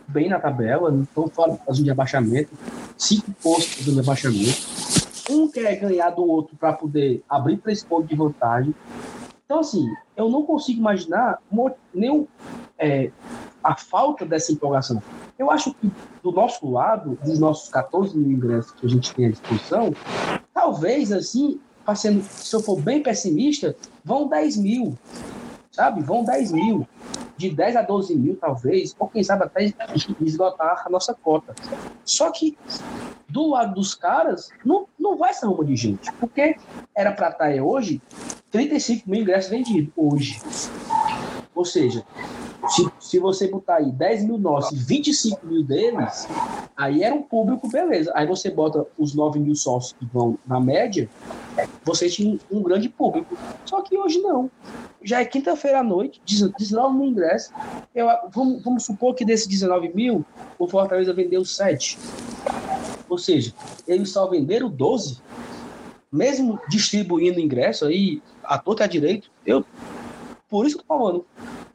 bem 0.09 0.29
na 0.29 0.41
tabela, 0.41 0.91
não 0.91 1.05
estão 1.05 1.29
fora 1.29 1.57
zona 1.73 1.85
de 1.85 1.91
abaixamento, 1.91 2.51
cinco 2.99 3.31
postos 3.43 3.85
do 3.85 4.01
abaixamento. 4.01 4.59
Um 5.31 5.49
quer 5.49 5.77
ganhar 5.77 6.11
do 6.11 6.29
outro 6.29 6.57
para 6.57 6.73
poder 6.73 7.23
abrir 7.29 7.59
três 7.59 7.83
pontos 7.83 8.09
de 8.09 8.17
vantagem. 8.17 8.75
Então, 9.45 9.61
assim, 9.61 9.87
eu 10.17 10.29
não 10.29 10.43
consigo 10.43 10.81
imaginar 10.81 11.39
nenhum, 11.95 12.27
é, 12.79 13.11
a 13.63 13.77
falta 13.77 14.27
dessa 14.27 14.53
empolgação. 14.53 15.03
Eu 15.39 15.51
acho 15.51 15.73
que 15.75 15.91
do 16.23 16.33
nosso 16.33 16.69
lado, 16.71 17.19
dos 17.25 17.39
nossos 17.39 17.69
14 17.69 18.17
mil 18.17 18.33
ingressos 18.33 18.73
que 18.73 18.85
a 18.85 18.89
gente 18.89 19.15
tem 19.15 19.27
à 19.27 19.31
disposição, 19.31 19.95
talvez, 20.53 21.13
assim, 21.13 21.61
sendo, 21.95 22.23
se 22.23 22.55
eu 22.55 22.61
for 22.61 22.81
bem 22.81 23.03
pessimista, 23.03 23.77
vão 24.05 24.29
10 24.29 24.57
mil, 24.57 24.97
sabe? 25.71 26.03
Vão 26.03 26.25
10 26.25 26.53
mil. 26.53 26.87
De 27.37 27.51
10 27.51 27.75
a 27.75 27.83
12 27.83 28.15
mil, 28.15 28.37
talvez, 28.37 28.95
ou 28.97 29.09
quem 29.09 29.25
sabe 29.25 29.43
até 29.43 29.73
esgotar 30.21 30.85
a 30.87 30.89
nossa 30.89 31.13
cota. 31.13 31.53
Só 32.05 32.31
que 32.31 32.57
do 33.29 33.49
lado 33.49 33.75
dos 33.75 33.93
caras, 33.93 34.51
não, 34.65 34.87
não 34.97 35.17
vai 35.17 35.35
ser 35.35 35.47
uma 35.47 35.65
de 35.65 35.75
gente, 35.75 36.13
porque 36.21 36.55
era 36.97 37.11
para 37.11 37.31
estar 37.31 37.53
tá 37.53 37.63
hoje 37.63 38.01
35 38.53 39.11
mil 39.11 39.23
ingressos 39.23 39.51
vendidos, 39.51 39.93
hoje. 39.97 40.41
Ou 41.53 41.65
seja, 41.65 42.05
se, 42.69 42.91
se 42.99 43.19
você 43.19 43.49
botar 43.49 43.77
aí 43.77 43.91
10 43.91 44.25
mil 44.25 44.39
nossos 44.39 44.73
e 44.73 44.85
25 44.85 45.47
mil 45.47 45.63
deles, 45.63 46.27
aí 46.77 47.03
era 47.03 47.15
um 47.15 47.23
público, 47.23 47.69
beleza. 47.69 48.13
Aí 48.15 48.27
você 48.27 48.51
bota 48.51 48.87
os 48.99 49.15
9 49.15 49.39
mil 49.39 49.55
sócios 49.55 49.93
que 49.93 50.05
vão 50.07 50.39
na 50.47 50.61
média, 50.61 51.09
você 51.85 52.09
tinha 52.09 52.39
um 52.51 52.63
grande 52.63 52.89
público. 52.89 53.37
Só 53.65 53.83
que 53.83 53.97
hoje 53.97 54.21
não. 54.21 54.51
Já 55.03 55.21
é 55.21 55.25
quinta-feira 55.25 55.81
à 55.81 55.83
noite, 55.83 56.21
19 56.25 56.97
mil 56.97 57.07
ingressos. 57.09 57.53
Eu, 57.95 58.07
vamos, 58.33 58.63
vamos 58.63 58.85
supor 58.85 59.15
que 59.15 59.25
desses 59.25 59.47
19 59.47 59.93
mil, 59.95 60.25
o 60.59 60.67
Fortaleza 60.67 61.13
vendeu 61.13 61.45
7. 61.45 61.99
Ou 63.09 63.19
seja, 63.19 63.53
eles 63.87 64.11
só 64.11 64.27
venderam 64.27 64.71
12. 64.71 65.19
Mesmo 66.11 66.59
distribuindo 66.69 67.41
ingresso 67.41 67.85
aí, 67.85 68.23
a 68.45 68.57
torta 68.57 68.85
à 68.85 68.87
direito, 68.87 69.31
eu. 69.45 69.65
Por 70.49 70.67
isso 70.67 70.77
que 70.77 70.83
eu 70.83 70.87
tô 70.87 70.97
falando. 70.97 71.27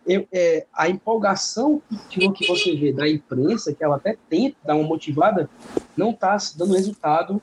Eu, 0.10 0.28
é, 0.32 0.66
a 0.74 0.89
empolgação 0.89 1.80
que, 2.10 2.47
você 2.47 2.76
vê 2.76 2.91
da 2.91 3.07
imprensa, 3.07 3.72
que 3.72 3.84
ela 3.84 3.97
até 3.97 4.18
tenta 4.28 4.57
dar 4.66 4.74
uma 4.74 4.88
motivada, 4.88 5.47
não 5.95 6.10
está 6.10 6.36
dando 6.55 6.74
resultado 6.74 7.39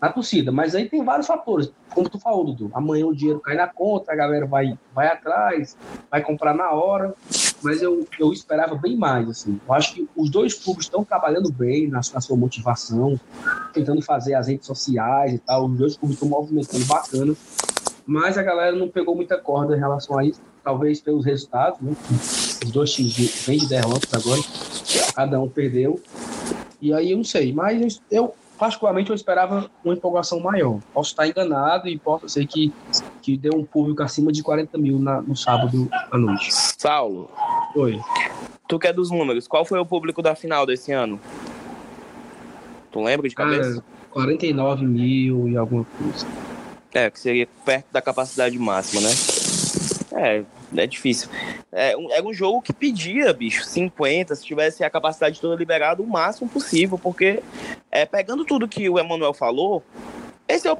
na 0.00 0.12
torcida. 0.12 0.50
Mas 0.50 0.74
aí 0.74 0.88
tem 0.88 1.04
vários 1.04 1.28
fatores. 1.28 1.72
Como 1.94 2.08
tu 2.08 2.18
falou, 2.18 2.44
Dudu. 2.44 2.68
Amanhã 2.74 3.06
o 3.06 3.14
dinheiro 3.14 3.38
cai 3.38 3.54
na 3.54 3.68
conta, 3.68 4.10
a 4.10 4.16
galera 4.16 4.44
vai, 4.44 4.76
vai 4.92 5.06
atrás, 5.06 5.76
vai 6.10 6.20
comprar 6.20 6.52
na 6.52 6.72
hora. 6.72 7.14
Mas 7.62 7.80
eu, 7.80 8.04
eu 8.18 8.32
esperava 8.32 8.74
bem 8.74 8.96
mais. 8.96 9.28
Assim. 9.28 9.60
Eu 9.64 9.72
acho 9.72 9.94
que 9.94 10.08
os 10.16 10.28
dois 10.28 10.54
clubes 10.54 10.86
estão 10.86 11.04
trabalhando 11.04 11.52
bem 11.52 11.86
na, 11.86 12.00
na 12.12 12.20
sua 12.20 12.36
motivação, 12.36 13.20
tentando 13.72 14.02
fazer 14.02 14.34
as 14.34 14.48
redes 14.48 14.66
sociais 14.66 15.34
e 15.34 15.38
tal. 15.38 15.66
Os 15.66 15.78
dois 15.78 15.96
clubes 15.96 16.16
estão 16.16 16.28
movimentando 16.28 16.84
bacana. 16.86 17.36
Mas 18.04 18.36
a 18.36 18.42
galera 18.42 18.74
não 18.74 18.88
pegou 18.88 19.14
muita 19.14 19.38
corda 19.38 19.76
em 19.76 19.78
relação 19.78 20.18
a 20.18 20.24
isso. 20.24 20.49
Talvez 20.62 21.00
pelos 21.00 21.24
resultados, 21.24 21.80
né? 21.80 21.94
Os 22.64 22.70
dois 22.70 22.92
times 22.92 23.46
vêm 23.46 23.58
de 23.58 23.68
derrotas 23.68 24.12
agora. 24.12 24.40
Cada 25.14 25.40
um 25.40 25.48
perdeu. 25.48 26.00
E 26.80 26.92
aí 26.92 27.10
eu 27.10 27.16
não 27.16 27.24
sei. 27.24 27.52
Mas 27.52 28.00
eu, 28.10 28.34
particularmente 28.58 29.10
eu 29.10 29.16
esperava 29.16 29.70
uma 29.84 29.94
empolgação 29.94 30.38
maior. 30.40 30.80
Posso 30.92 31.10
estar 31.10 31.26
enganado 31.26 31.88
e 31.88 31.98
posso 31.98 32.28
ser 32.28 32.46
que, 32.46 32.72
que 33.22 33.36
deu 33.36 33.52
um 33.54 33.64
público 33.64 34.02
acima 34.02 34.30
de 34.30 34.42
40 34.42 34.76
mil 34.76 34.98
na, 34.98 35.22
no 35.22 35.34
sábado 35.34 35.88
à 36.10 36.18
noite. 36.18 36.48
Saulo. 36.52 37.30
Oi. 37.74 37.98
Tu 38.68 38.78
que 38.78 38.86
é 38.86 38.92
dos 38.92 39.10
números, 39.10 39.48
qual 39.48 39.64
foi 39.64 39.78
o 39.78 39.86
público 39.86 40.22
da 40.22 40.34
final 40.34 40.64
desse 40.66 40.92
ano? 40.92 41.18
Tu 42.92 43.00
lembra 43.00 43.28
de 43.28 43.34
cabeça? 43.34 43.82
Cara, 43.82 43.84
49 44.10 44.84
mil 44.84 45.48
e 45.48 45.56
alguma 45.56 45.84
coisa. 45.84 46.26
É, 46.92 47.08
que 47.08 47.20
seria 47.20 47.48
perto 47.64 47.86
da 47.92 48.02
capacidade 48.02 48.58
máxima, 48.58 49.02
né? 49.02 49.10
É, 50.20 50.44
é 50.76 50.86
difícil. 50.86 51.30
É 51.72 51.96
um, 51.96 52.12
era 52.12 52.22
um 52.22 52.34
jogo 52.34 52.60
que 52.60 52.74
pedia, 52.74 53.32
bicho, 53.32 53.64
50, 53.64 54.34
se 54.34 54.44
tivesse 54.44 54.84
a 54.84 54.90
capacidade 54.90 55.40
toda 55.40 55.56
liberada, 55.56 56.02
o 56.02 56.06
máximo 56.06 56.46
possível, 56.48 56.98
porque 56.98 57.42
é, 57.90 58.04
pegando 58.04 58.44
tudo 58.44 58.68
que 58.68 58.86
o 58.90 58.98
Emanuel 58.98 59.32
falou, 59.32 59.82
esse 60.46 60.68
é 60.68 60.72
o. 60.72 60.78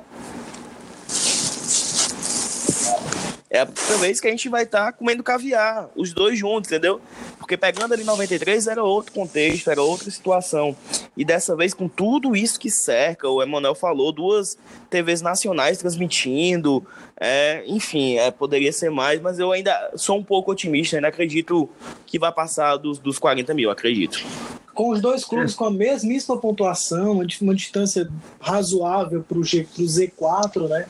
É 3.52 3.62
a 3.62 3.66
primeira 3.66 3.98
vez 3.98 4.20
que 4.20 4.28
a 4.28 4.30
gente 4.30 4.48
vai 4.48 4.62
estar 4.62 4.86
tá 4.86 4.92
comendo 4.92 5.24
caviar, 5.24 5.90
os 5.96 6.12
dois 6.12 6.38
juntos, 6.38 6.70
entendeu? 6.70 7.00
Porque 7.36 7.56
pegando 7.56 7.92
ali 7.92 8.04
93 8.04 8.68
era 8.68 8.84
outro 8.84 9.12
contexto, 9.12 9.68
era 9.68 9.82
outra 9.82 10.08
situação. 10.08 10.76
E 11.16 11.24
dessa 11.24 11.56
vez, 11.56 11.74
com 11.74 11.88
tudo 11.88 12.36
isso 12.36 12.60
que 12.60 12.70
cerca, 12.70 13.28
o 13.28 13.42
Emanuel 13.42 13.74
falou, 13.74 14.12
duas 14.12 14.56
TVs 14.88 15.20
nacionais 15.20 15.78
transmitindo, 15.78 16.86
é, 17.18 17.64
enfim, 17.66 18.18
é, 18.18 18.30
poderia 18.30 18.72
ser 18.72 18.88
mais, 18.88 19.20
mas 19.20 19.40
eu 19.40 19.50
ainda 19.50 19.90
sou 19.96 20.16
um 20.16 20.22
pouco 20.22 20.52
otimista, 20.52 20.94
ainda 20.94 21.08
acredito 21.08 21.68
que 22.06 22.20
vai 22.20 22.30
passar 22.30 22.76
dos, 22.76 23.00
dos 23.00 23.18
40 23.18 23.52
mil, 23.52 23.68
acredito. 23.68 24.24
Com 24.72 24.90
os 24.90 25.00
dois 25.00 25.24
clubes 25.24 25.54
com 25.54 25.64
a 25.64 25.70
mesmíssima 25.72 26.38
pontuação, 26.38 27.20
uma 27.40 27.54
distância 27.54 28.08
razoável 28.40 29.24
para 29.28 29.38
o 29.38 29.42
Z4, 29.42 30.68
né? 30.68 30.86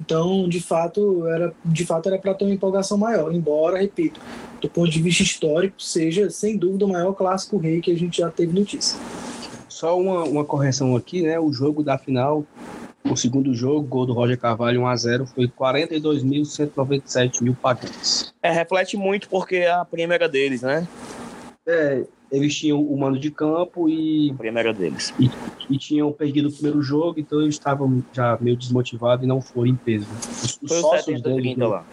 Então, 0.00 0.48
de 0.48 0.60
fato, 0.60 1.26
era 1.26 1.52
de 1.64 1.84
fato 1.84 2.08
era 2.08 2.18
para 2.18 2.32
ter 2.32 2.44
uma 2.44 2.54
empolgação 2.54 2.96
maior. 2.96 3.32
Embora, 3.32 3.78
repito, 3.78 4.18
do 4.60 4.68
ponto 4.68 4.90
de 4.90 5.02
vista 5.02 5.22
histórico, 5.22 5.80
seja 5.80 6.30
sem 6.30 6.56
dúvida 6.56 6.86
o 6.86 6.88
maior 6.88 7.12
clássico 7.12 7.58
rei 7.58 7.80
que 7.80 7.92
a 7.92 7.98
gente 7.98 8.18
já 8.18 8.30
teve 8.30 8.58
notícia. 8.58 8.98
Só 9.68 9.98
uma, 9.98 10.24
uma 10.24 10.44
correção 10.44 10.96
aqui, 10.96 11.22
né? 11.22 11.38
O 11.38 11.52
jogo 11.52 11.82
da 11.82 11.98
final, 11.98 12.44
o 13.04 13.16
segundo 13.16 13.54
jogo, 13.54 13.86
gol 13.86 14.06
do 14.06 14.12
Roger 14.12 14.38
Carvalho 14.38 14.80
1x0, 14.82 15.26
foi 15.26 15.46
42.197 15.48 17.42
mil 17.42 17.54
pagantes. 17.54 18.32
É, 18.42 18.50
reflete 18.50 18.96
muito 18.96 19.28
porque 19.28 19.64
a 19.64 19.84
primeira 19.84 20.28
deles, 20.28 20.62
né? 20.62 20.88
É, 21.66 22.04
eles 22.30 22.54
tinham 22.56 22.80
o 22.80 22.98
mando 22.98 23.18
de 23.18 23.30
campo 23.30 23.88
e. 23.88 24.32
Primeira 24.34 24.72
deles. 24.72 25.12
E, 25.18 25.30
e, 25.68 25.78
tinham 25.78 26.12
perdido 26.12 26.48
o 26.48 26.52
primeiro 26.52 26.80
jogo, 26.82 27.18
então 27.18 27.40
eles 27.40 27.54
estavam 27.54 28.02
já 28.12 28.38
meio 28.40 28.56
desmotivados 28.56 29.24
e 29.24 29.28
não 29.28 29.40
foram 29.40 29.68
em 29.68 29.76
peso. 29.76 30.06
Os, 30.20 30.58
os 30.62 30.68
foi 30.68 30.80
sócios 30.80 31.04
70, 31.04 31.28
deles. 31.28 31.42
30 31.54 31.68
lá. 31.68 31.84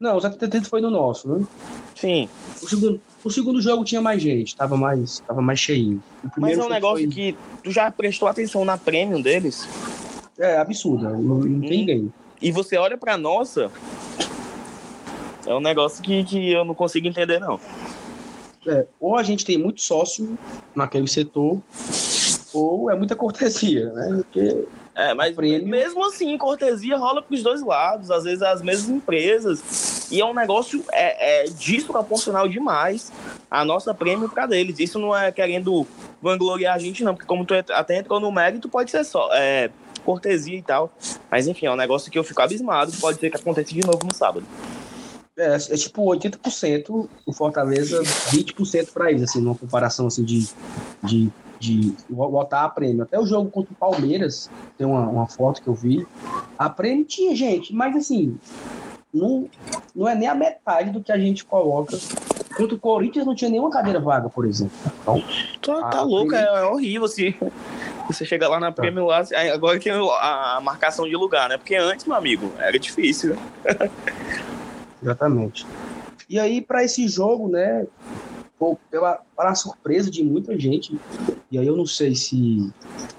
Não, 0.00 0.16
os 0.16 0.22
70 0.24 0.64
foi 0.64 0.80
no 0.80 0.90
nosso, 0.90 1.28
né? 1.28 1.46
Sim. 1.94 2.28
O 2.60 2.68
segundo, 2.68 3.00
o 3.22 3.30
segundo 3.30 3.60
jogo 3.60 3.84
tinha 3.84 4.00
mais 4.00 4.20
gente, 4.20 4.56
tava 4.56 4.76
mais, 4.76 5.20
tava 5.20 5.40
mais 5.40 5.60
cheinho. 5.60 6.02
Mas 6.36 6.58
é 6.58 6.64
um 6.64 6.68
negócio 6.68 7.04
foi... 7.04 7.14
que 7.14 7.36
tu 7.62 7.70
já 7.70 7.90
prestou 7.90 8.26
atenção 8.26 8.64
na 8.64 8.76
premium 8.76 9.22
deles? 9.22 9.68
É 10.36 10.58
absurdo, 10.58 11.04
não, 11.04 11.22
não 11.22 11.40
tem 11.40 11.50
hum. 11.50 11.58
ninguém. 11.58 12.12
E 12.40 12.50
você 12.50 12.76
olha 12.76 12.98
pra 12.98 13.16
nossa, 13.16 13.70
é 15.46 15.54
um 15.54 15.60
negócio 15.60 16.02
que, 16.02 16.24
que 16.24 16.52
eu 16.52 16.64
não 16.64 16.74
consigo 16.74 17.06
entender, 17.06 17.38
não. 17.38 17.60
É, 18.66 18.86
ou 19.00 19.16
a 19.16 19.22
gente 19.22 19.44
tem 19.44 19.58
muito 19.58 19.80
sócio 19.80 20.38
naquele 20.74 21.08
setor, 21.08 21.60
ou 22.54 22.90
é 22.90 22.94
muita 22.94 23.16
cortesia, 23.16 23.90
né? 23.92 24.22
Porque 24.22 24.66
é, 24.94 25.14
mas 25.14 25.34
prêmio... 25.34 25.66
mesmo 25.66 26.04
assim, 26.04 26.36
cortesia 26.36 26.96
rola 26.96 27.22
para 27.22 27.34
os 27.34 27.42
dois 27.42 27.62
lados, 27.62 28.10
às 28.10 28.24
vezes 28.24 28.42
as 28.42 28.60
mesmas 28.62 28.90
empresas. 28.90 30.10
E 30.10 30.20
é 30.20 30.24
um 30.24 30.34
negócio 30.34 30.84
é, 30.92 31.44
é 31.44 31.44
desproporcional 31.44 32.46
demais 32.46 33.10
a 33.50 33.64
nossa 33.64 33.94
prêmio 33.94 34.28
para 34.28 34.46
deles. 34.46 34.78
Isso 34.78 34.98
não 34.98 35.16
é 35.16 35.32
querendo 35.32 35.86
vangloriar 36.20 36.74
a 36.74 36.78
gente, 36.78 37.02
não, 37.02 37.14
porque 37.14 37.26
como 37.26 37.44
tu 37.44 37.54
até 37.54 37.98
entrou 37.98 38.20
no 38.20 38.30
mérito, 38.30 38.68
pode 38.68 38.90
ser 38.90 39.04
só 39.04 39.30
é, 39.32 39.70
cortesia 40.04 40.58
e 40.58 40.62
tal. 40.62 40.92
Mas 41.30 41.46
enfim, 41.46 41.66
é 41.66 41.72
um 41.72 41.76
negócio 41.76 42.10
que 42.10 42.18
eu 42.18 42.24
fico 42.24 42.42
abismado, 42.42 42.92
pode 43.00 43.18
ser 43.18 43.30
que 43.30 43.36
aconteça 43.36 43.72
de 43.72 43.80
novo 43.80 44.00
no 44.04 44.14
sábado. 44.14 44.46
É, 45.36 45.54
é 45.54 45.76
tipo 45.76 46.02
80% 46.04 47.08
o 47.24 47.32
Fortaleza, 47.32 48.02
20% 48.02 48.92
para 48.92 49.10
eles, 49.10 49.22
assim, 49.22 49.40
numa 49.40 49.54
comparação 49.54 50.06
assim 50.06 50.24
de, 50.24 50.46
de, 51.02 51.30
de 51.58 51.94
botar 52.10 52.64
a 52.64 52.68
prêmio. 52.68 53.02
Até 53.02 53.18
o 53.18 53.24
jogo 53.24 53.50
contra 53.50 53.72
o 53.72 53.76
Palmeiras, 53.76 54.50
tem 54.76 54.86
uma, 54.86 55.08
uma 55.08 55.26
foto 55.26 55.62
que 55.62 55.68
eu 55.68 55.74
vi. 55.74 56.06
A 56.58 56.68
prêmio 56.68 57.04
tinha 57.06 57.34
gente, 57.34 57.74
mas 57.74 57.96
assim, 57.96 58.36
não, 59.12 59.48
não 59.94 60.06
é 60.06 60.14
nem 60.14 60.28
a 60.28 60.34
metade 60.34 60.90
do 60.90 61.02
que 61.02 61.10
a 61.10 61.18
gente 61.18 61.46
coloca. 61.46 61.98
Contra 62.54 62.74
o 62.74 62.78
Corinthians 62.78 63.24
não 63.24 63.34
tinha 63.34 63.50
nenhuma 63.50 63.70
cadeira 63.70 63.98
vaga, 63.98 64.28
por 64.28 64.44
exemplo. 64.44 64.76
Então, 65.00 65.80
tá, 65.80 65.88
tá 65.88 66.02
louco, 66.02 66.34
é, 66.34 66.42
é, 66.42 66.64
horrível 66.66 67.08
se 67.08 67.34
você 68.06 68.26
chega 68.26 68.48
lá 68.48 68.60
na 68.60 68.70
prêmio 68.70 69.06
lá, 69.06 69.22
agora 69.54 69.80
tem 69.80 69.92
a 69.92 70.60
marcação 70.62 71.08
de 71.08 71.16
lugar, 71.16 71.48
né? 71.48 71.56
Porque 71.56 71.74
antes, 71.74 72.04
meu 72.04 72.16
amigo, 72.16 72.52
era 72.58 72.78
difícil. 72.78 73.38
Exatamente. 75.02 75.66
E 76.28 76.38
aí, 76.38 76.62
para 76.62 76.84
esse 76.84 77.06
jogo, 77.08 77.48
né, 77.48 77.86
pela, 78.90 79.20
para 79.36 79.54
surpresa 79.54 80.10
de 80.10 80.22
muita 80.22 80.58
gente, 80.58 80.98
e 81.50 81.58
aí 81.58 81.66
eu 81.66 81.76
não 81.76 81.84
sei 81.84 82.14
se 82.14 82.72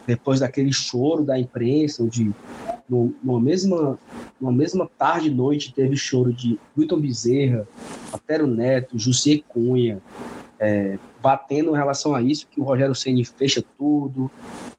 depois 0.08 0.40
daquele 0.40 0.72
choro 0.72 1.24
da 1.24 1.38
imprensa, 1.38 2.08
de 2.08 2.32
no, 2.88 3.14
numa, 3.24 3.40
mesma, 3.40 4.00
numa 4.40 4.52
mesma 4.52 4.90
tarde 4.98 5.28
e 5.28 5.34
noite 5.34 5.74
teve 5.74 5.96
choro 5.96 6.34
de 6.34 6.60
Wilton 6.78 7.00
Bezerra, 7.00 7.68
Atero 8.12 8.48
Neto, 8.48 8.98
José 8.98 9.42
Cunha, 9.48 10.02
é, 10.60 10.98
batendo 11.24 11.72
em 11.72 11.78
relação 11.78 12.14
a 12.14 12.22
isso, 12.22 12.46
que 12.52 12.60
o 12.60 12.66
Rogério 12.66 12.94
Ceni 12.94 13.24
fecha 13.24 13.64
tudo, 13.78 14.30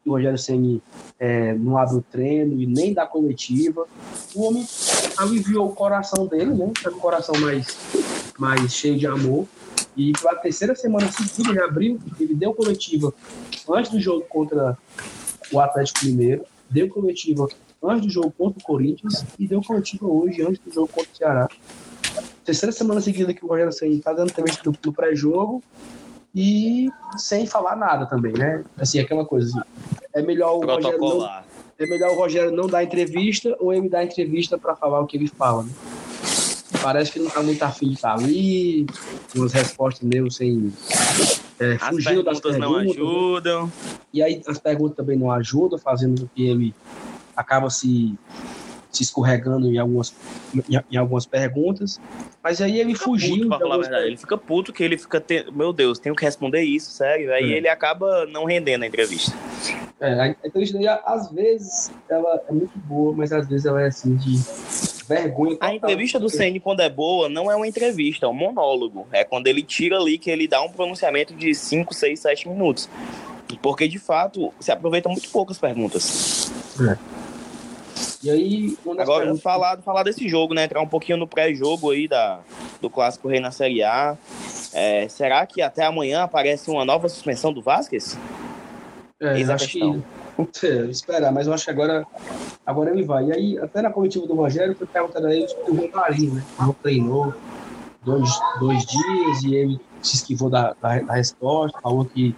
que 0.03 0.11
o 0.11 0.13
Rogério 0.13 0.37
Ceni 0.37 0.83
é, 1.19 1.55
não 1.55 1.79
abre 1.79 1.97
o 1.97 2.03
treino 2.03 2.61
e 2.61 2.67
nem 2.67 2.93
dá 2.93 3.07
coletiva. 3.07 3.87
O 4.35 4.43
homem 4.43 4.67
aliviou 5.17 5.71
o 5.71 5.75
coração 5.75 6.27
dele, 6.27 6.53
né? 6.53 6.71
Tá 6.83 6.91
com 6.91 6.99
o 6.99 7.01
coração 7.01 7.35
mais, 7.41 7.75
mais 8.39 8.75
cheio 8.75 8.99
de 8.99 9.07
amor. 9.07 9.47
E 9.97 10.13
pela 10.13 10.35
terceira 10.35 10.75
semana 10.75 11.11
seguida, 11.11 11.49
ele 11.49 11.63
abriu, 11.63 11.99
ele 12.21 12.35
deu 12.35 12.53
coletiva 12.53 13.15
antes 13.71 13.91
do 13.91 13.99
jogo 13.99 14.27
contra 14.29 14.77
o 15.51 15.61
Atlético 15.61 16.05
Mineiro, 16.05 16.45
deu 16.69 16.91
coletiva 16.91 17.49
antes 17.83 18.07
do 18.07 18.13
jogo 18.13 18.31
contra 18.37 18.61
o 18.61 18.63
Corinthians 18.63 19.25
e 19.39 19.47
deu 19.47 19.63
coletiva 19.63 20.07
hoje 20.07 20.43
antes 20.43 20.59
do 20.59 20.71
jogo 20.71 20.89
contra 20.89 21.11
o 21.11 21.17
Ceará. 21.17 21.49
Terceira 22.45 22.73
semana 22.73 23.01
seguida 23.01 23.33
que 23.33 23.43
o 23.43 23.49
Rogério 23.49 23.73
Senna 23.73 23.95
está 23.95 24.13
dando 24.13 24.29
entrevista 24.29 24.71
no 24.85 24.93
pré-jogo 24.93 25.63
e 26.35 26.91
sem 27.17 27.47
falar 27.47 27.77
nada 27.77 28.07
também, 28.07 28.33
né? 28.33 28.65
Assim, 28.77 28.99
aquela 28.99 29.25
coisa 29.25 29.49
assim, 29.49 29.69
é 30.13 30.23
melhor 30.23 30.57
o 30.57 30.67
Rogério 30.67 30.99
não, 30.99 31.25
é 31.79 31.87
melhor 31.87 32.11
o 32.11 32.17
Rogério 32.17 32.51
não 32.51 32.67
dar 32.67 32.83
entrevista 32.83 33.57
ou 33.61 33.73
ele 33.73 33.89
dar 33.89 34.05
entrevista 34.05 34.59
para 34.59 34.75
falar 34.75 35.01
o 35.01 35.07
que 35.07 35.17
ele 35.17 35.29
fala, 35.29 35.63
né? 35.63 35.71
Parece 36.83 37.13
que 37.13 37.19
não 37.19 37.31
tá 37.31 37.43
muito 37.43 37.63
afim 37.63 37.89
de 37.89 37.95
estar 37.95 38.15
ali, 38.15 38.87
umas 39.35 39.53
respostas 39.53 40.07
meio 40.07 40.31
sem. 40.31 40.73
É, 41.59 41.79
fugindo 41.79 42.23
das 42.23 42.41
perguntas. 42.41 42.59
não 42.59 42.77
ajudam. 42.77 43.73
E 44.13 44.23
aí 44.23 44.43
as 44.47 44.59
perguntas 44.59 44.97
também 44.97 45.17
não 45.17 45.31
ajudam, 45.31 45.79
fazendo 45.79 46.23
com 46.23 46.29
que 46.35 46.47
ele 46.47 46.75
acaba 47.37 47.71
se, 47.71 48.19
se 48.97 49.03
escorregando 49.03 49.69
em 49.73 49.79
algumas, 49.79 50.15
em, 50.55 50.81
em 50.91 50.97
algumas 50.97 51.27
perguntas. 51.27 52.01
Mas 52.43 52.61
aí 52.61 52.79
ele 52.79 52.95
fugiu. 52.95 53.37
Puto, 53.37 53.49
pra 53.49 53.59
falar 53.59 53.75
a 53.75 53.79
verdade. 53.79 54.07
Ele 54.07 54.17
fica 54.17 54.37
puto 54.37 54.73
que 54.73 54.83
ele 54.83 54.99
fica. 54.99 55.21
Te... 55.21 55.47
Meu 55.53 55.73
Deus, 55.73 55.99
tenho 55.99 56.15
que 56.15 56.25
responder 56.25 56.63
isso, 56.63 56.91
sério. 56.91 57.33
Aí 57.33 57.53
é. 57.53 57.57
ele 57.57 57.69
acaba 57.69 58.27
não 58.27 58.45
rendendo 58.45 58.83
a 58.83 58.87
entrevista. 58.87 59.33
É, 60.01 60.21
a 60.21 60.29
entrevista 60.29 60.77
dele, 60.77 60.89
às 61.05 61.31
vezes, 61.31 61.93
ela 62.09 62.43
é 62.49 62.53
muito 62.53 62.77
boa, 62.81 63.15
mas 63.15 63.33
às 63.33 63.49
vezes 63.49 63.65
ela 63.65 63.81
é 63.83 63.87
assim 63.87 64.17
de 64.17 64.39
vergonha. 65.09 65.57
A 65.61 65.75
entrevista 65.75 66.19
do 66.19 66.29
CN, 66.29 66.59
quando 66.61 66.81
é 66.81 66.91
boa, 66.91 67.29
não 67.29 67.51
é 67.51 67.57
uma 67.57 67.67
entrevista, 67.67 68.27
é 68.27 68.29
um 68.29 68.35
monólogo. 68.35 69.07
É 69.13 69.25
quando 69.25 69.47
ele 69.47 69.63
tira 69.63 69.97
ali 69.97 70.19
que 70.19 70.31
ele 70.31 70.49
dá 70.49 70.61
um 70.63 70.71
pronunciamento 70.71 71.35
de 71.35 71.55
5, 71.55 71.95
6, 71.95 72.21
7 72.21 72.49
minutos. 72.49 72.89
Porque, 73.63 73.87
de 73.87 73.99
fato, 73.99 74.53
se 74.59 74.73
aproveita 74.73 75.09
muito 75.09 75.29
poucas 75.31 75.59
perguntas. 75.59 76.51
É. 76.81 77.24
E 78.25 78.31
aí, 78.31 78.79
agora 78.99 79.21
perguntas... 79.21 79.43
falar, 79.43 79.83
falar 79.83 80.03
desse 80.03 80.27
jogo, 80.29 80.55
né? 80.55 80.65
Entrar 80.65 80.81
um 80.81 80.89
pouquinho 80.89 81.19
no 81.19 81.27
pré-jogo 81.27 81.91
aí 81.91 82.09
da, 82.09 82.41
do 82.81 82.89
Clássico 82.89 83.29
Rei 83.29 83.39
na 83.39 83.51
Série 83.51 83.83
A. 83.83 84.17
É, 84.73 85.07
será 85.09 85.47
que 85.47 85.61
até 85.61 85.85
amanhã 85.85 86.23
aparece 86.23 86.71
uma 86.71 86.87
nova 86.87 87.07
suspensão 87.09 87.53
do 87.53 87.61
Vasquez? 87.61 88.19
É, 89.21 89.39
Eis 89.39 89.51
acho 89.51 89.67
questão. 89.67 90.03
que 90.53 90.67
é, 90.67 90.87
esperar, 90.87 91.33
mas 91.33 91.47
eu 91.47 91.53
acho 91.53 91.67
que 91.67 91.71
agora, 91.71 92.07
agora 92.65 92.91
ele 92.91 93.05
vai. 93.05 93.27
E 93.27 93.33
aí, 93.33 93.59
até 93.59 93.83
na 93.83 93.91
coletiva 93.91 94.27
do 94.27 94.35
Rogério, 94.35 94.75
foi 94.75 94.87
perguntando 94.87 95.27
a 95.27 95.35
ele 95.35 95.47
sobre 95.47 95.71
o 95.71 95.75
Romarinho, 95.75 96.35
né? 96.35 96.45
Não 96.59 96.73
treinou 96.73 97.35
dois, 98.03 98.29
dois 98.59 98.85
dias 98.87 99.43
e 99.45 99.55
ele 99.55 99.81
se 100.03 100.17
esquivou 100.17 100.51
da, 100.51 100.75
da, 100.81 101.01
da 101.01 101.15
resposta, 101.15 101.79
falou 101.81 102.05
que 102.05 102.35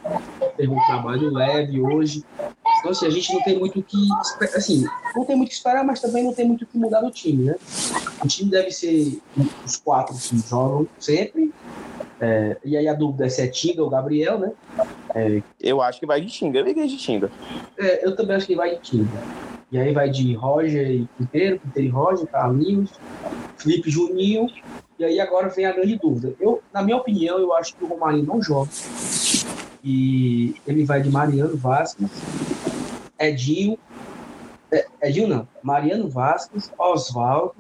teve 0.57 0.73
um 0.73 0.85
trabalho 0.87 1.33
leve 1.33 1.81
hoje. 1.81 2.25
Então, 2.87 2.93
assim, 2.93 3.07
a 3.07 3.11
gente 3.11 3.35
não 3.35 3.43
tem 3.43 3.59
muito 3.59 3.81
o 3.81 3.83
que. 3.83 3.97
Assim, 4.55 4.85
não 5.17 5.25
tem 5.25 5.35
muito 5.35 5.49
que 5.49 5.57
esperar, 5.57 5.85
mas 5.85 6.01
também 6.01 6.23
não 6.23 6.33
tem 6.33 6.47
muito 6.47 6.63
o 6.63 6.67
que 6.67 6.79
mudar 6.79 7.01
do 7.01 7.11
time, 7.11 7.47
né? 7.47 7.57
O 8.23 8.29
time 8.29 8.49
deve 8.49 8.71
ser 8.71 9.21
os 9.65 9.77
quatro 9.77 10.15
que 10.15 10.39
jogam 10.49 10.87
sempre. 11.01 11.53
É, 12.21 12.57
e 12.65 12.77
aí 12.77 12.87
a 12.87 12.95
dúvida 12.95 13.27
é 13.27 13.29
se 13.29 13.43
é 13.43 13.49
Tinga 13.49 13.83
ou 13.83 13.91
Gabriel, 13.91 14.39
né? 14.39 14.53
É, 15.17 15.43
eu 15.61 15.83
acho 15.83 15.99
que 15.99 16.07
vai 16.07 16.21
de 16.21 16.29
Tinga. 16.29 16.61
Eu 16.61 16.65
liguei 16.65 16.87
de 16.87 16.97
Tinga. 16.97 17.29
É, 17.77 18.07
eu 18.07 18.15
também 18.15 18.37
acho 18.37 18.47
que 18.47 18.55
vai 18.55 18.77
de 18.77 18.81
Tinga. 18.81 19.21
E 19.73 19.79
aí 19.79 19.93
vai 19.93 20.09
de 20.09 20.33
Roger 20.35 20.89
e 20.89 21.09
Pinteiro, 21.19 21.59
Pinteiro 21.59 21.89
e 21.89 21.91
Roger, 21.91 22.27
Carlinhos, 22.29 22.91
Felipe 23.59 23.91
Juninho. 23.91 24.47
E 24.97 25.05
aí 25.05 25.19
agora 25.19 25.49
vem 25.49 25.67
a 25.67 25.73
grande 25.73 25.99
dúvida. 25.99 26.35
Eu, 26.39 26.63
na 26.73 26.83
minha 26.83 26.97
opinião, 26.97 27.37
eu 27.41 27.53
acho 27.53 27.75
que 27.75 27.83
o 27.83 27.89
Romarinho 27.89 28.27
não 28.27 28.41
joga. 28.41 28.71
E 29.83 30.55
ele 30.67 30.85
vai 30.85 31.03
de 31.03 31.11
Mariano 31.11 31.57
Vasquez, 31.57 32.11
Edinho, 33.19 33.79
é, 34.71 34.87
Edinho 35.03 35.29
não, 35.29 35.49
Mariano 35.63 36.09
Vasquez, 36.09 36.71
Oswaldo, 36.79 37.55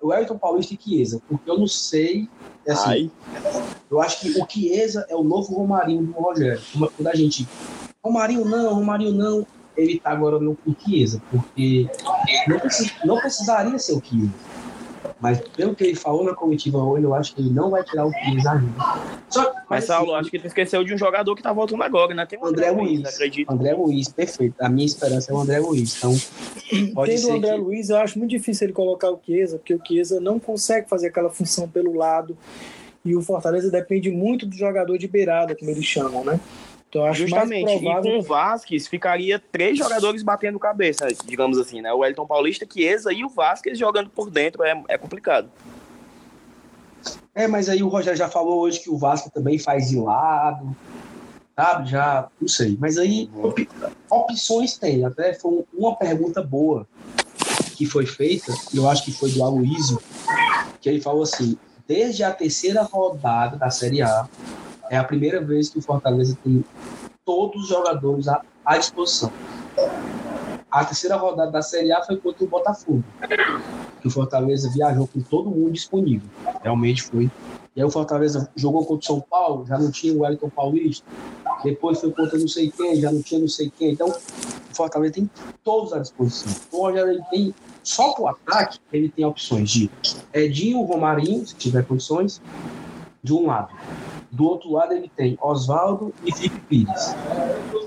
o 0.00 0.12
Elton 0.12 0.38
Paulista 0.38 0.74
e 0.74 0.78
Chiesa, 0.80 1.20
porque 1.28 1.50
eu 1.50 1.58
não 1.58 1.66
sei, 1.66 2.28
é 2.66 2.72
assim, 2.72 2.90
Ai. 2.90 3.10
eu 3.90 4.00
acho 4.00 4.20
que 4.20 4.40
o 4.40 4.46
Chiesa 4.48 5.06
é 5.08 5.14
o 5.14 5.22
novo 5.22 5.54
Romarinho 5.54 6.02
do 6.02 6.12
Rogério. 6.12 6.62
Quando 6.72 7.06
a 7.06 7.14
gente, 7.14 7.46
Romarinho 8.02 8.44
não, 8.44 8.74
Romarinho 8.74 9.12
não, 9.12 9.46
ele 9.76 10.00
tá 10.00 10.10
agora 10.10 10.38
no 10.38 10.56
Chiesa, 10.78 11.22
porque 11.30 11.88
não, 12.48 12.58
precis, 12.58 12.92
não 13.04 13.18
precisaria 13.18 13.78
ser 13.78 13.92
o 13.92 14.02
Chiesa. 14.02 14.49
Mas 15.20 15.40
pelo 15.40 15.74
que 15.74 15.84
ele 15.84 15.94
falou 15.94 16.24
na 16.24 16.34
comitiva 16.34 16.78
hoje, 16.78 17.04
eu 17.04 17.14
acho 17.14 17.34
que 17.34 17.42
ele 17.42 17.50
não 17.50 17.70
vai 17.70 17.84
tirar 17.84 18.06
o 18.06 18.10
Pires 18.10 18.46
ainda. 18.46 18.72
Só, 19.28 19.52
mas, 19.68 19.84
Saulo, 19.84 20.14
assim, 20.14 20.20
acho 20.20 20.30
que 20.30 20.38
tu 20.38 20.46
esqueceu 20.46 20.82
de 20.82 20.94
um 20.94 20.98
jogador 20.98 21.34
que 21.34 21.42
tá 21.42 21.52
voltando 21.52 21.82
agora, 21.82 22.14
né? 22.14 22.24
Tem 22.24 22.38
o 22.38 22.46
André, 22.46 22.68
André 22.68 22.82
Luiz, 22.82 23.04
acredito. 23.06 23.50
André 23.50 23.74
Luiz, 23.74 24.08
perfeito. 24.08 24.54
A 24.60 24.68
minha 24.68 24.86
esperança 24.86 25.30
é 25.30 25.34
o 25.34 25.38
André 25.38 25.58
Luiz. 25.58 25.96
Então, 25.96 26.16
pode 26.94 27.14
Tendo 27.14 27.28
o 27.28 27.36
André 27.36 27.52
que... 27.52 27.58
Luiz, 27.58 27.90
eu 27.90 27.96
acho 27.96 28.18
muito 28.18 28.30
difícil 28.30 28.66
ele 28.66 28.72
colocar 28.72 29.10
o 29.10 29.20
Chiesa, 29.24 29.58
porque 29.58 29.74
o 29.74 29.80
Chiesa 29.86 30.20
não 30.20 30.40
consegue 30.40 30.88
fazer 30.88 31.08
aquela 31.08 31.28
função 31.28 31.68
pelo 31.68 31.94
lado. 31.94 32.36
E 33.04 33.16
o 33.16 33.22
Fortaleza 33.22 33.70
depende 33.70 34.10
muito 34.10 34.44
do 34.46 34.54
jogador 34.54 34.98
de 34.98 35.08
beirada, 35.08 35.54
como 35.56 35.70
eles 35.70 35.84
chamam, 35.84 36.24
né? 36.24 36.38
Então, 36.90 37.04
acho 37.04 37.20
Justamente, 37.20 37.78
provável... 37.78 38.10
e 38.10 38.14
com 38.14 38.18
o 38.18 38.22
Vasquez 38.22 38.88
ficaria 38.88 39.38
três 39.38 39.78
jogadores 39.78 40.24
batendo 40.24 40.58
cabeça, 40.58 41.06
digamos 41.24 41.56
assim, 41.56 41.80
né? 41.80 41.92
O 41.92 42.04
Elton 42.04 42.26
Paulista, 42.26 42.66
Chiesa 42.70 43.12
e 43.12 43.24
o 43.24 43.28
Vasquez 43.28 43.78
jogando 43.78 44.10
por 44.10 44.28
dentro 44.28 44.64
é, 44.64 44.82
é 44.88 44.98
complicado. 44.98 45.48
É, 47.32 47.46
mas 47.46 47.68
aí 47.68 47.80
o 47.80 47.88
Rogério 47.88 48.18
já 48.18 48.28
falou 48.28 48.60
hoje 48.60 48.80
que 48.80 48.90
o 48.90 48.98
Vasco 48.98 49.30
também 49.30 49.56
faz 49.56 49.88
de 49.88 50.00
lado, 50.00 50.76
sabe? 51.54 51.88
Já, 51.88 52.28
não 52.40 52.48
sei. 52.48 52.76
Mas 52.80 52.98
aí 52.98 53.30
op 53.36 53.68
opções 54.10 54.76
tem. 54.76 55.04
Até 55.04 55.32
foi 55.32 55.64
uma 55.72 55.94
pergunta 55.94 56.42
boa 56.42 56.88
que 57.76 57.86
foi 57.86 58.04
feita, 58.04 58.52
e 58.74 58.78
eu 58.78 58.90
acho 58.90 59.04
que 59.04 59.12
foi 59.12 59.30
do 59.30 59.44
Aloysio, 59.44 60.02
que 60.80 60.88
ele 60.88 61.00
falou 61.00 61.22
assim, 61.22 61.56
desde 61.86 62.24
a 62.24 62.32
terceira 62.32 62.82
rodada 62.82 63.56
da 63.56 63.70
Série 63.70 64.02
A, 64.02 64.28
é 64.90 64.98
a 64.98 65.04
primeira 65.04 65.40
vez 65.40 65.70
que 65.70 65.78
o 65.78 65.82
Fortaleza 65.82 66.36
tem 66.42 66.64
todos 67.24 67.62
os 67.62 67.68
jogadores 67.68 68.26
à, 68.26 68.42
à 68.64 68.76
disposição. 68.76 69.32
A 70.68 70.84
terceira 70.84 71.16
rodada 71.16 71.50
da 71.50 71.62
Série 71.62 71.92
A 71.92 72.02
foi 72.02 72.16
contra 72.16 72.44
o 72.44 72.48
Botafogo. 72.48 73.04
Que 74.00 74.08
o 74.08 74.10
Fortaleza 74.10 74.68
viajou 74.70 75.06
com 75.06 75.20
todo 75.20 75.48
mundo 75.48 75.70
disponível. 75.70 76.28
Realmente 76.62 77.04
foi. 77.04 77.30
E 77.76 77.80
aí 77.80 77.84
o 77.84 77.90
Fortaleza 77.90 78.50
jogou 78.56 78.84
contra 78.84 79.02
o 79.02 79.06
São 79.06 79.20
Paulo, 79.20 79.64
já 79.64 79.78
não 79.78 79.92
tinha 79.92 80.12
o 80.12 80.20
Wellington 80.20 80.50
Paulista. 80.50 81.06
Depois 81.62 82.00
foi 82.00 82.10
contra 82.10 82.38
não 82.38 82.48
sei 82.48 82.70
quem, 82.70 83.00
já 83.00 83.12
não 83.12 83.22
tinha 83.22 83.40
não 83.40 83.48
sei 83.48 83.70
quem. 83.70 83.92
Então, 83.92 84.08
o 84.08 84.74
Fortaleza 84.74 85.14
tem 85.14 85.30
todos 85.62 85.92
à 85.92 86.00
disposição. 86.00 86.52
O 86.72 86.82
Rogério 86.82 87.12
ele 87.12 87.22
tem, 87.30 87.54
só 87.82 88.12
para 88.12 88.22
o 88.24 88.28
ataque, 88.28 88.78
ele 88.92 89.08
tem 89.08 89.24
opções 89.24 89.70
de 89.70 89.90
Edinho, 90.32 90.82
Romarinho, 90.82 91.46
se 91.46 91.54
tiver 91.54 91.84
condições, 91.84 92.40
de 93.22 93.32
um 93.32 93.46
lado. 93.46 93.72
Do 94.30 94.44
outro 94.44 94.72
lado, 94.72 94.92
ele 94.92 95.10
tem 95.14 95.36
Oswaldo 95.40 96.14
e 96.24 96.32
Felipe 96.32 96.60
Pires. 96.60 97.14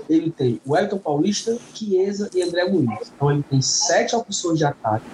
Ele 0.08 0.30
tem 0.30 0.60
o 0.66 0.76
Elton 0.76 0.98
Paulista, 0.98 1.56
Chiesa 1.72 2.28
e 2.34 2.42
André 2.42 2.68
Muniz. 2.68 3.12
Então, 3.14 3.30
ele 3.30 3.42
tem 3.42 3.62
sete 3.62 4.14
opções 4.14 4.58
de 4.58 4.64
ataque, 4.64 5.06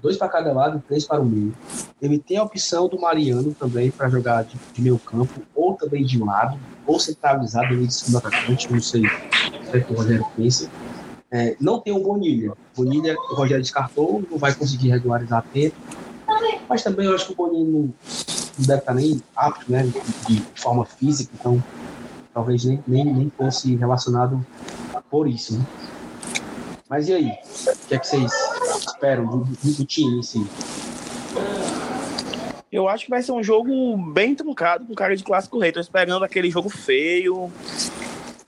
dois 0.00 0.16
para 0.16 0.28
cada 0.28 0.52
lado 0.52 0.78
e 0.78 0.80
três 0.82 1.04
para 1.04 1.20
o 1.20 1.24
meio. 1.24 1.52
Ele 2.00 2.18
tem 2.18 2.36
a 2.36 2.44
opção 2.44 2.88
do 2.88 3.00
Mariano 3.00 3.52
também 3.54 3.90
para 3.90 4.08
jogar 4.08 4.44
de, 4.44 4.56
de, 4.72 4.80
meio 4.80 4.98
campo, 4.98 5.42
ou 5.54 5.74
também 5.74 6.04
de 6.04 6.22
lado, 6.22 6.56
ou 6.86 7.00
centralizado 7.00 7.66
ali 7.66 7.86
de 7.86 7.94
segundo 7.94 8.18
atacante, 8.18 8.72
não 8.72 8.80
sei, 8.80 9.02
o 9.04 9.84
que 9.84 9.92
o 9.92 9.96
Rogério 9.96 10.26
pensa. 10.36 10.70
É, 11.32 11.56
não 11.60 11.80
tem 11.80 11.92
o 11.92 12.00
Bonilha. 12.00 12.52
Bonilha, 12.76 13.16
o 13.30 13.34
Rogério 13.34 13.62
descartou, 13.62 14.22
não 14.30 14.38
vai 14.38 14.54
conseguir 14.54 14.90
regularizar 14.90 15.44
tempo. 15.52 15.74
Mas 16.68 16.82
também 16.82 17.06
eu 17.06 17.14
acho 17.14 17.26
que 17.26 17.32
o 17.32 17.36
Bonilha 17.36 17.92
não, 18.58 18.66
deve 18.66 18.80
estar 18.80 18.94
nem 18.94 19.22
apto, 19.36 19.70
né, 19.70 19.82
de 20.28 20.42
forma 20.54 20.84
física, 20.84 21.30
então 21.38 21.62
talvez 22.32 22.64
nem, 22.64 22.82
nem, 22.86 23.04
nem 23.04 23.32
fosse 23.36 23.76
relacionado 23.76 24.44
por 25.10 25.28
isso, 25.28 25.58
né? 25.58 25.64
Mas 26.88 27.08
e 27.08 27.14
aí? 27.14 27.30
O 27.30 27.88
que 27.88 27.94
é 27.94 27.98
que 27.98 28.06
vocês 28.06 28.32
esperam 28.86 29.26
do, 29.26 29.44
do 29.44 29.84
time 29.84 30.18
em 30.18 30.22
si? 30.22 30.46
Eu 32.70 32.88
acho 32.88 33.04
que 33.04 33.10
vai 33.10 33.22
ser 33.22 33.32
um 33.32 33.42
jogo 33.42 33.96
bem 33.96 34.34
truncado 34.34 34.84
com 34.84 34.94
cara 34.94 35.16
de 35.16 35.22
clássico 35.22 35.58
rei. 35.58 35.70
Tô 35.70 35.78
esperando 35.80 36.24
aquele 36.24 36.50
jogo 36.50 36.68
feio, 36.68 37.50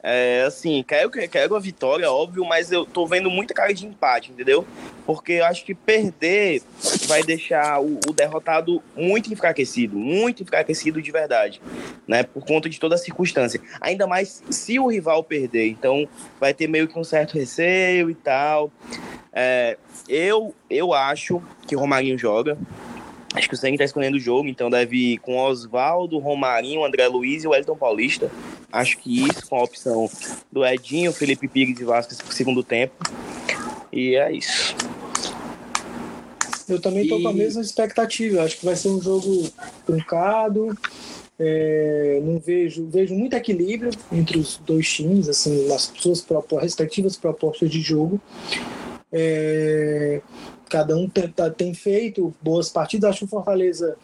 é, 0.09 0.45
assim, 0.45 0.85
quero, 0.87 1.11
quero 1.11 1.57
a 1.57 1.59
vitória, 1.59 2.09
óbvio, 2.09 2.45
mas 2.45 2.70
eu 2.70 2.87
tô 2.87 3.09
vendo 3.09 3.28
muita 3.28 3.53
cara 3.53 3.74
de 3.74 3.85
empate, 3.85 4.31
entendeu? 4.31 4.65
Porque 5.05 5.33
eu 5.33 5.45
acho 5.45 5.65
que 5.65 5.74
perder 5.74 6.62
vai 7.09 7.24
deixar 7.24 7.81
o, 7.83 7.99
o, 8.09 8.12
derrotado 8.12 8.81
muito 8.95 9.33
enfraquecido, 9.33 9.99
muito 9.99 10.45
enfraquecido 10.45 11.03
de 11.03 11.11
verdade, 11.11 11.61
né? 12.07 12.23
Por 12.23 12.47
conta 12.47 12.69
de 12.69 12.78
toda 12.78 12.95
a 12.95 12.99
circunstância. 12.99 13.61
Ainda 13.81 14.07
mais 14.07 14.45
se 14.49 14.78
o 14.78 14.87
rival 14.87 15.24
perder, 15.24 15.66
então 15.70 16.09
vai 16.39 16.55
ter 16.55 16.69
meio 16.69 16.87
que 16.87 16.97
um 16.97 17.03
certo 17.03 17.35
receio 17.35 18.09
e 18.09 18.15
tal. 18.15 18.70
É, 19.33 19.77
eu, 20.09 20.55
eu 20.70 20.95
acho 20.95 21.43
que 21.66 21.74
Romarinho 21.74 22.16
joga. 22.16 22.57
Acho 23.37 23.51
que 23.51 23.55
o 23.55 23.59
Senna 23.59 23.77
tá 23.77 23.85
escolhendo 23.85 24.17
o 24.17 24.21
jogo, 24.21 24.49
então 24.49 24.71
deve 24.71 25.13
ir 25.13 25.19
com 25.19 25.37
Oswaldo, 25.37 26.19
Romarinho, 26.19 26.83
André 26.83 27.07
Luiz 27.07 27.45
e 27.45 27.47
o 27.47 27.55
Elton 27.55 27.77
Paulista. 27.77 28.31
Acho 28.73 28.97
que 28.97 29.27
isso, 29.27 29.47
com 29.47 29.57
a 29.57 29.63
opção 29.63 30.11
do 30.51 30.65
Edinho, 30.65 31.13
Felipe 31.13 31.47
Pires 31.47 31.79
e 31.79 31.85
Vasco 31.85 32.17
pro 32.17 32.35
segundo 32.35 32.65
tempo. 32.65 32.95
E 33.93 34.17
é 34.17 34.33
isso. 34.33 34.75
Eu 36.67 36.81
também 36.81 37.03
estou 37.03 37.21
com 37.21 37.29
a 37.29 37.33
mesma 37.33 37.61
expectativa. 37.61 38.43
Acho 38.43 38.59
que 38.59 38.65
vai 38.65 38.75
ser 38.75 38.89
um 38.89 39.03
jogo 39.03 39.49
truncado. 39.85 40.77
É, 41.39 42.19
não 42.23 42.39
vejo 42.39 42.87
vejo 42.89 43.15
muito 43.15 43.37
equilíbrio 43.37 43.91
entre 44.11 44.39
os 44.39 44.57
dois 44.65 44.91
times, 44.91 45.29
assim, 45.29 45.69
nas 45.69 45.93
suas 45.95 46.25
respectivas 46.59 47.19
propostas 47.19 47.71
de 47.71 47.83
jogo. 47.83 48.19
É, 49.13 50.23
cada 50.68 50.97
um 50.97 51.09
tem, 51.09 51.28
tá, 51.28 51.51
tem, 51.51 51.74
feito 51.74 52.34
boas 52.43 52.68
partidas. 52.68 53.10
Acho 53.10 53.20
que 53.20 53.24
o 53.26 53.28
Fortaleza, 53.28 53.97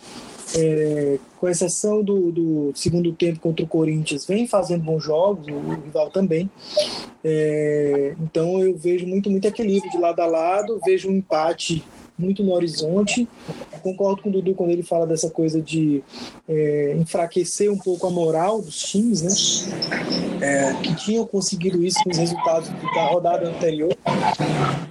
é, 0.56 1.18
com 1.38 1.48
exceção 1.48 2.02
do, 2.02 2.30
do, 2.32 2.72
segundo 2.74 3.12
tempo 3.12 3.40
contra 3.40 3.64
o 3.64 3.68
Corinthians, 3.68 4.26
vem 4.26 4.46
fazendo 4.46 4.84
bons 4.84 5.02
jogos, 5.02 5.46
o 5.48 5.74
rival 5.84 6.10
também. 6.10 6.50
É, 7.24 8.14
então 8.20 8.60
eu 8.60 8.76
vejo 8.76 9.06
muito, 9.06 9.30
muito 9.30 9.46
equilíbrio 9.46 9.90
de 9.90 9.98
lado 9.98 10.20
a 10.20 10.26
lado, 10.26 10.80
vejo 10.84 11.08
um 11.08 11.16
empate 11.16 11.84
muito 12.18 12.42
no 12.42 12.52
horizonte. 12.52 13.28
Concordo 13.82 14.22
com 14.22 14.28
o 14.28 14.32
Dudu 14.32 14.54
quando 14.54 14.70
ele 14.70 14.82
fala 14.82 15.06
dessa 15.06 15.30
coisa 15.30 15.60
de 15.60 16.02
é, 16.48 16.94
enfraquecer 16.96 17.70
um 17.72 17.78
pouco 17.78 18.06
a 18.06 18.10
moral 18.10 18.62
dos 18.62 18.78
times, 18.78 19.22
né? 19.22 19.32
É, 20.40 20.74
que 20.74 20.94
tinham 20.96 21.26
conseguido 21.26 21.84
isso 21.84 22.02
com 22.04 22.10
os 22.10 22.18
resultados 22.18 22.68
da 22.94 23.06
rodada 23.06 23.48
anterior. 23.48 23.96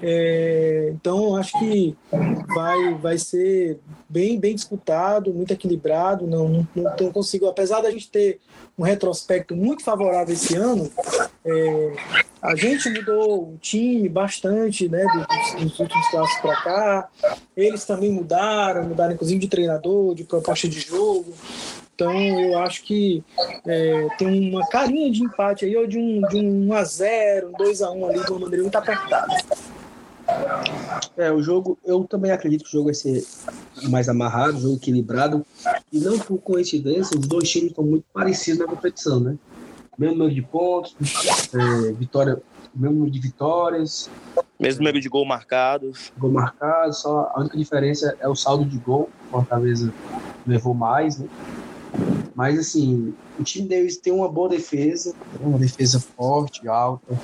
É, 0.01 0.91
então, 0.93 1.35
acho 1.35 1.57
que 1.59 1.95
vai, 2.53 2.93
vai 2.95 3.17
ser 3.17 3.79
bem, 4.09 4.39
bem 4.39 4.55
disputado, 4.55 5.33
muito 5.33 5.53
equilibrado. 5.53 6.27
Não, 6.27 6.49
não, 6.49 6.67
não 6.75 7.11
consigo, 7.11 7.47
apesar 7.47 7.81
da 7.81 7.91
gente 7.91 8.09
ter 8.09 8.39
um 8.77 8.83
retrospecto 8.83 9.55
muito 9.55 9.83
favorável 9.83 10.33
esse 10.33 10.55
ano, 10.55 10.91
é, 11.45 11.93
a 12.41 12.55
gente 12.55 12.89
mudou 12.89 13.53
o 13.53 13.57
time 13.59 14.09
bastante, 14.09 14.89
né, 14.89 15.03
dos, 15.03 15.63
dos 15.63 15.79
últimos 15.79 16.07
classes 16.09 16.41
para 16.41 16.55
cá. 16.63 17.09
Eles 17.55 17.85
também 17.85 18.11
mudaram, 18.11 18.83
mudaram 18.83 19.13
inclusive 19.13 19.39
de 19.39 19.47
treinador, 19.47 20.15
de 20.15 20.23
proposta 20.23 20.67
de 20.67 20.79
jogo. 20.79 21.33
Então 21.93 22.11
eu 22.19 22.57
acho 22.57 22.83
que 22.83 23.23
é, 23.67 24.07
tem 24.17 24.49
uma 24.49 24.67
carinha 24.69 25.11
de 25.11 25.23
empate 25.23 25.65
aí, 25.65 25.75
ou 25.75 25.85
de 25.85 25.99
um, 25.99 26.21
de 26.21 26.37
um 26.37 26.67
1x0, 26.69 27.49
um 27.49 27.51
2x1 27.51 28.09
ali, 28.09 28.25
de 28.25 28.31
uma 28.31 28.39
maneira 28.39 28.63
muito 28.63 28.75
apertada. 28.75 29.35
É, 31.17 31.31
o 31.31 31.41
jogo, 31.41 31.77
eu 31.85 32.03
também 32.03 32.31
acredito 32.31 32.63
que 32.63 32.69
o 32.69 32.71
jogo 32.71 32.85
vai 32.85 32.93
ser 32.93 33.23
mais 33.89 34.09
amarrado, 34.09 34.59
jogo 34.59 34.75
equilibrado. 34.75 35.45
E 35.91 35.99
não 35.99 36.17
por 36.17 36.39
coincidência, 36.39 37.17
os 37.17 37.27
dois 37.27 37.49
times 37.49 37.69
estão 37.69 37.83
muito 37.83 38.05
parecidos 38.13 38.59
na 38.59 38.67
competição, 38.67 39.19
né? 39.19 39.37
Mesmo 39.97 40.15
número 40.15 40.33
de 40.33 40.41
pontos, 40.41 40.95
é, 41.53 41.91
vitória, 41.93 42.41
mesmo 42.73 42.95
número 42.95 43.11
de 43.11 43.19
vitórias. 43.19 44.09
Mesmo 44.59 44.79
número 44.79 44.99
de 44.99 45.09
gol 45.09 45.25
marcados. 45.25 46.11
Gol 46.17 46.31
marcado, 46.31 46.93
só 46.93 47.31
a 47.35 47.39
única 47.39 47.57
diferença 47.57 48.15
é 48.19 48.27
o 48.27 48.35
saldo 48.35 48.65
de 48.65 48.77
gol. 48.77 49.09
Fortaleza 49.29 49.93
levou 50.47 50.73
mais, 50.73 51.17
né? 51.19 51.27
Mas 52.33 52.57
assim, 52.57 53.13
o 53.37 53.43
time 53.43 53.67
deles 53.67 53.97
tem 53.97 54.13
uma 54.13 54.29
boa 54.29 54.49
defesa, 54.49 55.13
uma 55.39 55.59
defesa 55.59 55.99
forte, 55.99 56.67
alta. 56.67 57.19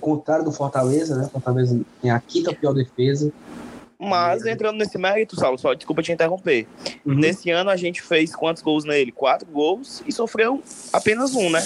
Contrário 0.00 0.44
do 0.44 0.52
Fortaleza, 0.52 1.16
né? 1.16 1.28
Fortaleza 1.30 1.80
tem 2.00 2.10
a 2.10 2.20
quinta 2.20 2.52
pior 2.52 2.72
defesa. 2.72 3.32
Mas 3.98 4.44
entrando 4.44 4.76
nesse 4.76 4.98
mérito, 4.98 5.36
Saulo, 5.36 5.58
só 5.58 5.72
desculpa 5.72 6.02
te 6.02 6.12
interromper. 6.12 6.66
Uhum. 7.04 7.14
Nesse 7.14 7.50
ano 7.50 7.70
a 7.70 7.76
gente 7.76 8.02
fez 8.02 8.34
quantos 8.34 8.62
gols 8.62 8.84
nele? 8.84 9.10
Quatro 9.10 9.48
gols 9.50 10.02
e 10.06 10.12
sofreu 10.12 10.62
apenas 10.92 11.34
um, 11.34 11.50
né? 11.50 11.62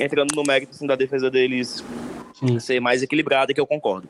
Entrando 0.00 0.34
no 0.34 0.42
mérito 0.42 0.72
assim, 0.74 0.86
da 0.86 0.96
defesa 0.96 1.30
deles 1.30 1.84
Sim. 2.38 2.58
ser 2.58 2.80
mais 2.80 3.02
equilibrada, 3.02 3.54
que 3.54 3.60
eu 3.60 3.66
concordo. 3.66 4.08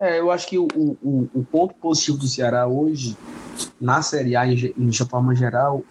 É, 0.00 0.18
eu 0.18 0.30
acho 0.30 0.48
que 0.48 0.58
o, 0.58 0.66
o, 0.74 1.28
o 1.32 1.44
ponto 1.44 1.74
positivo 1.74 2.18
do 2.18 2.26
Ceará 2.26 2.66
hoje, 2.66 3.16
na 3.80 4.02
Série 4.02 4.34
A, 4.34 4.46
em, 4.46 4.74
em 4.76 4.92
forma 4.92 5.34
geral, 5.36 5.84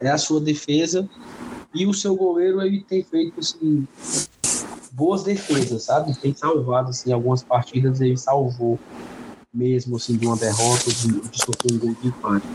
é 0.00 0.08
a 0.08 0.18
sua 0.18 0.40
defesa 0.40 1.08
e 1.74 1.86
o 1.86 1.94
seu 1.94 2.16
goleiro 2.16 2.60
ele 2.62 2.82
tem 2.82 3.02
feito 3.02 3.38
assim, 3.38 3.86
boas 4.92 5.22
defesas, 5.22 5.84
sabe? 5.84 6.14
Tem 6.20 6.34
salvado 6.34 6.90
assim, 6.90 7.12
algumas 7.12 7.42
partidas, 7.42 8.00
ele 8.00 8.16
salvou 8.16 8.78
mesmo 9.52 9.96
assim, 9.96 10.16
de 10.16 10.26
uma 10.26 10.36
derrota, 10.36 10.90
de, 10.90 11.20
de 11.28 11.38
sofrer 11.38 11.72
um 11.72 11.78
gol 11.78 11.94
de 12.00 12.08
empate. 12.08 12.46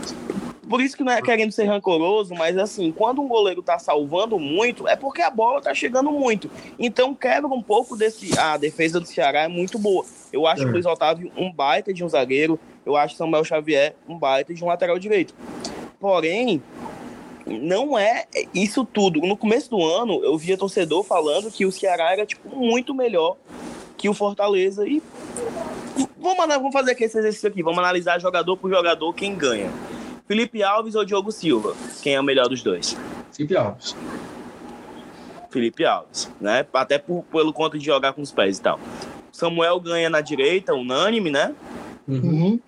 Por 0.68 0.80
isso 0.80 0.96
que 0.96 1.04
não 1.04 1.12
é 1.12 1.22
querendo 1.22 1.50
ser 1.50 1.64
rancoroso, 1.64 2.34
mas 2.34 2.58
assim, 2.58 2.92
quando 2.92 3.22
um 3.22 3.28
goleiro 3.28 3.62
tá 3.62 3.78
salvando 3.78 4.38
muito, 4.38 4.86
é 4.86 4.96
porque 4.96 5.22
a 5.22 5.30
bola 5.30 5.62
tá 5.62 5.72
chegando 5.72 6.10
muito. 6.10 6.50
Então 6.78 7.14
quebra 7.14 7.48
um 7.48 7.62
pouco 7.62 7.96
desse. 7.96 8.38
A 8.38 8.56
defesa 8.56 9.00
do 9.00 9.06
Ceará 9.06 9.42
é 9.42 9.48
muito 9.48 9.78
boa. 9.78 10.04
Eu 10.32 10.46
acho 10.46 10.62
é. 10.62 10.64
que 10.64 10.70
o 10.70 10.72
Luiz 10.74 10.84
Otávio 10.84 11.32
um 11.36 11.50
baita 11.50 11.92
de 11.94 12.04
um 12.04 12.08
zagueiro. 12.08 12.58
Eu 12.84 12.96
acho 12.96 13.16
Samuel 13.16 13.44
Xavier 13.44 13.94
um 14.06 14.18
baita 14.18 14.52
de 14.52 14.62
um 14.62 14.66
lateral 14.66 14.98
direito. 14.98 15.34
Porém, 15.98 16.62
não 17.48 17.98
é 17.98 18.26
isso 18.54 18.84
tudo. 18.84 19.20
No 19.20 19.36
começo 19.36 19.70
do 19.70 19.84
ano, 19.84 20.22
eu 20.22 20.36
via 20.36 20.56
torcedor 20.56 21.02
falando 21.02 21.50
que 21.50 21.64
o 21.64 21.72
Ceará 21.72 22.12
era 22.12 22.26
tipo 22.26 22.54
muito 22.54 22.94
melhor 22.94 23.36
que 23.96 24.08
o 24.08 24.14
Fortaleza 24.14 24.86
e 24.86 25.02
vamos, 26.20 26.46
vamos 26.46 26.72
fazer 26.72 26.92
aqui 26.92 27.04
esse 27.04 27.18
exercício 27.18 27.48
aqui, 27.48 27.62
vamos 27.62 27.78
analisar 27.78 28.20
jogador 28.20 28.56
por 28.56 28.70
jogador 28.70 29.12
quem 29.12 29.34
ganha. 29.34 29.70
Felipe 30.26 30.62
Alves 30.62 30.94
ou 30.94 31.04
Diogo 31.04 31.32
Silva? 31.32 31.74
Quem 32.02 32.14
é 32.14 32.20
o 32.20 32.22
melhor 32.22 32.48
dos 32.48 32.62
dois? 32.62 32.96
Felipe 33.32 33.56
Alves. 33.56 33.96
Felipe 35.50 35.84
Alves, 35.84 36.30
né? 36.40 36.66
Até 36.72 36.98
por, 36.98 37.24
pelo 37.24 37.52
conto 37.52 37.78
de 37.78 37.84
jogar 37.84 38.12
com 38.12 38.20
os 38.20 38.30
pés 38.30 38.58
e 38.58 38.62
tal. 38.62 38.78
Samuel 39.32 39.80
ganha 39.80 40.10
na 40.10 40.20
direita, 40.20 40.74
unânime, 40.74 41.30
né? 41.30 41.54
Uhum. 42.06 42.60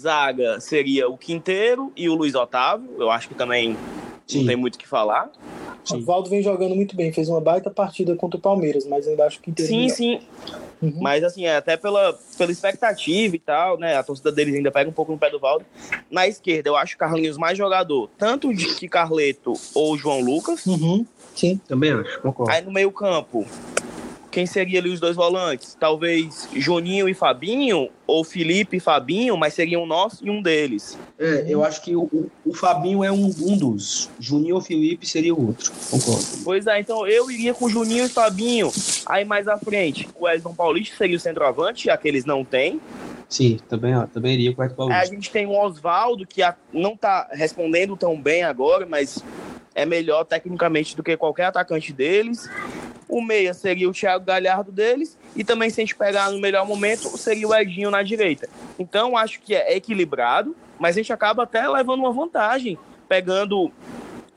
Zaga 0.00 0.60
seria 0.60 1.08
o 1.08 1.16
Quinteiro 1.16 1.92
e 1.96 2.08
o 2.08 2.14
Luiz 2.14 2.34
Otávio. 2.34 2.88
Eu 2.98 3.10
acho 3.10 3.28
que 3.28 3.34
também 3.34 3.76
Sim. 4.26 4.40
não 4.40 4.46
tem 4.46 4.56
muito 4.56 4.76
o 4.76 4.78
que 4.78 4.88
falar. 4.88 5.30
O 5.90 6.00
Valdo 6.04 6.30
vem 6.30 6.42
jogando 6.42 6.74
muito 6.74 6.94
bem, 6.94 7.12
fez 7.12 7.28
uma 7.28 7.40
baita 7.40 7.70
partida 7.70 8.14
contra 8.14 8.38
o 8.38 8.40
Palmeiras, 8.40 8.86
mas 8.86 9.08
ainda 9.08 9.26
acho 9.26 9.40
que 9.40 9.52
Sim, 9.62 9.88
sim. 9.88 10.20
Uhum. 10.80 10.98
Mas 11.00 11.24
assim, 11.24 11.44
é 11.44 11.56
até 11.56 11.76
pela, 11.76 12.18
pela 12.38 12.52
expectativa 12.52 13.34
e 13.34 13.38
tal, 13.38 13.78
né? 13.78 13.96
A 13.96 14.02
torcida 14.02 14.30
deles 14.30 14.54
ainda 14.54 14.70
pega 14.70 14.88
um 14.88 14.92
pouco 14.92 15.12
no 15.12 15.18
pé 15.18 15.30
do 15.30 15.38
Valdo. 15.38 15.64
Na 16.10 16.26
esquerda, 16.28 16.70
eu 16.70 16.76
acho 16.76 16.96
Carlinhos 16.96 17.36
mais 17.36 17.58
jogador, 17.58 18.08
tanto 18.16 18.54
de 18.54 18.74
que 18.74 18.88
Carleto 18.88 19.54
ou 19.74 19.96
João 19.96 20.20
Lucas. 20.20 20.64
Uhum. 20.66 21.04
Sim, 21.34 21.60
também 21.68 21.92
acho, 21.92 22.20
concordo. 22.20 22.52
Aí 22.52 22.62
no 22.62 22.72
meio-campo, 22.72 23.46
quem 24.30 24.46
seria 24.46 24.78
ali 24.78 24.90
os 24.90 25.00
dois 25.00 25.16
volantes? 25.16 25.76
Talvez 25.78 26.48
Juninho 26.54 27.08
e 27.08 27.14
Fabinho, 27.14 27.88
ou 28.06 28.24
Felipe 28.24 28.76
e 28.76 28.80
Fabinho, 28.80 29.36
mas 29.36 29.54
seria 29.54 29.78
um 29.78 29.86
nosso 29.86 30.26
e 30.26 30.30
um 30.30 30.40
deles. 30.40 30.98
É, 31.18 31.44
eu 31.48 31.64
acho 31.64 31.82
que 31.82 31.94
o, 31.94 32.30
o, 32.44 32.54
Fabinho 32.54 33.02
é 33.04 33.10
um, 33.10 33.26
um 33.26 33.56
dos. 33.56 34.08
Juninho 34.18 34.56
ou 34.56 34.60
Felipe 34.60 35.06
seria 35.06 35.34
o 35.34 35.48
outro. 35.48 35.72
Concordo. 35.90 36.24
Pois 36.44 36.66
é, 36.66 36.80
então 36.80 37.06
eu 37.06 37.30
iria 37.30 37.52
com 37.54 37.68
Juninho 37.68 38.04
e 38.04 38.08
Fabinho. 38.08 38.70
Aí 39.06 39.24
mais 39.24 39.48
à 39.48 39.58
frente, 39.58 40.08
o 40.18 40.24
Wellington 40.24 40.54
Paulista 40.54 40.96
seria 40.96 41.16
o 41.16 41.20
centroavante, 41.20 41.86
já 41.86 41.96
que 41.96 42.06
eles 42.06 42.24
não 42.24 42.44
têm. 42.44 42.80
Sim, 43.28 43.60
também, 43.68 43.96
ó, 43.96 44.06
também 44.06 44.34
iria 44.34 44.52
com 44.52 44.60
o 44.60 44.64
Edson 44.64 44.90
Aí 44.90 45.02
a 45.02 45.04
gente 45.04 45.30
tem 45.30 45.46
o 45.46 45.52
Oswaldo, 45.52 46.26
que 46.26 46.42
não 46.72 46.96
tá 46.96 47.28
respondendo 47.30 47.96
tão 47.96 48.20
bem 48.20 48.42
agora, 48.42 48.84
mas 48.84 49.22
é 49.80 49.86
melhor 49.86 50.24
tecnicamente 50.24 50.94
do 50.94 51.02
que 51.02 51.16
qualquer 51.16 51.46
atacante 51.46 51.92
deles. 51.92 52.48
O 53.08 53.22
meia 53.22 53.54
seria 53.54 53.88
o 53.88 53.92
Thiago 53.92 54.24
Galhardo 54.24 54.70
deles. 54.70 55.18
E 55.34 55.42
também, 55.42 55.70
se 55.70 55.80
a 55.80 55.82
gente 55.82 55.96
pegar 55.96 56.30
no 56.30 56.38
melhor 56.38 56.66
momento, 56.66 57.16
seria 57.16 57.48
o 57.48 57.54
Edinho 57.54 57.90
na 57.90 58.02
direita. 58.02 58.48
Então, 58.78 59.16
acho 59.16 59.40
que 59.40 59.54
é 59.54 59.76
equilibrado, 59.76 60.54
mas 60.78 60.96
a 60.96 61.00
gente 61.00 61.12
acaba 61.12 61.44
até 61.44 61.66
levando 61.66 62.00
uma 62.00 62.12
vantagem, 62.12 62.78
pegando 63.08 63.72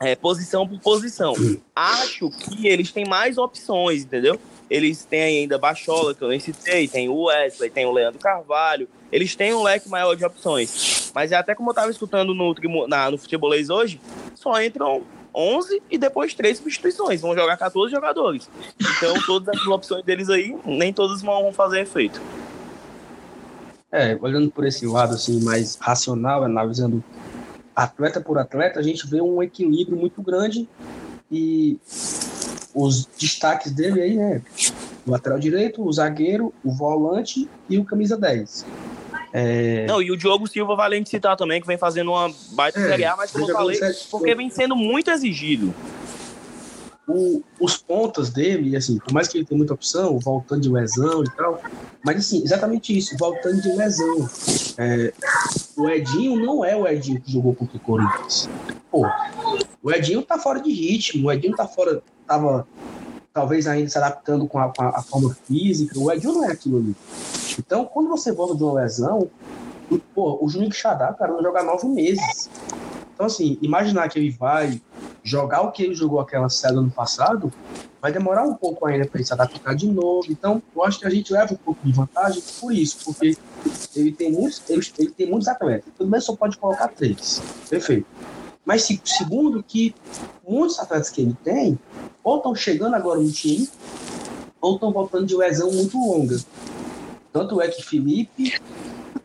é, 0.00 0.16
posição 0.16 0.66
por 0.66 0.80
posição. 0.80 1.34
Acho 1.74 2.30
que 2.30 2.66
eles 2.66 2.90
têm 2.90 3.04
mais 3.04 3.38
opções, 3.38 4.02
entendeu? 4.02 4.40
Eles 4.70 5.04
têm 5.04 5.40
ainda 5.40 5.58
Bachola, 5.58 6.14
que 6.14 6.22
eu 6.22 6.28
nem 6.28 6.40
citei, 6.40 6.88
tem 6.88 7.08
o 7.08 7.24
Wesley, 7.24 7.70
tem 7.70 7.84
o 7.84 7.92
Leandro 7.92 8.18
Carvalho. 8.18 8.88
Eles 9.12 9.36
têm 9.36 9.54
um 9.54 9.62
leque 9.62 9.88
maior 9.88 10.14
de 10.14 10.24
opções. 10.24 11.12
Mas 11.14 11.32
é 11.32 11.36
até 11.36 11.54
como 11.54 11.68
eu 11.68 11.72
estava 11.72 11.90
escutando 11.90 12.34
no, 12.34 12.54
na, 12.88 13.10
no 13.10 13.18
futebolês 13.18 13.70
hoje, 13.70 14.00
só 14.34 14.60
entram 14.60 15.02
11 15.34 15.82
e 15.90 15.98
depois 15.98 16.34
três 16.34 16.58
substituições. 16.58 17.20
Vão 17.20 17.34
jogar 17.34 17.56
14 17.56 17.90
jogadores. 17.90 18.48
Então, 18.80 19.14
todas 19.26 19.48
as 19.48 19.66
opções 19.66 20.04
deles 20.04 20.30
aí, 20.30 20.56
nem 20.64 20.92
todas 20.92 21.22
vão 21.22 21.52
fazer 21.52 21.80
efeito. 21.80 22.20
É, 23.90 24.18
olhando 24.20 24.50
por 24.50 24.66
esse 24.66 24.86
lado 24.86 25.14
assim 25.14 25.42
mais 25.42 25.76
racional, 25.76 26.42
analisando 26.42 27.02
atleta 27.74 28.20
por 28.20 28.38
atleta, 28.38 28.80
a 28.80 28.82
gente 28.82 29.06
vê 29.06 29.20
um 29.20 29.42
equilíbrio 29.42 29.96
muito 29.96 30.22
grande 30.22 30.68
e 31.30 31.78
os 32.74 33.06
destaques 33.06 33.72
dele 33.72 34.00
aí, 34.00 34.16
né? 34.16 34.42
O 35.06 35.10
lateral 35.10 35.38
direito, 35.38 35.82
o 35.86 35.92
zagueiro, 35.92 36.52
o 36.64 36.72
volante 36.72 37.48
e 37.68 37.78
o 37.78 37.84
camisa 37.84 38.16
10. 38.16 38.66
É, 39.36 39.84
Não, 39.86 40.00
e 40.00 40.12
o 40.12 40.16
Diogo 40.16 40.46
Silva, 40.46 40.76
valente 40.76 41.10
citar 41.10 41.36
também, 41.36 41.60
que 41.60 41.66
vem 41.66 41.76
fazendo 41.76 42.12
uma 42.12 42.32
baita 42.52 42.78
É, 42.78 42.86
Série 42.88 43.04
A, 43.04 43.16
mas 43.16 43.32
como 43.32 43.50
eu 43.50 43.52
falei, 43.56 43.76
série- 43.76 43.96
porque 44.08 44.32
vem 44.32 44.48
sendo 44.48 44.76
muito 44.76 45.10
exigido. 45.10 45.74
o- 47.06 47.42
os 47.60 47.76
pontas 47.76 48.30
dele, 48.30 48.74
assim, 48.76 48.98
por 48.98 49.12
mais 49.12 49.28
que 49.28 49.36
ele 49.36 49.44
tenha 49.44 49.58
muita 49.58 49.74
opção, 49.74 50.18
voltando 50.18 50.62
de 50.62 50.70
lesão 50.70 51.22
e 51.22 51.30
tal, 51.36 51.60
mas 52.02 52.16
assim, 52.16 52.42
exatamente 52.42 52.96
isso, 52.96 53.14
voltando 53.18 53.60
de 53.60 53.68
lesão. 53.76 54.26
É, 54.78 55.12
o 55.76 55.86
Edinho 55.90 56.36
não 56.36 56.64
é 56.64 56.74
o 56.74 56.86
Edinho 56.88 57.20
que 57.20 57.30
jogou 57.30 57.54
contra 57.54 57.76
o 57.76 57.80
Corinthians. 57.80 58.48
Pô, 58.90 59.06
o 59.82 59.92
Edinho 59.92 60.22
tá 60.22 60.38
fora 60.38 60.60
de 60.60 60.72
ritmo, 60.72 61.28
o 61.28 61.32
Edinho 61.32 61.54
tá 61.54 61.66
fora, 61.68 62.02
tava 62.26 62.66
talvez 63.34 63.66
ainda 63.66 63.90
se 63.90 63.98
adaptando 63.98 64.46
com 64.46 64.58
a, 64.60 64.72
com 64.72 64.82
a- 64.82 65.02
forma 65.02 65.34
física, 65.44 65.98
o 65.98 66.10
Edinho 66.10 66.34
não 66.34 66.44
é 66.44 66.52
aquilo 66.52 66.78
ali. 66.78 66.94
Então, 67.58 67.84
quando 67.84 68.08
você 68.08 68.30
volta 68.32 68.54
de 68.54 68.62
uma 68.62 68.74
lesão, 68.74 69.28
pô, 70.14 70.38
o 70.40 70.48
Juninho 70.48 70.72
Xadá, 70.72 71.12
cara, 71.12 71.32
vai 71.32 71.42
jogar 71.42 71.64
nove 71.64 71.86
meses. 71.88 72.48
Então, 73.12 73.26
assim, 73.26 73.58
imaginar 73.60 74.08
que 74.08 74.18
ele 74.18 74.30
vai 74.30 74.80
jogar 75.24 75.62
o 75.62 75.72
que 75.72 75.82
ele 75.82 75.94
jogou 75.94 76.20
aquela 76.20 76.48
série 76.48 76.76
ano 76.76 76.90
passado, 76.90 77.52
vai 78.00 78.12
demorar 78.12 78.44
um 78.44 78.54
pouco 78.54 78.86
ainda 78.86 79.06
para 79.06 79.18
ele 79.18 79.26
se 79.26 79.32
adaptar 79.32 79.74
de 79.74 79.88
novo. 79.88 80.30
Então, 80.30 80.62
eu 80.74 80.84
acho 80.84 81.00
que 81.00 81.06
a 81.06 81.10
gente 81.10 81.32
leva 81.32 81.54
um 81.54 81.56
pouco 81.56 81.80
de 81.84 81.92
vantagem 81.92 82.42
por 82.60 82.72
isso, 82.72 82.98
porque 83.04 83.36
ele 83.96 84.12
tem 84.12 84.30
muitos, 84.30 84.62
ele, 84.68 84.86
ele 84.98 85.10
tem 85.10 85.28
muitos 85.28 85.48
atletas. 85.48 85.92
Tudo 85.98 86.08
bem, 86.08 86.20
só 86.20 86.36
pode 86.36 86.56
colocar 86.56 86.88
três. 86.88 87.42
Perfeito. 87.68 88.06
Mas 88.64 88.82
se- 88.82 89.00
segundo 89.04 89.62
que 89.62 89.94
muitos 90.46 90.78
atletas 90.78 91.10
que 91.10 91.20
ele 91.22 91.36
tem, 91.44 91.78
ou 92.24 92.38
estão 92.38 92.54
chegando 92.54 92.94
agora 92.94 93.20
no 93.20 93.30
time, 93.30 93.68
ou 94.60 94.74
estão 94.74 94.90
voltando 94.90 95.26
de 95.26 95.36
lesão 95.36 95.70
muito 95.70 95.96
longa. 95.98 96.38
Tanto 97.32 97.60
é 97.60 97.68
que 97.68 97.82
Felipe, 97.82 98.58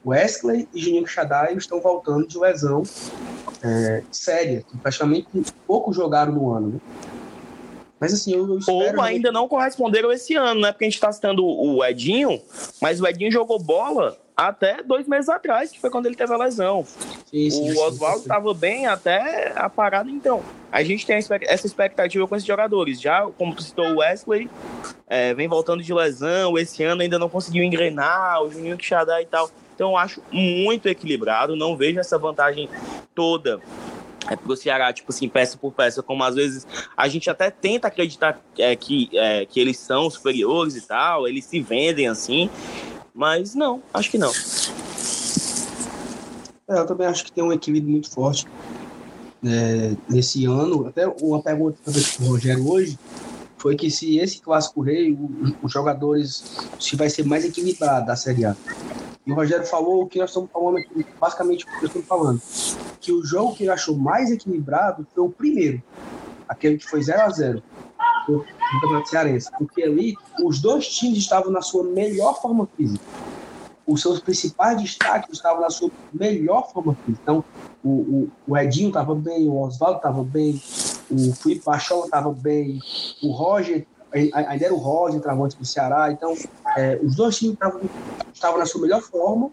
Wesley 0.06 0.68
e 0.74 0.82
Juninho 0.82 1.08
Xadai 1.08 1.56
estão 1.56 1.80
voltando 1.80 2.28
de 2.28 2.38
lesão 2.38 2.84
é, 3.64 4.04
séria, 4.12 4.64
que 4.70 4.78
praticamente 4.78 5.28
pouco 5.66 5.94
jogaram 5.94 6.34
no 6.34 6.54
ano. 6.54 6.68
Né? 6.74 6.80
Mas 8.00 8.14
assim, 8.14 8.34
eu, 8.34 8.48
eu 8.48 8.60
espero. 8.60 8.98
Ou 8.98 9.02
ainda 9.02 9.32
não 9.32 9.48
corresponderam 9.48 10.12
esse 10.12 10.36
ano, 10.36 10.62
né? 10.62 10.72
Porque 10.72 10.86
a 10.86 10.90
gente 10.90 11.00
tá 11.00 11.12
citando 11.12 11.46
o 11.46 11.84
Edinho, 11.84 12.42
mas 12.82 13.02
o 13.02 13.08
Edinho 13.08 13.32
jogou 13.32 13.60
bola 13.60 14.18
até 14.48 14.82
dois 14.84 15.08
meses 15.08 15.30
atrás, 15.30 15.72
que 15.72 15.80
foi 15.80 15.90
quando 15.90 16.06
ele 16.06 16.16
teve 16.16 16.34
a 16.34 16.38
lesão. 16.38 16.86
Sim, 17.26 17.50
sim, 17.50 17.72
O 17.74 17.84
Oswaldo 17.84 18.22
estava 18.22 18.54
bem 18.54 18.88
até 18.88 19.52
a 19.56 19.70
parada, 19.70 20.10
então. 20.10 20.42
A 20.72 20.84
gente 20.84 21.06
tem 21.06 21.18
essa 21.18 21.66
expectativa 21.66 22.28
com 22.28 22.36
esses 22.36 22.48
jogadores. 22.48 23.02
Já, 23.02 23.28
como 23.38 23.60
citou 23.60 23.86
o 23.88 23.98
Wesley, 23.98 24.50
é, 25.08 25.34
vem 25.34 25.48
voltando 25.48 25.84
de 25.84 25.94
lesão, 25.94 26.58
esse 26.58 26.84
ano 26.84 27.02
ainda 27.02 27.20
não 27.20 27.28
conseguiu 27.28 27.64
engrenar, 27.64 28.42
o 28.44 28.52
Juninho 28.52 28.78
Quixadá 28.78 29.22
e 29.22 29.26
tal. 29.26 29.50
Então, 29.76 29.92
eu 29.92 29.98
acho 29.98 30.22
muito 30.32 30.88
equilibrado, 30.88 31.56
não 31.56 31.76
vejo 31.76 32.00
essa 32.00 32.18
vantagem 32.18 32.70
toda 33.16 33.60
é 34.30 34.36
pro 34.36 34.56
Ceará, 34.56 34.94
tipo 34.94 35.12
assim, 35.12 35.28
peça 35.28 35.58
por 35.58 35.74
peça, 35.74 36.04
como 36.04 36.24
às 36.24 36.36
vezes 36.36 36.68
a 36.96 37.08
gente 37.08 37.30
até 37.30 37.50
tenta 37.50 37.88
acreditar 37.88 38.40
é, 38.58 38.76
que, 38.76 39.10
é, 39.14 39.46
que 39.46 39.60
eles 39.60 39.78
são 39.78 40.10
superiores 40.10 40.76
e 40.76 40.86
tal, 40.86 41.28
eles 41.28 41.46
se 41.46 41.60
vendem 41.62 42.08
assim, 42.08 42.50
mas 43.14 43.56
não, 43.56 43.82
acho 43.94 44.12
que 44.12 44.18
não. 44.18 44.32
É, 46.68 46.80
eu 46.80 46.86
também 46.86 47.08
acho 47.08 47.26
que 47.26 47.32
tem 47.32 47.44
um 47.44 47.52
equilíbrio 47.52 47.92
muito 47.92 48.10
forte 48.10 48.46
é, 49.44 49.96
nesse 50.08 50.46
ano. 50.46 50.88
Até 50.88 51.08
uma 51.08 51.42
pergunta 51.42 51.78
que 51.84 51.90
eu 51.90 51.94
fiz 51.94 52.18
Rogério 52.18 52.70
hoje 52.70 53.00
foi 53.58 53.76
que 53.76 53.90
se 53.92 54.18
esse 54.20 54.40
clássico 54.40 54.82
rei, 54.82 55.18
os 55.62 55.72
jogadores, 55.72 56.58
se 56.80 56.96
vai 56.96 57.10
ser 57.10 57.26
mais 57.26 57.44
equilibrado 57.44 58.06
da 58.06 58.16
Série 58.16 58.46
A. 58.46 58.56
E 59.26 59.32
o 59.32 59.36
Rogério 59.36 59.66
falou 59.66 60.04
o 60.04 60.08
que 60.08 60.18
nós 60.18 60.30
estamos 60.30 60.50
falando 60.52 60.78
aqui, 60.78 61.06
basicamente 61.20 61.66
o 61.66 61.68
que 61.68 61.86
eu 61.86 61.88
estou 61.88 62.04
falando, 62.04 62.42
que 63.00 63.12
o 63.12 63.24
jogo 63.24 63.54
que 63.54 63.64
ele 63.64 63.72
achou 63.72 63.96
mais 63.96 64.32
equilibrado 64.32 65.06
foi 65.14 65.24
o 65.24 65.30
primeiro, 65.30 65.84
aquele 66.48 66.78
que 66.78 66.88
foi 66.88 67.02
0 67.04 67.22
a 67.22 67.30
0 67.30 67.64
no 68.30 68.46
no 68.74 68.82
Campeonato 68.82 69.10
Cearense, 69.10 69.50
porque 69.58 69.82
ali 69.82 70.16
os 70.44 70.60
dois 70.62 70.88
times 70.88 71.18
estavam 71.18 71.52
na 71.52 71.62
sua 71.62 71.84
melhor 71.84 72.40
forma 72.40 72.68
física 72.78 73.04
os 73.90 74.02
seus 74.02 74.20
principais 74.20 74.80
destaques 74.80 75.38
estavam 75.38 75.62
na 75.62 75.70
sua 75.70 75.90
melhor 76.14 76.72
forma 76.72 76.96
física. 77.04 77.20
Então, 77.24 77.44
o, 77.84 77.90
o, 77.90 78.32
o 78.48 78.58
Edinho 78.58 78.90
estava 78.90 79.16
bem, 79.16 79.48
o 79.50 79.60
Oswaldo 79.60 79.98
estava 79.98 80.24
bem, 80.24 80.62
o 81.10 81.34
Felipe 81.34 81.66
Pachola 81.66 82.06
estava 82.06 82.32
bem, 82.32 82.80
o 83.24 83.32
Roger, 83.32 83.88
ainda 84.14 84.66
era 84.66 84.74
o 84.74 84.78
Roger, 84.78 85.20
travante 85.20 85.58
do 85.58 85.66
Ceará. 85.66 86.12
Então, 86.12 86.36
é, 86.78 87.00
os 87.02 87.16
dois 87.16 87.38
times 87.38 87.58
estavam 88.32 88.60
na 88.60 88.66
sua 88.66 88.82
melhor 88.82 89.02
forma 89.02 89.50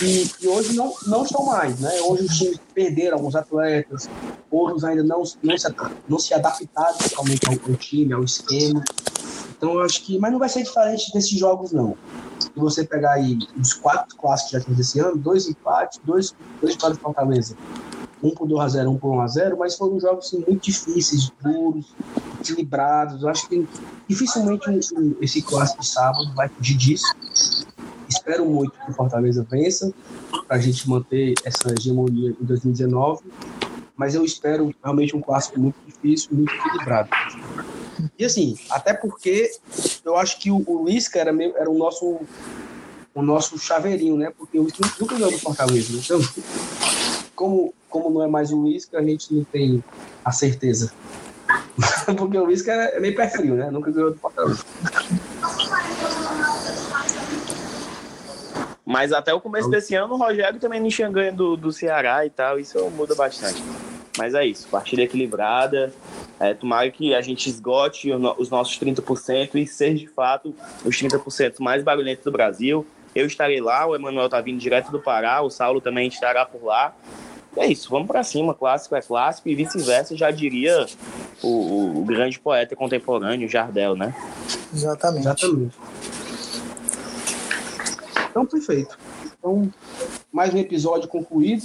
e, 0.00 0.30
e 0.40 0.48
hoje 0.48 0.74
não, 0.74 0.94
não 1.06 1.24
estão 1.24 1.44
mais. 1.44 1.78
Né? 1.80 2.00
Hoje 2.02 2.24
os 2.24 2.38
times 2.38 2.60
perderam 2.74 3.18
alguns 3.18 3.34
atletas, 3.34 4.08
outros 4.50 4.84
ainda 4.84 5.02
não, 5.02 5.22
não, 5.42 5.58
se, 5.58 5.74
não 6.08 6.18
se 6.18 6.34
adaptaram 6.34 6.96
totalmente 6.98 7.46
ao, 7.46 7.52
ao 7.52 7.76
time, 7.76 8.12
ao 8.12 8.24
esquema. 8.24 8.82
Então, 9.56 9.74
eu 9.74 9.82
acho 9.82 10.02
que. 10.02 10.18
Mas 10.18 10.32
não 10.32 10.38
vai 10.38 10.48
ser 10.48 10.62
diferente 10.62 11.12
desses 11.12 11.38
jogos, 11.38 11.72
não 11.72 11.96
se 12.42 12.60
você 12.60 12.84
pegar 12.84 13.12
aí 13.12 13.38
os 13.58 13.72
quatro 13.74 14.16
clássicos 14.16 14.50
que 14.50 14.58
já 14.58 14.64
teve 14.64 14.80
esse 14.80 15.00
ano, 15.00 15.16
dois 15.16 15.48
empates, 15.48 16.00
dois, 16.04 16.34
dois 16.60 16.74
vitórias 16.74 16.98
do 16.98 17.02
Fortaleza. 17.02 17.56
Um 18.22 18.30
por 18.30 18.46
2x0, 18.46 18.88
um 18.88 18.98
por 18.98 19.16
1x0, 19.16 19.56
mas 19.58 19.76
foram 19.76 19.98
jogos 19.98 20.26
assim, 20.26 20.44
muito 20.46 20.62
difíceis, 20.62 21.32
duros, 21.42 21.92
equilibrados. 22.40 23.22
Eu 23.22 23.28
acho 23.28 23.48
que 23.48 23.66
dificilmente 24.08 24.64
esse 25.20 25.42
clássico 25.42 25.80
de 25.80 25.88
sábado 25.88 26.32
vai 26.34 26.48
fugir 26.48 26.76
disso. 26.76 27.06
Espero 28.22 28.46
muito 28.46 28.70
que 28.70 28.88
o 28.88 28.94
Fortaleza 28.94 29.44
vença, 29.50 29.92
para 30.46 30.56
a 30.56 30.60
gente 30.60 30.88
manter 30.88 31.34
essa 31.44 31.72
hegemonia 31.76 32.30
em 32.40 32.44
2019. 32.44 33.24
Mas 33.96 34.14
eu 34.14 34.24
espero 34.24 34.72
realmente 34.80 35.16
um 35.16 35.20
clássico 35.20 35.58
muito 35.58 35.74
difícil, 35.84 36.28
muito 36.30 36.54
equilibrado. 36.54 37.10
E 38.16 38.24
assim, 38.24 38.56
até 38.70 38.94
porque 38.94 39.50
eu 40.04 40.16
acho 40.16 40.38
que 40.38 40.52
o, 40.52 40.62
o 40.68 40.84
Lisca 40.86 41.18
era, 41.18 41.32
meio, 41.32 41.56
era 41.56 41.68
o 41.68 41.76
nosso 41.76 42.20
o 43.12 43.22
nosso 43.22 43.58
chaveirinho, 43.58 44.16
né? 44.16 44.32
Porque 44.38 44.56
o 44.56 44.62
Lisca 44.62 44.88
nunca 45.00 45.16
ganhou 45.16 45.32
do 45.32 45.38
Fortaleza. 45.38 45.92
Então, 45.92 46.20
como, 47.34 47.74
como 47.90 48.08
não 48.08 48.22
é 48.22 48.28
mais 48.28 48.52
o 48.52 48.64
Lisca, 48.64 49.00
a 49.00 49.02
gente 49.02 49.34
não 49.34 49.42
tem 49.42 49.82
a 50.24 50.30
certeza. 50.30 50.92
porque 52.16 52.38
o 52.38 52.46
Lisca 52.46 52.70
é 52.70 53.00
meio 53.00 53.16
frio, 53.30 53.56
né? 53.56 53.68
Nunca 53.68 53.90
ganhou 53.90 54.12
do 54.12 54.18
Fortaleza. 54.18 54.64
Mas 58.92 59.10
até 59.10 59.32
o 59.32 59.40
começo 59.40 59.70
desse 59.70 59.94
ano, 59.94 60.12
o 60.12 60.18
Rogério 60.18 60.60
também 60.60 60.78
não 60.78 60.90
tinha 60.90 61.08
ganho 61.08 61.34
do, 61.34 61.56
do 61.56 61.72
Ceará 61.72 62.26
e 62.26 62.30
tal, 62.30 62.60
isso 62.60 62.78
muda 62.90 63.14
bastante. 63.14 63.62
Mas 64.18 64.34
é 64.34 64.44
isso, 64.44 64.68
partida 64.68 65.00
equilibrada. 65.00 65.90
É, 66.38 66.52
tomara 66.52 66.90
que 66.90 67.14
a 67.14 67.22
gente 67.22 67.48
esgote 67.48 68.12
os 68.12 68.50
nossos 68.50 68.78
30% 68.78 69.54
e 69.54 69.66
seja 69.66 69.96
de 69.96 70.08
fato 70.08 70.54
os 70.84 70.94
30% 70.94 71.54
mais 71.60 71.82
barulhentos 71.82 72.22
do 72.22 72.30
Brasil. 72.30 72.86
Eu 73.14 73.24
estarei 73.24 73.62
lá, 73.62 73.86
o 73.86 73.96
Emanuel 73.96 74.26
está 74.26 74.42
vindo 74.42 74.58
direto 74.58 74.92
do 74.92 75.00
Pará, 75.00 75.40
o 75.40 75.48
Saulo 75.48 75.80
também 75.80 76.08
estará 76.08 76.44
por 76.44 76.62
lá. 76.62 76.94
É 77.56 77.66
isso, 77.66 77.88
vamos 77.88 78.08
para 78.08 78.22
cima, 78.22 78.52
clássico 78.52 78.94
é 78.94 79.00
clássico 79.00 79.48
e 79.48 79.54
vice-versa, 79.54 80.14
já 80.14 80.30
diria 80.30 80.86
o, 81.42 81.48
o, 81.48 82.00
o, 82.00 82.04
grande 82.04 82.38
poeta 82.38 82.76
contemporâneo, 82.76 83.48
Jardel, 83.48 83.94
né? 83.94 84.14
Exatamente. 84.74 85.26
Exatamente. 85.26 85.76
Então, 88.32 88.46
perfeito. 88.46 88.98
Então, 89.38 89.70
mais 90.32 90.54
um 90.54 90.56
episódio 90.56 91.06
concluído. 91.06 91.64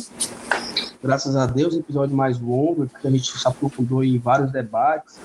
Graças 1.01 1.33
a 1.37 1.45
Deus, 1.45 1.73
um 1.73 1.79
episódio 1.79 2.13
mais 2.13 2.37
longo, 2.41 2.87
porque 2.87 3.07
a 3.07 3.09
gente 3.09 3.31
se 3.31 3.47
aprofundou 3.47 4.03
em 4.03 4.17
vários 4.17 4.51
debates. 4.51 5.17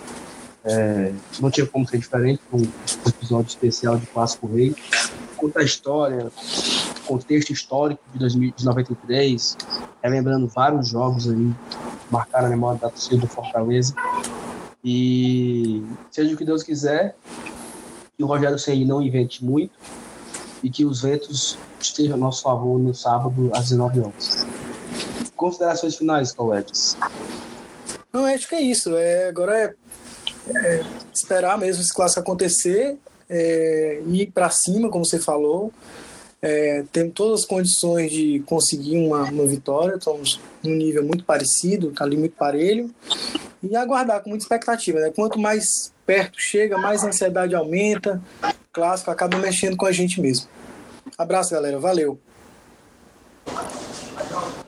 É, 0.64 1.12
não 1.40 1.50
tinha 1.50 1.66
como 1.66 1.84
ser 1.88 1.98
diferente 1.98 2.40
com 2.48 2.58
um 2.58 3.08
episódio 3.08 3.48
especial 3.48 3.96
de 3.96 4.06
Clássico 4.06 4.46
Rei. 4.46 4.72
Conta 5.36 5.58
a 5.58 5.64
história, 5.64 6.30
contexto 7.06 7.50
histórico 7.50 8.00
de, 8.12 8.20
2000, 8.20 8.52
de 8.56 8.64
93, 8.64 9.56
relembrando 10.00 10.46
vários 10.46 10.90
jogos 10.90 11.28
ali, 11.28 11.52
marcaram 12.08 12.46
a 12.46 12.50
memória 12.50 12.78
da 12.78 12.88
torcida 12.88 13.16
do 13.16 13.26
Fortaleza. 13.26 13.92
E 14.84 15.82
seja 16.08 16.32
o 16.32 16.36
que 16.36 16.44
Deus 16.44 16.62
quiser, 16.62 17.16
que 18.16 18.22
o 18.22 18.28
Rogério 18.28 18.60
Senni 18.60 18.84
não 18.84 19.02
invente 19.02 19.44
muito 19.44 19.72
e 20.62 20.70
que 20.70 20.84
os 20.84 21.02
ventos 21.02 21.58
estejam 21.80 22.14
a 22.14 22.18
nosso 22.18 22.42
favor 22.42 22.78
no 22.78 22.94
sábado 22.94 23.50
às 23.54 23.70
19 23.70 24.00
horas. 24.00 24.46
Considerações 25.36 25.96
finais, 25.96 26.32
colegas? 26.32 26.96
Não, 28.12 28.24
acho 28.26 28.48
que 28.48 28.54
é 28.54 28.60
isso. 28.60 28.94
É, 28.96 29.28
agora 29.28 29.56
é, 29.56 29.74
é 30.54 30.84
esperar 31.12 31.58
mesmo 31.58 31.82
esse 31.82 31.92
clássico 31.92 32.20
acontecer, 32.20 32.96
é, 33.28 34.02
ir 34.06 34.30
para 34.32 34.50
cima, 34.50 34.90
como 34.90 35.04
você 35.04 35.18
falou, 35.18 35.72
é, 36.42 36.84
temos 36.90 37.14
todas 37.14 37.40
as 37.40 37.46
condições 37.46 38.10
de 38.10 38.40
conseguir 38.40 38.96
uma, 38.96 39.22
uma 39.30 39.46
vitória, 39.46 39.94
estamos 39.94 40.40
num 40.62 40.74
nível 40.74 41.04
muito 41.04 41.24
parecido, 41.24 41.92
tá 41.92 42.04
ali 42.04 42.16
muito 42.16 42.34
parelho, 42.34 42.92
e 43.62 43.76
aguardar 43.76 44.22
com 44.22 44.30
muita 44.30 44.44
expectativa. 44.44 44.98
Né? 45.00 45.12
Quanto 45.14 45.38
mais 45.38 45.92
perto 46.04 46.40
chega, 46.40 46.78
mais 46.78 47.04
a 47.04 47.08
ansiedade 47.08 47.54
aumenta, 47.54 48.20
o 48.42 48.72
clássico 48.72 49.10
acaba 49.10 49.38
mexendo 49.38 49.76
com 49.76 49.86
a 49.86 49.92
gente 49.92 50.20
mesmo. 50.20 50.48
Abraço, 51.16 51.52
galera. 51.52 51.78
Valeu. 51.78 52.18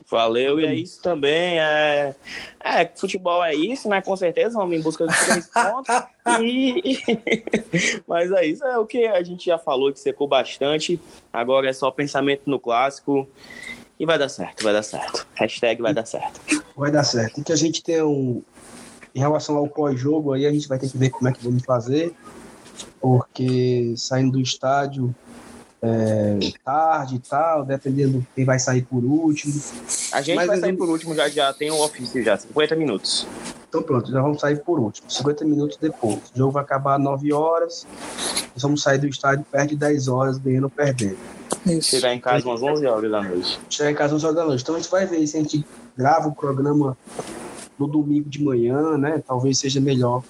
Valeu, 0.09 0.59
e 0.59 0.65
é 0.65 0.73
isso 0.73 1.01
também. 1.01 1.59
É, 1.59 2.15
é, 2.63 2.91
futebol 2.95 3.43
é 3.43 3.55
isso, 3.55 3.89
né? 3.89 4.01
Com 4.01 4.15
certeza, 4.15 4.55
vamos 4.55 4.77
em 4.77 4.81
busca 4.81 5.07
de 5.07 5.25
três 5.25 5.47
pontos. 5.51 5.95
e... 6.41 6.99
Mas 8.07 8.31
é 8.31 8.45
isso, 8.45 8.63
é 8.63 8.77
o 8.77 8.85
que 8.85 9.05
a 9.07 9.23
gente 9.23 9.45
já 9.45 9.57
falou, 9.57 9.91
que 9.91 9.99
secou 9.99 10.27
bastante. 10.27 10.99
Agora 11.33 11.69
é 11.69 11.73
só 11.73 11.89
pensamento 11.89 12.43
no 12.45 12.59
clássico. 12.59 13.27
E 13.99 14.05
vai 14.05 14.19
dar 14.19 14.29
certo, 14.29 14.63
vai 14.63 14.73
dar 14.73 14.83
certo. 14.83 15.25
Hashtag 15.35 15.81
vai 15.81 15.93
dar 15.93 16.05
certo. 16.05 16.41
Vai 16.75 16.91
dar 16.91 17.03
certo. 17.03 17.39
E 17.39 17.43
que 17.43 17.53
a 17.53 17.55
gente 17.55 17.81
tem 17.81 18.03
um. 18.03 18.43
Em 19.15 19.19
relação 19.19 19.55
ao 19.55 19.67
pós-jogo, 19.67 20.33
aí 20.33 20.45
a 20.45 20.51
gente 20.51 20.67
vai 20.67 20.77
ter 20.77 20.89
que 20.89 20.97
ver 20.97 21.09
como 21.09 21.29
é 21.29 21.31
que 21.31 21.43
vamos 21.43 21.63
fazer. 21.63 22.13
Porque 22.99 23.93
saindo 23.95 24.33
do 24.33 24.41
estádio, 24.41 25.15
é, 25.81 26.39
tarde 26.63 27.15
e 27.15 27.19
tal, 27.19 27.63
dependendo 27.63 28.19
de 28.19 28.27
quem 28.35 28.43
vai 28.43 28.59
sair 28.59 28.81
por 28.81 29.03
último. 29.03 29.53
A 30.11 30.21
gente 30.21 30.35
Mas 30.35 30.47
vai 30.47 30.57
sair 30.59 30.73
por 30.73 30.89
último, 30.89 31.13
já, 31.13 31.29
já 31.29 31.53
tem 31.53 31.71
o 31.71 31.75
um 31.75 31.81
ofício 31.81 32.23
já, 32.23 32.35
50 32.35 32.75
minutos. 32.75 33.27
Então 33.69 33.83
pronto, 33.83 34.11
já 34.11 34.21
vamos 34.21 34.39
sair 34.39 34.61
por 34.61 34.79
último, 34.79 35.09
50 35.09 35.45
minutos 35.45 35.77
depois. 35.77 36.19
O 36.33 36.37
jogo 36.37 36.51
vai 36.51 36.63
acabar 36.63 36.95
às 36.95 37.01
9 37.01 37.33
horas, 37.33 37.85
nós 38.53 38.63
vamos 38.63 38.81
sair 38.81 38.97
do 38.97 39.07
estádio 39.07 39.45
perto 39.51 39.69
de 39.69 39.75
10 39.75 40.07
horas, 40.07 40.37
ganhando 40.37 40.65
ou 40.65 40.69
perdendo. 40.69 41.17
Isso. 41.65 41.89
Chegar 41.89 42.13
em 42.13 42.19
casa 42.19 42.47
umas 42.47 42.61
11 42.61 42.85
horas 42.85 43.11
da 43.11 43.21
noite. 43.21 43.59
Chegar 43.69 43.91
em 43.91 43.95
casa 43.95 44.13
umas 44.13 44.23
11 44.23 44.25
horas 44.25 44.37
da 44.37 44.45
noite. 44.45 44.61
Então 44.63 44.75
a 44.75 44.79
gente 44.79 44.89
vai 44.89 45.05
ver 45.05 45.27
se 45.27 45.37
a 45.37 45.41
gente 45.41 45.65
grava 45.97 46.27
o 46.27 46.35
programa 46.35 46.97
no 47.77 47.87
domingo 47.87 48.29
de 48.29 48.43
manhã, 48.43 48.97
né? 48.97 49.21
Talvez 49.25 49.59
seja 49.59 49.79
melhor 49.81 50.23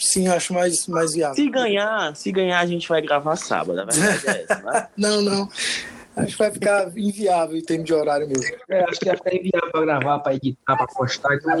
Sim, 0.00 0.28
acho 0.28 0.54
mais, 0.54 0.86
mais 0.86 1.12
viável. 1.12 1.36
Se 1.36 1.50
ganhar, 1.50 2.16
se 2.16 2.32
ganhar, 2.32 2.58
a 2.58 2.66
gente 2.66 2.88
vai 2.88 3.02
gravar 3.02 3.36
sábado. 3.36 3.80
A 3.80 3.84
verdade 3.84 4.26
é 4.26 4.42
essa, 4.44 4.62
né? 4.62 4.88
não, 4.96 5.20
não. 5.20 5.48
Acho 6.16 6.32
que 6.32 6.38
vai 6.38 6.50
ficar 6.50 6.98
inviável 6.98 7.56
em 7.56 7.62
termos 7.62 7.84
de 7.84 7.92
horário 7.92 8.26
mesmo. 8.26 8.44
É, 8.68 8.82
acho 8.84 8.98
que 8.98 9.06
vai 9.06 9.16
ficar 9.16 9.34
inviável 9.34 9.70
para 9.70 9.80
gravar, 9.82 10.18
para 10.20 10.34
editar, 10.34 10.76
para 10.76 10.86
postar. 10.86 11.34
Então, 11.34 11.52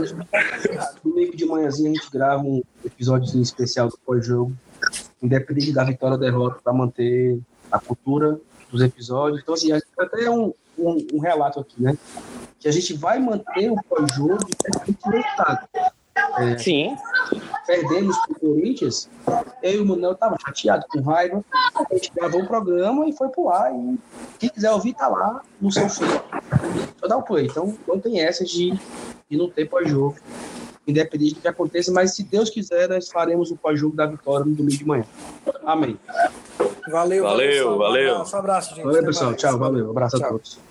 domingo 1.04 1.36
de 1.36 1.44
manhãzinho 1.44 1.90
a 1.90 1.94
gente 1.94 2.10
grava 2.10 2.42
um 2.42 2.62
episódio 2.84 3.40
especial 3.40 3.88
do 3.88 3.98
pós-jogo, 3.98 4.52
independente 5.22 5.72
da 5.72 5.84
vitória 5.84 6.14
ou 6.14 6.20
derrota, 6.20 6.60
para 6.64 6.72
manter 6.72 7.38
a 7.70 7.78
cultura 7.78 8.40
dos 8.70 8.80
episódios. 8.80 9.42
Então, 9.42 9.54
assim, 9.54 9.70
até 9.72 10.30
um, 10.30 10.52
um, 10.78 11.06
um 11.12 11.18
relato 11.20 11.60
aqui, 11.60 11.80
né? 11.80 11.96
Que 12.60 12.68
a 12.68 12.72
gente 12.72 12.94
vai 12.94 13.18
manter 13.18 13.70
o 13.70 13.76
pós-jogo 13.88 14.38
resultado. 15.04 15.66
É, 16.38 16.58
Sim. 16.58 16.96
Perdemos 17.66 18.16
pro 18.26 18.40
Corinthians, 18.40 19.08
eu 19.62 19.72
e 19.72 19.78
o 19.78 19.86
Manuel 19.86 20.14
tava 20.14 20.36
chateado, 20.44 20.84
com 20.88 21.00
raiva. 21.00 21.44
A 21.74 21.94
gente 21.94 22.12
gravou 22.14 22.42
o 22.42 22.46
programa 22.46 23.08
e 23.08 23.12
foi 23.12 23.28
pro 23.28 23.48
ar. 23.48 23.72
E 23.72 23.98
quem 24.38 24.48
quiser 24.48 24.70
ouvir, 24.72 24.94
tá 24.94 25.08
lá 25.08 25.42
no 25.60 25.70
seu 25.70 25.88
feed. 25.88 26.10
Só 26.98 27.06
dá 27.06 27.16
o 27.16 27.22
play. 27.22 27.46
Então 27.46 27.76
não 27.86 27.98
tem 27.98 28.20
essa 28.20 28.44
de, 28.44 28.72
de 29.28 29.36
não 29.36 29.48
ter 29.48 29.66
pós-jogo. 29.66 30.16
Independente 30.86 31.34
do 31.34 31.40
que 31.40 31.48
aconteça, 31.48 31.92
mas 31.92 32.14
se 32.14 32.24
Deus 32.24 32.50
quiser, 32.50 32.88
nós 32.88 33.08
faremos 33.08 33.50
o 33.50 33.56
pós-jogo 33.56 33.94
da 33.94 34.06
vitória 34.06 34.44
no 34.44 34.54
domingo 34.54 34.78
de 34.78 34.84
manhã. 34.84 35.04
Amém. 35.64 35.98
Valeu, 36.90 37.22
valeu. 37.22 37.24
Valeu, 37.24 37.78
valeu. 37.78 38.16
Um 38.18 38.36
abraço, 38.36 38.74
gente. 38.74 38.84
Valeu, 38.84 39.04
pessoal. 39.04 39.34
Tchau, 39.34 39.58
valeu. 39.58 39.86
Um 39.86 39.90
abraço 39.90 40.18
Tchau. 40.18 40.26
a 40.26 40.30
todos. 40.30 40.69